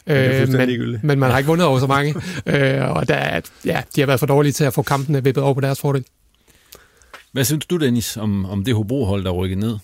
Øh, 0.07 0.49
men, 0.49 0.99
men 1.03 1.19
man 1.19 1.31
har 1.31 1.37
ikke 1.37 1.47
vundet 1.47 1.67
over 1.67 1.79
så 1.79 1.87
mange, 1.87 2.15
øh, 2.55 2.91
og 2.91 3.07
der, 3.07 3.41
ja, 3.65 3.83
de 3.95 4.01
har 4.01 4.05
været 4.05 4.19
for 4.19 4.27
dårlige 4.27 4.53
til 4.53 4.63
at 4.63 4.73
få 4.73 4.81
kampene 4.81 5.23
vippet 5.23 5.43
over 5.43 5.53
på 5.53 5.61
deres 5.61 5.79
fordel. 5.79 6.05
Hvad 7.31 7.43
synes 7.43 7.65
du, 7.65 7.77
Dennis, 7.77 8.17
om, 8.17 8.45
om 8.45 8.63
det 8.63 8.75
Hobro-hold, 8.75 9.23
der 9.23 9.31
rykkede 9.31 9.59
ned? 9.59 9.77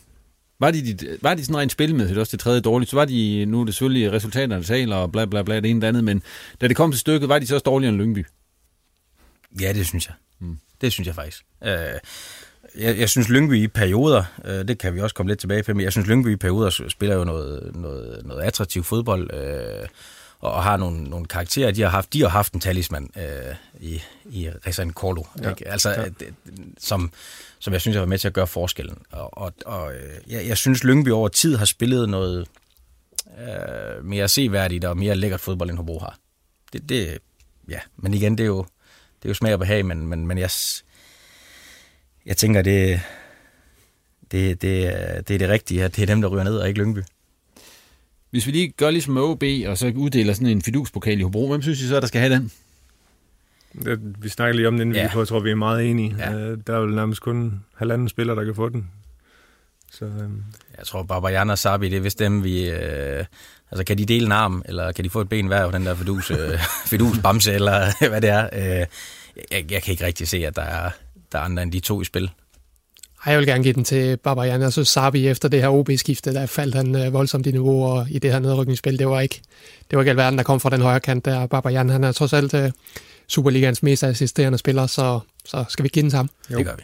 Var 0.59 0.71
de, 0.71 0.93
de, 0.93 1.17
var 1.21 1.33
de 1.33 1.45
sådan 1.45 1.57
rent 1.57 1.71
spilmæssigt 1.71 2.19
også 2.19 2.31
det 2.31 2.39
tredje 2.39 2.61
dårligt? 2.61 2.91
Så 2.91 2.95
var 2.95 3.05
de, 3.05 3.45
nu 3.45 3.61
er 3.61 3.65
det 3.65 3.73
selvfølgelig 3.73 4.11
resultaterne, 4.11 4.55
der 4.55 4.61
taler 4.61 4.95
og 4.95 5.11
bla 5.11 5.25
bla 5.25 5.41
bla, 5.43 5.55
det 5.55 5.69
ene 5.69 5.77
og 5.77 5.81
det 5.81 5.87
andet, 5.87 6.03
men 6.03 6.23
da 6.61 6.67
det 6.67 6.75
kom 6.75 6.91
til 6.91 6.99
stykket, 6.99 7.29
var 7.29 7.39
de 7.39 7.47
så 7.47 7.55
også 7.55 7.63
dårligere 7.63 7.93
end 7.93 8.01
Lyngby? 8.01 8.25
Ja, 9.61 9.73
det 9.73 9.87
synes 9.87 10.07
jeg. 10.07 10.15
Mm. 10.39 10.57
Det 10.81 10.91
synes 10.91 11.07
jeg 11.07 11.15
faktisk. 11.15 11.45
Øh, 11.63 11.71
jeg, 12.77 12.99
jeg 12.99 13.09
synes, 13.09 13.29
Lyngby 13.29 13.63
i 13.63 13.67
perioder, 13.67 14.23
øh, 14.45 14.67
det 14.67 14.77
kan 14.77 14.95
vi 14.95 15.01
også 15.01 15.15
komme 15.15 15.29
lidt 15.29 15.39
tilbage 15.39 15.63
til, 15.63 15.75
men 15.75 15.83
jeg 15.83 15.91
synes, 15.91 16.07
Lyngby 16.07 16.33
i 16.33 16.35
perioder 16.35 16.85
spiller 16.89 17.15
jo 17.15 17.23
noget, 17.23 17.75
noget, 17.75 18.21
noget 18.25 18.43
attraktiv 18.43 18.83
fodbold, 18.83 19.33
øh, 19.33 19.87
og, 20.39 20.63
har 20.63 20.77
nogle, 20.77 21.03
nogle 21.03 21.25
karakterer. 21.25 21.71
De 21.71 21.81
har 21.81 21.89
haft, 21.89 22.13
de 22.13 22.21
har 22.21 22.29
haft 22.29 22.53
en 22.53 22.59
talisman 22.59 23.09
øh, 23.17 23.55
i, 23.79 24.01
i 24.25 24.49
Rezan 24.67 24.89
Korlo, 24.89 25.23
ja. 25.41 25.49
ikke? 25.49 25.67
Altså, 25.67 25.89
ja. 25.89 26.05
det, 26.05 26.33
som, 26.77 27.11
som 27.59 27.73
jeg 27.73 27.81
synes 27.81 27.95
har 27.95 28.01
været 28.01 28.09
med 28.09 28.17
til 28.17 28.27
at 28.27 28.33
gøre 28.33 28.47
forskellen. 28.47 28.97
Og, 29.11 29.37
og, 29.37 29.53
og 29.65 29.93
øh, 29.93 30.17
jeg, 30.27 30.47
jeg 30.47 30.57
synes, 30.57 30.83
Lyngby 30.83 31.09
over 31.09 31.27
tid 31.27 31.55
har 31.55 31.65
spillet 31.65 32.09
noget 32.09 32.47
øh, 33.39 34.05
mere 34.05 34.27
seværdigt 34.27 34.85
og 34.85 34.97
mere 34.97 35.15
lækkert 35.15 35.39
fodbold, 35.39 35.69
end 35.69 35.77
Hobro 35.77 35.99
har. 35.99 36.17
Det, 36.73 36.89
det, 36.89 37.17
ja, 37.69 37.79
men 37.97 38.13
igen, 38.13 38.37
det 38.37 38.43
er 38.43 38.47
jo, 38.47 38.65
det 39.21 39.25
er 39.25 39.29
jo 39.29 39.33
smag 39.33 39.53
og 39.53 39.59
behag, 39.59 39.85
men, 39.85 40.07
men, 40.07 40.27
men 40.27 40.37
jeg, 40.37 40.49
jeg 42.27 42.37
tænker, 42.37 42.61
det, 42.61 43.01
det, 44.31 44.61
det, 44.61 44.93
det 45.27 45.33
er 45.33 45.37
det 45.37 45.49
rigtige, 45.49 45.83
at 45.83 45.95
det 45.95 46.01
er 46.01 46.05
dem, 46.05 46.21
der 46.21 46.27
ryger 46.29 46.43
ned, 46.43 46.57
og 46.57 46.67
ikke 46.67 46.79
Lyngby. 46.79 46.99
Hvis 48.29 48.47
vi 48.47 48.51
lige 48.51 48.69
gør 48.69 48.89
ligesom 48.89 49.17
OB, 49.17 49.43
og 49.67 49.77
så 49.77 49.93
uddeler 49.95 50.33
sådan 50.33 50.47
en 50.47 50.61
fiduspokal 50.61 51.19
i 51.19 51.23
Hobro, 51.23 51.47
hvem 51.49 51.61
synes 51.61 51.81
I 51.81 51.87
så, 51.87 51.99
der 51.99 52.07
skal 52.07 52.21
have 52.21 52.33
den? 52.33 52.51
Det, 53.85 54.23
vi 54.23 54.29
snakker 54.29 54.55
lige 54.55 54.67
om 54.67 54.77
den, 54.77 54.95
ja. 54.95 55.09
jeg 55.17 55.27
tror, 55.27 55.39
vi 55.39 55.51
er 55.51 55.55
meget 55.55 55.89
enige. 55.89 56.15
Ja. 56.19 56.51
Uh, 56.51 56.57
der 56.67 56.75
er 56.75 56.79
vel 56.79 56.95
nærmest 56.95 57.21
kun 57.21 57.63
halvanden 57.75 58.09
spiller, 58.09 58.35
der 58.35 58.43
kan 58.43 58.55
få 58.55 58.69
den. 58.69 58.91
Så, 59.91 60.05
um... 60.05 60.43
Jeg 60.77 60.85
tror, 60.85 61.03
Babajan 61.03 61.49
og 61.49 61.57
Sabi, 61.57 61.89
det 61.89 61.97
er 61.97 62.01
vist 62.01 62.19
dem, 62.19 62.43
vi... 62.43 62.69
Uh, 62.69 63.25
altså, 63.71 63.83
kan 63.87 63.97
de 63.97 64.05
dele 64.05 64.25
en 64.25 64.31
arm, 64.31 64.63
eller 64.65 64.91
kan 64.91 65.05
de 65.05 65.09
få 65.09 65.21
et 65.21 65.29
ben 65.29 65.47
hver 65.47 65.63
af 65.63 65.71
den 65.71 65.85
der 65.85 65.95
fidus, 65.95 66.31
uh, 66.31 66.37
fidus 66.85 67.19
bamse, 67.19 67.53
eller 67.53 67.85
hvad 68.09 68.21
det 68.21 68.29
er? 68.29 68.49
Uh, 68.53 68.87
jeg, 69.51 69.71
jeg 69.71 69.83
kan 69.83 69.91
ikke 69.91 70.05
rigtig 70.05 70.27
se, 70.27 70.45
at 70.45 70.55
der 70.55 70.61
er, 70.61 70.89
der 71.31 71.39
er 71.39 71.43
andre 71.43 71.63
end 71.63 71.71
de 71.71 71.79
to 71.79 72.01
i 72.01 72.05
spil. 72.05 72.31
Ej, 73.25 73.31
jeg 73.31 73.39
vil 73.39 73.47
gerne 73.47 73.63
give 73.63 73.73
den 73.73 73.83
til 73.83 74.17
Barbarian. 74.17 74.61
Jeg 74.61 74.71
synes, 74.73 74.87
Sabi 74.87 75.27
efter 75.27 75.49
det 75.49 75.61
her 75.61 75.69
OB-skifte, 75.69 76.33
der 76.33 76.45
faldt 76.45 76.75
han 76.75 76.95
øh, 76.95 77.13
voldsomt 77.13 77.47
i 77.47 77.51
niveau 77.51 77.85
og 77.85 78.07
i 78.09 78.19
det 78.19 78.31
her 78.31 78.39
nedrykningsspil. 78.39 78.99
Det 78.99 79.07
var 79.07 79.19
ikke, 79.19 79.41
det 79.89 79.97
var 79.97 80.01
ikke 80.01 80.09
alverden, 80.09 80.37
der 80.37 80.43
kom 80.43 80.59
fra 80.59 80.69
den 80.69 80.81
højre 80.81 80.99
kant 80.99 81.25
der. 81.25 81.47
Barbarian, 81.47 81.89
han 81.89 82.03
er 82.03 82.11
trods 82.11 82.33
alt 82.33 82.53
uh, 82.53 82.69
Superligans 83.27 83.83
mest 83.83 84.03
assisterende 84.03 84.57
spiller, 84.57 84.87
så, 84.87 85.19
så 85.45 85.65
skal 85.69 85.83
vi 85.83 85.89
give 85.89 86.03
den 86.03 86.11
sammen. 86.11 86.29
Jo. 86.51 86.57
Det 86.57 86.65
gør 86.65 86.75
vi. 86.75 86.83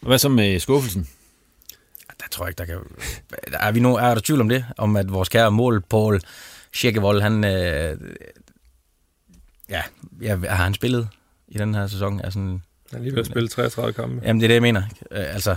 Og 0.00 0.06
hvad 0.06 0.18
så 0.18 0.28
med 0.28 0.60
skuffelsen? 0.60 1.08
Der 2.20 2.26
tror 2.30 2.44
jeg 2.44 2.50
ikke, 2.50 2.58
der 2.58 2.64
kan... 2.64 2.76
Er, 3.52 3.72
vi 3.72 3.80
nu, 3.80 3.96
er 3.96 4.14
der 4.14 4.20
tvivl 4.20 4.40
om 4.40 4.48
det? 4.48 4.64
Om 4.76 4.96
at 4.96 5.12
vores 5.12 5.28
kære 5.28 5.50
mål, 5.50 5.80
Paul 5.80 6.20
Schækkevold, 6.72 7.22
han... 7.22 7.44
Øh, 7.44 7.96
Ja, 9.70 9.82
ja, 10.22 10.36
har 10.36 10.64
han 10.64 10.74
spillet 10.74 11.08
i 11.48 11.58
den 11.58 11.74
her 11.74 11.86
sæson? 11.86 12.20
Er 12.20 12.30
sådan, 12.30 12.62
Han 12.90 12.98
har 12.98 13.04
lige 13.04 13.12
ved 13.12 13.20
at 13.20 13.26
spille 13.26 13.48
33 13.48 13.92
kampe. 13.92 14.20
Jamen, 14.24 14.40
det 14.40 14.46
er 14.46 14.48
det, 14.48 14.54
jeg 14.54 14.62
mener. 14.62 14.82
Øh, 15.10 15.34
altså, 15.34 15.56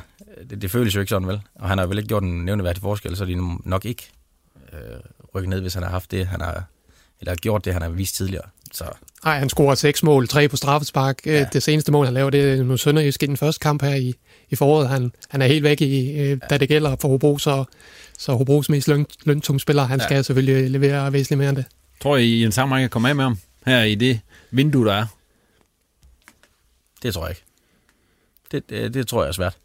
det, 0.49 0.61
det 0.61 0.71
føles 0.71 0.95
jo 0.95 0.99
ikke 0.99 1.09
sådan, 1.09 1.27
vel? 1.27 1.41
Og 1.55 1.69
han 1.69 1.77
har 1.77 1.85
vel 1.85 1.97
ikke 1.97 2.07
gjort 2.07 2.23
en 2.23 2.45
nævneværdig 2.45 2.81
forskel, 2.81 3.15
så 3.15 3.23
er 3.23 3.27
de 3.27 3.57
nok 3.69 3.85
ikke 3.85 4.09
øh, 4.73 4.79
rykket 5.35 5.49
ned, 5.49 5.61
hvis 5.61 5.73
han 5.73 5.83
har 5.83 5.89
haft 5.89 6.11
det, 6.11 6.27
han 6.27 6.41
har, 6.41 6.63
eller 7.19 7.35
gjort 7.35 7.65
det, 7.65 7.73
han 7.73 7.81
har 7.81 7.89
vist 7.89 8.15
tidligere. 8.15 8.45
Så 8.73 8.83
Nej, 9.23 9.39
han 9.39 9.49
scorer 9.49 9.75
seks 9.75 10.03
mål, 10.03 10.27
tre 10.27 10.47
på 10.47 10.55
straffespark. 10.55 11.25
Ja. 11.25 11.31
Ja. 11.31 11.45
Det 11.53 11.63
seneste 11.63 11.91
mål, 11.91 12.05
han 12.05 12.13
laver, 12.13 12.29
det 12.29 12.53
er 12.53 12.63
nu 12.63 12.77
Sønderjysk 12.77 13.23
i 13.23 13.25
den 13.25 13.37
første 13.37 13.59
kamp 13.59 13.81
her 13.81 13.95
i, 13.95 14.13
i 14.49 14.55
foråret. 14.55 14.89
Han, 14.89 15.11
han 15.29 15.41
er 15.41 15.45
helt 15.45 15.63
væk 15.63 15.81
i, 15.81 16.19
øh, 16.19 16.37
da 16.49 16.57
det 16.57 16.67
gælder 16.67 16.95
for 17.01 17.07
Hobro, 17.07 17.37
så, 17.37 17.63
så 18.17 18.33
Hobros 18.33 18.69
mest 18.69 18.87
løn, 18.87 19.05
løntunge 19.25 19.59
spiller, 19.59 19.83
han 19.83 19.99
ja. 19.99 20.05
skal 20.05 20.23
selvfølgelig 20.23 20.69
levere 20.69 21.13
væsentligt 21.13 21.37
mere 21.37 21.49
end 21.49 21.57
det. 21.57 21.65
Tror 22.01 22.17
I, 22.17 22.43
en 22.43 22.51
Sammer 22.51 22.79
kan 22.79 22.89
komme 22.89 23.09
af 23.09 23.15
med 23.15 23.23
ham 23.23 23.37
her 23.65 23.83
i 23.83 23.95
det 23.95 24.19
vindue, 24.51 24.85
der 24.85 24.93
er? 24.93 25.05
Det 27.03 27.13
tror 27.13 27.21
jeg 27.21 27.31
ikke. 27.31 27.43
Det, 28.51 28.69
det, 28.69 28.93
det 28.93 29.07
tror 29.07 29.23
jeg 29.23 29.27
er 29.27 29.33
svært. 29.33 29.57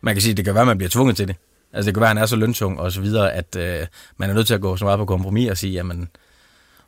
Man 0.00 0.14
kan 0.14 0.22
sige, 0.22 0.30
at 0.30 0.36
det 0.36 0.44
kan 0.44 0.54
være, 0.54 0.62
at 0.62 0.66
man 0.66 0.78
bliver 0.78 0.90
tvunget 0.90 1.16
til 1.16 1.28
det. 1.28 1.36
Altså 1.72 1.86
det 1.86 1.94
kan 1.94 2.00
være, 2.00 2.10
at 2.10 2.16
han 2.16 2.22
er 2.22 2.26
så 2.26 2.36
løntung 2.36 2.80
og 2.80 2.92
så 2.92 3.00
videre, 3.00 3.32
at 3.32 3.56
øh, 3.56 3.86
man 4.16 4.30
er 4.30 4.34
nødt 4.34 4.46
til 4.46 4.54
at 4.54 4.60
gå 4.60 4.76
så 4.76 4.84
meget 4.84 4.98
på 4.98 5.04
kompromis 5.04 5.50
og 5.50 5.56
sige, 5.56 5.72
jamen, 5.72 6.08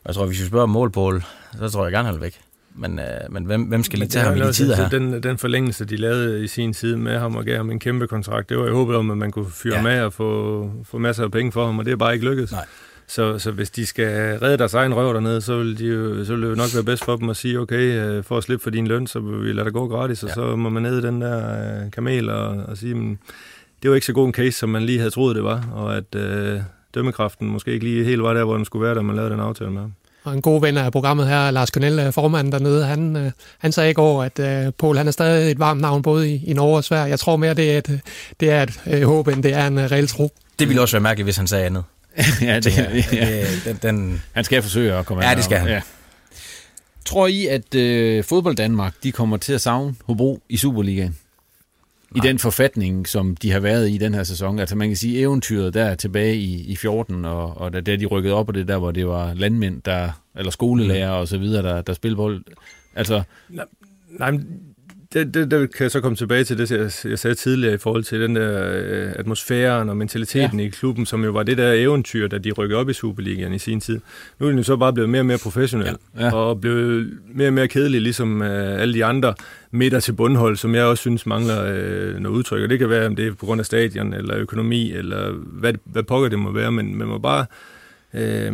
jeg 0.05 0.15
tror, 0.15 0.25
hvis 0.25 0.41
vi 0.41 0.45
spørger 0.45 0.63
om 0.63 0.69
målpål, 0.69 1.23
så 1.57 1.69
tror 1.69 1.85
jeg 1.85 1.91
gerne, 1.91 2.05
han 2.05 2.15
vil 2.15 2.21
væk. 2.21 2.41
Men, 2.75 2.99
øh, 2.99 3.05
men 3.29 3.45
hvem, 3.45 3.63
hvem 3.63 3.83
skal 3.83 3.99
lige 3.99 4.09
tage 4.09 4.25
ham 4.25 4.37
i 4.37 4.39
de 4.39 4.53
tider 4.53 4.75
her? 4.75 4.89
Den, 4.89 5.23
den 5.23 5.37
forlængelse, 5.37 5.85
de 5.85 5.95
lavede 5.95 6.43
i 6.43 6.47
sin 6.47 6.73
tid 6.73 6.95
med 6.95 7.19
ham 7.19 7.35
og 7.35 7.45
gav 7.45 7.57
ham 7.57 7.71
en 7.71 7.79
kæmpe 7.79 8.07
kontrakt, 8.07 8.49
det 8.49 8.57
var 8.57 8.63
jeg 8.63 8.73
håbet 8.73 8.95
om, 8.95 9.11
at 9.11 9.17
man 9.17 9.31
kunne 9.31 9.51
fyre 9.51 9.75
ja. 9.75 9.81
med 9.81 10.01
og 10.01 10.13
få, 10.13 10.71
få 10.83 10.97
masser 10.97 11.23
af 11.23 11.31
penge 11.31 11.51
for 11.51 11.65
ham, 11.65 11.79
og 11.79 11.85
det 11.85 11.91
er 11.91 11.95
bare 11.95 12.13
ikke 12.13 12.25
lykkedes. 12.25 12.51
Nej. 12.51 12.65
Så, 13.15 13.39
så 13.39 13.51
hvis 13.51 13.69
de 13.69 13.85
skal 13.85 14.39
redde 14.39 14.57
deres 14.57 14.73
egen 14.73 14.93
røv 14.95 15.13
dernede, 15.13 15.41
så 15.41 15.57
vil, 15.57 15.79
de 15.79 15.85
jo, 15.85 16.25
så 16.25 16.33
vil 16.33 16.41
det 16.43 16.49
jo 16.49 16.55
nok 16.55 16.73
være 16.73 16.83
bedst 16.83 17.05
for 17.05 17.15
dem 17.15 17.29
at 17.29 17.37
sige, 17.37 17.59
okay, 17.59 17.75
øh, 18.05 18.23
for 18.23 18.37
at 18.37 18.43
slippe 18.43 18.63
for 18.63 18.69
din 18.69 18.87
løn, 18.87 19.07
så 19.07 19.19
vil 19.19 19.41
vi 19.47 19.53
lade 19.53 19.65
dig 19.65 19.73
gå 19.73 19.87
gratis, 19.87 20.23
og 20.23 20.29
Ja. 20.29 20.33
så 20.35 20.55
må 20.55 20.69
man 20.69 20.83
ned 20.83 20.97
i 20.97 21.01
den 21.07 21.21
der 21.21 21.37
øh, 21.83 21.91
kamel 21.91 22.29
og, 22.29 22.47
og 22.47 22.77
sige, 22.77 22.95
men, 22.95 23.19
det 23.81 23.89
var 23.89 23.95
ikke 23.95 24.07
så 24.07 24.13
god 24.13 24.27
en 24.27 24.33
case, 24.33 24.51
som 24.51 24.69
man 24.69 24.83
lige 24.83 24.97
havde 24.97 25.11
troet, 25.11 25.35
det 25.35 25.43
var, 25.43 25.63
og 25.73 25.97
at 25.97 26.15
øh, 26.15 26.59
dømmekraften 26.95 27.47
måske 27.47 27.71
ikke 27.73 27.85
lige 27.85 28.03
helt 28.03 28.23
var 28.23 28.33
der, 28.33 28.43
hvor 28.43 28.55
den 28.55 28.65
skulle 28.65 28.85
være, 28.85 28.95
da 28.95 29.01
man 29.01 29.15
lavede 29.15 29.31
den 29.31 29.39
aftale 29.39 29.71
med 29.71 29.81
ham. 29.81 29.93
Og 30.23 30.33
en 30.33 30.41
god 30.41 30.61
ven 30.61 30.77
af 30.77 30.91
programmet 30.91 31.27
her, 31.27 31.51
Lars 31.51 31.69
Cornell, 31.69 31.99
øh, 31.99 32.13
formanden 32.13 32.51
dernede, 32.51 32.85
han, 32.85 33.15
øh, 33.15 33.31
han 33.57 33.71
sagde 33.71 33.89
i 33.91 33.93
går, 33.93 34.23
at 34.23 34.39
øh, 34.39 34.73
Poul 34.77 34.97
han 34.97 35.07
er 35.07 35.11
stadig 35.11 35.51
et 35.51 35.59
varmt 35.59 35.81
navn 35.81 36.01
både 36.01 36.29
i, 36.31 36.43
i 36.45 36.53
Norge 36.53 36.77
og 36.77 36.83
Sverige. 36.83 37.09
Jeg 37.09 37.19
tror 37.19 37.35
mere, 37.35 37.53
det 37.53 37.71
er 37.73 37.77
et, 37.77 38.01
det 38.39 38.49
er 38.49 38.63
et 38.63 38.79
øh, 38.87 39.01
håb, 39.03 39.27
end 39.27 39.43
det 39.43 39.53
er 39.53 39.67
en 39.67 39.77
øh, 39.77 39.91
reel 39.91 40.07
tro. 40.07 40.31
Det 40.59 40.67
ville 40.67 40.81
også 40.81 40.95
være 40.95 41.03
mærkeligt, 41.03 41.25
hvis 41.25 41.37
han 41.37 41.47
sagde 41.47 41.65
andet. 41.65 41.83
ja, 42.41 42.59
det, 42.59 42.77
ja. 42.77 43.41
Øh, 43.41 43.65
den, 43.65 43.79
den, 43.81 44.21
Han 44.33 44.43
skal 44.43 44.61
forsøge 44.61 44.93
at 44.93 45.05
komme 45.05 45.27
Ja, 45.27 45.35
det 45.35 45.43
skal 45.43 45.57
han. 45.57 45.67
Ja. 45.67 45.81
Tror 47.05 47.27
I, 47.27 47.47
at 47.47 47.75
øh, 47.75 48.23
fodbold 48.23 48.55
Danmark 48.55 48.93
de 49.03 49.11
kommer 49.11 49.37
til 49.37 49.53
at 49.53 49.61
savne 49.61 49.95
Hobro 50.05 50.41
i 50.49 50.57
Superligaen? 50.57 51.17
I 52.15 52.19
den 52.19 52.39
forfatning, 52.39 53.07
som 53.07 53.35
de 53.35 53.51
har 53.51 53.59
været 53.59 53.89
i 53.89 53.97
den 53.97 54.13
her 54.13 54.23
sæson. 54.23 54.59
Altså 54.59 54.75
man 54.75 54.87
kan 54.87 54.97
sige, 54.97 55.19
eventyret 55.19 55.73
der 55.73 55.83
er 55.83 55.95
tilbage 55.95 56.35
i, 56.35 56.71
i 56.71 56.75
14, 56.75 57.25
og, 57.25 57.57
og 57.57 57.73
da, 57.73 57.81
da 57.81 57.95
de 57.95 58.05
rykkede 58.05 58.33
op, 58.33 58.47
og 58.47 58.53
det 58.53 58.67
der, 58.67 58.77
hvor 58.77 58.91
det 58.91 59.07
var 59.07 59.33
landmænd, 59.33 59.81
der, 59.81 60.21
eller 60.35 60.51
skolelærer 60.51 61.09
og 61.09 61.27
så 61.27 61.37
videre, 61.37 61.63
der, 61.63 61.81
der 61.81 61.93
spillede 61.93 62.17
bold. 62.17 62.43
Altså, 62.95 63.23
Nej, 64.19 64.31
men 64.31 64.47
det, 65.13 65.33
det, 65.33 65.51
det 65.51 65.73
kan 65.75 65.83
jeg 65.83 65.91
så 65.91 66.01
komme 66.01 66.15
tilbage 66.15 66.43
til 66.43 66.57
det, 66.57 66.71
jeg, 66.71 66.91
jeg 67.11 67.19
sagde 67.19 67.35
tidligere 67.35 67.73
i 67.73 67.77
forhold 67.77 68.03
til 68.03 68.21
den 68.21 68.35
der 68.35 68.71
øh, 68.75 69.11
atmosfæren 69.15 69.89
og 69.89 69.97
mentaliteten 69.97 70.59
ja. 70.59 70.65
i 70.65 70.69
klubben, 70.69 71.05
som 71.05 71.23
jo 71.23 71.31
var 71.31 71.43
det 71.43 71.57
der 71.57 71.73
eventyr, 71.73 72.27
da 72.27 72.37
de 72.37 72.51
rykkede 72.51 72.79
op 72.79 72.89
i 72.89 72.93
Superligaen 72.93 73.53
i 73.53 73.59
sin 73.59 73.79
tid. 73.79 73.99
Nu 74.39 74.45
er 74.45 74.49
den 74.49 74.57
jo 74.57 74.63
så 74.63 74.75
bare 74.77 74.93
blevet 74.93 75.09
mere 75.09 75.21
og 75.21 75.25
mere 75.25 75.37
professionel, 75.37 75.97
Ja. 76.19 76.25
Ja. 76.25 76.33
og 76.35 76.61
blevet 76.61 77.17
mere 77.33 77.47
og 77.49 77.53
mere 77.53 77.67
kedelig, 77.67 78.01
ligesom 78.01 78.41
øh, 78.41 78.81
alle 78.81 78.93
de 78.93 79.05
andre 79.05 79.33
midter 79.71 79.99
til 79.99 80.13
bundhold, 80.13 80.55
som 80.57 80.75
jeg 80.75 80.83
også 80.85 81.01
synes 81.01 81.25
mangler 81.25 81.63
øh, 81.65 82.19
noget 82.19 82.35
udtryk. 82.37 82.63
Og 82.63 82.69
det 82.69 82.79
kan 82.79 82.89
være, 82.89 83.05
om 83.07 83.15
det 83.15 83.27
er 83.27 83.33
på 83.33 83.45
grund 83.45 83.59
af 83.61 83.65
stadion, 83.65 84.13
eller 84.13 84.37
økonomi, 84.37 84.91
eller 84.91 85.31
hvad, 85.31 85.73
hvad 85.83 86.03
pokker 86.03 86.29
det 86.29 86.39
må 86.39 86.51
være, 86.51 86.71
men 86.71 86.97
man 86.97 87.07
må 87.07 87.17
bare 87.17 87.45
øh, 88.13 88.53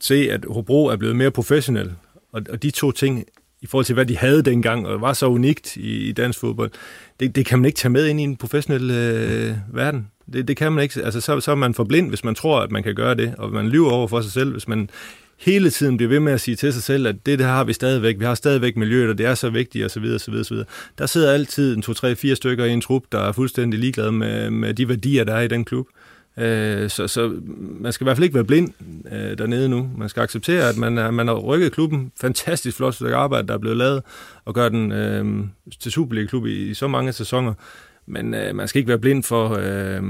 se, 0.00 0.14
at 0.30 0.44
Hobro 0.50 0.86
er 0.86 0.96
blevet 0.96 1.16
mere 1.16 1.30
professionel. 1.30 1.92
Og, 2.32 2.42
og 2.50 2.62
de 2.62 2.70
to 2.70 2.90
ting, 2.92 3.24
i 3.64 3.66
forhold 3.66 3.84
til 3.84 3.94
hvad 3.94 4.06
de 4.06 4.16
havde 4.16 4.42
dengang, 4.42 4.86
og 4.86 5.00
var 5.00 5.12
så 5.12 5.26
unikt 5.26 5.76
i, 5.76 6.08
i 6.08 6.12
dansk 6.12 6.38
fodbold, 6.38 6.70
det, 7.20 7.36
det 7.36 7.46
kan 7.46 7.58
man 7.58 7.66
ikke 7.66 7.76
tage 7.76 7.92
med 7.92 8.06
ind 8.06 8.20
i 8.20 8.22
en 8.22 8.36
professionel 8.36 8.90
øh, 8.90 9.52
verden. 9.72 10.08
Det, 10.32 10.48
det 10.48 10.56
kan 10.56 10.72
man 10.72 10.82
ikke. 10.82 11.00
Altså, 11.04 11.20
så, 11.20 11.40
så 11.40 11.50
er 11.50 11.54
man 11.54 11.74
for 11.74 11.84
blind, 11.84 12.08
hvis 12.08 12.24
man 12.24 12.34
tror, 12.34 12.60
at 12.60 12.70
man 12.70 12.82
kan 12.82 12.94
gøre 12.94 13.14
det, 13.14 13.34
og 13.38 13.52
man 13.52 13.68
lyver 13.68 13.90
over 13.90 14.08
for 14.08 14.20
sig 14.20 14.32
selv, 14.32 14.52
hvis 14.52 14.68
man 14.68 14.90
hele 15.38 15.70
tiden 15.70 15.96
bliver 15.96 16.08
ved 16.08 16.20
med 16.20 16.32
at 16.32 16.40
sige 16.40 16.56
til 16.56 16.72
sig 16.72 16.82
selv, 16.82 17.06
at 17.06 17.26
det, 17.26 17.38
det 17.38 17.46
har 17.46 17.64
vi 17.64 17.72
stadigvæk. 17.72 18.18
Vi 18.18 18.24
har 18.24 18.34
stadigvæk 18.34 18.76
miljøet, 18.76 19.10
og 19.10 19.18
det 19.18 19.26
er 19.26 19.34
så 19.34 19.50
vigtigt, 19.50 19.84
og 19.84 19.90
så 19.90 20.00
videre, 20.00 20.18
så 20.18 20.30
videre. 20.30 20.64
Der 20.98 21.06
sidder 21.06 21.32
altid 21.32 21.76
en 21.76 21.82
to, 21.82 21.92
tre, 21.92 22.16
fire 22.16 22.36
stykker 22.36 22.64
i 22.64 22.70
en 22.70 22.80
trup, 22.80 23.02
der 23.12 23.20
er 23.20 23.32
fuldstændig 23.32 23.80
ligeglade 23.80 24.12
med, 24.12 24.50
med 24.50 24.74
de 24.74 24.88
værdier, 24.88 25.24
der 25.24 25.34
er 25.34 25.40
i 25.40 25.48
den 25.48 25.64
klub. 25.64 25.86
Øh, 25.86 26.03
så, 26.88 27.08
så 27.08 27.40
man 27.80 27.92
skal 27.92 28.04
i 28.04 28.06
hvert 28.06 28.16
fald 28.16 28.24
ikke 28.24 28.34
være 28.34 28.44
blind 28.44 28.72
øh, 29.12 29.38
dernede 29.38 29.68
nu. 29.68 29.90
Man 29.96 30.08
skal 30.08 30.22
acceptere, 30.22 30.68
at 30.68 30.76
man, 30.76 30.98
er, 30.98 31.10
man 31.10 31.28
har 31.28 31.34
rykket 31.34 31.72
klubben. 31.72 32.12
Fantastisk 32.20 32.76
flot 32.76 32.94
stykke 32.94 33.16
arbejde, 33.16 33.48
der 33.48 33.54
er 33.54 33.58
blevet 33.58 33.76
lavet, 33.76 34.02
og 34.44 34.54
gør 34.54 34.68
den 34.68 34.92
øh, 34.92 35.44
til 35.80 35.92
Superliga-klub 35.92 36.46
i, 36.46 36.70
i 36.70 36.74
så 36.74 36.88
mange 36.88 37.12
sæsoner. 37.12 37.54
Men 38.06 38.34
øh, 38.34 38.54
man 38.54 38.68
skal 38.68 38.78
ikke 38.78 38.88
være 38.88 38.98
blind 38.98 39.22
for, 39.22 39.48
øh, 39.60 40.02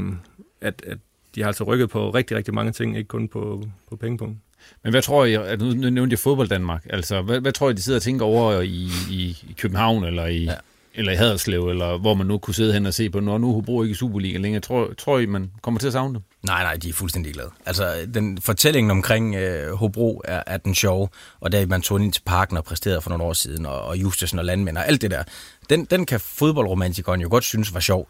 at, 0.61 0.83
at 0.87 0.99
de 1.35 1.41
har 1.41 1.47
altså 1.47 1.65
rykket 1.65 1.91
på 1.91 2.11
rigtig, 2.11 2.37
rigtig 2.37 2.55
mange 2.55 2.73
ting, 2.73 2.97
ikke 2.97 3.09
kun 3.09 3.29
på, 3.29 3.65
på 3.89 3.97
pengepunkten. 3.97 4.41
men 4.83 4.93
hvad 4.93 5.03
tror 5.03 5.25
I, 5.25 5.35
at 5.35 5.61
nu 5.61 5.67
nu 5.67 5.91
nævnte 5.91 6.13
jeg 6.13 6.19
fodbold 6.19 6.49
Danmark, 6.49 6.87
altså 6.91 7.23
hvad, 7.23 7.41
hvad 7.41 7.53
tror 7.53 7.71
I, 7.71 7.73
de 7.73 7.83
sidder 7.83 7.99
og 7.99 8.03
tænker 8.03 8.27
over 8.27 8.61
i, 8.61 8.89
i, 9.11 9.39
i 9.49 9.55
København, 9.59 10.05
eller 10.05 10.27
i, 10.27 10.45
ja. 10.45 10.55
Eller 10.97 11.13
i 11.13 11.17
Haderslev, 11.17 11.69
eller 11.69 11.99
hvor 11.99 12.15
man 12.15 12.27
nu 12.27 12.39
kunne 12.39 12.55
sidde 12.55 12.73
hen 12.73 12.87
og 12.87 12.95
se 12.95 13.11
på, 13.11 13.21
når 13.21 13.39
nu 13.39 13.53
Hobro 13.53 13.83
ikke 13.83 13.93
i 13.93 13.95
Superliga 13.95 14.39
længere. 14.39 14.61
Tror, 14.61 14.93
tror 14.99 15.19
I, 15.19 15.27
man 15.27 15.51
kommer 15.63 15.81
til 15.81 15.87
at 15.87 15.93
savne 15.93 16.15
dem? 16.15 16.23
Nej, 16.43 16.63
nej, 16.63 16.77
de 16.77 16.89
er 16.89 16.93
fuldstændig 16.93 17.35
glade. 17.35 17.51
Altså, 17.67 18.07
den 18.15 18.39
fortællingen 18.41 18.91
omkring 18.91 19.35
øh, 19.35 19.73
Hobro 19.73 20.23
er, 20.25 20.43
er 20.47 20.57
den 20.57 20.75
sjove, 20.75 21.09
og 21.41 21.53
da 21.53 21.67
man 21.67 21.83
tog 21.83 22.01
ind 22.01 22.13
til 22.13 22.23
parken 22.27 22.57
og 22.57 22.65
præsterede 22.65 23.01
for 23.01 23.11
nogle 23.11 23.25
år 23.25 23.33
siden, 23.33 23.67
og, 23.67 23.83
og 23.83 23.97
Justesen 23.97 24.39
og 24.39 24.45
Landmænd 24.45 24.79
og 24.79 24.87
alt 24.87 25.03
det 25.03 25.11
der, 25.11 25.23
den, 25.71 25.85
den 25.85 26.07
kan 26.07 26.21
fodboldromantikeren 26.21 27.21
jo 27.21 27.29
godt 27.31 27.45
synes 27.45 27.75
var 27.75 27.81
sjov. 27.81 28.09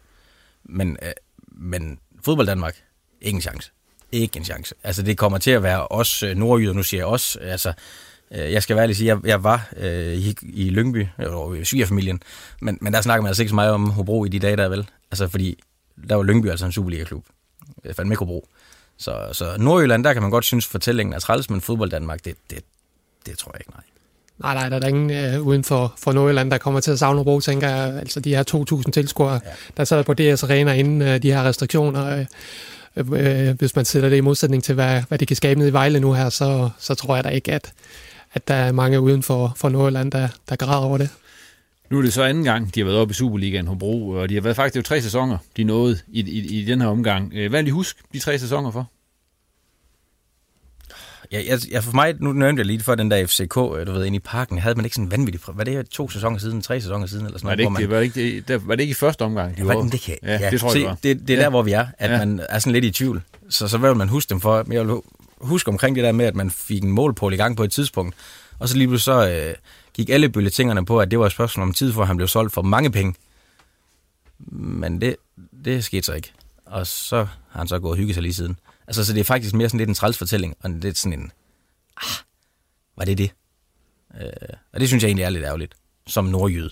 Men, 0.63 0.97
øh, 1.01 1.11
men 1.47 1.99
fodbold 2.25 2.47
Danmark, 2.47 2.75
ingen 3.21 3.41
chance. 3.41 3.71
Ikke 4.11 4.37
en 4.37 4.45
chance. 4.45 4.75
Altså, 4.83 5.01
det 5.01 5.17
kommer 5.17 5.37
til 5.37 5.51
at 5.51 5.63
være 5.63 5.87
os 5.87 6.23
øh, 6.23 6.35
nordjyder, 6.37 6.73
nu 6.73 6.83
siger 6.83 7.01
jeg 7.01 7.07
os, 7.07 7.35
altså, 7.41 7.73
jeg 8.31 8.63
skal 8.63 8.75
være 8.75 8.83
ærlig 8.83 8.95
sige, 8.95 9.07
jeg, 9.07 9.17
jeg 9.25 9.43
var 9.43 9.69
øh, 9.77 10.13
i, 10.13 10.35
i 10.43 10.69
Lyngby, 10.69 11.07
og 11.17 11.57
i 11.57 11.65
svigerfamilien, 11.65 12.21
men, 12.61 12.77
men 12.81 12.93
der 12.93 13.01
snakker 13.01 13.21
man 13.21 13.27
altså 13.27 13.43
ikke 13.43 13.49
så 13.49 13.55
meget 13.55 13.71
om 13.71 13.89
Hobro 13.89 14.25
i 14.25 14.29
de 14.29 14.39
dage 14.39 14.57
der, 14.57 14.69
vel? 14.69 14.87
Altså, 15.11 15.27
fordi 15.27 15.63
der 16.09 16.15
var 16.15 16.23
Lyngby 16.23 16.49
altså 16.49 16.65
en 16.65 16.71
Superliga-klub. 16.71 17.25
Øh, 17.85 17.93
Fandme 17.93 18.13
ikke 18.13 18.19
Hobro. 18.19 18.47
Så, 18.97 19.29
så 19.33 19.55
Nordjylland, 19.57 20.03
der 20.03 20.13
kan 20.13 20.21
man 20.21 20.31
godt 20.31 20.45
synes, 20.45 20.67
fortællingen 20.67 21.13
er 21.13 21.19
træls, 21.19 21.49
men 21.49 21.61
fodbold 21.61 21.89
Danmark, 21.89 22.25
det, 22.25 22.35
det, 22.49 22.59
det 23.25 23.37
tror 23.37 23.51
jeg 23.53 23.61
ikke, 23.61 23.71
nej. 23.71 23.83
Nej, 24.39 24.53
nej, 24.53 24.69
der 24.69 24.75
er 24.75 24.79
der 24.79 24.87
ingen 24.87 25.11
øh, 25.11 25.41
uden 25.41 25.63
for, 25.63 25.93
for 25.97 26.11
Nordjylland, 26.11 26.51
der 26.51 26.57
kommer 26.57 26.79
til 26.79 26.91
at 26.91 26.99
savne 26.99 27.17
Hobro, 27.17 27.39
tænker 27.39 27.69
jeg. 27.69 27.99
Altså 27.99 28.19
de 28.19 28.35
her 28.35 28.73
2.000 28.85 28.91
tilskuere, 28.91 29.33
ja. 29.33 29.49
der 29.77 29.83
sad 29.83 30.03
på 30.03 30.13
DS 30.13 30.43
Arena 30.43 30.73
inden 30.73 31.01
øh, 31.01 31.21
de 31.21 31.31
her 31.31 31.43
restriktioner. 31.43 32.17
Øh, 32.17 32.25
øh, 32.97 33.57
hvis 33.59 33.75
man 33.75 33.85
sætter 33.85 34.09
det 34.09 34.17
i 34.17 34.21
modsætning 34.21 34.63
til, 34.63 34.75
hvad, 34.75 35.01
hvad 35.07 35.17
det 35.17 35.27
kan 35.27 35.37
skabe 35.37 35.59
ned 35.59 35.67
i 35.67 35.73
Vejle 35.73 35.99
nu 35.99 36.13
her, 36.13 36.29
så, 36.29 36.69
så 36.79 36.95
tror 36.95 37.15
jeg 37.15 37.23
da 37.23 37.29
ikke, 37.29 37.53
at, 37.53 37.73
at 38.35 38.47
der 38.47 38.53
er 38.53 38.71
mange 38.71 39.01
uden 39.01 39.23
for, 39.23 39.53
for 39.55 39.69
Nordjylland, 39.69 40.11
der, 40.11 40.27
der 40.49 40.55
græder 40.55 40.81
over 40.85 40.97
det. 40.97 41.09
Nu 41.89 41.97
er 41.97 42.01
det 42.01 42.13
så 42.13 42.23
anden 42.23 42.43
gang, 42.43 42.75
de 42.75 42.79
har 42.79 42.85
været 42.85 42.97
oppe 42.99 43.11
i 43.11 43.13
Superligaen 43.15 43.67
Hobro, 43.67 44.09
og 44.09 44.29
de 44.29 44.33
har 44.33 44.41
været 44.41 44.55
faktisk 44.55 44.73
det 44.73 44.79
er 44.79 44.81
jo 44.81 44.83
tre 44.97 45.01
sæsoner, 45.01 45.37
de 45.57 45.63
nåede 45.63 45.97
i, 46.07 46.19
i, 46.21 46.59
i 46.61 46.65
den 46.65 46.81
her 46.81 46.87
omgang. 46.87 47.31
Øh, 47.35 47.49
Hvad 47.49 47.61
vil 47.61 47.67
I 47.67 47.71
huske 47.71 47.99
de 48.13 48.19
tre 48.19 48.39
sæsoner 48.39 48.71
for? 48.71 48.91
Jeg, 51.31 51.45
jeg, 51.47 51.59
jeg, 51.71 51.83
for 51.83 51.91
mig, 51.93 52.15
nu 52.19 52.33
nævnte 52.33 52.59
jeg 52.59 52.65
lige 52.65 52.79
før 52.79 52.95
den 52.95 53.11
der 53.11 53.25
FCK, 53.27 53.57
øh, 53.57 53.87
du 53.87 53.91
ved, 53.91 54.05
inde 54.05 54.15
i 54.15 54.19
parken, 54.19 54.57
havde 54.57 54.75
man 54.75 54.85
ikke 54.85 54.95
sådan 54.95 55.05
en 55.07 55.11
vanvittig... 55.11 55.41
Var 55.47 55.63
det 55.63 55.89
to 55.89 56.09
sæsoner 56.09 56.37
siden, 56.37 56.61
tre 56.61 56.81
sæsoner 56.81 57.05
siden, 57.07 57.25
eller 57.25 57.37
sådan 57.39 57.49
Var 57.49 57.55
det, 57.55 57.63
noget? 57.65 57.79
ikke, 57.79 57.91
var, 57.93 57.97
det 57.97 58.03
ikke, 58.05 58.35
det, 58.37 58.47
der, 58.47 58.57
var 58.57 58.75
det 58.75 58.81
ikke 58.83 58.91
i 58.91 58.93
første 58.93 59.21
omgang? 59.21 59.57
De 59.57 59.61
Ja, 59.61 59.67
var, 59.67 59.75
var, 59.75 59.83
det 59.89 60.01
kan, 60.01 60.17
ja, 60.23 60.37
ja, 60.39 60.49
det 60.51 60.59
tror 60.59 60.67
jeg, 60.67 60.73
Se, 60.73 60.79
det 60.79 60.87
var. 60.87 60.97
det, 61.03 61.19
det 61.27 61.29
er 61.29 61.37
Ja. 61.37 61.43
der, 61.43 61.49
hvor 61.49 61.61
vi 61.61 61.71
er, 61.71 61.87
at 61.97 62.09
Ja. 62.09 62.17
ja. 62.17 62.25
man 62.25 62.41
er 62.49 62.59
sådan 62.59 62.73
lidt 62.73 62.85
i 62.85 62.91
tvivl. 62.91 63.21
Så, 63.49 63.67
så 63.67 63.77
hvad 63.77 63.89
vil 63.89 63.97
man 63.97 64.09
huske 64.09 64.29
dem 64.29 64.41
for? 64.41 64.65
Jeg 64.71 64.87
vil 64.87 64.95
huske 65.47 65.69
omkring 65.69 65.95
det 65.95 66.03
der 66.03 66.11
med, 66.11 66.25
at 66.25 66.35
man 66.35 66.51
fik 66.51 66.83
en 66.83 66.91
målpål 66.91 67.33
i 67.33 67.37
gang 67.37 67.57
på 67.57 67.63
et 67.63 67.71
tidspunkt, 67.71 68.15
og 68.59 68.69
så 68.69 68.77
lige 68.77 68.87
pludselig 68.87 69.03
så 69.03 69.29
øh, 69.29 69.55
gik 69.93 70.09
alle 70.09 70.29
bølletingerne 70.29 70.85
på, 70.85 70.99
at 70.99 71.11
det 71.11 71.19
var 71.19 71.25
et 71.25 71.31
spørgsmål 71.31 71.67
om 71.67 71.73
tid, 71.73 71.93
for 71.93 72.05
han 72.05 72.17
blev 72.17 72.27
solgt 72.27 72.53
for 72.53 72.61
mange 72.61 72.91
penge. 72.91 73.15
Men 74.49 75.01
det, 75.01 75.15
det 75.65 75.83
skete 75.83 76.03
så 76.03 76.13
ikke. 76.13 76.31
Og 76.65 76.87
så 76.87 77.17
har 77.49 77.59
han 77.59 77.67
så 77.67 77.79
gået 77.79 77.91
og 77.91 77.97
hygget 77.97 78.15
sig 78.15 78.23
lige 78.23 78.33
siden. 78.33 78.59
Altså, 78.87 79.05
så 79.05 79.13
det 79.13 79.19
er 79.19 79.23
faktisk 79.23 79.55
mere 79.55 79.69
sådan 79.69 79.77
lidt 79.77 79.89
en 79.89 79.95
træls 79.95 80.17
fortælling, 80.17 80.55
og 80.63 80.69
det 80.69 80.85
er 80.85 80.93
sådan 80.93 81.19
en, 81.19 81.31
ah, 81.97 82.23
var 82.97 83.05
det 83.05 83.17
det? 83.17 83.31
Øh, 84.21 84.31
og 84.73 84.79
det 84.79 84.87
synes 84.87 85.03
jeg 85.03 85.09
egentlig 85.09 85.23
er 85.23 85.29
lidt 85.29 85.45
ærgerligt, 85.45 85.75
som 86.07 86.25
nordjyde. 86.25 86.69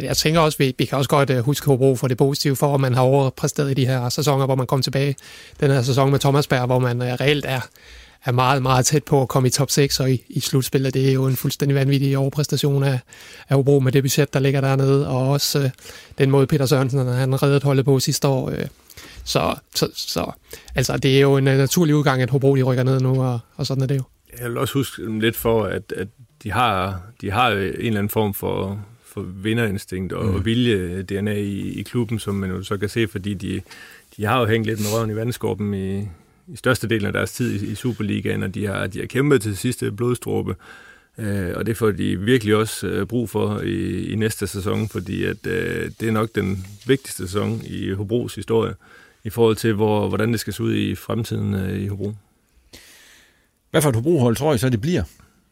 Men 0.00 0.06
jeg 0.06 0.16
tænker 0.16 0.40
også, 0.40 0.58
vi, 0.58 0.74
vi 0.78 0.84
kan 0.84 0.98
også 0.98 1.10
godt 1.10 1.30
øh, 1.30 1.38
huske 1.38 1.66
Hobro 1.66 1.96
for 1.96 2.08
det 2.08 2.16
positive 2.16 2.56
for, 2.56 2.74
at 2.74 2.80
man 2.80 2.94
har 2.94 3.02
overpræsteret 3.02 3.70
i 3.70 3.74
de 3.74 3.86
her 3.86 4.08
sæsoner, 4.08 4.46
hvor 4.46 4.54
man 4.54 4.66
kom 4.66 4.82
tilbage. 4.82 5.16
Den 5.60 5.70
her 5.70 5.82
sæson 5.82 6.10
med 6.10 6.18
Thomas 6.18 6.46
Berg, 6.46 6.66
hvor 6.66 6.78
man 6.78 7.02
øh, 7.02 7.08
reelt 7.08 7.44
er, 7.48 7.60
er 8.24 8.32
meget, 8.32 8.62
meget 8.62 8.86
tæt 8.86 9.04
på 9.04 9.22
at 9.22 9.28
komme 9.28 9.46
i 9.46 9.50
top 9.50 9.70
6 9.70 10.00
og 10.00 10.10
i, 10.10 10.22
i 10.28 10.40
slutspillet. 10.40 10.94
Det 10.94 11.08
er 11.08 11.12
jo 11.12 11.26
en 11.26 11.36
fuldstændig 11.36 11.74
vanvittig 11.74 12.18
overpræstation 12.18 12.82
af, 12.82 13.00
af 13.48 13.56
Hobro 13.56 13.80
med 13.80 13.92
det 13.92 14.02
budget, 14.02 14.34
der 14.34 14.40
ligger 14.40 14.60
dernede, 14.60 15.08
og 15.08 15.28
også 15.28 15.58
øh, 15.58 15.70
den 16.18 16.30
måde 16.30 16.46
Peter 16.46 16.66
Sørensen 16.66 17.06
han 17.06 17.42
reddede 17.42 17.64
holdet 17.64 17.84
på 17.84 18.00
sidste 18.00 18.28
år. 18.28 18.50
Øh, 18.50 18.66
så, 19.24 19.54
så, 19.74 19.88
så 19.94 20.32
altså, 20.74 20.96
det 20.96 21.16
er 21.16 21.20
jo 21.20 21.36
en 21.36 21.48
øh, 21.48 21.58
naturlig 21.58 21.94
udgang, 21.94 22.22
at 22.22 22.30
Hobro 22.30 22.56
de 22.56 22.62
rykker 22.62 22.84
ned 22.84 23.00
nu, 23.00 23.22
og, 23.22 23.38
og 23.56 23.66
sådan 23.66 23.82
er 23.82 23.86
det 23.86 23.96
jo. 23.96 24.02
Jeg 24.40 24.48
vil 24.48 24.58
også 24.58 24.74
huske 24.74 25.20
lidt 25.20 25.36
for, 25.36 25.64
at, 25.64 25.92
at 25.96 26.08
de, 26.42 26.52
har, 26.52 27.00
de 27.20 27.30
har 27.30 27.50
en 27.50 27.56
eller 27.58 27.98
anden 27.98 28.08
form 28.08 28.34
for, 28.34 28.80
for 29.12 29.22
vinderinstinkt 29.22 30.12
og, 30.12 30.26
mm. 30.26 30.44
vilje-DNA 30.44 31.34
i, 31.34 31.78
i 31.78 31.82
klubben, 31.82 32.18
som 32.18 32.34
man 32.34 32.50
jo 32.50 32.62
så 32.62 32.76
kan 32.76 32.88
se, 32.88 33.08
fordi 33.08 33.34
de, 33.34 33.60
de 34.16 34.24
har 34.24 34.40
jo 34.40 34.46
hængt 34.46 34.66
lidt 34.66 34.80
med 34.80 34.92
røven 34.92 35.10
i 35.10 35.16
vandskorpen 35.16 35.74
i, 35.74 35.98
i 36.48 36.56
største 36.56 36.88
del 36.88 37.06
af 37.06 37.12
deres 37.12 37.32
tid 37.32 37.62
i, 37.62 37.72
i 37.72 37.74
Superligaen, 37.74 38.42
og 38.42 38.54
de 38.54 38.66
har, 38.66 38.86
de 38.86 38.98
har 38.98 39.06
kæmpet 39.06 39.42
til 39.42 39.56
sidste 39.56 39.92
blodstråbe. 39.92 40.54
Øh, 41.18 41.52
og 41.56 41.66
det 41.66 41.76
får 41.76 41.90
de 41.90 42.20
virkelig 42.20 42.56
også 42.56 42.86
øh, 42.86 43.06
brug 43.06 43.30
for 43.30 43.60
i, 43.60 44.06
i 44.12 44.14
næste 44.14 44.46
sæson, 44.46 44.88
fordi 44.88 45.24
at, 45.24 45.46
øh, 45.46 45.90
det 46.00 46.08
er 46.08 46.12
nok 46.12 46.34
den 46.34 46.66
vigtigste 46.86 47.22
sæson 47.22 47.62
i 47.64 47.90
Hobros 47.90 48.34
historie 48.34 48.74
i 49.24 49.30
forhold 49.30 49.56
til, 49.56 49.72
hvor, 49.72 50.08
hvordan 50.08 50.32
det 50.32 50.40
skal 50.40 50.52
se 50.52 50.62
ud 50.62 50.74
i 50.74 50.94
fremtiden 50.94 51.54
øh, 51.54 51.82
i 51.82 51.86
Hobro. 51.86 52.14
Hvad 53.70 53.82
for 53.82 53.88
et 53.88 53.94
Hobro-hold 53.94 54.36
tror 54.36 54.54
I 54.54 54.58
så, 54.58 54.68
det 54.68 54.80
bliver, 54.80 55.02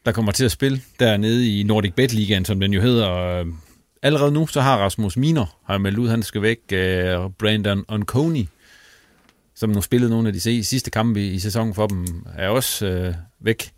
der 0.05 0.11
kommer 0.11 0.31
til 0.31 0.45
at 0.45 0.51
spille 0.51 0.81
dernede 0.99 1.59
i 1.59 1.63
Nordic 1.63 1.93
Bet 1.93 2.13
Ligaen, 2.13 2.45
som 2.45 2.59
den 2.59 2.73
jo 2.73 2.81
hedder? 2.81 3.45
Allerede 4.01 4.31
nu, 4.31 4.47
så 4.47 4.61
har 4.61 4.77
Rasmus 4.77 5.17
Miner 5.17 5.57
har 5.65 5.77
meldt 5.77 5.97
ud, 5.97 6.09
han 6.09 6.23
skal 6.23 6.41
væk. 6.41 6.57
Uh, 6.71 7.31
Brandon 7.39 7.85
Onconi, 7.87 8.49
som 9.55 9.69
nu 9.69 9.81
spillede 9.81 10.11
nogle 10.11 10.27
af 10.27 10.33
de 10.33 10.63
sidste 10.63 10.91
kampe 10.91 11.25
i, 11.25 11.39
sæsonen 11.39 11.73
for 11.73 11.87
dem, 11.87 12.25
er 12.37 12.47
også 12.47 13.07
uh, 13.07 13.15
væk. 13.45 13.71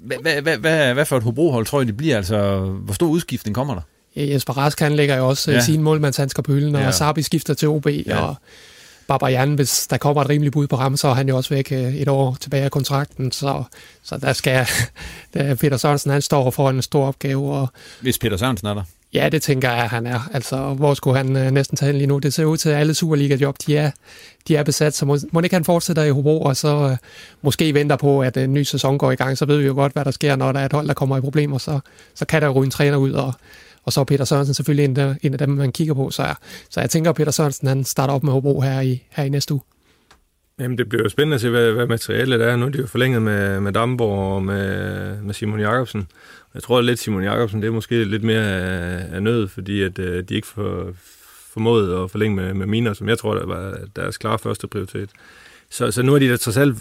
Hvad 0.00 1.04
for 1.04 1.16
et 1.16 1.22
Hobro-hold 1.22 1.66
tror 1.66 1.80
I, 1.80 1.84
det 1.84 1.96
bliver? 1.96 2.16
Altså, 2.16 2.60
hvor 2.60 2.94
stor 2.94 3.06
udskiftning 3.06 3.54
kommer 3.54 3.74
der? 3.74 3.82
Jesper 4.16 4.52
Rask, 4.52 4.80
han 4.80 4.92
lægger 4.92 5.16
jo 5.16 5.28
også 5.28 5.52
ja. 5.52 5.60
sin 5.60 5.82
målmandshandsker 5.82 6.42
på 6.42 6.52
hylden, 6.52 6.74
og 6.74 6.82
ja. 6.82 6.90
Sabi 6.90 7.22
skifter 7.22 7.54
til 7.54 7.68
OB, 7.68 7.86
ja. 7.86 8.18
og 8.18 8.36
Barbarian, 9.06 9.54
hvis 9.54 9.86
der 9.86 9.96
kommer 9.96 10.22
et 10.22 10.28
rimeligt 10.28 10.52
bud 10.52 10.66
på 10.66 10.76
ham, 10.76 10.96
så 10.96 11.08
er 11.08 11.14
han 11.14 11.28
jo 11.28 11.36
også 11.36 11.54
væk 11.54 11.72
øh, 11.72 11.94
et 11.94 12.08
år 12.08 12.36
tilbage 12.40 12.64
af 12.64 12.70
kontrakten, 12.70 13.32
så, 13.32 13.62
så 14.02 14.18
der 14.18 14.32
skal 14.32 14.66
der 15.34 15.54
Peter 15.54 15.76
Sørensen, 15.76 16.10
han 16.10 16.22
står 16.22 16.50
for 16.50 16.70
en 16.70 16.82
stor 16.82 17.06
opgave. 17.06 17.52
Og, 17.52 17.68
hvis 18.00 18.18
Peter 18.18 18.36
Sørensen 18.36 18.66
er 18.66 18.74
der? 18.74 18.82
Ja, 19.14 19.28
det 19.28 19.42
tænker 19.42 19.70
jeg, 19.70 19.90
han 19.90 20.06
er. 20.06 20.28
Altså, 20.32 20.74
hvor 20.74 20.94
skulle 20.94 21.16
han 21.16 21.36
øh, 21.36 21.50
næsten 21.50 21.76
tage 21.76 21.92
lige 21.92 22.06
nu? 22.06 22.18
Det 22.18 22.34
ser 22.34 22.44
ud 22.44 22.56
til, 22.56 22.68
at 22.68 22.76
alle 22.76 22.94
Superliga-job, 22.94 23.56
de 23.66 23.76
er, 23.76 23.90
de 24.48 24.56
er 24.56 24.62
besat, 24.62 24.94
så 24.94 25.06
må, 25.06 25.18
må 25.32 25.40
ikke 25.40 25.56
han 25.56 25.64
fortsætter 25.64 26.02
i 26.02 26.10
Hobro, 26.10 26.42
og 26.42 26.56
så 26.56 26.88
øh, 26.90 26.96
måske 27.42 27.74
venter 27.74 27.96
på, 27.96 28.22
at 28.22 28.36
en 28.36 28.54
ny 28.54 28.62
sæson 28.62 28.98
går 28.98 29.12
i 29.12 29.14
gang, 29.14 29.38
så 29.38 29.44
ved 29.44 29.58
vi 29.58 29.66
jo 29.66 29.74
godt, 29.74 29.92
hvad 29.92 30.04
der 30.04 30.10
sker, 30.10 30.36
når 30.36 30.52
der 30.52 30.60
er 30.60 30.66
et 30.66 30.72
hold, 30.72 30.88
der 30.88 30.94
kommer 30.94 31.16
i 31.16 31.20
problemer, 31.20 31.58
så, 31.58 31.80
så 32.14 32.24
kan 32.24 32.42
der 32.42 32.48
jo 32.48 32.62
en 32.62 32.70
træner 32.70 32.96
ud, 32.96 33.12
og, 33.12 33.34
og 33.82 33.92
så 33.92 34.00
er 34.00 34.04
Peter 34.04 34.24
Sørensen 34.24 34.54
selvfølgelig 34.54 34.84
en, 34.84 34.96
der, 34.96 35.14
en 35.22 35.32
af 35.32 35.38
dem, 35.38 35.48
man 35.48 35.72
kigger 35.72 35.94
på. 35.94 36.10
Så, 36.10 36.34
så 36.70 36.80
jeg 36.80 36.90
tænker, 36.90 37.10
at 37.10 37.16
Peter 37.16 37.30
Sørensen 37.30 37.68
han 37.68 37.84
starter 37.84 38.14
op 38.14 38.22
med 38.22 38.32
Hobro 38.32 38.60
her 38.60 38.80
i, 38.80 39.02
her 39.10 39.24
i 39.24 39.28
næste 39.28 39.54
uge. 39.54 39.62
Jamen, 40.60 40.78
det 40.78 40.88
bliver 40.88 41.02
jo 41.02 41.08
spændende 41.08 41.34
at 41.34 41.40
se, 41.40 41.50
hvad, 41.50 41.72
hvad 41.72 41.86
materialet 41.86 42.42
er. 42.42 42.56
Nu 42.56 42.66
er 42.66 42.70
de 42.70 42.78
jo 42.78 42.86
forlænget 42.86 43.22
med, 43.22 43.60
med 43.60 43.72
Damborg 43.72 44.34
og 44.34 44.42
med, 44.42 45.22
med 45.22 45.34
Simon 45.34 45.60
Jakobsen. 45.60 46.06
Jeg 46.54 46.62
tror 46.62 46.78
at 46.78 46.84
lidt, 46.84 46.98
Simon 46.98 47.22
Jakobsen, 47.22 47.62
det 47.62 47.68
er 47.68 47.72
måske 47.72 48.04
lidt 48.04 48.22
mere 48.22 48.44
af, 48.44 49.14
af 49.14 49.22
nød, 49.22 49.48
fordi 49.48 49.82
at, 49.82 49.98
uh, 49.98 50.04
de 50.04 50.34
ikke 50.34 50.46
for, 50.46 50.92
formåede 51.52 52.02
at 52.02 52.10
forlænge 52.10 52.36
med, 52.36 52.54
med 52.54 52.66
Miner, 52.66 52.92
som 52.92 53.08
jeg 53.08 53.18
tror, 53.18 53.34
der 53.34 53.46
var 53.46 53.78
deres 53.96 54.18
klare 54.18 54.38
første 54.38 54.66
prioritet. 54.66 55.10
Så, 55.70 55.90
så 55.90 56.02
nu 56.02 56.14
er 56.14 56.18
de 56.18 56.30
da 56.30 56.36
trods 56.36 56.56
alt 56.56 56.76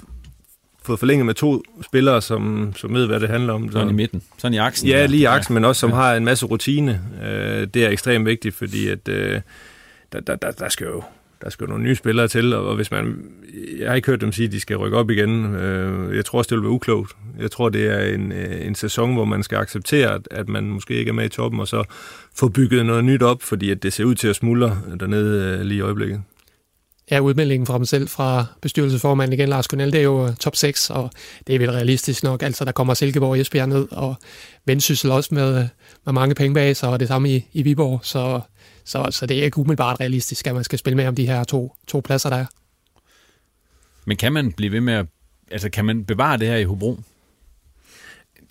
fået 0.83 0.99
forlænget 0.99 1.25
med 1.25 1.33
to 1.33 1.63
spillere, 1.81 2.21
som, 2.21 2.73
som 2.75 2.93
ved, 2.93 3.07
hvad 3.07 3.19
det 3.19 3.29
handler 3.29 3.53
om. 3.53 3.71
Sådan 3.71 3.89
i 3.89 3.93
midten. 3.93 4.21
Sådan 4.37 4.53
i 4.53 4.57
aksen. 4.57 4.87
Ja, 4.87 5.05
lige 5.05 5.21
i 5.21 5.25
aksen, 5.25 5.53
ja. 5.53 5.59
men 5.59 5.65
også 5.65 5.79
som 5.79 5.89
ja. 5.89 5.95
har 5.95 6.15
en 6.15 6.25
masse 6.25 6.45
rutine. 6.45 7.01
Øh, 7.23 7.67
det 7.73 7.85
er 7.85 7.89
ekstremt 7.89 8.25
vigtigt, 8.25 8.55
fordi 8.55 8.87
at, 8.87 9.07
øh, 9.09 9.41
der, 10.13 10.19
der, 10.19 10.35
der, 10.35 10.51
der 10.51 10.69
skal 10.69 10.87
jo 10.87 11.03
der 11.43 11.49
skal 11.49 11.63
jo 11.63 11.69
nogle 11.69 11.83
nye 11.83 11.95
spillere 11.95 12.27
til, 12.27 12.53
og 12.53 12.75
hvis 12.75 12.91
man, 12.91 13.25
jeg 13.79 13.89
har 13.89 13.95
ikke 13.95 14.05
hørt 14.05 14.21
dem 14.21 14.31
sige, 14.31 14.45
at 14.45 14.51
de 14.51 14.59
skal 14.59 14.77
rykke 14.77 14.97
op 14.97 15.09
igen. 15.09 15.55
Øh, 15.55 16.15
jeg 16.15 16.25
tror 16.25 16.37
også, 16.37 16.49
det 16.49 16.55
vil 16.55 16.63
være 16.63 16.71
uklogt. 16.71 17.11
Jeg 17.39 17.51
tror, 17.51 17.69
det 17.69 17.87
er 17.87 18.15
en, 18.15 18.31
øh, 18.31 18.67
en 18.67 18.75
sæson, 18.75 19.13
hvor 19.13 19.25
man 19.25 19.43
skal 19.43 19.57
acceptere, 19.57 20.19
at 20.31 20.49
man 20.49 20.63
måske 20.63 20.93
ikke 20.93 21.09
er 21.09 21.13
med 21.13 21.25
i 21.25 21.29
toppen, 21.29 21.59
og 21.59 21.67
så 21.67 21.83
få 22.35 22.49
bygget 22.49 22.85
noget 22.85 23.03
nyt 23.03 23.23
op, 23.23 23.41
fordi 23.41 23.69
at 23.69 23.83
det 23.83 23.93
ser 23.93 24.03
ud 24.03 24.15
til 24.15 24.27
at 24.27 24.35
smuldre 24.35 24.77
dernede 24.99 25.57
øh, 25.59 25.65
lige 25.65 25.77
i 25.77 25.81
øjeblikket 25.81 26.21
ja, 27.11 27.19
udmeldingen 27.19 27.67
fra 27.67 27.77
mig 27.77 27.87
selv 27.87 28.07
fra 28.07 28.45
bestyrelsesformanden 28.61 29.33
igen, 29.33 29.49
Lars 29.49 29.67
Kunnel, 29.67 29.91
det 29.91 29.99
er 29.99 30.03
jo 30.03 30.27
øh, 30.27 30.35
top 30.35 30.55
6, 30.55 30.89
og 30.89 31.11
det 31.47 31.55
er 31.55 31.59
vel 31.59 31.71
realistisk 31.71 32.23
nok. 32.23 32.41
Altså, 32.41 32.65
der 32.65 32.71
kommer 32.71 32.93
Silkeborg 32.93 33.29
og 33.29 33.39
Esbjerg 33.39 33.69
ned, 33.69 33.87
og 33.91 34.15
Vendsyssel 34.65 35.11
også 35.11 35.35
med, 35.35 35.67
med 36.05 36.13
mange 36.13 36.35
penge 36.35 36.53
bag 36.53 36.75
sig, 36.75 36.89
og 36.89 36.99
det 36.99 37.07
samme 37.07 37.29
i, 37.29 37.45
i 37.53 37.61
Viborg, 37.61 37.99
så, 38.03 38.41
så, 38.85 39.07
så 39.09 39.25
det 39.25 39.39
er 39.39 39.43
ikke 39.43 39.57
umiddelbart 39.57 39.99
realistisk, 39.99 40.47
at 40.47 40.55
man 40.55 40.63
skal 40.63 40.79
spille 40.79 40.97
med 40.97 41.07
om 41.07 41.15
de 41.15 41.27
her 41.27 41.43
to, 41.43 41.75
to 41.87 41.99
pladser, 41.99 42.29
der 42.29 42.37
er. 42.37 42.45
Men 44.05 44.17
kan 44.17 44.33
man 44.33 44.51
blive 44.51 44.71
ved 44.71 44.81
med 44.81 44.93
at, 44.93 45.05
altså 45.51 45.69
kan 45.69 45.85
man 45.85 46.05
bevare 46.05 46.37
det 46.37 46.47
her 46.47 46.55
i 46.55 46.63
Hobro? 46.63 46.99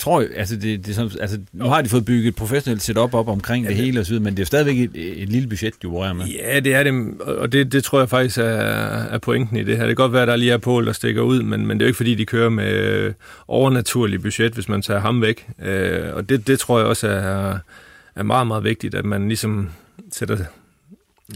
Tror, 0.01 0.25
altså, 0.37 0.57
det, 0.57 0.87
det, 0.87 0.95
som, 0.95 1.11
altså, 1.21 1.39
nu 1.53 1.65
har 1.65 1.83
de 1.83 1.89
fået 1.89 2.05
bygget 2.05 2.29
et 2.29 2.37
professionelt 2.37 2.83
setup 2.83 3.15
op 3.15 3.29
omkring 3.29 3.65
ja, 3.65 3.69
det 3.69 3.77
hele 3.77 4.01
og 4.01 4.07
så 4.07 4.13
videre, 4.13 4.25
men 4.25 4.37
det 4.37 4.43
er 4.43 4.47
stadigvæk 4.47 4.79
et, 4.79 5.23
et 5.23 5.29
lille 5.29 5.49
budget, 5.49 5.75
du 5.83 5.91
bruger 5.91 6.13
med. 6.13 6.27
Ja, 6.27 6.61
det 6.61 6.75
er 6.75 6.83
det, 6.83 7.21
og 7.21 7.53
det, 7.53 7.73
det 7.73 7.85
tror 7.85 7.99
jeg 7.99 8.09
faktisk 8.09 8.39
er, 8.39 8.43
er 8.43 9.19
pointen 9.19 9.57
i 9.57 9.65
det 9.65 9.77
her. 9.77 9.87
Det 9.87 9.97
kan 9.97 10.03
godt 10.03 10.13
være, 10.13 10.23
at 10.23 10.29
der 10.29 10.37
lige 10.37 10.53
er 10.53 10.59
Pål, 10.59 10.87
der 10.87 10.93
stikker 10.93 11.23
ud, 11.23 11.43
men, 11.43 11.67
men 11.67 11.79
det 11.79 11.85
er 11.85 11.87
jo 11.87 11.89
ikke 11.89 11.97
fordi, 11.97 12.15
de 12.15 12.27
kører 12.27 12.49
med 12.49 12.73
øh, 12.73 13.13
overnaturlig 13.49 14.23
budget, 14.23 14.53
hvis 14.53 14.69
man 14.69 14.83
tager 14.83 15.01
ham 15.01 15.23
væk. 15.23 15.49
Øh, 15.63 16.15
og 16.15 16.29
det, 16.29 16.47
det 16.47 16.59
tror 16.59 16.79
jeg 16.79 16.87
også 16.87 17.09
er, 17.09 17.59
er 18.17 18.23
meget, 18.23 18.47
meget 18.47 18.65
vigtigt, 18.65 18.95
at 18.95 19.05
man 19.05 19.29
ligesom 19.29 19.71
sætter 20.13 20.37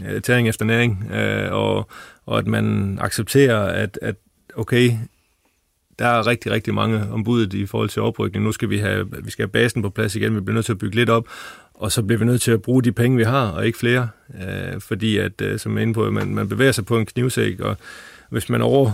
ja, 0.01 0.19
tæring 0.19 0.49
efter 0.49 0.65
næring, 0.65 1.11
øh, 1.13 1.51
og, 1.51 1.89
og 2.25 2.37
at 2.37 2.47
man 2.47 2.97
accepterer, 3.01 3.59
at, 3.59 3.99
at 4.01 4.15
okay, 4.55 4.91
der 5.99 6.07
er 6.07 6.27
rigtig, 6.27 6.51
rigtig 6.51 6.73
mange 6.73 7.11
ombudet 7.11 7.53
i 7.53 7.65
forhold 7.65 7.89
til 7.89 8.01
oprykning. 8.01 8.45
Nu 8.45 8.51
skal 8.51 8.69
vi 8.69 8.77
have, 8.77 9.23
vi 9.23 9.31
skal 9.31 9.43
have 9.43 9.51
basen 9.51 9.81
på 9.81 9.89
plads 9.89 10.15
igen, 10.15 10.35
vi 10.35 10.41
bliver 10.41 10.53
nødt 10.53 10.65
til 10.65 10.73
at 10.73 10.77
bygge 10.77 10.95
lidt 10.95 11.09
op, 11.09 11.27
og 11.73 11.91
så 11.91 12.03
bliver 12.03 12.19
vi 12.19 12.25
nødt 12.25 12.41
til 12.41 12.51
at 12.51 12.61
bruge 12.61 12.83
de 12.83 12.91
penge, 12.91 13.17
vi 13.17 13.23
har, 13.23 13.47
og 13.47 13.65
ikke 13.65 13.77
flere. 13.77 14.09
Øh, 14.41 14.81
fordi, 14.81 15.17
at, 15.17 15.41
øh, 15.41 15.59
som 15.59 15.71
jeg 15.71 15.77
er 15.77 15.81
inde 15.81 15.93
på, 15.93 16.11
man, 16.11 16.35
man 16.35 16.49
bevæger 16.49 16.71
sig 16.71 16.85
på 16.85 16.97
en 16.97 17.05
knivsæk, 17.05 17.59
og 17.59 17.77
hvis 18.29 18.49
man 18.49 18.61
over... 18.61 18.93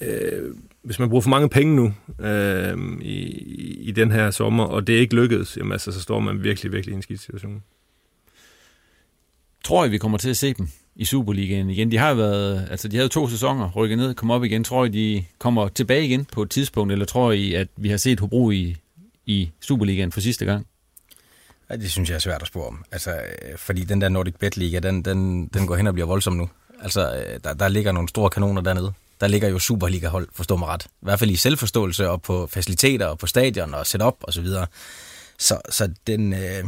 Øh, 0.00 0.54
hvis 0.82 0.98
man 0.98 1.08
bruger 1.08 1.22
for 1.22 1.30
mange 1.30 1.48
penge 1.48 1.76
nu 1.76 1.94
øh, 2.26 2.78
i, 3.00 3.18
i 3.80 3.90
den 3.90 4.10
her 4.10 4.30
sommer, 4.30 4.64
og 4.64 4.86
det 4.86 4.96
er 4.96 5.00
ikke 5.00 5.14
lykkedes, 5.14 5.56
jamen, 5.56 5.72
altså, 5.72 5.92
så 5.92 6.00
står 6.00 6.20
man 6.20 6.42
virkelig, 6.42 6.72
virkelig 6.72 6.92
i 6.92 6.96
en 6.96 7.02
skidt 7.02 7.20
situation. 7.20 7.62
Tror 9.64 9.84
I, 9.84 9.88
vi 9.88 9.98
kommer 9.98 10.18
til 10.18 10.30
at 10.30 10.36
se 10.36 10.54
dem 10.54 10.68
i 10.96 11.04
Superligaen 11.04 11.70
igen. 11.70 11.90
De 11.90 11.98
har 11.98 12.14
været, 12.14 12.68
altså 12.70 12.88
de 12.88 12.96
havde 12.96 13.08
to 13.08 13.28
sæsoner, 13.28 13.70
rykket 13.70 13.98
ned, 13.98 14.14
kom 14.14 14.30
op 14.30 14.44
igen. 14.44 14.64
Tror 14.64 14.84
I, 14.84 14.88
de 14.88 15.24
kommer 15.38 15.68
tilbage 15.68 16.04
igen 16.04 16.24
på 16.24 16.42
et 16.42 16.50
tidspunkt, 16.50 16.92
eller 16.92 17.04
tror 17.04 17.32
I, 17.32 17.54
at 17.54 17.68
vi 17.76 17.88
har 17.88 17.96
set 17.96 18.20
Hobro 18.20 18.50
i, 18.50 18.76
i 19.26 19.50
Superligaen 19.60 20.12
for 20.12 20.20
sidste 20.20 20.44
gang? 20.44 20.66
Ja, 21.70 21.76
det 21.76 21.90
synes 21.90 22.08
jeg 22.08 22.14
er 22.14 22.20
svært 22.20 22.42
at 22.42 22.48
spore 22.48 22.66
om. 22.66 22.84
Altså, 22.92 23.10
øh, 23.10 23.58
fordi 23.58 23.84
den 23.84 24.00
der 24.00 24.08
Nordic 24.08 24.34
Bet 24.34 24.56
Liga, 24.56 24.78
den, 24.78 25.02
den, 25.02 25.46
den 25.46 25.66
går 25.66 25.76
hen 25.76 25.86
og 25.86 25.94
bliver 25.94 26.06
voldsom 26.06 26.32
nu. 26.32 26.48
Altså, 26.82 27.14
øh, 27.16 27.40
der, 27.44 27.54
der 27.54 27.68
ligger 27.68 27.92
nogle 27.92 28.08
store 28.08 28.30
kanoner 28.30 28.62
dernede. 28.62 28.92
Der 29.20 29.26
ligger 29.26 29.48
jo 29.48 29.58
Superliga-hold, 29.58 30.28
forstå 30.32 30.56
mig 30.56 30.68
ret. 30.68 30.84
I 30.84 30.88
hvert 31.00 31.18
fald 31.18 31.30
i 31.30 31.36
selvforståelse 31.36 32.10
og 32.10 32.22
på 32.22 32.46
faciliteter 32.46 33.06
og 33.06 33.18
på 33.18 33.26
stadion 33.26 33.74
og 33.74 33.86
setup 33.86 34.16
og 34.20 34.32
så 34.32 34.40
videre. 34.40 34.66
Så, 35.38 35.60
så 35.70 35.92
den, 36.06 36.32
øh, 36.32 36.64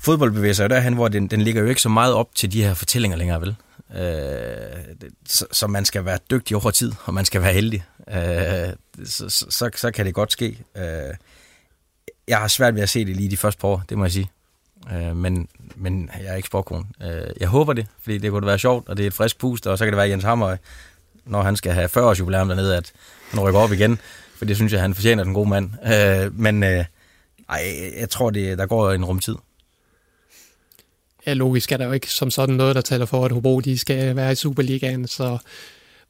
fodbold 0.00 0.32
bevæger 0.32 0.54
sig 0.54 0.62
jo 0.62 0.68
derhen, 0.68 0.94
hvor 0.94 1.08
den, 1.08 1.26
den 1.26 1.40
ligger 1.40 1.62
jo 1.62 1.68
ikke 1.68 1.80
så 1.80 1.88
meget 1.88 2.14
op 2.14 2.34
til 2.34 2.52
de 2.52 2.64
her 2.64 2.74
fortællinger 2.74 3.18
længere, 3.18 3.40
vel? 3.40 3.56
Øh, 3.96 4.84
så, 5.26 5.46
så 5.52 5.66
man 5.66 5.84
skal 5.84 6.04
være 6.04 6.18
dygtig 6.30 6.56
over 6.56 6.70
tid, 6.70 6.92
og 7.04 7.14
man 7.14 7.24
skal 7.24 7.42
være 7.42 7.52
heldig. 7.52 7.84
Øh, 8.08 8.74
så, 9.04 9.28
så, 9.50 9.70
så 9.76 9.90
kan 9.90 10.06
det 10.06 10.14
godt 10.14 10.32
ske. 10.32 10.58
Øh, 10.76 11.14
jeg 12.28 12.38
har 12.38 12.48
svært 12.48 12.74
ved 12.74 12.82
at 12.82 12.88
se 12.88 13.04
det 13.04 13.16
lige 13.16 13.30
de 13.30 13.36
første 13.36 13.60
par 13.60 13.68
år, 13.68 13.82
det 13.88 13.98
må 13.98 14.04
jeg 14.04 14.12
sige. 14.12 14.30
Øh, 14.92 15.16
men, 15.16 15.48
men 15.76 16.10
jeg 16.20 16.32
er 16.32 16.36
ikke 16.36 16.46
sportkone. 16.46 16.84
Øh, 17.02 17.30
jeg 17.40 17.48
håber 17.48 17.72
det, 17.72 17.86
fordi 18.02 18.18
det 18.18 18.30
kunne 18.30 18.46
være 18.46 18.58
sjovt, 18.58 18.88
og 18.88 18.96
det 18.96 19.02
er 19.02 19.06
et 19.06 19.14
frisk 19.14 19.38
pust, 19.38 19.66
og 19.66 19.78
så 19.78 19.84
kan 19.84 19.92
det 19.92 19.96
være 19.96 20.08
Jens 20.08 20.24
Hammer, 20.24 20.56
når 21.24 21.42
han 21.42 21.56
skal 21.56 21.72
have 21.72 21.88
40 21.88 22.06
års 22.06 22.20
jubilæum 22.20 22.48
dernede, 22.48 22.76
at 22.76 22.92
han 23.30 23.40
rykker 23.40 23.60
op 23.60 23.72
igen, 23.72 23.98
for 24.36 24.44
det 24.44 24.56
synes 24.56 24.72
jeg, 24.72 24.80
han 24.80 24.94
fortjener 24.94 25.24
den 25.24 25.34
gode 25.34 25.48
mand. 25.48 25.70
Øh, 25.86 26.38
men 26.38 26.62
øh, 26.62 26.84
ej, 27.48 27.92
jeg 27.98 28.10
tror, 28.10 28.30
det, 28.30 28.58
der 28.58 28.66
går 28.66 28.92
en 28.92 29.04
rumtid 29.04 29.34
ja, 31.30 31.34
logisk 31.34 31.72
er 31.72 31.76
der 31.76 31.86
jo 31.86 31.92
ikke 31.92 32.10
som 32.10 32.30
sådan 32.30 32.54
noget, 32.54 32.74
der 32.74 32.80
taler 32.80 33.06
for, 33.06 33.24
at 33.24 33.32
Hobro 33.32 33.60
de 33.60 33.78
skal 33.78 34.16
være 34.16 34.32
i 34.32 34.34
Superligaen, 34.34 35.06
så 35.06 35.38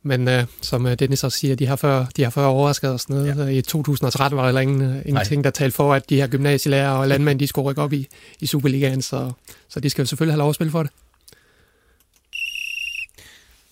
men 0.02 0.28
uh, 0.28 0.34
som 0.62 0.86
øh, 0.86 0.98
Dennis 0.98 1.24
også 1.24 1.38
siger, 1.38 1.56
de 1.56 1.66
har 1.66 1.76
før, 1.76 2.06
de 2.16 2.22
har 2.22 2.30
før 2.30 2.44
overrasket 2.44 2.90
os 2.90 3.08
noget. 3.08 3.38
Ja. 3.38 3.46
I 3.46 3.62
2013 3.62 4.36
var 4.36 4.52
der 4.52 4.60
ingen, 4.60 4.96
uh, 4.96 4.96
ingenting, 5.06 5.44
der 5.44 5.50
talte 5.50 5.76
for, 5.76 5.94
at 5.94 6.10
de 6.10 6.16
her 6.16 6.26
gymnasielærer 6.26 6.90
og 6.90 7.08
landmænd, 7.08 7.38
de 7.38 7.46
skulle 7.46 7.70
rykke 7.70 7.82
op 7.82 7.92
i, 7.92 8.08
i 8.40 8.46
Superligaen, 8.46 9.02
så, 9.02 9.32
så 9.68 9.80
de 9.80 9.90
skal 9.90 10.02
jo 10.02 10.06
selvfølgelig 10.06 10.32
have 10.32 10.38
lov 10.38 10.48
at 10.48 10.54
spille 10.54 10.70
for 10.70 10.82
det. 10.82 10.92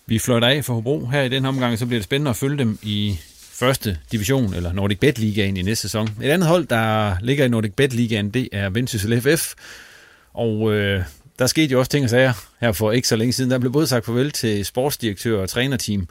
Vi 0.05 0.19
fløjter 0.19 0.47
af 0.47 0.65
for 0.65 0.73
Hobro 0.73 1.05
her 1.05 1.21
i 1.21 1.29
den 1.29 1.45
omgang, 1.45 1.79
så 1.79 1.85
bliver 1.85 1.99
det 1.99 2.03
spændende 2.03 2.29
at 2.29 2.35
følge 2.35 2.57
dem 2.57 2.79
i 2.81 3.19
første 3.59 3.97
division, 4.11 4.53
eller 4.53 4.73
Nordic 4.73 4.99
Bet 4.99 5.19
Ligaen 5.19 5.57
i 5.57 5.61
næste 5.61 5.81
sæson. 5.81 6.09
Et 6.23 6.29
andet 6.29 6.47
hold, 6.47 6.67
der 6.67 7.15
ligger 7.21 7.45
i 7.45 7.47
Nordic 7.47 7.73
Bet 7.73 7.93
Ligaen, 7.93 8.29
det 8.29 8.49
er 8.51 8.69
Vendsyssel 8.69 9.21
FF. 9.21 9.53
Og 10.33 10.73
øh, 10.73 11.03
der 11.39 11.47
skete 11.47 11.71
jo 11.71 11.79
også 11.79 11.91
ting 11.91 12.03
og 12.03 12.09
sager 12.09 12.33
her 12.61 12.71
for 12.71 12.91
ikke 12.91 13.07
så 13.07 13.15
længe 13.15 13.33
siden. 13.33 13.51
Der 13.51 13.59
blev 13.59 13.71
både 13.71 13.87
sagt 13.87 14.05
farvel 14.05 14.31
til 14.31 14.65
sportsdirektør 14.65 15.41
og 15.41 15.49
trænerteam, 15.49 16.07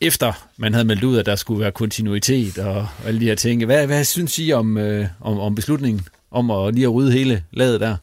efter 0.00 0.48
man 0.56 0.72
havde 0.72 0.84
meldt 0.84 1.04
ud, 1.04 1.18
at 1.18 1.26
der 1.26 1.36
skulle 1.36 1.60
være 1.60 1.72
kontinuitet 1.72 2.58
og, 2.58 2.74
og 2.74 2.88
alle 3.06 3.20
de 3.20 3.24
her 3.24 3.34
ting. 3.34 3.64
Hvad, 3.64 3.86
hvad 3.86 4.04
synes 4.04 4.38
I 4.38 4.52
om, 4.52 4.78
øh, 4.78 5.06
om, 5.20 5.38
om 5.38 5.54
beslutningen 5.54 6.08
om 6.30 6.50
at 6.50 6.74
lige 6.74 6.86
at 6.86 6.94
rydde 6.94 7.12
hele 7.12 7.44
ladet 7.50 7.80
der? 7.80 7.96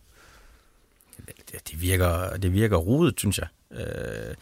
Det, 1.27 1.69
det 1.71 1.81
virker, 1.81 2.37
det 2.37 2.53
virker 2.53 2.77
rodet, 2.77 3.19
synes 3.19 3.39
jeg. 3.39 3.47
Øh, 3.71 4.35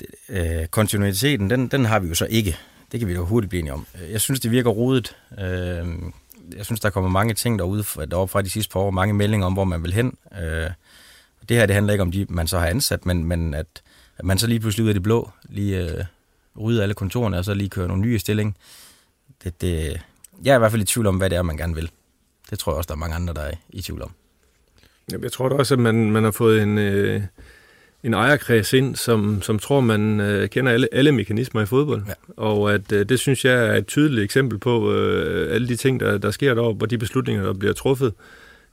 det, 0.00 0.06
øh, 0.28 0.66
kontinuiteten, 0.66 1.50
den, 1.50 1.68
den 1.68 1.84
har 1.84 1.98
vi 1.98 2.08
jo 2.08 2.14
så 2.14 2.26
ikke. 2.30 2.56
Det 2.92 3.00
kan 3.00 3.08
vi 3.08 3.14
jo 3.14 3.24
hurtigt 3.24 3.48
blive 3.48 3.60
enige 3.60 3.72
om. 3.72 3.86
Jeg 4.10 4.20
synes, 4.20 4.40
det 4.40 4.50
virker 4.50 4.70
rodet. 4.70 5.16
Øh, 5.38 5.86
jeg 6.56 6.64
synes, 6.64 6.80
der 6.80 6.90
kommer 6.90 7.10
mange 7.10 7.34
ting 7.34 7.58
derude 7.58 7.84
deroppe 8.10 8.32
fra 8.32 8.42
de 8.42 8.50
sidste 8.50 8.72
par 8.72 8.80
år, 8.80 8.90
mange 8.90 9.14
meldinger 9.14 9.46
om, 9.46 9.52
hvor 9.52 9.64
man 9.64 9.82
vil 9.82 9.92
hen. 9.92 10.16
Øh, 10.42 10.70
det 11.48 11.56
her, 11.56 11.66
det 11.66 11.74
handler 11.74 11.92
ikke 11.92 12.02
om 12.02 12.12
de, 12.12 12.26
man 12.28 12.46
så 12.46 12.58
har 12.58 12.66
ansat, 12.66 13.06
men, 13.06 13.24
men 13.24 13.54
at, 13.54 13.66
at 14.18 14.24
man 14.24 14.38
så 14.38 14.46
lige 14.46 14.60
pludselig 14.60 14.84
ud 14.84 14.88
af 14.88 14.94
det 14.94 15.02
blå, 15.02 15.30
lige 15.48 15.90
øh, 15.90 16.04
rydder 16.60 16.82
alle 16.82 16.94
kontorerne, 16.94 17.38
og 17.38 17.44
så 17.44 17.54
lige 17.54 17.70
køre 17.70 17.88
nogle 17.88 18.02
nye 18.02 18.18
stilling. 18.18 18.56
Det, 19.44 19.60
det, 19.60 20.00
jeg 20.44 20.52
er 20.52 20.56
i 20.56 20.58
hvert 20.58 20.70
fald 20.70 20.82
i 20.82 20.84
tvivl 20.84 21.06
om, 21.06 21.16
hvad 21.16 21.30
det 21.30 21.36
er, 21.36 21.42
man 21.42 21.56
gerne 21.56 21.74
vil. 21.74 21.90
Det 22.50 22.58
tror 22.58 22.72
jeg 22.72 22.76
også, 22.76 22.88
der 22.88 22.94
er 22.94 22.98
mange 22.98 23.16
andre, 23.16 23.34
der 23.34 23.40
er 23.40 23.54
i 23.68 23.82
tvivl 23.82 24.02
om. 24.02 24.12
Jeg 25.22 25.32
tror 25.32 25.48
da 25.48 25.54
også, 25.54 25.74
at 25.74 25.80
man, 25.80 26.10
man 26.10 26.24
har 26.24 26.30
fået 26.30 26.62
en, 26.62 26.78
øh, 26.78 27.22
en 28.04 28.14
ejerkreds 28.14 28.72
ind, 28.72 28.96
som, 28.96 29.42
som 29.42 29.58
tror, 29.58 29.80
man 29.80 30.20
øh, 30.20 30.48
kender 30.48 30.72
alle, 30.72 30.88
alle 30.92 31.12
mekanismer 31.12 31.62
i 31.62 31.66
fodbold. 31.66 32.02
Ja. 32.08 32.12
Og 32.36 32.74
at 32.74 32.92
øh, 32.92 33.08
det 33.08 33.18
synes 33.18 33.44
jeg 33.44 33.66
er 33.66 33.74
et 33.74 33.86
tydeligt 33.86 34.24
eksempel 34.24 34.58
på 34.58 34.92
øh, 34.92 35.54
alle 35.54 35.68
de 35.68 35.76
ting, 35.76 36.00
der, 36.00 36.18
der 36.18 36.30
sker 36.30 36.54
deroppe, 36.54 36.84
og 36.84 36.90
de 36.90 36.98
beslutninger, 36.98 37.44
der 37.44 37.52
bliver 37.52 37.72
truffet. 37.72 38.12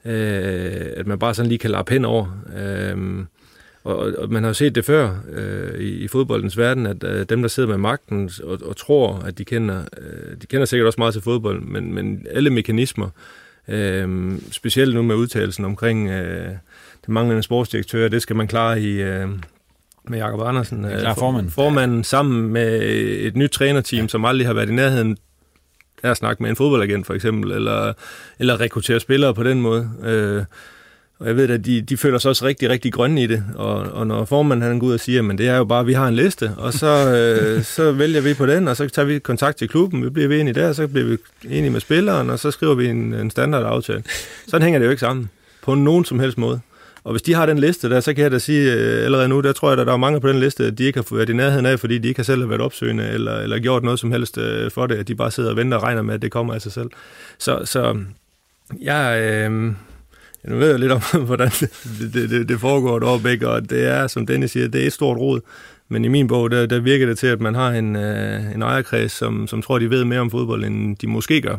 Øh, 0.05 0.85
at 0.97 1.07
man 1.07 1.19
bare 1.19 1.33
sådan 1.33 1.49
lige 1.49 1.59
kan 1.59 1.71
lappe 1.71 1.93
hen 1.93 2.05
over. 2.05 2.43
Øh, 2.57 3.25
og, 3.83 4.13
og 4.17 4.31
man 4.31 4.43
har 4.43 4.53
set 4.53 4.75
det 4.75 4.85
før 4.85 5.15
øh, 5.31 5.79
i, 5.79 5.89
i 5.89 6.07
fodboldens 6.07 6.57
verden, 6.57 6.85
at 6.85 7.03
øh, 7.03 7.25
dem, 7.29 7.41
der 7.41 7.49
sidder 7.49 7.69
med 7.69 7.77
magten 7.77 8.29
og, 8.43 8.59
og 8.65 8.77
tror, 8.77 9.23
at 9.25 9.37
de 9.37 9.45
kender, 9.45 9.83
øh, 9.97 10.35
de 10.41 10.47
kender 10.47 10.65
sikkert 10.65 10.87
også 10.87 10.99
meget 10.99 11.13
til 11.13 11.23
fodbold, 11.23 11.61
men, 11.61 11.93
men 11.93 12.25
alle 12.31 12.49
mekanismer, 12.49 13.09
øh, 13.67 14.31
specielt 14.51 14.95
nu 14.95 15.01
med 15.01 15.15
udtalelsen 15.15 15.65
omkring 15.65 16.09
øh, 16.09 16.51
det 17.01 17.09
manglende 17.09 17.43
sportsdirektør, 17.43 18.07
det 18.07 18.21
skal 18.21 18.35
man 18.35 18.47
klare 18.47 18.81
i... 18.81 19.01
Øh, 19.01 19.29
med 20.09 20.17
Jakob 20.19 20.41
Andersen, 20.41 20.85
øh, 20.85 20.99
klar, 20.99 21.13
formanden. 21.13 21.51
formanden, 21.51 22.03
sammen 22.03 22.53
med 22.53 22.81
et 23.19 23.35
nyt 23.35 23.49
trænerteam, 23.49 24.01
ja. 24.01 24.07
som 24.07 24.25
aldrig 24.25 24.47
har 24.47 24.53
været 24.53 24.69
i 24.69 24.73
nærheden 24.73 25.17
af 26.03 26.09
at 26.09 26.17
snakke 26.17 26.43
med 26.43 26.49
en 26.49 26.55
fodboldagent 26.55 27.07
for 27.07 27.13
eksempel, 27.13 27.51
eller, 27.51 27.93
eller 28.39 28.59
rekruttere 28.59 28.99
spillere 28.99 29.33
på 29.33 29.43
den 29.43 29.61
måde. 29.61 29.89
Øh, 30.03 30.43
og 31.19 31.27
jeg 31.27 31.35
ved 31.35 31.49
at 31.49 31.65
de, 31.65 31.81
de 31.81 31.97
føler 31.97 32.17
sig 32.17 32.29
også 32.29 32.45
rigtig, 32.45 32.69
rigtig 32.69 32.93
grønne 32.93 33.23
i 33.23 33.27
det. 33.27 33.43
Og, 33.55 33.75
og 33.75 34.07
når 34.07 34.25
formanden 34.25 34.69
han 34.69 34.79
går 34.79 34.87
ud 34.87 34.93
og 34.93 34.99
siger, 34.99 35.21
men 35.21 35.37
det 35.37 35.47
er 35.47 35.57
jo 35.57 35.63
bare, 35.65 35.79
at 35.79 35.87
vi 35.87 35.93
har 35.93 36.07
en 36.07 36.15
liste, 36.15 36.51
og 36.57 36.73
så, 36.73 37.15
øh, 37.15 37.63
så 37.75 37.91
vælger 37.91 38.21
vi 38.21 38.33
på 38.33 38.45
den, 38.45 38.67
og 38.67 38.77
så 38.77 38.87
tager 38.87 39.05
vi 39.05 39.19
kontakt 39.19 39.57
til 39.57 39.69
klubben, 39.69 40.03
vi 40.03 40.09
bliver 40.09 40.27
vi 40.27 40.39
enige 40.39 40.53
der, 40.53 40.73
så 40.73 40.87
bliver 40.87 41.05
vi 41.07 41.17
enige 41.43 41.69
med 41.69 41.79
spilleren, 41.79 42.29
og 42.29 42.39
så 42.39 42.51
skriver 42.51 42.75
vi 42.75 42.87
en, 42.87 43.13
en 43.13 43.31
standardaftale. 43.31 44.03
Sådan 44.47 44.61
hænger 44.61 44.79
det 44.79 44.85
jo 44.85 44.91
ikke 44.91 44.99
sammen, 44.99 45.29
på 45.63 45.75
nogen 45.75 46.05
som 46.05 46.19
helst 46.19 46.37
måde. 46.37 46.59
Og 47.03 47.11
hvis 47.11 47.21
de 47.21 47.33
har 47.33 47.45
den 47.45 47.59
liste 47.59 47.89
der, 47.89 47.99
så 47.99 48.13
kan 48.13 48.23
jeg 48.23 48.31
da 48.31 48.39
sige 48.39 48.73
øh, 48.73 49.05
allerede 49.05 49.27
nu, 49.27 49.41
der 49.41 49.51
tror 49.51 49.71
jeg, 49.71 49.79
at 49.79 49.87
der 49.87 49.93
er 49.93 49.97
mange 49.97 50.21
på 50.21 50.27
den 50.27 50.39
liste, 50.39 50.71
de 50.71 50.83
ikke 50.83 50.99
har 50.99 51.15
været 51.15 51.29
i 51.29 51.33
nærheden 51.33 51.65
af, 51.65 51.79
fordi 51.79 51.97
de 51.97 52.07
ikke 52.07 52.19
har 52.19 52.23
selv 52.23 52.49
været 52.49 52.61
opsøgende, 52.61 53.07
eller, 53.07 53.39
eller 53.39 53.59
gjort 53.59 53.83
noget 53.83 53.99
som 53.99 54.11
helst 54.11 54.37
øh, 54.37 54.71
for 54.71 54.87
det, 54.87 54.95
at 54.95 55.07
de 55.07 55.15
bare 55.15 55.31
sidder 55.31 55.49
og 55.49 55.57
venter 55.57 55.77
og 55.77 55.83
regner 55.83 56.01
med, 56.01 56.13
at 56.13 56.21
det 56.21 56.31
kommer 56.31 56.53
af 56.53 56.61
sig 56.61 56.71
selv. 56.71 56.89
Så, 57.37 57.61
så 57.65 57.97
jeg, 58.81 59.21
øh, 59.21 59.51
nu 60.43 60.57
ved 60.57 60.69
jeg 60.69 60.79
lidt 60.79 60.91
om, 60.91 61.01
hvordan 61.25 61.49
det, 61.59 61.69
det, 62.13 62.29
det, 62.29 62.49
det 62.49 62.59
foregår 62.59 62.99
deroppe, 62.99 63.31
ikke? 63.31 63.49
og 63.49 63.69
det 63.69 63.87
er, 63.87 64.07
som 64.07 64.25
Dennis 64.25 64.51
siger, 64.51 64.67
det 64.67 64.81
er 64.81 64.87
et 64.87 64.93
stort 64.93 65.17
rod. 65.17 65.41
Men 65.89 66.05
i 66.05 66.07
min 66.07 66.27
bog, 66.27 66.51
der, 66.51 66.65
der 66.65 66.79
virker 66.79 67.05
det 67.05 67.17
til, 67.17 67.27
at 67.27 67.41
man 67.41 67.55
har 67.55 67.71
en, 67.71 67.95
øh, 67.95 68.55
en 68.55 68.61
ejerkreds, 68.61 69.11
som, 69.11 69.47
som 69.47 69.61
tror, 69.61 69.79
de 69.79 69.89
ved 69.89 70.05
mere 70.05 70.19
om 70.19 70.31
fodbold, 70.31 70.65
end 70.65 70.97
de 70.97 71.07
måske 71.07 71.41
gør. 71.41 71.57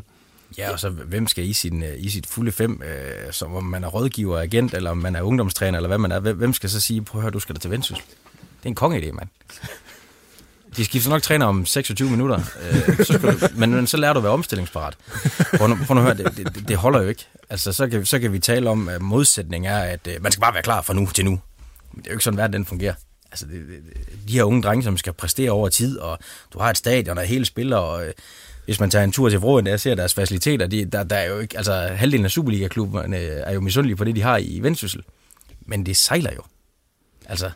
Ja, 0.59 0.72
og 0.72 0.80
så 0.80 0.90
hvem 0.90 1.26
skal 1.26 1.44
i, 1.44 1.53
sin, 1.53 1.82
øh, 1.82 1.94
i 1.98 2.11
sit 2.11 2.26
fulde 2.26 2.53
fem, 2.53 2.82
øh, 2.82 3.32
som 3.32 3.55
om 3.55 3.64
man 3.64 3.84
er 3.84 3.88
rådgiver, 3.88 4.40
agent, 4.40 4.74
eller 4.74 4.90
om 4.90 4.98
man 4.98 5.16
er 5.16 5.22
ungdomstræner, 5.22 5.78
eller 5.78 5.88
hvad 5.88 5.98
man 5.98 6.12
er, 6.12 6.20
hvem 6.20 6.53
skal 6.53 6.70
så 6.70 6.80
sige, 6.80 7.03
prøv 7.03 7.18
at 7.18 7.22
høre, 7.22 7.30
du 7.30 7.40
skal 7.40 7.55
da 7.55 7.61
til 7.61 7.70
Vendsyssel. 7.70 8.05
Det 8.62 8.64
er 8.64 8.68
en 8.68 8.76
kongeidé, 8.80 9.12
mand. 9.12 9.28
De 10.76 10.84
skifter 10.84 11.11
nok 11.11 11.22
træner 11.22 11.46
om 11.46 11.66
26 11.66 12.11
minutter, 12.11 12.40
øh, 12.70 13.05
så 13.07 13.18
du, 13.18 13.48
men, 13.55 13.70
men 13.70 13.86
så 13.86 13.96
lærer 13.96 14.12
du 14.12 14.18
at 14.18 14.22
være 14.22 14.32
omstillingsparat. 14.32 14.96
Prøv, 15.57 15.76
prøv 15.86 15.96
at 15.96 16.03
høre, 16.03 16.14
det, 16.14 16.36
det, 16.36 16.68
det 16.68 16.76
holder 16.76 17.03
jo 17.03 17.09
ikke. 17.09 17.26
Altså, 17.50 17.72
så 17.72 17.88
kan, 17.88 18.07
så 18.07 18.18
kan 18.18 18.32
vi 18.32 18.38
tale 18.38 18.70
om, 18.70 18.88
at 18.88 19.03
modsætning 19.03 19.66
er, 19.66 19.78
at 19.78 20.07
øh, 20.07 20.22
man 20.22 20.32
skal 20.32 20.40
bare 20.40 20.55
være 20.55 20.62
klar 20.62 20.82
fra 20.82 20.94
nu 20.94 21.07
til 21.07 21.24
nu. 21.24 21.30
Men 21.92 22.03
det 22.03 22.07
er 22.07 22.11
jo 22.11 22.14
ikke 22.14 22.24
sådan, 22.24 22.36
verden 22.36 22.53
den 22.53 22.66
fungerer. 22.66 22.94
Altså, 23.30 23.46
det, 23.46 23.68
det, 23.68 24.28
de 24.28 24.32
her 24.32 24.44
unge 24.44 24.62
drenge, 24.62 24.82
som 24.82 24.96
skal 24.96 25.12
præstere 25.12 25.50
over 25.50 25.68
tid, 25.68 25.98
og 25.98 26.18
du 26.53 26.59
har 26.59 26.70
et 26.70 26.76
stadion, 26.76 27.16
der 27.16 27.22
hele 27.22 27.44
spiller, 27.44 27.76
og 27.76 28.07
øh, 28.07 28.12
hvis 28.64 28.80
man 28.80 28.90
tager 28.90 29.04
en 29.04 29.12
tur 29.12 29.28
til 29.28 29.38
Vroen, 29.38 29.66
der 29.66 29.76
ser 29.76 29.94
deres 29.94 30.14
faciliteter, 30.14 30.66
de, 30.66 30.84
der, 30.84 31.02
der 31.02 31.16
er 31.16 31.28
jo 31.28 31.38
ikke, 31.38 31.56
altså 31.56 31.72
halvdelen 31.72 32.24
af 32.24 32.30
Superliga-klubberne 32.30 33.16
er 33.16 33.52
jo 33.52 33.60
misundelige 33.60 33.96
på 33.96 34.04
det, 34.04 34.16
de 34.16 34.22
har 34.22 34.38
i 34.38 34.60
Vendsyssel. 34.62 35.02
Men 35.66 35.86
det 35.86 35.96
sejler 35.96 36.30
jo. 36.36 36.42
Altså, 37.26 37.50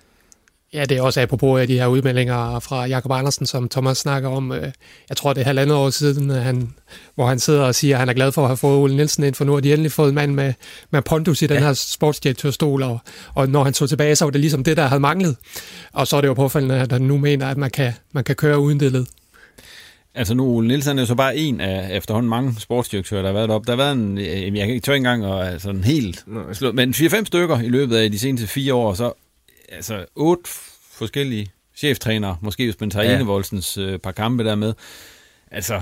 Ja, 0.72 0.84
det 0.84 0.98
er 0.98 1.02
også 1.02 1.20
apropos 1.20 1.60
af 1.60 1.66
de 1.66 1.78
her 1.78 1.86
udmeldinger 1.86 2.60
fra 2.60 2.86
Jakob 2.86 3.12
Andersen, 3.12 3.46
som 3.46 3.68
Thomas 3.68 3.98
snakker 3.98 4.28
om. 4.28 4.52
Øh, 4.52 4.72
jeg 5.08 5.16
tror, 5.16 5.32
det 5.32 5.40
er 5.40 5.44
halvandet 5.44 5.76
år 5.76 5.90
siden, 5.90 6.30
han, 6.30 6.72
hvor 7.14 7.26
han 7.26 7.38
sidder 7.38 7.62
og 7.62 7.74
siger, 7.74 7.94
at 7.94 7.98
han 7.98 8.08
er 8.08 8.12
glad 8.12 8.32
for 8.32 8.42
at 8.42 8.48
have 8.48 8.56
fået 8.56 8.78
Ole 8.78 8.96
Nielsen 8.96 9.24
ind, 9.24 9.34
for 9.34 9.44
nu 9.44 9.52
har 9.52 9.60
de 9.60 9.72
endelig 9.72 9.92
fået 9.92 10.08
en 10.08 10.14
mand 10.14 10.34
med, 10.34 10.52
med 10.90 11.02
pondus 11.02 11.42
i 11.42 11.46
den 11.46 11.56
ja. 11.56 11.62
her 11.62 11.72
sportsdirektørstol, 11.72 12.82
og, 12.82 12.98
og 13.34 13.48
når 13.48 13.64
han 13.64 13.72
tog 13.72 13.88
tilbage, 13.88 14.16
så 14.16 14.24
var 14.24 14.30
det 14.30 14.40
ligesom 14.40 14.64
det, 14.64 14.76
der 14.76 14.86
havde 14.86 15.00
manglet. 15.00 15.36
Og 15.92 16.06
så 16.06 16.16
er 16.16 16.20
det 16.20 16.28
jo 16.28 16.34
påfaldende, 16.34 16.74
at 16.74 16.92
han 16.92 17.02
nu 17.02 17.18
mener, 17.18 17.46
at 17.46 17.56
man 17.56 17.70
kan, 17.70 17.92
man 18.12 18.24
kan 18.24 18.36
køre 18.36 18.58
uden 18.58 18.80
det 18.80 18.92
led. 18.92 19.06
Altså 20.16 20.34
nu, 20.34 20.44
Ole 20.44 20.68
Nielsen 20.68 20.98
er 20.98 21.02
jo 21.02 21.06
så 21.06 21.14
bare 21.14 21.36
en 21.36 21.60
af 21.60 21.96
efterhånden 21.96 22.30
mange 22.30 22.54
sportsdirektører, 22.60 23.22
der 23.22 23.28
har 23.28 23.34
været 23.34 23.48
deroppe. 23.48 23.66
Der 23.66 23.72
har 23.72 23.84
været 23.84 23.92
en, 23.92 24.18
jeg 24.56 24.66
kan 24.66 24.74
ikke 24.74 24.84
tør 24.84 24.94
engang, 24.94 25.26
og 25.26 25.48
altså 25.48 25.70
en 25.70 25.84
helt, 25.84 26.24
men 26.74 26.90
4-5 26.90 27.24
stykker 27.24 27.60
i 27.60 27.68
løbet 27.68 27.96
af 27.96 28.10
de 28.10 28.18
seneste 28.18 28.46
fire 28.46 28.74
år, 28.74 28.94
så 28.94 29.12
altså 29.68 30.04
otte 30.14 30.42
forskellige 30.90 31.50
cheftrænere, 31.74 32.36
måske 32.40 32.64
hvis 32.64 32.80
man 32.80 32.90
tager 32.90 33.10
ja. 33.10 33.16
Enevoldsens 33.16 33.78
øh, 33.78 33.98
par 33.98 34.12
kampe 34.12 34.44
der 34.44 34.54
med. 34.54 34.74
Altså, 35.50 35.80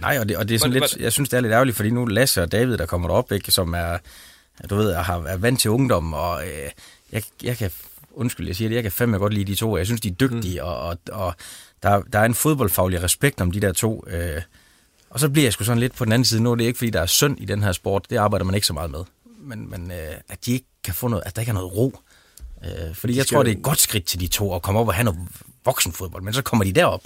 Nej, 0.00 0.18
og 0.20 0.28
det, 0.28 0.36
og 0.36 0.48
det 0.48 0.54
er 0.54 0.58
sådan 0.58 0.72
lidt, 0.72 0.96
jeg 0.96 1.12
synes, 1.12 1.28
det 1.28 1.36
er 1.36 1.40
lidt 1.40 1.52
ærgerligt, 1.52 1.76
fordi 1.76 1.90
nu 1.90 2.04
Lasse 2.04 2.42
og 2.42 2.52
David, 2.52 2.76
der 2.76 2.86
kommer 2.86 3.08
derop, 3.08 3.32
ikke, 3.32 3.52
som 3.52 3.74
er, 3.74 3.98
du 4.70 4.76
ved, 4.76 4.94
har, 4.94 5.22
er 5.22 5.36
vant 5.36 5.60
til 5.60 5.70
ungdom, 5.70 6.12
og 6.12 6.42
øh, 6.42 6.70
jeg, 7.12 7.22
jeg 7.42 7.56
kan, 7.56 7.70
undskyld, 8.10 8.46
jeg 8.46 8.56
siger 8.56 8.68
det, 8.68 8.74
jeg 8.74 8.82
kan 8.82 8.92
fandme 8.92 9.18
godt 9.18 9.34
lide 9.34 9.52
de 9.52 9.54
to. 9.54 9.76
Jeg 9.76 9.86
synes, 9.86 10.00
de 10.00 10.08
er 10.08 10.12
dygtige, 10.12 10.60
mm. 10.60 10.66
og, 10.66 10.78
og, 10.78 10.98
og 11.12 11.34
der, 11.82 12.02
der 12.02 12.18
er 12.18 12.24
en 12.24 12.34
fodboldfaglig 12.34 13.02
respekt 13.02 13.40
om 13.40 13.50
de 13.50 13.60
der 13.60 13.72
to. 13.72 14.04
Øh, 14.06 14.42
og 15.10 15.20
så 15.20 15.28
bliver 15.28 15.46
jeg 15.46 15.52
sgu 15.52 15.64
sådan 15.64 15.80
lidt 15.80 15.94
på 15.94 16.04
den 16.04 16.12
anden 16.12 16.24
side. 16.24 16.42
Nu 16.42 16.50
er 16.50 16.54
det 16.54 16.64
ikke, 16.64 16.78
fordi 16.78 16.90
der 16.90 17.00
er 17.00 17.06
synd 17.06 17.40
i 17.40 17.44
den 17.44 17.62
her 17.62 17.72
sport. 17.72 18.10
Det 18.10 18.16
arbejder 18.16 18.44
man 18.44 18.54
ikke 18.54 18.66
så 18.66 18.72
meget 18.72 18.90
med. 18.90 19.04
Men, 19.40 19.70
men 19.70 19.90
øh, 19.90 20.14
at 20.28 20.46
de 20.46 20.52
ikke 20.52 20.66
kan 20.84 20.94
få 20.94 21.08
noget, 21.08 21.22
at 21.26 21.36
der 21.36 21.42
ikke 21.42 21.50
er 21.50 21.54
noget 21.54 21.76
ro. 21.76 21.98
Øh, 22.64 22.94
fordi 22.94 23.16
jeg 23.16 23.26
tror, 23.26 23.42
det 23.42 23.52
er 23.52 23.56
et 23.56 23.62
godt 23.62 23.78
skridt 23.78 24.04
til 24.04 24.20
de 24.20 24.26
to 24.26 24.54
at 24.54 24.62
komme 24.62 24.80
op 24.80 24.88
og 24.88 24.94
have 24.94 25.04
noget 25.04 25.20
voksenfodbold, 25.64 26.22
men 26.22 26.34
så 26.34 26.42
kommer 26.42 26.64
de 26.64 26.72
derop. 26.72 27.02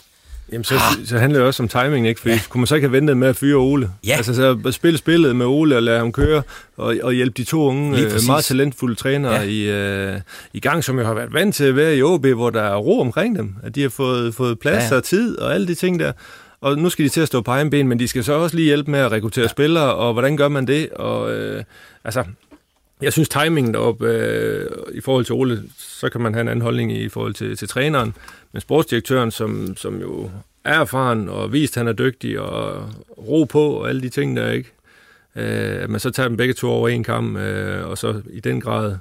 Jamen, 0.52 0.64
så, 0.64 0.74
ah. 0.74 1.06
så 1.06 1.18
handler 1.18 1.38
det 1.38 1.46
også 1.46 1.62
om 1.62 1.68
timing, 1.68 2.08
ikke? 2.08 2.20
Fordi 2.20 2.34
ja. 2.34 2.40
kunne 2.48 2.60
man 2.60 2.66
så 2.66 2.74
ikke 2.74 2.88
have 2.88 2.92
ventet 2.92 3.16
med 3.16 3.28
at 3.28 3.36
fyre 3.36 3.56
Ole? 3.56 3.90
Ja. 4.06 4.16
Altså, 4.16 4.34
så 4.34 4.72
spille 4.72 4.98
spillet 4.98 5.36
med 5.36 5.46
Ole 5.46 5.76
og 5.76 5.82
lade 5.82 5.98
ham 5.98 6.12
køre, 6.12 6.42
og, 6.76 6.96
og 7.02 7.12
hjælpe 7.12 7.34
de 7.36 7.44
to 7.44 7.62
unge, 7.62 7.98
øh, 7.98 8.10
meget 8.26 8.44
talentfulde 8.44 8.94
trænere 8.94 9.34
ja. 9.34 9.42
i, 9.42 9.70
øh, 10.14 10.20
i 10.52 10.60
gang, 10.60 10.84
som 10.84 10.98
jo 10.98 11.04
har 11.04 11.14
været 11.14 11.32
vant 11.32 11.54
til 11.54 11.64
at 11.64 11.76
være 11.76 11.96
i 11.96 12.02
OB, 12.02 12.26
hvor 12.26 12.50
der 12.50 12.62
er 12.62 12.76
ro 12.76 13.00
omkring 13.00 13.38
dem. 13.38 13.54
At 13.62 13.74
de 13.74 13.82
har 13.82 13.88
fået, 13.88 14.34
fået 14.34 14.58
plads 14.58 14.90
ja. 14.90 14.96
og 14.96 15.04
tid 15.04 15.38
og 15.38 15.54
alle 15.54 15.66
de 15.66 15.74
ting 15.74 16.00
der. 16.00 16.12
Og 16.60 16.78
nu 16.78 16.88
skal 16.88 17.04
de 17.04 17.10
til 17.10 17.20
at 17.20 17.28
stå 17.28 17.40
på 17.40 17.50
egen 17.50 17.70
ben, 17.70 17.88
men 17.88 17.98
de 17.98 18.08
skal 18.08 18.24
så 18.24 18.32
også 18.32 18.56
lige 18.56 18.66
hjælpe 18.66 18.90
med 18.90 19.00
at 19.00 19.12
rekruttere 19.12 19.42
ja. 19.42 19.48
spillere, 19.48 19.94
og 19.94 20.12
hvordan 20.12 20.36
gør 20.36 20.48
man 20.48 20.66
det? 20.66 20.90
Og 20.90 21.32
øh, 21.32 21.64
altså, 22.04 22.24
jeg 23.02 23.12
synes 23.12 23.28
timingen 23.28 23.74
op 23.74 24.02
øh, 24.02 24.66
i 24.92 25.00
forhold 25.00 25.24
til 25.24 25.34
Ole, 25.34 25.62
så 25.78 26.08
kan 26.08 26.20
man 26.20 26.34
have 26.34 26.40
en 26.40 26.48
anden 26.48 26.62
holdning 26.62 26.92
i 26.92 27.08
forhold 27.08 27.34
til, 27.34 27.56
til 27.56 27.68
træneren. 27.68 28.14
Men 28.52 28.60
sportsdirektøren, 28.60 29.30
som, 29.30 29.76
som 29.76 30.00
jo 30.00 30.30
er 30.64 30.80
erfaren 30.80 31.28
og 31.28 31.52
vist, 31.52 31.76
at 31.76 31.80
han 31.80 31.88
er 31.88 31.92
dygtig 31.92 32.40
og 32.40 32.88
ro 33.18 33.44
på 33.44 33.70
og 33.70 33.88
alle 33.88 34.02
de 34.02 34.08
ting, 34.08 34.36
der 34.36 34.50
ikke. 34.50 34.72
Øh, 35.36 35.82
at 35.82 35.90
man 35.90 36.00
så 36.00 36.10
tager 36.10 36.28
dem 36.28 36.36
begge 36.36 36.54
to 36.54 36.70
over 36.70 36.88
en 36.88 37.04
kamp, 37.04 37.38
øh, 37.38 37.88
og 37.88 37.98
så 37.98 38.22
i 38.30 38.40
den 38.40 38.60
grad 38.60 38.96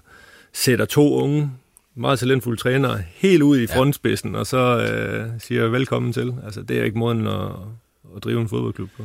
sætter 0.53 0.85
to 0.85 1.15
unge, 1.15 1.51
meget 1.95 2.19
talentfulde 2.19 2.61
trænere 2.61 3.03
helt 3.15 3.43
ud 3.43 3.59
i 3.59 3.67
frontspidsen, 3.67 4.35
og 4.35 4.47
så 4.47 4.57
øh, 4.57 5.29
siger 5.39 5.67
velkommen 5.67 6.13
til. 6.13 6.33
Altså, 6.45 6.61
det 6.61 6.79
er 6.79 6.83
ikke 6.83 6.97
måden 6.97 7.27
at, 7.27 7.51
at 8.15 8.23
drive 8.23 8.41
en 8.41 8.49
fodboldklub 8.49 8.89
på. 8.97 9.03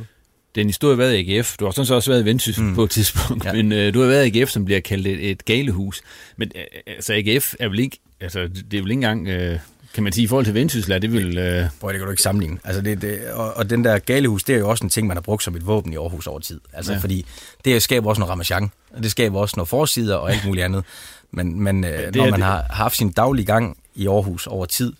Dennis, 0.55 0.77
du 0.77 0.87
har 0.87 0.95
været 0.95 1.13
i 1.13 1.37
AGF. 1.37 1.57
Du 1.57 1.65
har 1.65 1.71
sådan 1.71 1.85
så 1.85 1.95
også 1.95 2.11
været 2.11 2.21
i 2.21 2.25
Vendsyssel 2.25 2.63
mm. 2.63 2.75
på 2.75 2.83
et 2.83 2.89
tidspunkt, 2.89 3.45
ja. 3.45 3.53
men 3.53 3.71
øh, 3.71 3.93
du 3.93 4.01
har 4.01 4.07
været 4.07 4.35
i 4.35 4.39
AGF, 4.39 4.49
som 4.49 4.65
bliver 4.65 4.79
kaldt 4.79 5.07
et, 5.07 5.31
et 5.31 5.45
galehus. 5.45 6.01
Men 6.37 6.51
øh, 6.55 6.63
altså 6.87 7.13
AGF 7.13 7.53
er 7.59 7.69
vel 7.69 7.79
ikke 7.79 7.99
altså, 8.21 8.47
det 8.71 8.77
er 8.77 8.81
vel 8.81 8.91
ikke 8.91 8.91
engang, 8.91 9.27
øh, 9.27 9.59
kan 9.93 10.03
man 10.03 10.13
sige, 10.13 10.23
i 10.23 10.27
forhold 10.27 10.45
til 10.45 10.53
Vendsyssel, 10.53 10.91
er 10.91 10.99
det 10.99 11.13
vil... 11.13 11.37
Øh... 11.37 11.65
Prøv, 11.79 11.91
det 11.91 11.99
kan 11.99 12.05
du 12.05 12.11
ikke 12.11 12.23
sammenligne. 12.23 12.59
Altså, 12.63 12.81
det, 12.81 13.01
det, 13.01 13.31
og, 13.31 13.57
og, 13.57 13.69
den 13.69 13.83
der 13.83 13.99
galehus, 13.99 14.43
det 14.43 14.55
er 14.55 14.59
jo 14.59 14.69
også 14.69 14.83
en 14.83 14.89
ting, 14.89 15.07
man 15.07 15.17
har 15.17 15.21
brugt 15.21 15.43
som 15.43 15.55
et 15.55 15.67
våben 15.67 15.93
i 15.93 15.95
Aarhus 15.95 16.27
over 16.27 16.39
tid. 16.39 16.59
Altså, 16.73 16.93
ja. 16.93 16.99
fordi 16.99 17.25
det 17.65 17.81
skaber 17.81 18.09
også 18.09 18.19
noget 18.19 18.31
ramachan, 18.31 18.71
og 18.91 19.03
det 19.03 19.11
skaber 19.11 19.39
også 19.39 19.53
noget 19.57 19.69
forsider 19.69 20.15
og 20.15 20.31
alt 20.31 20.45
muligt 20.45 20.65
andet. 20.65 20.83
Men, 21.31 21.61
men 21.61 21.83
øh, 21.83 21.91
ja, 21.91 22.11
når 22.11 22.23
man 22.23 22.33
det. 22.33 22.43
har 22.43 22.65
haft 22.69 22.97
sin 22.97 23.11
daglige 23.11 23.45
gang 23.45 23.77
i 23.95 24.07
Aarhus 24.07 24.47
over 24.47 24.65
tid, 24.65 24.93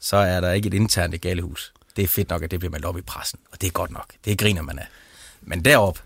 så 0.00 0.16
er 0.16 0.40
der 0.40 0.52
ikke 0.52 0.66
et 0.66 0.74
internt 0.74 1.20
galehus. 1.20 1.72
Det 1.96 2.02
er 2.02 2.08
fedt 2.08 2.30
nok, 2.30 2.42
at 2.42 2.50
det 2.50 2.58
bliver 2.58 2.70
meldt 2.70 2.84
op 2.84 2.98
i 2.98 3.00
pressen, 3.02 3.38
og 3.52 3.60
det 3.60 3.66
er 3.66 3.70
godt 3.70 3.90
nok. 3.90 4.06
Det 4.24 4.38
griner 4.38 4.62
man 4.62 4.78
af. 4.78 4.86
Men 5.40 5.64
derop, 5.64 5.98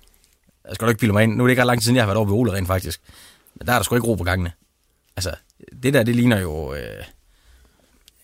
jeg 0.68 0.74
skal 0.74 0.86
du 0.86 0.90
ikke 0.90 1.00
bilde 1.00 1.12
mig 1.12 1.22
ind, 1.22 1.36
nu 1.36 1.44
er 1.44 1.46
det 1.46 1.52
ikke 1.52 1.62
ret 1.62 1.66
lang 1.66 1.80
tid 1.80 1.84
siden, 1.84 1.96
jeg 1.96 2.02
har 2.02 2.06
været 2.06 2.18
oppe 2.18 2.32
ved 2.32 2.38
Ole 2.38 2.52
rent 2.52 2.66
faktisk, 2.66 3.00
men 3.54 3.66
der 3.66 3.72
er 3.72 3.76
der 3.76 3.82
sgu 3.82 3.94
ikke 3.94 4.06
ro 4.06 4.14
på 4.14 4.24
gangene. 4.24 4.52
Altså, 5.16 5.34
det 5.82 5.94
der, 5.94 6.02
det 6.02 6.16
ligner 6.16 6.40
jo... 6.40 6.74
Øh, 6.74 7.04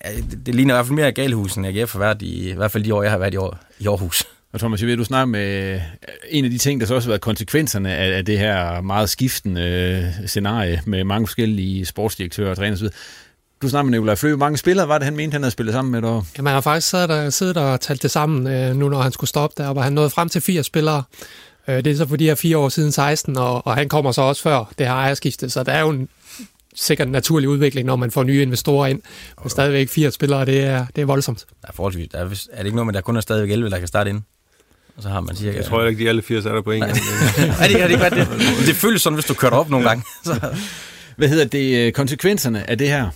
det, 0.04 0.46
det 0.46 0.54
ligner 0.54 0.74
i 0.74 0.76
hvert 0.76 0.86
fald 0.86 0.96
mere 0.96 1.12
galehus, 1.12 1.54
end 1.54 1.66
AGF 1.66 1.92
har 1.92 1.98
været 1.98 2.22
i, 2.22 2.50
i 2.50 2.54
hvert 2.54 2.70
fald 2.70 2.84
de 2.84 2.94
år, 2.94 3.02
jeg 3.02 3.10
har 3.10 3.18
været 3.18 3.34
i, 3.34 3.36
år, 3.36 3.58
i 3.78 3.86
Aarhus. 3.86 4.24
Og 4.52 4.60
Thomas, 4.60 4.80
jeg 4.80 4.88
ved, 4.88 4.96
du 4.96 5.04
snakker 5.04 5.26
med 5.26 5.74
øh, 5.74 5.80
en 6.28 6.44
af 6.44 6.50
de 6.50 6.58
ting, 6.58 6.80
der 6.80 6.86
så 6.86 6.94
også 6.94 7.08
har 7.08 7.10
været 7.10 7.20
konsekvenserne 7.20 7.94
af, 7.94 8.16
af 8.16 8.24
det 8.24 8.38
her 8.38 8.80
meget 8.80 9.10
skiftende 9.10 9.62
øh, 9.62 10.28
scenarie 10.28 10.82
med 10.86 11.04
mange 11.04 11.26
forskellige 11.26 11.86
sportsdirektører 11.86 12.50
og 12.50 12.56
træner 12.56 12.76
osv. 12.76 12.86
Du 13.62 13.68
snakker 13.68 13.90
med 13.90 13.98
Nikolaj 13.98 14.14
Flø. 14.14 14.28
Hvor 14.34 14.46
mange 14.46 14.58
spillere 14.58 14.88
var 14.88 14.98
det, 14.98 15.04
han 15.04 15.16
mente, 15.16 15.34
han 15.34 15.42
havde 15.42 15.50
spillet 15.50 15.72
sammen 15.72 15.92
med 15.92 16.02
dig? 16.02 16.08
Jamen, 16.08 16.46
han 16.46 16.54
har 16.54 16.60
faktisk 16.60 16.88
siddet 16.88 17.08
der, 17.08 17.30
siddet 17.30 17.54
der 17.54 17.62
og 17.62 17.80
talt 17.80 18.02
det 18.02 18.10
sammen, 18.10 18.46
øh, 18.46 18.76
nu 18.76 18.88
når 18.88 19.02
han 19.02 19.12
skulle 19.12 19.28
stoppe 19.28 19.62
der, 19.62 19.68
og 19.68 19.84
han 19.84 19.92
nåede 19.92 20.10
frem 20.10 20.28
til 20.28 20.40
fire 20.40 20.62
spillere. 20.62 21.02
Øh, 21.68 21.76
det 21.76 21.86
er 21.86 21.96
så 21.96 22.08
for 22.08 22.16
de 22.16 22.24
her 22.24 22.34
fire 22.34 22.58
år 22.58 22.68
siden 22.68 22.92
16, 22.92 23.36
og, 23.36 23.66
og 23.66 23.74
han 23.74 23.88
kommer 23.88 24.12
så 24.12 24.22
også 24.22 24.42
før 24.42 24.72
det 24.78 24.86
her 24.86 24.94
ejerskifte, 24.94 25.50
så 25.50 25.62
der 25.62 25.72
er 25.72 25.80
jo 25.80 25.88
en 25.88 26.08
sikkert 26.74 27.08
en 27.08 27.12
naturlig 27.12 27.48
udvikling, 27.48 27.86
når 27.86 27.96
man 27.96 28.10
får 28.10 28.22
nye 28.22 28.42
investorer 28.42 28.86
ind. 28.86 29.00
Men 29.42 29.50
stadigvæk 29.50 29.88
fire 29.88 30.10
spillere, 30.10 30.44
det 30.44 30.64
er, 30.64 30.86
det 30.96 31.02
er 31.02 31.06
voldsomt. 31.06 31.46
Der 31.62 31.68
er 31.68 31.72
forholdsvis. 31.72 32.08
Der 32.12 32.18
er, 32.18 32.24
er 32.24 32.58
det 32.58 32.64
ikke 32.64 32.76
noget 32.76 32.86
med, 32.86 32.94
der 32.94 33.00
kun 33.00 33.16
er 33.16 33.20
stadigvæk 33.20 33.50
11, 33.50 33.70
der 33.70 33.78
kan 33.78 33.88
starte 33.88 34.10
ind? 34.10 34.22
Og 34.96 35.02
så 35.02 35.08
har 35.08 35.20
man 35.20 35.36
cirka... 35.36 35.56
Jeg 35.56 35.64
tror 35.64 35.84
ikke, 35.84 36.04
de 36.04 36.08
alle 36.08 36.22
fire 36.22 36.38
er 36.38 36.42
der 36.42 36.62
på 36.62 36.70
en 36.70 36.80
gang. 36.80 36.92
Nej, 37.38 37.66
det, 37.66 37.90
det, 37.90 38.00
det, 38.00 38.28
det, 38.28 38.66
det 38.66 38.76
føles 38.76 39.02
sådan, 39.02 39.14
hvis 39.14 39.24
du 39.24 39.34
kører 39.34 39.52
op 39.52 39.70
nogle 39.70 39.88
gange. 39.88 40.04
Så. 40.24 40.56
Hvad 41.16 41.28
hedder 41.28 41.44
det? 41.44 41.86
Øh, 41.86 41.92
konsekvenserne 41.92 42.70
af 42.70 42.78
det 42.78 42.88
her? 42.88 43.10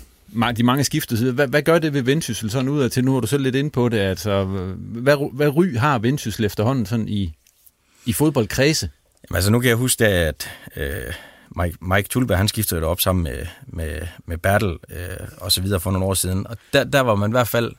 De 0.57 0.63
mange 0.63 0.85
skiftede 0.85 1.33
hvad, 1.33 1.49
hvad 1.49 1.63
gør 1.63 1.79
det 1.79 1.95
ved 1.95 2.03
Vendsyssel 2.03 2.51
sådan 2.51 2.69
ud 2.69 2.81
af 2.81 2.91
til? 2.91 3.05
Nu 3.05 3.13
har 3.13 3.21
du 3.21 3.27
selv 3.27 3.43
lidt 3.43 3.55
ind 3.55 3.71
på 3.71 3.89
det. 3.89 3.99
Altså, 3.99 4.45
hvad, 4.77 5.33
hvad 5.33 5.57
ry 5.57 5.77
har 5.77 5.99
Vendsyssel 5.99 6.45
efterhånden 6.45 6.87
sådan 6.87 7.09
i, 7.09 7.35
i 8.07 8.13
fodboldkredse? 8.13 8.91
Jamen, 9.31 9.37
altså, 9.37 9.51
nu 9.51 9.61
kan 9.61 9.69
jeg 9.69 9.77
huske, 9.77 10.07
at 10.07 10.51
øh, 10.77 11.13
Mike, 11.57 11.79
Mike 11.81 12.09
Tulberg, 12.09 12.39
han 12.39 12.49
skiftede 12.49 12.81
det 12.81 12.89
op 12.89 13.01
sammen 13.01 13.23
med, 13.23 13.47
med, 13.67 14.01
med 14.27 14.39
Bertel 14.39 14.77
øh, 14.91 15.29
og 15.39 15.53
så 15.53 15.61
videre 15.63 15.81
for 15.81 15.91
nogle 15.91 16.07
år 16.07 16.15
siden. 16.15 16.47
Og 16.47 16.57
der, 16.73 16.85
der 16.85 17.01
var 17.01 17.15
man 17.15 17.31
i 17.31 17.33
hvert 17.33 17.49
fald 17.49 17.73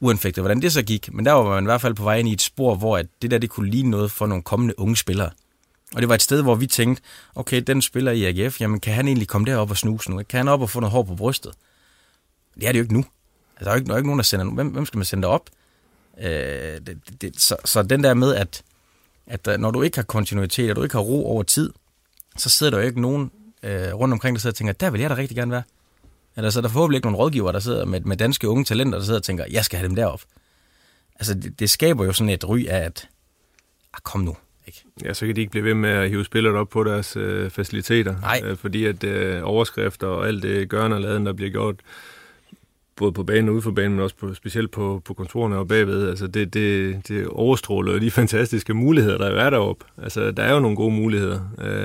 uanfægtet, 0.00 0.42
hvordan 0.42 0.62
det 0.62 0.72
så 0.72 0.82
gik, 0.82 1.12
men 1.12 1.26
der 1.26 1.32
var 1.32 1.54
man 1.54 1.64
i 1.64 1.66
hvert 1.66 1.80
fald 1.80 1.94
på 1.94 2.02
vej 2.02 2.16
ind 2.16 2.28
i 2.28 2.32
et 2.32 2.42
spor, 2.42 2.74
hvor 2.74 2.98
at 2.98 3.06
det 3.22 3.30
der 3.30 3.38
det 3.38 3.50
kunne 3.50 3.70
ligne 3.70 3.90
noget 3.90 4.10
for 4.10 4.26
nogle 4.26 4.42
kommende 4.42 4.78
unge 4.78 4.96
spillere. 4.96 5.30
Og 5.94 6.00
det 6.00 6.08
var 6.08 6.14
et 6.14 6.22
sted, 6.22 6.42
hvor 6.42 6.54
vi 6.54 6.66
tænkte, 6.66 7.02
okay, 7.34 7.62
den 7.66 7.82
spiller 7.82 8.12
i 8.12 8.24
AGF, 8.24 8.60
jamen 8.60 8.80
kan 8.80 8.94
han 8.94 9.08
egentlig 9.08 9.28
komme 9.28 9.46
derop 9.46 9.70
og 9.70 9.76
snuse 9.76 10.10
nu? 10.10 10.22
Kan 10.28 10.38
han 10.38 10.48
op 10.48 10.60
og 10.60 10.70
få 10.70 10.80
noget 10.80 10.92
hår 10.92 11.02
på 11.02 11.14
brystet? 11.14 11.52
Det 12.60 12.68
er 12.68 12.72
det 12.72 12.78
jo 12.78 12.82
ikke 12.82 12.94
nu. 12.94 13.04
Altså, 13.56 13.64
der 13.64 13.70
er 13.70 13.74
jo 13.74 13.76
ikke, 13.76 13.86
der 13.86 13.92
er 13.92 13.96
ikke 13.96 14.08
nogen, 14.08 14.18
der 14.18 14.24
sender 14.24 14.54
Hvem, 14.54 14.68
hvem 14.68 14.86
skal 14.86 14.98
man 14.98 15.04
sende 15.04 15.28
op? 15.28 15.50
Øh, 16.20 16.30
det, 16.86 16.98
det, 17.20 17.40
så, 17.40 17.56
så 17.64 17.82
den 17.82 18.04
der 18.04 18.14
med, 18.14 18.34
at, 18.34 18.62
at 19.26 19.48
øh, 19.48 19.58
når 19.58 19.70
du 19.70 19.82
ikke 19.82 19.96
har 19.96 20.02
kontinuitet, 20.02 20.70
og 20.70 20.76
du 20.76 20.82
ikke 20.82 20.94
har 20.94 21.02
ro 21.02 21.26
over 21.26 21.42
tid, 21.42 21.72
så 22.36 22.50
sidder 22.50 22.70
der 22.70 22.78
jo 22.78 22.86
ikke 22.86 23.00
nogen 23.00 23.30
øh, 23.62 23.94
rundt 23.94 24.12
omkring, 24.12 24.36
der 24.36 24.40
sidder 24.40 24.52
og 24.52 24.56
tænker, 24.56 24.72
der 24.72 24.90
vil 24.90 25.00
jeg 25.00 25.10
da 25.10 25.16
rigtig 25.16 25.36
gerne 25.36 25.52
være. 25.52 25.62
Eller 26.36 26.50
så 26.50 26.58
er 26.58 26.62
der 26.62 26.68
forhåbentlig 26.68 26.96
ikke 26.96 27.06
nogen 27.06 27.16
rådgiver, 27.16 27.52
der 27.52 27.60
sidder 27.60 27.84
med, 27.84 28.00
med 28.00 28.16
danske 28.16 28.48
unge 28.48 28.64
talenter, 28.64 28.98
der 28.98 29.04
sidder 29.04 29.18
og 29.18 29.24
tænker, 29.24 29.44
jeg 29.50 29.64
skal 29.64 29.78
have 29.78 29.88
dem 29.88 29.96
derop. 29.96 30.22
Altså, 31.14 31.34
det, 31.34 31.60
det 31.60 31.70
skaber 31.70 32.04
jo 32.04 32.12
sådan 32.12 32.30
et 32.30 32.48
ry 32.48 32.66
af, 32.68 32.78
at 32.78 33.08
ah, 33.94 34.00
kom 34.02 34.20
nu. 34.20 34.36
Ikke? 34.66 34.84
Ja, 35.04 35.14
så 35.14 35.26
kan 35.26 35.36
de 35.36 35.40
ikke 35.40 35.50
blive 35.50 35.64
ved 35.64 35.74
med 35.74 35.90
at 35.90 36.08
hive 36.08 36.24
spillere 36.24 36.54
op 36.54 36.68
på 36.68 36.84
deres 36.84 37.16
øh, 37.16 37.50
faciliteter. 37.50 38.20
Nej. 38.20 38.40
Øh, 38.44 38.56
fordi 38.56 38.84
at 38.84 39.04
øh, 39.04 39.40
overskrifter 39.44 40.06
og 40.06 40.28
alt 40.28 40.42
det 40.42 40.68
gørne 40.68 40.94
og 40.94 41.00
laden, 41.00 41.26
der 41.26 41.32
bliver 41.32 41.50
gjort, 41.50 41.76
både 42.96 43.12
på 43.12 43.24
banen 43.24 43.48
og 43.48 43.54
ude 43.54 43.62
for 43.62 43.70
banen, 43.70 43.92
men 43.92 44.00
også 44.00 44.16
på, 44.16 44.34
specielt 44.34 44.70
på, 44.70 45.02
på 45.04 45.14
kontorerne 45.14 45.56
og 45.56 45.68
bagved. 45.68 46.08
Altså 46.08 46.26
det, 46.26 46.54
det, 46.54 47.00
det 47.08 47.26
overstråler 47.26 47.98
de 47.98 48.10
fantastiske 48.20 48.74
muligheder, 48.74 49.18
der 49.18 49.26
er 49.26 49.50
deroppe. 49.50 49.84
Altså 50.02 50.30
der 50.30 50.42
er 50.42 50.54
jo 50.54 50.60
nogle 50.60 50.76
gode 50.76 50.94
muligheder. 50.94 51.40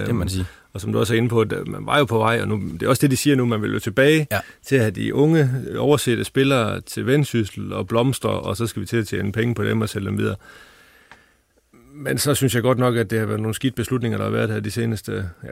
Det 0.06 0.16
må 0.16 0.20
man 0.20 0.30
sige. 0.30 0.46
Og 0.74 0.82
som 0.82 0.94
du 0.94 1.00
også 1.00 1.14
er 1.14 1.18
inde 1.18 1.30
på, 1.30 1.46
man 1.68 1.86
var 1.86 1.98
jo 1.98 2.06
på 2.06 2.18
vej, 2.18 2.42
og 2.42 2.48
nu, 2.48 2.62
det 2.74 2.84
er 2.84 2.90
også 2.90 3.02
det, 3.02 3.12
de 3.12 3.18
siger 3.18 3.36
nu, 3.36 3.46
man 3.46 3.62
vil 3.62 3.74
jo 3.74 3.80
tilbage 3.80 4.28
ja. 4.32 4.40
til 4.66 4.76
at 4.76 4.82
have 4.82 4.92
de 4.92 5.16
unge 5.16 5.50
oversætte 5.78 6.24
spillere 6.24 6.82
til 6.82 7.06
vendsyssel 7.06 7.74
og 7.74 7.88
blomster, 7.88 8.30
og 8.30 8.58
så 8.58 8.68
skal 8.68 8.82
vi 8.82 8.86
til 8.86 8.98
at 8.98 9.08
tjene 9.08 9.32
penge 9.32 9.56
på 9.56 9.64
dem 9.64 9.82
og 9.82 9.90
sælge 9.90 10.08
dem 10.08 10.18
videre. 10.18 10.36
Men 11.94 12.18
så 12.18 12.36
synes 12.36 12.56
jeg 12.56 12.64
godt 12.64 12.78
nok, 12.78 12.96
at 12.96 13.10
det 13.10 13.20
har 13.20 13.26
været 13.26 13.40
nogle 13.40 13.56
skidt 13.56 13.76
beslutninger, 13.76 14.18
der 14.18 14.26
har 14.26 14.32
været 14.32 14.50
her 14.50 14.60
de 14.60 14.72
seneste 14.72 15.30
ja, 15.44 15.50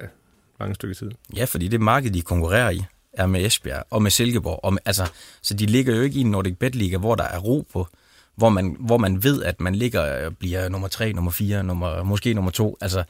mange 0.60 0.76
stykker 0.76 0.95
tid. 0.95 1.12
Ja, 1.36 1.45
fordi 1.45 1.68
det 1.68 1.82
marked, 1.82 2.12
de 2.12 2.22
konkurrerer 2.22 2.70
i, 2.70 2.84
er 3.14 3.26
med 3.26 3.45
Esbjerg 3.45 3.84
og 3.89 4.01
med 4.01 4.12
Silkeborg. 4.12 4.60
Og 4.64 4.74
med, 4.74 4.82
altså, 4.86 5.12
så 5.41 5.53
de 5.53 5.66
ligger 5.66 5.95
jo 5.95 6.01
ikke 6.01 6.18
i 6.18 6.22
en 6.22 6.32
Nordic 6.32 6.57
Bet 6.57 6.76
Liga, 6.76 6.97
hvor 6.97 7.16
der 7.16 7.24
er 7.24 7.39
ro 7.39 7.68
på, 7.74 7.88
hvor 8.36 8.49
man, 8.49 8.76
hvor 8.80 8.97
man 8.97 9.24
ved, 9.24 9.43
at 9.43 9.62
man 9.62 9.76
ligger 9.76 10.26
og 10.26 10.38
bliver 10.38 10.70
nummer 10.70 10.88
3, 10.88 11.14
nummer 11.14 11.32
4, 11.32 11.64
nummer, 11.64 12.03
måske 12.03 12.34
nummer 12.34 12.51
2. 12.51 12.78
Altså, 12.82 13.03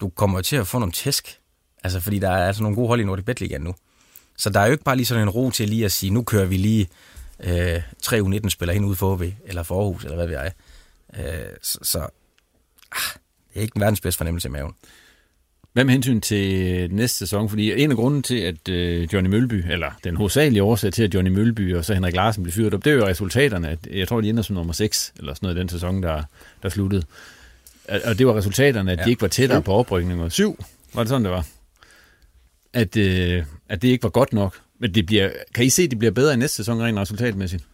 du 0.00 0.08
kommer 0.08 0.38
jo 0.38 0.42
til 0.42 0.56
at 0.56 0.66
få 0.66 0.78
nogle 0.78 0.92
tæsk, 0.92 1.38
altså, 1.84 2.00
fordi 2.00 2.18
der 2.18 2.30
er 2.30 2.46
altså 2.46 2.62
nogle 2.62 2.76
gode 2.76 2.88
hold 2.88 3.00
i 3.00 3.04
Nordic 3.04 3.24
Bet 3.24 3.40
Liga 3.40 3.58
nu. 3.58 3.74
Så 4.38 4.50
der 4.50 4.60
er 4.60 4.66
jo 4.66 4.72
ikke 4.72 4.84
bare 4.84 4.96
lige 4.96 5.06
sådan 5.06 5.22
en 5.22 5.30
ro 5.30 5.50
til 5.50 5.68
lige 5.68 5.84
at 5.84 5.92
sige, 5.92 6.10
nu 6.10 6.22
kører 6.22 6.46
vi 6.46 6.56
lige 6.56 6.88
øh, 7.40 7.82
3 8.02 8.20
U19 8.20 8.48
spiller 8.48 8.72
ind 8.74 8.86
ude 8.86 8.96
for 8.96 9.12
OB, 9.12 9.22
eller 9.44 9.62
for 9.62 9.80
Aarhus, 9.80 10.04
eller 10.04 10.16
hvad 10.16 10.26
vi 10.26 10.34
er. 10.34 10.50
Øh, 11.16 11.56
så, 11.62 11.78
så 11.82 11.98
ah, 12.92 13.18
det 13.48 13.58
er 13.58 13.60
ikke 13.60 13.76
en 13.76 13.80
verdens 13.80 14.00
bedste 14.00 14.18
fornemmelse 14.18 14.48
i 14.48 14.50
maven. 14.50 14.74
Hvad 15.76 15.84
med 15.84 15.92
hensyn 15.92 16.20
til 16.20 16.94
næste 16.94 17.18
sæson? 17.18 17.48
Fordi 17.48 17.82
en 17.82 17.90
af 17.90 17.96
grunden 17.96 18.22
til, 18.22 18.36
at 18.36 18.68
øh, 18.68 19.08
Johnny 19.12 19.30
Mølby, 19.30 19.64
eller 19.70 19.90
den 20.04 20.16
hovedsagelige 20.16 20.62
årsag 20.62 20.92
til, 20.92 21.02
at 21.02 21.14
Johnny 21.14 21.30
Mølby 21.30 21.74
og 21.74 21.84
så 21.84 21.94
Henrik 21.94 22.14
Larsen 22.14 22.42
blev 22.42 22.52
fyret 22.52 22.74
op, 22.74 22.84
det 22.84 22.92
er 22.92 22.96
jo 22.96 23.06
resultaterne. 23.06 23.78
Jeg 23.90 24.08
tror, 24.08 24.20
de 24.20 24.28
ender 24.28 24.42
som 24.42 24.56
nummer 24.56 24.72
6, 24.72 25.12
eller 25.18 25.34
sådan 25.34 25.46
noget 25.46 25.56
i 25.56 25.60
den 25.60 25.68
sæson, 25.68 26.02
der, 26.02 26.22
der 26.62 26.68
sluttede. 26.68 27.02
Og 28.04 28.18
det 28.18 28.26
var 28.26 28.36
resultaterne, 28.36 28.92
at 28.92 28.98
ja. 28.98 29.04
de 29.04 29.10
ikke 29.10 29.22
var 29.22 29.28
tættere 29.28 29.62
på 29.62 29.72
oprykning. 29.72 30.22
Og 30.22 30.32
syv, 30.32 30.64
var 30.94 31.02
det 31.02 31.08
sådan, 31.08 31.24
det 31.24 31.32
var? 31.32 31.46
At, 32.72 32.96
øh, 32.96 33.44
at 33.68 33.82
det 33.82 33.88
ikke 33.88 34.02
var 34.02 34.10
godt 34.10 34.32
nok. 34.32 34.56
Men 34.78 34.94
det 34.94 35.06
bliver, 35.06 35.30
kan 35.54 35.64
I 35.64 35.70
se, 35.70 35.82
at 35.82 35.90
det 35.90 35.98
bliver 35.98 36.12
bedre 36.12 36.34
i 36.34 36.36
næste 36.36 36.56
sæson 36.56 36.82
rent 36.82 36.98
resultatmæssigt? 36.98 37.64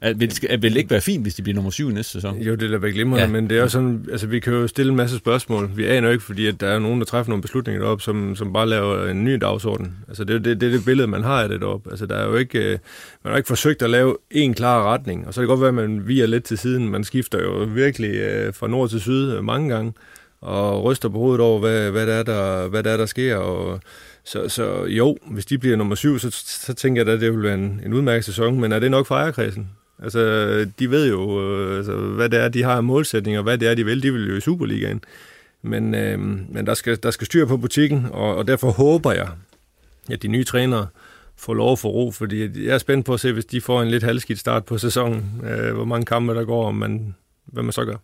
At, 0.00 0.20
vil, 0.20 0.32
vil 0.60 0.72
det 0.72 0.76
ikke 0.78 0.90
være 0.90 1.00
fint, 1.00 1.22
hvis 1.22 1.34
de 1.34 1.42
bliver 1.42 1.54
nummer 1.54 1.70
syv 1.70 1.90
næste 1.90 2.12
sæson? 2.12 2.38
Jo, 2.38 2.54
det 2.54 2.74
er 2.74 2.78
da 2.78 2.86
glimrende, 2.86 3.24
ja. 3.24 3.30
men 3.30 3.50
det 3.50 3.58
er 3.58 3.62
jo 3.62 3.68
sådan, 3.68 4.06
altså 4.10 4.26
vi 4.26 4.40
kan 4.40 4.52
jo 4.52 4.66
stille 4.66 4.90
en 4.90 4.96
masse 4.96 5.16
spørgsmål. 5.16 5.70
Vi 5.74 5.86
aner 5.86 6.08
jo 6.08 6.12
ikke, 6.12 6.24
fordi 6.24 6.46
at 6.46 6.60
der 6.60 6.66
er 6.66 6.78
nogen, 6.78 6.98
der 6.98 7.04
træffer 7.04 7.30
nogle 7.30 7.42
beslutninger 7.42 7.82
deroppe, 7.82 8.04
som, 8.04 8.36
som 8.36 8.52
bare 8.52 8.68
laver 8.68 9.08
en 9.08 9.24
ny 9.24 9.34
dagsorden. 9.34 9.96
Altså 10.08 10.24
det 10.24 10.36
er 10.36 10.38
det, 10.38 10.60
det, 10.60 10.72
det 10.72 10.84
billede, 10.84 11.08
man 11.08 11.22
har 11.22 11.42
af 11.42 11.48
det 11.48 11.60
deroppe. 11.60 11.90
Altså 11.90 12.06
der 12.06 12.16
er 12.16 12.26
jo 12.26 12.36
ikke, 12.36 12.58
øh, 12.58 12.78
man 13.24 13.30
har 13.30 13.36
ikke 13.36 13.46
forsøgt 13.46 13.82
at 13.82 13.90
lave 13.90 14.16
en 14.30 14.54
klar 14.54 14.92
retning, 14.92 15.26
og 15.26 15.34
så 15.34 15.40
kan 15.40 15.42
det 15.42 15.48
godt 15.48 15.60
være, 15.60 15.68
at 15.68 15.88
man 15.88 16.08
viger 16.08 16.26
lidt 16.26 16.44
til 16.44 16.58
siden. 16.58 16.88
Man 16.88 17.04
skifter 17.04 17.42
jo 17.42 17.50
virkelig 17.50 18.14
øh, 18.14 18.54
fra 18.54 18.68
nord 18.68 18.90
til 18.90 19.00
syd 19.00 19.32
øh, 19.32 19.44
mange 19.44 19.74
gange, 19.74 19.92
og 20.40 20.84
ryster 20.84 21.08
på 21.08 21.18
hovedet 21.18 21.40
over, 21.40 21.60
hvad, 21.60 21.90
hvad, 21.90 22.06
det, 22.06 22.14
er, 22.14 22.22
der, 22.22 22.68
hvad 22.68 22.82
det 22.82 22.92
er, 22.92 22.96
der 22.96 23.06
sker, 23.06 23.36
og 23.36 23.80
så, 24.24 24.48
så 24.48 24.84
jo, 24.84 25.16
hvis 25.30 25.46
de 25.46 25.58
bliver 25.58 25.76
nummer 25.76 25.94
syv, 25.94 26.18
så, 26.18 26.30
så 26.44 26.74
tænker 26.74 27.04
jeg, 27.04 27.14
at 27.14 27.20
det 27.20 27.32
vil 27.32 27.42
være 27.42 27.54
en, 27.54 27.80
en 27.86 27.92
udmærket 27.92 28.24
sæson, 28.24 28.60
men 28.60 28.72
er 28.72 28.78
det 28.78 28.90
nok 28.90 29.06
for 29.06 29.14
ejerkredsen? 29.14 29.68
Altså, 30.02 30.20
de 30.78 30.90
ved 30.90 31.08
jo, 31.08 31.42
øh, 31.42 31.76
altså, 31.76 31.92
hvad 31.92 32.28
det 32.28 32.38
er, 32.38 32.48
de 32.48 32.62
har 32.62 32.80
målsætninger, 32.80 33.40
og 33.40 33.42
hvad 33.42 33.58
det 33.58 33.68
er, 33.68 33.74
de 33.74 33.84
vil. 33.84 34.02
De 34.02 34.12
vil 34.12 34.28
jo 34.28 34.36
i 34.36 34.40
Superligaen. 34.40 35.04
Men, 35.62 35.94
øh, 35.94 36.18
men 36.48 36.66
der, 36.66 36.74
skal, 36.74 36.98
der 37.02 37.10
skal 37.10 37.26
styr 37.26 37.46
på 37.46 37.56
butikken, 37.56 38.06
og, 38.12 38.36
og 38.36 38.48
derfor 38.48 38.70
håber 38.70 39.12
jeg, 39.12 39.28
at 40.10 40.22
de 40.22 40.28
nye 40.28 40.44
trænere 40.44 40.86
får 41.36 41.54
lov 41.54 41.76
for 41.76 41.88
ro, 41.88 42.10
fordi 42.10 42.66
jeg 42.66 42.74
er 42.74 42.78
spændt 42.78 43.06
på 43.06 43.14
at 43.14 43.20
se, 43.20 43.32
hvis 43.32 43.44
de 43.44 43.60
får 43.60 43.82
en 43.82 43.88
lidt 43.88 44.02
halvskidt 44.02 44.38
start 44.38 44.64
på 44.64 44.78
sæsonen, 44.78 45.42
øh, 45.44 45.74
hvor 45.74 45.84
mange 45.84 46.06
kampe 46.06 46.34
der 46.34 46.44
går, 46.44 46.66
og 46.66 46.74
man, 46.74 47.14
hvad 47.46 47.62
man 47.62 47.72
så 47.72 47.84
gør. 47.84 47.96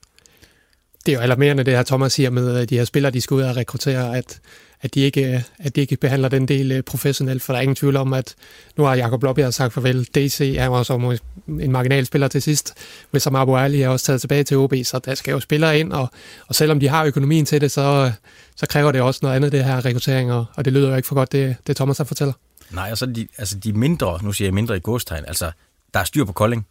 Det 1.06 1.12
er 1.12 1.16
jo 1.16 1.22
alarmerende, 1.22 1.64
det 1.64 1.74
her 1.74 1.82
Thomas 1.82 2.12
siger 2.12 2.30
med, 2.30 2.56
at 2.56 2.70
de 2.70 2.76
her 2.76 2.84
spillere, 2.84 3.12
de 3.12 3.20
skal 3.20 3.34
ud 3.34 3.42
og 3.42 3.56
rekruttere, 3.56 4.16
at 4.16 4.40
at 4.84 4.94
de 4.94 5.00
ikke, 5.00 5.44
at 5.58 5.76
de 5.76 5.80
ikke 5.80 5.96
behandler 5.96 6.28
den 6.28 6.48
del 6.48 6.72
øh, 6.72 6.82
professionelt, 6.82 7.42
for 7.42 7.52
der 7.52 7.58
er 7.58 7.62
ingen 7.62 7.76
tvivl 7.76 7.96
om, 7.96 8.12
at 8.12 8.34
nu 8.76 8.84
har 8.84 8.94
Jakob 8.94 9.22
Lobbjerg 9.22 9.54
sagt 9.54 9.72
farvel. 9.72 10.04
DC 10.14 10.54
er 10.58 10.64
jo 10.64 10.84
så 10.84 11.18
en 11.48 11.72
marginal 11.72 12.06
spiller 12.06 12.28
til 12.28 12.42
sidst, 12.42 12.74
men 13.12 13.20
som 13.20 13.34
Abu 13.34 13.56
Ali 13.56 13.82
er 13.82 13.88
også 13.88 14.06
taget 14.06 14.20
tilbage 14.20 14.44
til 14.44 14.56
OB, 14.56 14.74
så 14.84 14.98
der 14.98 15.14
skal 15.14 15.32
jo 15.32 15.40
spillere 15.40 15.78
ind, 15.78 15.92
og, 15.92 16.10
og 16.48 16.54
selvom 16.54 16.80
de 16.80 16.88
har 16.88 17.04
økonomien 17.04 17.46
til 17.46 17.60
det, 17.60 17.70
så, 17.70 18.12
så 18.56 18.66
kræver 18.66 18.92
det 18.92 19.00
også 19.00 19.20
noget 19.22 19.36
andet, 19.36 19.52
det 19.52 19.64
her 19.64 19.84
rekruttering, 19.84 20.32
og, 20.32 20.44
og 20.56 20.64
det 20.64 20.72
lyder 20.72 20.88
jo 20.88 20.96
ikke 20.96 21.08
for 21.08 21.14
godt, 21.14 21.32
det, 21.32 21.56
det 21.66 21.76
Thomas 21.76 21.98
har 21.98 22.04
fortæller. 22.04 22.34
Nej, 22.70 22.90
og 22.90 22.98
så 22.98 23.06
de, 23.06 23.28
altså 23.38 23.58
de 23.58 23.72
mindre, 23.72 24.18
nu 24.22 24.32
siger 24.32 24.46
jeg 24.46 24.54
mindre 24.54 24.76
i 24.76 24.80
godstegn, 24.82 25.24
altså 25.26 25.50
der 25.94 26.00
er 26.00 26.04
styr 26.04 26.24
på 26.24 26.32
Kolding, 26.32 26.66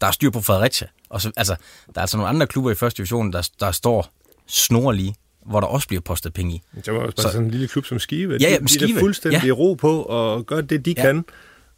der 0.00 0.06
er 0.06 0.10
styr 0.10 0.30
på 0.30 0.40
Fredericia, 0.40 0.88
og 1.10 1.20
så, 1.20 1.30
altså, 1.36 1.56
der 1.86 1.92
er 1.96 2.00
altså 2.00 2.16
nogle 2.16 2.28
andre 2.28 2.46
klubber 2.46 2.70
i 2.70 2.74
første 2.74 2.96
division, 2.96 3.32
der, 3.32 3.48
der 3.60 3.72
står 3.72 4.08
snorlige 4.46 5.14
hvor 5.48 5.60
der 5.60 5.66
også 5.66 5.88
bliver 5.88 6.00
postet 6.00 6.32
penge 6.32 6.54
i. 6.54 6.62
Det 6.84 6.94
var 6.94 7.00
også 7.00 7.16
bare 7.16 7.22
så, 7.22 7.32
sådan 7.32 7.44
en 7.44 7.50
lille 7.50 7.68
klub 7.68 7.84
som 7.84 7.98
Skive. 7.98 8.38
Ja, 8.40 8.50
ja, 8.50 8.58
de, 8.58 8.68
Skive. 8.68 8.88
De 8.88 8.94
er 8.94 9.00
fuldstændig 9.00 9.44
ja. 9.44 9.52
ro 9.52 9.74
på 9.74 10.02
og 10.02 10.46
gør 10.46 10.60
det, 10.60 10.84
de 10.84 10.94
ja. 10.96 11.02
kan. 11.02 11.24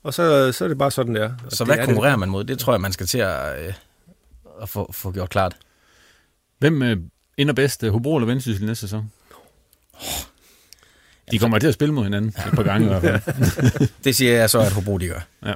Og 0.02 0.14
så, 0.14 0.52
så 0.52 0.64
er 0.64 0.68
det 0.68 0.78
bare 0.78 0.90
sådan, 0.90 1.14
det 1.14 1.22
er. 1.22 1.32
Og 1.44 1.52
Så 1.52 1.64
det 1.64 1.72
hvad 1.72 1.78
er 1.78 1.86
konkurrerer 1.86 2.16
man 2.16 2.28
mod? 2.28 2.44
Det 2.44 2.58
tror 2.58 2.72
jeg, 2.72 2.80
man 2.80 2.92
skal 2.92 3.06
til 3.06 3.18
at, 3.18 3.66
øh, 3.66 3.72
at 4.62 4.68
få, 4.68 4.92
få 4.92 5.12
gjort 5.12 5.30
klart. 5.30 5.56
Hvem 6.58 6.82
øh, 6.82 6.96
ender 7.36 7.54
bedst, 7.54 7.84
øh, 7.84 7.92
Hobro 7.92 8.16
eller 8.16 8.26
Vendsyssel 8.26 8.66
næste 8.66 8.80
sæson? 8.80 9.12
De 11.30 11.38
kommer 11.38 11.58
til 11.58 11.68
at 11.68 11.74
spille 11.74 11.94
mod 11.94 12.04
hinanden 12.04 12.28
et 12.28 12.52
par 12.54 12.62
gange 12.62 12.86
i 12.86 12.88
hvert 12.88 13.22
fald. 13.22 13.88
Det 14.04 14.16
siger 14.16 14.32
jeg 14.32 14.50
så, 14.50 14.60
at 14.60 14.72
Hobro 14.72 14.98
de 14.98 15.08
gør. 15.08 15.20
Det? 15.44 15.54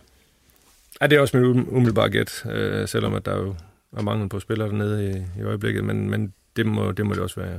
Ja, 1.00 1.06
det 1.06 1.16
er 1.16 1.20
også 1.20 1.36
mit 1.36 1.56
um- 1.56 1.74
umiddelbare 1.74 2.10
gæt, 2.10 2.44
øh, 2.50 2.88
selvom 2.88 3.14
at 3.14 3.26
der 3.26 3.36
jo 3.36 3.54
er 3.96 4.02
mangel 4.02 4.28
på 4.28 4.40
spillere 4.40 4.68
dernede 4.68 5.10
i, 5.10 5.40
i 5.40 5.42
øjeblikket, 5.42 5.84
men, 5.84 6.10
men 6.10 6.32
det, 6.56 6.66
må, 6.66 6.92
det 6.92 7.06
må 7.06 7.14
det 7.14 7.22
også 7.22 7.40
være, 7.40 7.50
ja. 7.50 7.58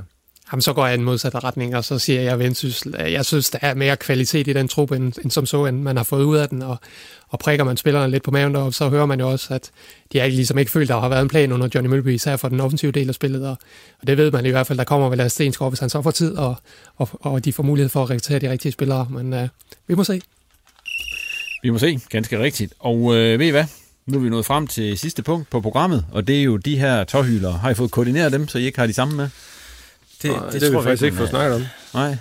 Jamen, 0.52 0.62
så 0.62 0.72
går 0.72 0.86
jeg 0.86 0.94
i 0.94 0.98
en 0.98 1.04
modsatte 1.04 1.38
retning, 1.38 1.76
og 1.76 1.84
så 1.84 1.98
siger 1.98 2.20
jeg 2.20 2.38
Vendsyssel. 2.38 2.94
Jeg 2.98 3.24
synes, 3.24 3.50
der 3.50 3.58
er 3.62 3.74
mere 3.74 3.96
kvalitet 3.96 4.48
i 4.48 4.52
den 4.52 4.68
trup, 4.68 4.92
end, 4.92 5.12
end 5.22 5.30
som 5.30 5.46
så, 5.46 5.66
end 5.66 5.82
man 5.82 5.96
har 5.96 6.04
fået 6.04 6.24
ud 6.24 6.36
af 6.36 6.48
den, 6.48 6.62
og, 6.62 6.76
og 7.28 7.38
prikker 7.38 7.64
man 7.64 7.76
spillerne 7.76 8.10
lidt 8.10 8.22
på 8.22 8.30
maven 8.30 8.54
deroppe, 8.54 8.72
så 8.72 8.88
hører 8.88 9.06
man 9.06 9.20
jo 9.20 9.30
også, 9.30 9.54
at 9.54 9.70
de 10.12 10.18
har 10.18 10.26
ligesom 10.26 10.58
ikke 10.58 10.70
følt, 10.70 10.82
at 10.82 10.94
der 10.94 11.00
har 11.00 11.08
været 11.08 11.22
en 11.22 11.28
plan 11.28 11.52
under 11.52 11.68
Johnny 11.74 11.90
Mølby, 11.90 12.08
især 12.08 12.36
for 12.36 12.48
den 12.48 12.60
offensive 12.60 12.92
del 12.92 13.08
af 13.08 13.14
spillet, 13.14 13.48
og, 13.48 13.56
og 14.00 14.06
det 14.06 14.16
ved 14.16 14.30
man 14.30 14.46
i 14.46 14.50
hvert 14.50 14.66
fald, 14.66 14.78
der 14.78 14.84
kommer 14.84 15.08
vel 15.08 15.20
af 15.20 15.30
Stensgaard, 15.30 15.70
hvis 15.70 15.80
han 15.80 15.90
så 15.90 16.02
får 16.02 16.10
tid, 16.10 16.36
og, 16.36 16.56
og, 16.96 17.08
og 17.12 17.44
de 17.44 17.52
får 17.52 17.62
mulighed 17.62 17.88
for 17.88 18.02
at 18.02 18.10
rekruttere 18.10 18.38
de 18.38 18.50
rigtige 18.50 18.72
spillere, 18.72 19.06
men 19.10 19.32
uh, 19.32 19.48
vi 19.86 19.94
må 19.94 20.04
se. 20.04 20.20
Vi 21.62 21.70
må 21.70 21.78
se, 21.78 21.98
ganske 22.08 22.38
rigtigt. 22.38 22.74
Og 22.78 23.16
øh, 23.16 23.38
ved 23.38 23.46
I 23.46 23.50
hvad? 23.50 23.64
Nu 24.06 24.18
er 24.18 24.22
vi 24.22 24.28
nået 24.28 24.46
frem 24.46 24.66
til 24.66 24.98
sidste 24.98 25.22
punkt 25.22 25.50
på 25.50 25.60
programmet, 25.60 26.06
og 26.12 26.26
det 26.26 26.38
er 26.38 26.42
jo 26.42 26.56
de 26.56 26.78
her 26.78 27.04
tårhyler. 27.04 27.52
Har 27.52 27.70
I 27.70 27.74
fået 27.74 27.90
koordineret 27.90 28.32
dem, 28.32 28.48
så 28.48 28.58
I 28.58 28.64
ikke 28.64 28.78
har 28.78 28.86
de 28.86 28.92
samme 28.92 29.16
med? 29.16 29.28
Det, 30.22 30.30
Det, 30.30 30.52
det, 30.52 30.60
det 30.60 30.72
har 30.72 30.78
vi 30.80 30.84
faktisk 30.84 31.02
ikke 31.02 31.16
fået 31.16 31.28
snakket 31.28 31.54
om. 31.54 31.62
Nej. 31.94 32.16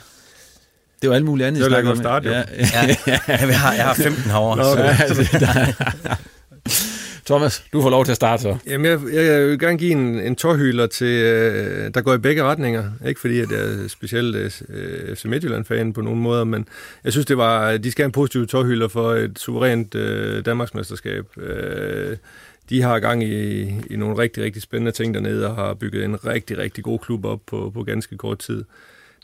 Det 1.02 1.10
var 1.10 1.16
alt 1.16 1.26
muligt 1.26 1.48
andet, 1.48 1.64
Det 1.64 1.72
var 1.72 1.82
godt 1.82 1.91
om. 1.91 1.98
start, 2.04 2.26
jo. 2.26 2.30
Ja, 2.32 2.43
Ja, 2.68 2.96
jeg 3.28 3.60
har, 3.60 3.74
jeg 3.74 3.86
har 3.86 3.93
15 3.93 4.24
herovre. 4.24 4.58
Nå, 4.58 4.64
så- 4.64 5.04
altså, 5.04 5.38
der... 5.39 6.16
Thomas, 7.26 7.64
du 7.74 7.82
får 7.82 7.89
lov 7.89 8.06
til 8.06 8.12
at 8.12 8.16
starte 8.16 8.41
så. 8.43 8.58
Jamen, 8.68 8.86
jeg, 8.86 9.00
jeg 9.26 9.46
vil 9.48 9.60
gerne 9.60 9.78
give 9.78 9.91
en, 9.91 10.20
en 10.20 10.36
tårhyler 10.36 10.88
til, 10.88 11.08
øh, 11.08 11.91
der 11.93 12.02
går 12.02 12.14
i 12.14 12.18
begge 12.18 12.43
retninger. 12.43 12.91
Ikke 13.08 13.20
fordi, 13.22 13.39
at 13.39 13.52
jeg 13.52 13.60
er 13.60 13.88
specielt 13.88 14.36
øh, 14.70 15.16
FC 15.16 15.26
Midtjylland-fan 15.26 15.93
på 15.93 16.02
nogen 16.02 16.20
måder, 16.20 16.43
men 16.43 16.68
jeg 17.04 17.12
synes, 17.12 17.26
det 17.26 17.38
var, 17.38 17.78
de 17.78 17.91
skal 17.91 18.04
have 18.04 18.06
en 18.08 18.12
positiv 18.12 18.48
tårhyler 18.48 18.88
for 18.88 19.14
et 19.14 19.39
suverænt 19.39 19.96
øh, 19.96 20.46
Danmarksmesterskab. 20.46 21.26
Øh, 21.38 22.18
de 22.70 22.82
har 22.82 22.99
gang 22.99 23.24
i, 23.24 23.61
i 23.89 23.95
nogle 23.95 24.18
rigtig, 24.18 24.43
rigtig 24.43 24.61
spændende 24.61 24.91
ting 24.91 25.13
dernede, 25.13 25.47
og 25.47 25.55
har 25.55 25.74
bygget 25.74 26.05
en 26.05 26.26
rigtig, 26.26 26.57
rigtig 26.57 26.84
god 26.84 26.99
klub 26.99 27.26
op 27.26 27.41
på, 27.45 27.72
på 27.74 27.84
ganske 27.84 28.18
kort 28.18 28.39
tid. 28.39 28.63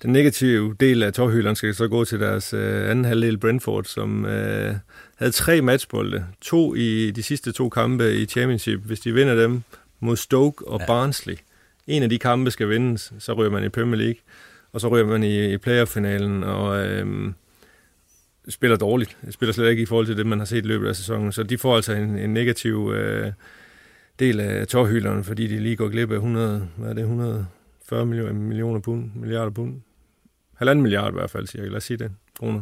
Den 0.04 0.14
negative 0.14 0.76
del 0.80 1.04
af 1.04 1.14
tårhyleren 1.14 1.56
skal 1.56 1.76
så 1.76 1.88
gå 1.88 2.06
til 2.06 2.20
deres 2.20 2.54
øh, 2.54 2.89
anden 2.89 3.06
halvdel 3.06 3.38
Brentford, 3.38 3.84
som 3.84 4.26
øh, 4.26 4.76
havde 5.16 5.32
tre 5.32 5.62
matchbolde. 5.62 6.26
To 6.42 6.76
i 6.76 7.12
de 7.12 7.24
sidste 7.24 7.52
to 7.52 7.70
kampe 7.70 8.16
i 8.16 8.26
Championship. 8.26 8.80
Hvis 8.80 9.00
de 9.00 9.14
vinder 9.14 9.36
dem 9.36 9.62
mod 10.00 10.16
Stoke 10.16 10.68
og 10.68 10.80
ja. 10.80 10.86
Barnsley. 10.86 11.38
En 11.88 12.04
af 12.04 12.10
de 12.10 12.20
kampe 12.20 12.52
skal 12.52 12.70
vindes, 12.70 13.14
så 13.20 13.34
ryger 13.34 13.52
man 13.52 13.64
i 13.64 13.70
Premier 13.70 13.98
League. 13.98 14.20
Og 14.74 14.82
så 14.82 14.88
ryger 14.88 15.06
man 15.06 15.24
i, 15.24 15.54
i 15.54 15.58
playoff-finalen 15.58 16.44
og 16.44 16.88
øh, 16.88 17.34
spiller 18.50 18.78
dårligt. 18.78 19.18
Spiller 19.30 19.54
slet 19.54 19.70
ikke 19.70 19.82
i 19.82 19.86
forhold 19.86 20.06
til 20.06 20.18
det, 20.18 20.26
man 20.26 20.39
har 20.39 20.46
set 20.46 20.66
i 20.66 20.68
løbet 20.68 20.88
af 20.88 20.96
sæsonen. 20.96 21.32
Så 21.32 21.44
de 21.44 21.58
får 21.58 21.76
altså 21.76 21.94
en, 21.94 22.18
en 22.18 22.34
negativ 22.34 22.92
øh, 22.96 23.32
del 24.20 24.39
af 24.39 24.68
tårhyleren, 24.68 25.24
fordi 25.24 25.48
de 25.48 25.60
lige 25.60 25.76
går 25.76 25.89
glip 25.89 26.12
af 26.12 26.16
100, 26.16 26.68
hvad 26.78 26.89
er 26.89 26.94
det, 26.94 27.02
140 27.02 28.06
millioner, 28.06 28.34
millioner 28.34 28.80
pund, 28.80 29.12
milliarder 29.16 29.52
pund. 29.52 29.82
Halvanden 30.56 30.84
milliard 30.84 31.12
i 31.12 31.14
hvert 31.14 31.30
fald, 31.30 31.48
cirka. 31.48 31.68
Lad 31.68 31.78
os 31.78 31.84
sige 31.84 31.98
det. 31.98 32.12
Kroner. 32.39 32.62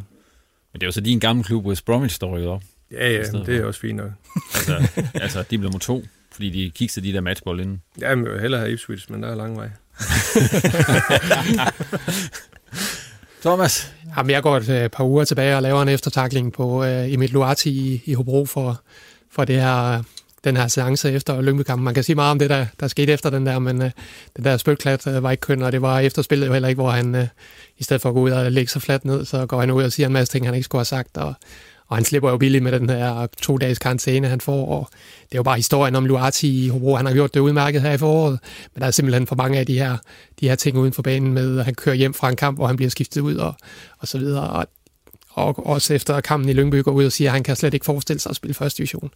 Men 0.73 0.73
det 0.73 0.84
er 0.84 0.88
jo 0.88 0.91
så 0.91 1.01
din 1.01 1.19
gamle 1.19 1.43
klub, 1.43 1.65
West 1.65 1.86
Bromwich, 1.86 2.15
står 2.15 2.36
rykket 2.36 2.49
op. 2.49 2.63
Ja, 2.91 3.11
ja, 3.11 3.21
det 3.21 3.57
er 3.57 3.65
også 3.65 3.80
fint 3.80 3.97
nok. 3.97 4.11
Altså, 4.55 4.91
altså 5.13 5.39
de 5.39 5.57
blev 5.57 5.61
nummer 5.61 5.80
to, 5.80 6.03
fordi 6.32 6.49
de 6.49 6.69
kiksede 6.69 7.07
de 7.07 7.13
der 7.13 7.21
matchbold 7.21 7.61
inden. 7.61 7.82
Ja, 8.01 8.09
jeg 8.09 8.17
vil 8.17 8.39
hellere 8.39 8.61
have 8.61 8.73
Ipswich, 8.73 9.11
men 9.11 9.23
der 9.23 9.30
er 9.30 9.36
lang 9.36 9.57
vej. 9.57 9.69
Thomas, 13.41 13.93
Jamen, 14.20 14.30
jeg 14.30 14.43
går 14.43 14.55
øh, 14.55 14.61
et 14.61 14.70
øh, 14.70 14.89
par 14.89 15.03
uger 15.03 15.26
tilbage 15.26 15.55
og 15.55 15.61
laver 15.61 15.82
en 15.82 15.89
eftertakling 15.89 16.53
på 16.53 16.84
øh, 16.84 17.13
Emil 17.13 17.30
Luati 17.30 17.70
i, 17.70 18.01
i 18.05 18.13
Hobro 18.13 18.45
for, 18.45 18.82
for 19.32 19.45
det 19.45 19.61
her, 19.61 20.03
den 20.43 20.57
her 20.57 20.67
seance 20.67 21.11
efter 21.11 21.41
Lyngby-kampen. 21.41 21.84
Man 21.84 21.93
kan 21.93 22.03
sige 22.03 22.15
meget 22.15 22.32
om 22.32 22.39
det, 22.39 22.49
der, 22.49 22.65
der 22.80 22.88
skete 22.88 23.13
efter 23.13 23.30
den 23.30 23.45
der, 23.45 23.59
men 23.59 23.82
øh, 23.82 23.91
den 24.38 24.43
der 24.43 24.57
spølklat 24.57 25.07
øh, 25.07 25.24
var 25.24 25.32
ikke 25.32 25.41
køn, 25.41 25.61
og 25.61 25.72
det 25.72 25.82
var 25.82 25.99
efter 25.99 26.22
spillet 26.22 26.47
jo 26.47 26.53
heller 26.53 26.70
ikke, 26.70 26.82
hvor 26.82 26.89
han 26.89 27.15
øh, 27.15 27.28
i 27.78 27.84
stedet 27.84 28.01
for 28.01 28.09
at 28.09 28.15
gå 28.15 28.22
ud 28.22 28.32
og 28.32 28.51
lægge 28.51 28.72
sig 28.72 28.82
fladt 28.82 29.05
ned, 29.05 29.26
så 29.26 29.45
går 29.45 29.59
han 29.59 29.72
ud 29.72 29.84
og 29.84 29.91
siger 29.91 30.07
en 30.07 30.13
masse 30.13 30.34
ting, 30.34 30.45
han 30.45 30.55
ikke 30.55 30.65
skulle 30.65 30.80
have 30.80 30.86
sagt, 30.86 31.17
og, 31.17 31.34
og 31.89 31.97
han 31.97 32.05
slipper 32.05 32.29
jo 32.29 32.37
billigt 32.37 32.63
med 32.63 32.71
den 32.71 32.89
her 32.89 33.27
to-dages 33.41 33.79
karantæne, 33.79 34.27
han 34.27 34.41
får, 34.41 34.65
og 34.67 34.87
det 35.29 35.31
er 35.35 35.39
jo 35.39 35.43
bare 35.43 35.55
historien 35.55 35.95
om 35.95 36.05
Luati 36.05 36.65
i 36.65 36.67
Hobro. 36.69 36.95
Han 36.95 37.05
har 37.05 37.13
gjort 37.13 37.33
det 37.33 37.39
udmærket 37.39 37.81
her 37.81 37.91
i 37.91 37.97
foråret, 37.97 38.39
men 38.73 38.81
der 38.81 38.87
er 38.87 38.91
simpelthen 38.91 39.27
for 39.27 39.35
mange 39.35 39.59
af 39.59 39.65
de 39.65 39.79
her, 39.79 39.97
de 40.39 40.47
her 40.49 40.55
ting 40.55 40.77
uden 40.77 40.93
for 40.93 41.01
banen 41.01 41.33
med, 41.33 41.59
at 41.59 41.65
han 41.65 41.75
kører 41.75 41.95
hjem 41.95 42.13
fra 42.13 42.29
en 42.29 42.35
kamp, 42.35 42.57
hvor 42.57 42.67
han 42.67 42.75
bliver 42.75 42.89
skiftet 42.89 43.21
ud 43.21 43.35
og, 43.35 43.53
og 43.99 44.07
så 44.07 44.17
videre. 44.17 44.49
Og, 44.49 44.65
og 45.29 45.67
også 45.67 45.93
efter 45.93 46.21
kampen 46.21 46.49
i 46.49 46.53
Lyngby 46.53 46.83
går 46.83 46.91
ud 46.91 47.05
og 47.05 47.11
siger, 47.11 47.29
at 47.29 47.33
han 47.33 47.43
kan 47.43 47.55
slet 47.55 47.73
ikke 47.73 47.85
forestille 47.85 48.19
sig 48.19 48.29
at 48.29 48.35
spille 48.35 48.53
første 48.53 48.77
division. 48.77 49.09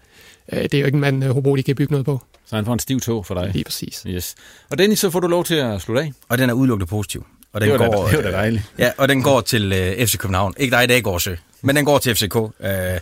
Øh, 0.53 0.61
Det 0.63 0.73
er 0.73 0.79
jo 0.79 0.85
ikke 0.85 0.95
en 0.95 1.01
mand, 1.01 1.23
øh, 1.23 1.29
Hobro 1.29 1.55
de 1.55 1.63
kan 1.63 1.75
bygge 1.75 1.91
noget 1.93 2.05
på. 2.05 2.21
så 2.45 2.55
han 2.55 2.65
får 2.65 2.73
en 2.73 2.79
stiv 2.79 2.99
tog 3.01 3.25
for 3.25 3.35
dig. 3.35 3.49
Lige 3.53 3.63
præcis. 3.63 4.03
Yes. 4.07 4.35
Og 4.69 4.77
Dennis, 4.77 4.99
så 4.99 5.09
får 5.09 5.19
du 5.19 5.27
lov 5.27 5.43
til 5.43 5.55
at 5.55 5.81
slutte 5.81 6.01
af. 6.01 6.13
Og 6.29 6.37
den 6.37 6.49
er 6.49 6.53
udelukket 6.53 6.87
positiv. 6.87 7.25
Og 7.53 7.61
den 7.61 7.69
Det 7.69 7.79
var 7.79 7.85
da- 7.85 7.95
går, 7.95 8.07
det 8.07 8.17
var 8.17 8.23
da 8.23 8.31
dejligt. 8.31 8.63
Ja, 8.79 8.91
og 8.97 9.09
den 9.09 9.23
går 9.23 9.41
til 9.41 9.73
øh, 9.73 10.05
FC 10.07 10.17
København. 10.17 10.53
Ikke 10.57 10.75
dig 10.75 10.83
i 10.83 10.87
dag, 10.87 11.03
Gårdsø, 11.03 11.35
men 11.63 11.75
den 11.75 11.85
går 11.85 11.97
til 11.97 12.15
FCK. 12.15 12.35
Øh, 12.59 12.99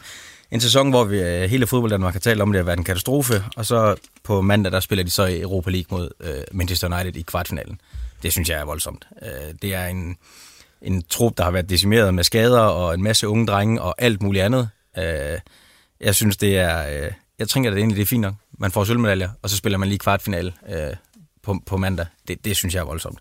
en 0.51 0.62
sæson, 0.62 0.89
hvor 0.89 1.03
vi 1.03 1.20
øh, 1.20 1.49
hele 1.49 1.68
fodbold 1.68 1.91
Danmark 1.91 2.14
har 2.14 2.20
talt 2.20 2.41
om, 2.41 2.51
det 2.51 2.59
har 2.59 2.66
været 2.66 2.78
en 2.78 2.84
katastrofe, 2.84 3.43
og 3.55 3.66
så 3.66 3.95
på 4.24 4.41
mandag, 4.41 4.72
der 4.72 4.80
spiller 4.80 5.03
de 5.03 5.09
så 5.09 5.26
i 5.26 5.41
Europa 5.41 5.70
League 5.70 5.97
mod 5.97 6.09
øh, 6.20 6.43
Manchester 6.51 6.99
United 6.99 7.16
i 7.16 7.22
kvartfinalen. 7.22 7.82
Det 8.24 8.32
synes 8.32 8.49
jeg 8.49 8.59
er 8.59 8.66
voldsomt. 8.66 9.07
Øh, 9.22 9.53
det 9.62 9.74
er 9.74 9.88
en, 9.88 10.18
en 10.82 11.03
trup, 11.09 11.38
der 11.38 11.43
har 11.43 11.51
været 11.51 11.70
decimeret 11.70 12.14
med 12.14 12.24
skader 12.24 12.59
og 12.59 12.93
en 12.93 13.03
masse 13.03 13.28
unge 13.28 13.47
drenge 13.47 13.82
og 13.82 13.95
alt 13.97 14.22
muligt 14.22 14.43
andet. 14.43 14.70
Øh, 14.97 15.39
jeg 16.01 16.16
synes, 16.16 16.38
det 16.38 16.57
er... 16.57 17.03
Øh, 17.03 17.12
jeg 17.39 17.49
tænker, 17.49 17.70
at 17.70 17.74
det 17.74 17.80
egentlig 17.80 17.97
det 17.97 18.01
er 18.01 18.07
fint 18.07 18.22
nok. 18.22 18.34
Man 18.59 18.72
får 18.72 18.84
sølvmedaljer, 18.84 19.30
og 19.41 19.49
så 19.49 19.57
spiller 19.57 19.78
man 19.78 19.88
lige 19.89 19.99
kvartfinale 19.99 20.53
øh, 20.70 20.95
på, 21.43 21.59
på 21.66 21.78
mandag. 21.78 22.05
Det, 22.28 22.45
det 22.45 22.57
synes 22.57 22.76
jeg 22.76 22.82
er 22.82 22.86
voldsomt. 22.86 23.20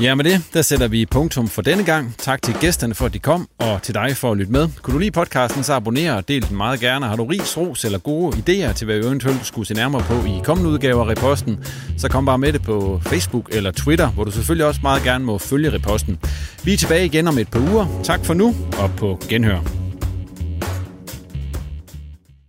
Ja, 0.00 0.14
med 0.14 0.24
det, 0.24 0.50
der 0.52 0.62
sætter 0.62 0.88
vi 0.88 1.06
punktum 1.06 1.48
for 1.48 1.62
denne 1.62 1.84
gang. 1.84 2.14
Tak 2.18 2.42
til 2.42 2.54
gæsterne 2.60 2.94
for, 2.94 3.06
at 3.06 3.14
de 3.14 3.18
kom, 3.18 3.48
og 3.58 3.82
til 3.82 3.94
dig 3.94 4.16
for 4.16 4.30
at 4.30 4.36
lytte 4.36 4.52
med. 4.52 4.68
Kunne 4.82 4.94
du 4.94 4.98
lide 4.98 5.10
podcasten, 5.10 5.62
så 5.64 5.72
abonner 5.72 6.12
og 6.12 6.28
del 6.28 6.48
den 6.48 6.56
meget 6.56 6.80
gerne. 6.80 7.06
Har 7.06 7.16
du 7.16 7.24
ris, 7.24 7.56
ros 7.56 7.84
eller 7.84 7.98
gode 7.98 8.36
idéer 8.36 8.72
til, 8.72 8.84
hvad 8.84 8.98
vi 8.98 9.04
eventuelt 9.06 9.46
skulle 9.46 9.68
se 9.68 9.74
nærmere 9.74 10.02
på 10.02 10.14
i 10.14 10.40
kommende 10.44 10.70
udgaver 10.70 11.04
af 11.04 11.08
Reposten, 11.08 11.64
så 11.98 12.08
kom 12.08 12.24
bare 12.26 12.38
med 12.38 12.52
det 12.52 12.62
på 12.62 13.00
Facebook 13.02 13.48
eller 13.52 13.70
Twitter, 13.70 14.10
hvor 14.10 14.24
du 14.24 14.30
selvfølgelig 14.30 14.66
også 14.66 14.80
meget 14.82 15.02
gerne 15.02 15.24
må 15.24 15.38
følge 15.38 15.72
Reposten. 15.72 16.18
Vi 16.64 16.72
er 16.72 16.76
tilbage 16.76 17.06
igen 17.06 17.28
om 17.28 17.38
et 17.38 17.50
par 17.50 17.60
uger. 17.60 18.02
Tak 18.04 18.24
for 18.24 18.34
nu, 18.34 18.54
og 18.82 18.90
på 18.96 19.18
genhør. 19.28 19.60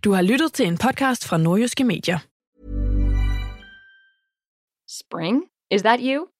Du 0.04 0.12
har 0.12 0.22
lyttet 0.22 0.52
til 0.52 0.66
en 0.66 0.78
podcast 0.78 1.24
fra 1.28 1.36
Nordjyske 1.38 1.84
Medier. 1.84 2.18
Spring? 4.88 5.42
Is 5.70 5.82
that 5.82 6.00
you? 6.02 6.39